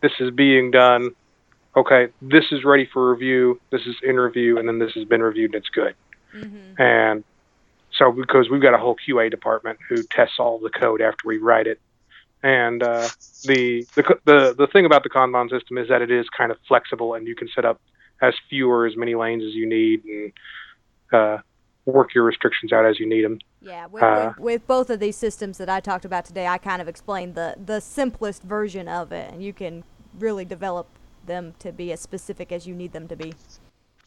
this 0.02 0.12
is 0.20 0.32
being 0.32 0.72
done. 0.72 1.12
Okay, 1.76 2.08
this 2.22 2.46
is 2.52 2.64
ready 2.64 2.88
for 2.92 3.12
review. 3.12 3.60
This 3.70 3.82
is 3.86 3.96
in 4.04 4.18
review, 4.18 4.58
and 4.58 4.68
then 4.68 4.80
this 4.80 4.94
has 4.94 5.06
been 5.06 5.22
reviewed 5.22 5.54
and 5.54 5.56
it's 5.56 5.70
good. 5.70 5.96
Mm-hmm. 6.34 6.82
And 6.82 7.24
so 7.98 8.12
because 8.12 8.50
we've 8.50 8.62
got 8.62 8.74
a 8.74 8.78
whole 8.78 8.96
QA 8.96 9.32
department 9.32 9.80
who 9.88 10.04
tests 10.04 10.36
all 10.40 10.60
the 10.60 10.70
code 10.70 11.02
after 11.02 11.28
we 11.28 11.38
write 11.38 11.68
it, 11.68 11.80
and 12.44 12.84
uh, 12.84 13.08
the, 13.44 13.86
the 13.96 14.20
the 14.26 14.56
the 14.58 14.68
thing 14.68 14.86
about 14.86 15.04
the 15.04 15.10
Kanban 15.10 15.50
system 15.50 15.78
is 15.78 15.88
that 15.90 16.02
it 16.02 16.12
is 16.12 16.28
kind 16.36 16.52
of 16.52 16.58
flexible, 16.68 17.14
and 17.14 17.28
you 17.28 17.36
can 17.36 17.48
set 17.54 17.66
up 17.66 17.82
as 18.22 18.34
few 18.50 18.70
or 18.70 18.86
as 18.86 18.96
many 18.96 19.16
lanes 19.16 19.44
as 19.44 19.54
you 19.54 19.68
need, 19.68 20.04
and 20.06 20.34
uh, 21.12 21.38
work 21.86 22.14
your 22.14 22.24
restrictions 22.24 22.74
out 22.74 22.86
as 22.86 23.00
you 23.00 23.08
need 23.08 23.24
them. 23.24 23.40
Yeah, 23.62 23.88
with, 23.88 24.04
Uh, 24.04 24.34
with, 24.38 24.44
with 24.44 24.68
both 24.68 24.90
of 24.90 25.00
these 25.00 25.16
systems 25.16 25.58
that 25.58 25.70
I 25.70 25.80
talked 25.80 26.06
about 26.06 26.26
today, 26.26 26.48
I 26.48 26.58
kind 26.58 26.82
of 26.82 26.88
explained 26.88 27.36
the, 27.36 27.56
the 27.64 27.80
simplest 27.80 28.44
version 28.44 28.88
of 28.88 29.12
it, 29.12 29.34
and 29.34 29.44
you 29.44 29.54
can 29.54 29.84
really 30.18 30.46
develop 30.46 30.88
them 31.26 31.54
to 31.60 31.72
be 31.72 31.92
as 31.92 32.00
specific 32.00 32.52
as 32.52 32.68
you 32.68 32.76
need 32.76 32.94
them 32.94 33.08
to 33.08 33.16
be. 33.16 33.34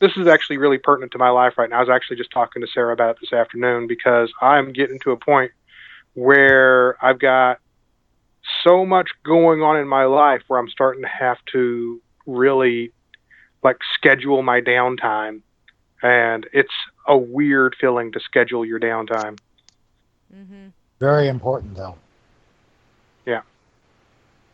This 0.01 0.17
is 0.17 0.29
actually 0.29 0.59
really 0.59 0.79
pertinent 0.79 1.13
to 1.13 1.19
my 1.19 1.31
life 1.31 1.59
right 1.59 1.69
now. 1.69 1.79
I 1.79 1.81
was 1.81 1.89
actually 1.89 2.17
just 2.17 2.31
talking 2.31 2.63
to 2.63 2.69
Sarah 2.69 2.93
about 2.93 3.11
it 3.11 3.17
this 3.21 3.33
afternoon 3.33 3.87
because 3.87 4.33
I'm 4.41 4.73
getting 4.73 4.99
to 5.01 5.11
a 5.11 5.17
point 5.17 5.51
where 6.15 7.03
I've 7.05 7.19
got 7.19 7.59
so 8.63 8.87
much 8.87 9.11
going 9.25 9.63
on 9.63 9.77
in 9.77 9.89
my 9.89 10.05
life 10.05 10.43
where 10.47 10.59
I'm 10.59 10.69
starting 10.69 11.03
to 11.03 11.09
have 11.09 11.39
to 11.53 12.01
really 12.27 12.93
like 13.63 13.79
schedule 13.95 14.43
my 14.43 14.61
downtime. 14.61 15.43
And 16.03 16.47
it's 16.53 16.73
a 17.07 17.17
weird 17.17 17.75
feeling 17.81 18.13
to 18.13 18.21
schedule 18.21 18.65
your 18.65 18.79
downtime. 18.79 19.39
Mm-hmm. 20.35 20.69
Very 21.01 21.29
important, 21.29 21.75
though. 21.77 21.97
Yeah, 23.27 23.43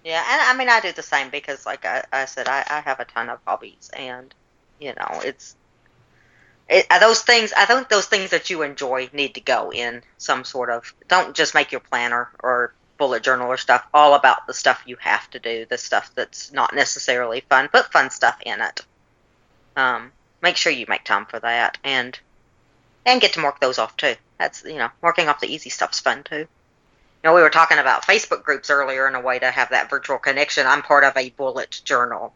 Yeah, 0.04 0.22
and 0.28 0.42
I 0.42 0.56
mean, 0.56 0.68
I 0.68 0.80
do 0.80 0.92
the 0.92 1.02
same 1.02 1.30
because, 1.30 1.64
like 1.64 1.84
I, 1.84 2.04
I 2.12 2.24
said, 2.26 2.48
I, 2.48 2.64
I 2.68 2.80
have 2.80 3.00
a 3.00 3.04
ton 3.04 3.30
of 3.30 3.40
hobbies, 3.46 3.90
and 3.94 4.34
you 4.80 4.94
know, 4.94 5.20
it's 5.24 5.56
it, 6.68 6.86
uh, 6.90 6.98
those 6.98 7.22
things. 7.22 7.52
I 7.52 7.66
think 7.66 7.88
those 7.88 8.06
things 8.06 8.30
that 8.30 8.50
you 8.50 8.62
enjoy 8.62 9.10
need 9.12 9.34
to 9.34 9.40
go 9.40 9.70
in 9.72 10.02
some 10.18 10.44
sort 10.44 10.70
of. 10.70 10.94
Don't 11.08 11.34
just 11.36 11.54
make 11.54 11.72
your 11.72 11.80
planner 11.80 12.30
or 12.42 12.74
bullet 12.96 13.22
journal 13.22 13.48
or 13.48 13.56
stuff 13.56 13.86
all 13.92 14.14
about 14.14 14.46
the 14.46 14.54
stuff 14.54 14.82
you 14.86 14.96
have 14.96 15.28
to 15.30 15.38
do, 15.38 15.66
the 15.68 15.78
stuff 15.78 16.10
that's 16.14 16.52
not 16.52 16.74
necessarily 16.74 17.40
fun. 17.48 17.68
Put 17.68 17.92
fun 17.92 18.10
stuff 18.10 18.38
in 18.44 18.60
it. 18.60 18.80
Um, 19.76 20.12
make 20.42 20.56
sure 20.56 20.72
you 20.72 20.86
make 20.88 21.04
time 21.04 21.26
for 21.26 21.40
that, 21.40 21.78
and 21.84 22.18
and 23.04 23.20
get 23.20 23.34
to 23.34 23.40
mark 23.40 23.60
those 23.60 23.78
off 23.78 23.96
too. 23.96 24.14
That's 24.38 24.64
you 24.64 24.78
know, 24.78 24.88
marking 25.02 25.28
off 25.28 25.40
the 25.40 25.52
easy 25.52 25.70
stuff's 25.70 26.00
fun 26.00 26.22
too. 26.22 26.46
You 27.24 27.30
know, 27.30 27.34
we 27.34 27.42
were 27.42 27.50
talking 27.50 27.78
about 27.78 28.04
Facebook 28.04 28.42
groups 28.42 28.70
earlier 28.70 29.06
and 29.06 29.16
a 29.16 29.20
way 29.20 29.38
to 29.38 29.50
have 29.50 29.70
that 29.70 29.90
virtual 29.90 30.18
connection. 30.18 30.66
I'm 30.66 30.82
part 30.82 31.04
of 31.04 31.16
a 31.16 31.30
bullet 31.30 31.80
journal 31.84 32.34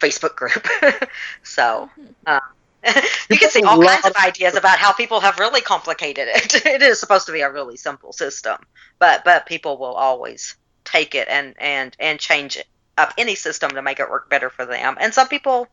Facebook 0.00 0.36
group. 0.36 0.66
so 1.42 1.90
uh, 2.26 2.40
you 3.30 3.38
can 3.38 3.50
see 3.50 3.62
all 3.62 3.82
kinds 3.82 4.06
of 4.06 4.16
ideas 4.16 4.54
about 4.54 4.78
how 4.78 4.92
people 4.92 5.20
have 5.20 5.38
really 5.38 5.60
complicated 5.60 6.28
it. 6.28 6.54
it 6.66 6.82
is 6.82 7.00
supposed 7.00 7.26
to 7.26 7.32
be 7.32 7.40
a 7.40 7.50
really 7.50 7.76
simple 7.76 8.12
system, 8.12 8.58
but 8.98 9.24
but 9.24 9.46
people 9.46 9.78
will 9.78 9.94
always 9.94 10.56
take 10.84 11.14
it 11.14 11.28
and 11.28 11.54
and 11.58 11.96
and 11.98 12.20
change 12.20 12.56
it 12.56 12.66
up 12.98 13.12
any 13.18 13.34
system 13.34 13.70
to 13.72 13.82
make 13.82 14.00
it 14.00 14.08
work 14.08 14.30
better 14.30 14.50
for 14.50 14.66
them. 14.66 14.96
And 15.00 15.12
some 15.12 15.28
people 15.28 15.68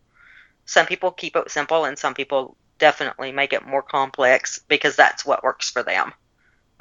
some 0.66 0.86
people 0.86 1.12
keep 1.12 1.36
it 1.36 1.52
simple 1.52 1.86
and 1.86 1.98
some 1.98 2.14
people 2.14 2.56
definitely 2.80 3.32
make 3.32 3.54
it 3.54 3.66
more 3.66 3.82
complex 3.82 4.60
because 4.68 4.96
that's 4.96 5.26
what 5.26 5.44
works 5.44 5.70
for 5.70 5.84
them. 5.84 6.14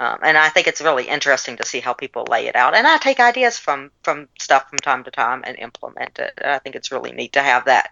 Um, 0.03 0.19
and 0.21 0.37
I 0.37 0.49
think 0.49 0.67
it's 0.67 0.81
really 0.81 1.07
interesting 1.07 1.55
to 1.57 1.65
see 1.65 1.79
how 1.79 1.93
people 1.93 2.25
lay 2.29 2.47
it 2.47 2.57
out. 2.57 2.75
And 2.75 2.85
I 2.85 2.97
take 2.97 3.21
ideas 3.21 3.57
from 3.57 3.89
from 4.01 4.27
stuff 4.37 4.69
from 4.69 4.79
time 4.79 5.05
to 5.05 5.11
time 5.11 5.43
and 5.45 5.57
implement 5.57 6.19
it. 6.19 6.33
I 6.43 6.59
think 6.59 6.75
it's 6.75 6.91
really 6.91 7.13
neat 7.13 7.33
to 7.33 7.41
have 7.41 7.65
that 7.65 7.91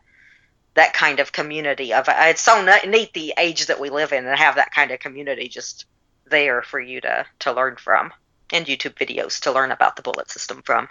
that 0.73 0.93
kind 0.93 1.21
of 1.21 1.31
community 1.31 1.93
of 1.93 2.05
it's 2.09 2.41
so 2.41 2.65
neat 2.85 3.13
the 3.13 3.33
age 3.37 3.67
that 3.67 3.79
we 3.79 3.89
live 3.89 4.11
in 4.11 4.25
and 4.25 4.37
have 4.37 4.55
that 4.55 4.73
kind 4.73 4.91
of 4.91 4.99
community 4.99 5.47
just 5.47 5.85
there 6.25 6.61
for 6.61 6.81
you 6.81 6.99
to 6.99 7.25
to 7.39 7.53
learn 7.53 7.77
from 7.77 8.11
and 8.51 8.65
YouTube 8.65 8.95
videos 8.95 9.39
to 9.41 9.53
learn 9.53 9.71
about 9.71 9.95
the 9.95 10.01
bullet 10.01 10.29
system 10.29 10.61
from. 10.65 10.89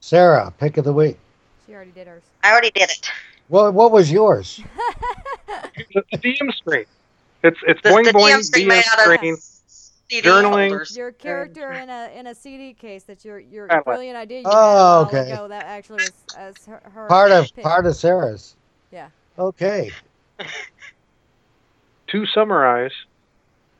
Sarah, 0.00 0.52
pick 0.58 0.76
of 0.76 0.84
the 0.84 0.92
week. 0.92 1.18
She 1.66 1.74
already 1.74 1.92
did 1.92 2.08
hers. 2.08 2.22
I 2.42 2.50
already 2.50 2.72
did 2.72 2.90
it. 2.90 3.08
What 3.46 3.74
what 3.74 3.92
was 3.92 4.10
yours? 4.10 4.60
the 5.94 6.02
DM 6.18 6.52
screen. 6.52 6.86
It's 7.42 7.58
it's 7.66 7.80
The, 7.82 7.88
boing 7.90 8.04
the 8.04 8.10
boing 8.12 8.34
DM 8.38 8.42
screen 8.44 8.64
DM 8.66 8.68
made 8.68 8.84
out 8.90 8.98
screen. 9.16 9.34
of 9.34 9.40
CD 9.40 10.28
journaling. 10.28 10.68
folders. 10.70 10.96
Your 10.96 11.12
character 11.12 11.72
in 11.72 11.88
a 11.88 12.10
in 12.14 12.26
a 12.26 12.34
CD 12.34 12.74
case. 12.74 13.04
That's 13.04 13.24
your 13.24 13.38
your 13.38 13.68
Kinda 13.68 13.82
brilliant 13.84 14.16
idea. 14.16 14.40
You 14.40 14.44
Oh, 14.46 14.50
had 14.50 14.58
a 14.58 14.74
while 14.74 15.00
okay. 15.22 15.32
Ago. 15.32 15.48
That 15.48 15.64
actually 15.64 16.02
was 16.04 16.12
as 16.36 16.64
her, 16.66 16.80
her 16.92 17.06
Part 17.08 17.30
of 17.32 17.52
pick. 17.54 17.64
part 17.64 17.86
of 17.86 17.94
Sarah's. 17.96 18.56
Yeah. 18.92 19.08
Okay. 19.38 19.90
To 22.08 22.26
summarize, 22.26 22.90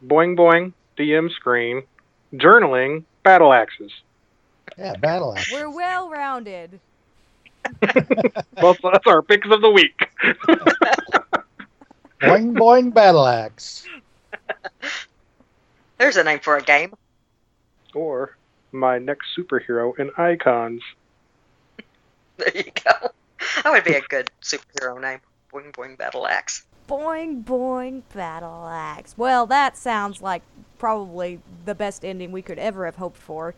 boing 0.07 0.37
boing 0.37 0.73
DM 0.97 1.33
screen, 1.33 1.83
journaling, 2.35 3.03
battle 3.25 3.53
axes. 3.53 3.91
Yeah, 4.79 4.95
battle 4.97 5.35
axe. 5.37 5.51
We're 5.53 5.69
well 5.69 6.09
rounded. 6.11 6.79
Well, 8.63 8.77
that's 8.83 9.07
our 9.07 9.21
picks 9.23 9.49
of 9.51 9.61
the 9.63 9.71
week. 9.71 10.09
boing 12.21 12.55
boing 12.55 12.93
battle 12.93 13.27
axe. 13.27 13.85
There's 15.99 16.17
a 16.17 16.25
name 16.25 16.41
for 16.41 16.57
a 16.57 16.63
game. 16.63 16.93
or 17.95 18.37
my 18.73 18.99
next 18.99 19.27
superhero 19.37 19.99
in 19.99 20.11
icons. 20.17 20.83
There 22.37 22.53
you 22.55 22.65
go. 22.85 23.11
That 23.63 23.71
would 23.73 23.85
be 23.85 23.95
a 23.95 24.01
good 24.03 24.31
superhero 24.43 25.01
name. 25.01 25.21
Boing 25.53 25.73
Boing 25.73 25.99
Battle 25.99 26.27
Axe. 26.27 26.65
Boing 26.89 27.45
boing 27.45 28.03
battle 28.15 28.67
axe. 28.67 29.15
Well, 29.17 29.47
that 29.47 29.77
sounds 29.77 30.21
like 30.21 30.43
probably 30.79 31.41
the 31.65 31.75
best 31.75 32.05
ending 32.05 32.33
we 32.33 32.43
could 32.43 32.59
ever 32.59 32.85
have 32.85 32.97
hoped 32.97 33.17
for. 33.19 33.55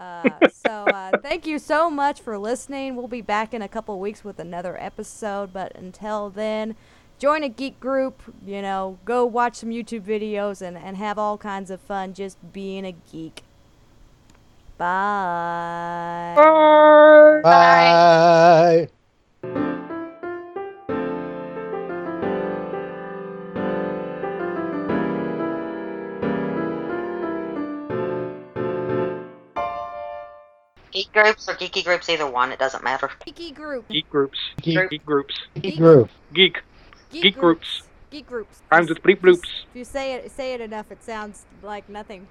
Uh, 0.00 0.30
so 0.52 0.70
uh, 0.70 1.10
thank 1.20 1.46
you 1.46 1.58
so 1.58 1.90
much 1.90 2.20
for 2.20 2.38
listening. 2.38 2.94
We'll 2.94 3.08
be 3.08 3.20
back 3.20 3.52
in 3.52 3.62
a 3.62 3.68
couple 3.68 3.98
weeks 3.98 4.22
with 4.22 4.38
another 4.38 4.80
episode, 4.80 5.52
but 5.52 5.74
until 5.74 6.30
then, 6.30 6.76
join 7.18 7.42
a 7.42 7.48
geek 7.48 7.78
group. 7.80 8.22
You 8.44 8.62
know, 8.62 8.98
go 9.04 9.24
watch 9.26 9.56
some 9.56 9.70
YouTube 9.70 10.02
videos 10.02 10.62
and, 10.62 10.76
and 10.76 10.96
have 10.96 11.18
all 11.18 11.36
kinds 11.38 11.70
of 11.70 11.80
fun 11.80 12.14
just 12.14 12.52
being 12.52 12.84
a 12.86 12.92
geek. 12.92 13.42
Bye. 14.78 16.34
Bye. 16.36 17.40
Bye. 17.42 18.88
Geek 30.90 31.12
groups 31.12 31.48
or 31.48 31.54
geeky 31.54 31.84
groups, 31.84 32.08
either 32.08 32.28
one, 32.28 32.50
it 32.50 32.58
doesn't 32.58 32.82
matter. 32.82 33.10
Geeky 33.26 33.54
group. 33.54 33.88
Geek 33.88 34.08
groups. 34.10 34.38
Geek, 34.62 34.90
Geek 34.90 35.04
groups. 35.04 35.34
geek 35.60 35.76
group. 35.76 36.10
Geek. 36.34 36.62
Geek 37.10 37.36
groups. 37.36 37.82
Geek 38.10 38.26
groups. 38.26 38.60
Rhymes 38.70 38.88
with 38.88 39.02
bleep 39.02 39.20
bloops. 39.20 39.48
If 39.70 39.76
you 39.76 39.84
say 39.84 40.14
it 40.14 40.30
say 40.30 40.54
it 40.54 40.60
enough, 40.60 40.90
it 40.90 41.02
sounds 41.02 41.44
like 41.62 41.88
nothing. 41.88 42.28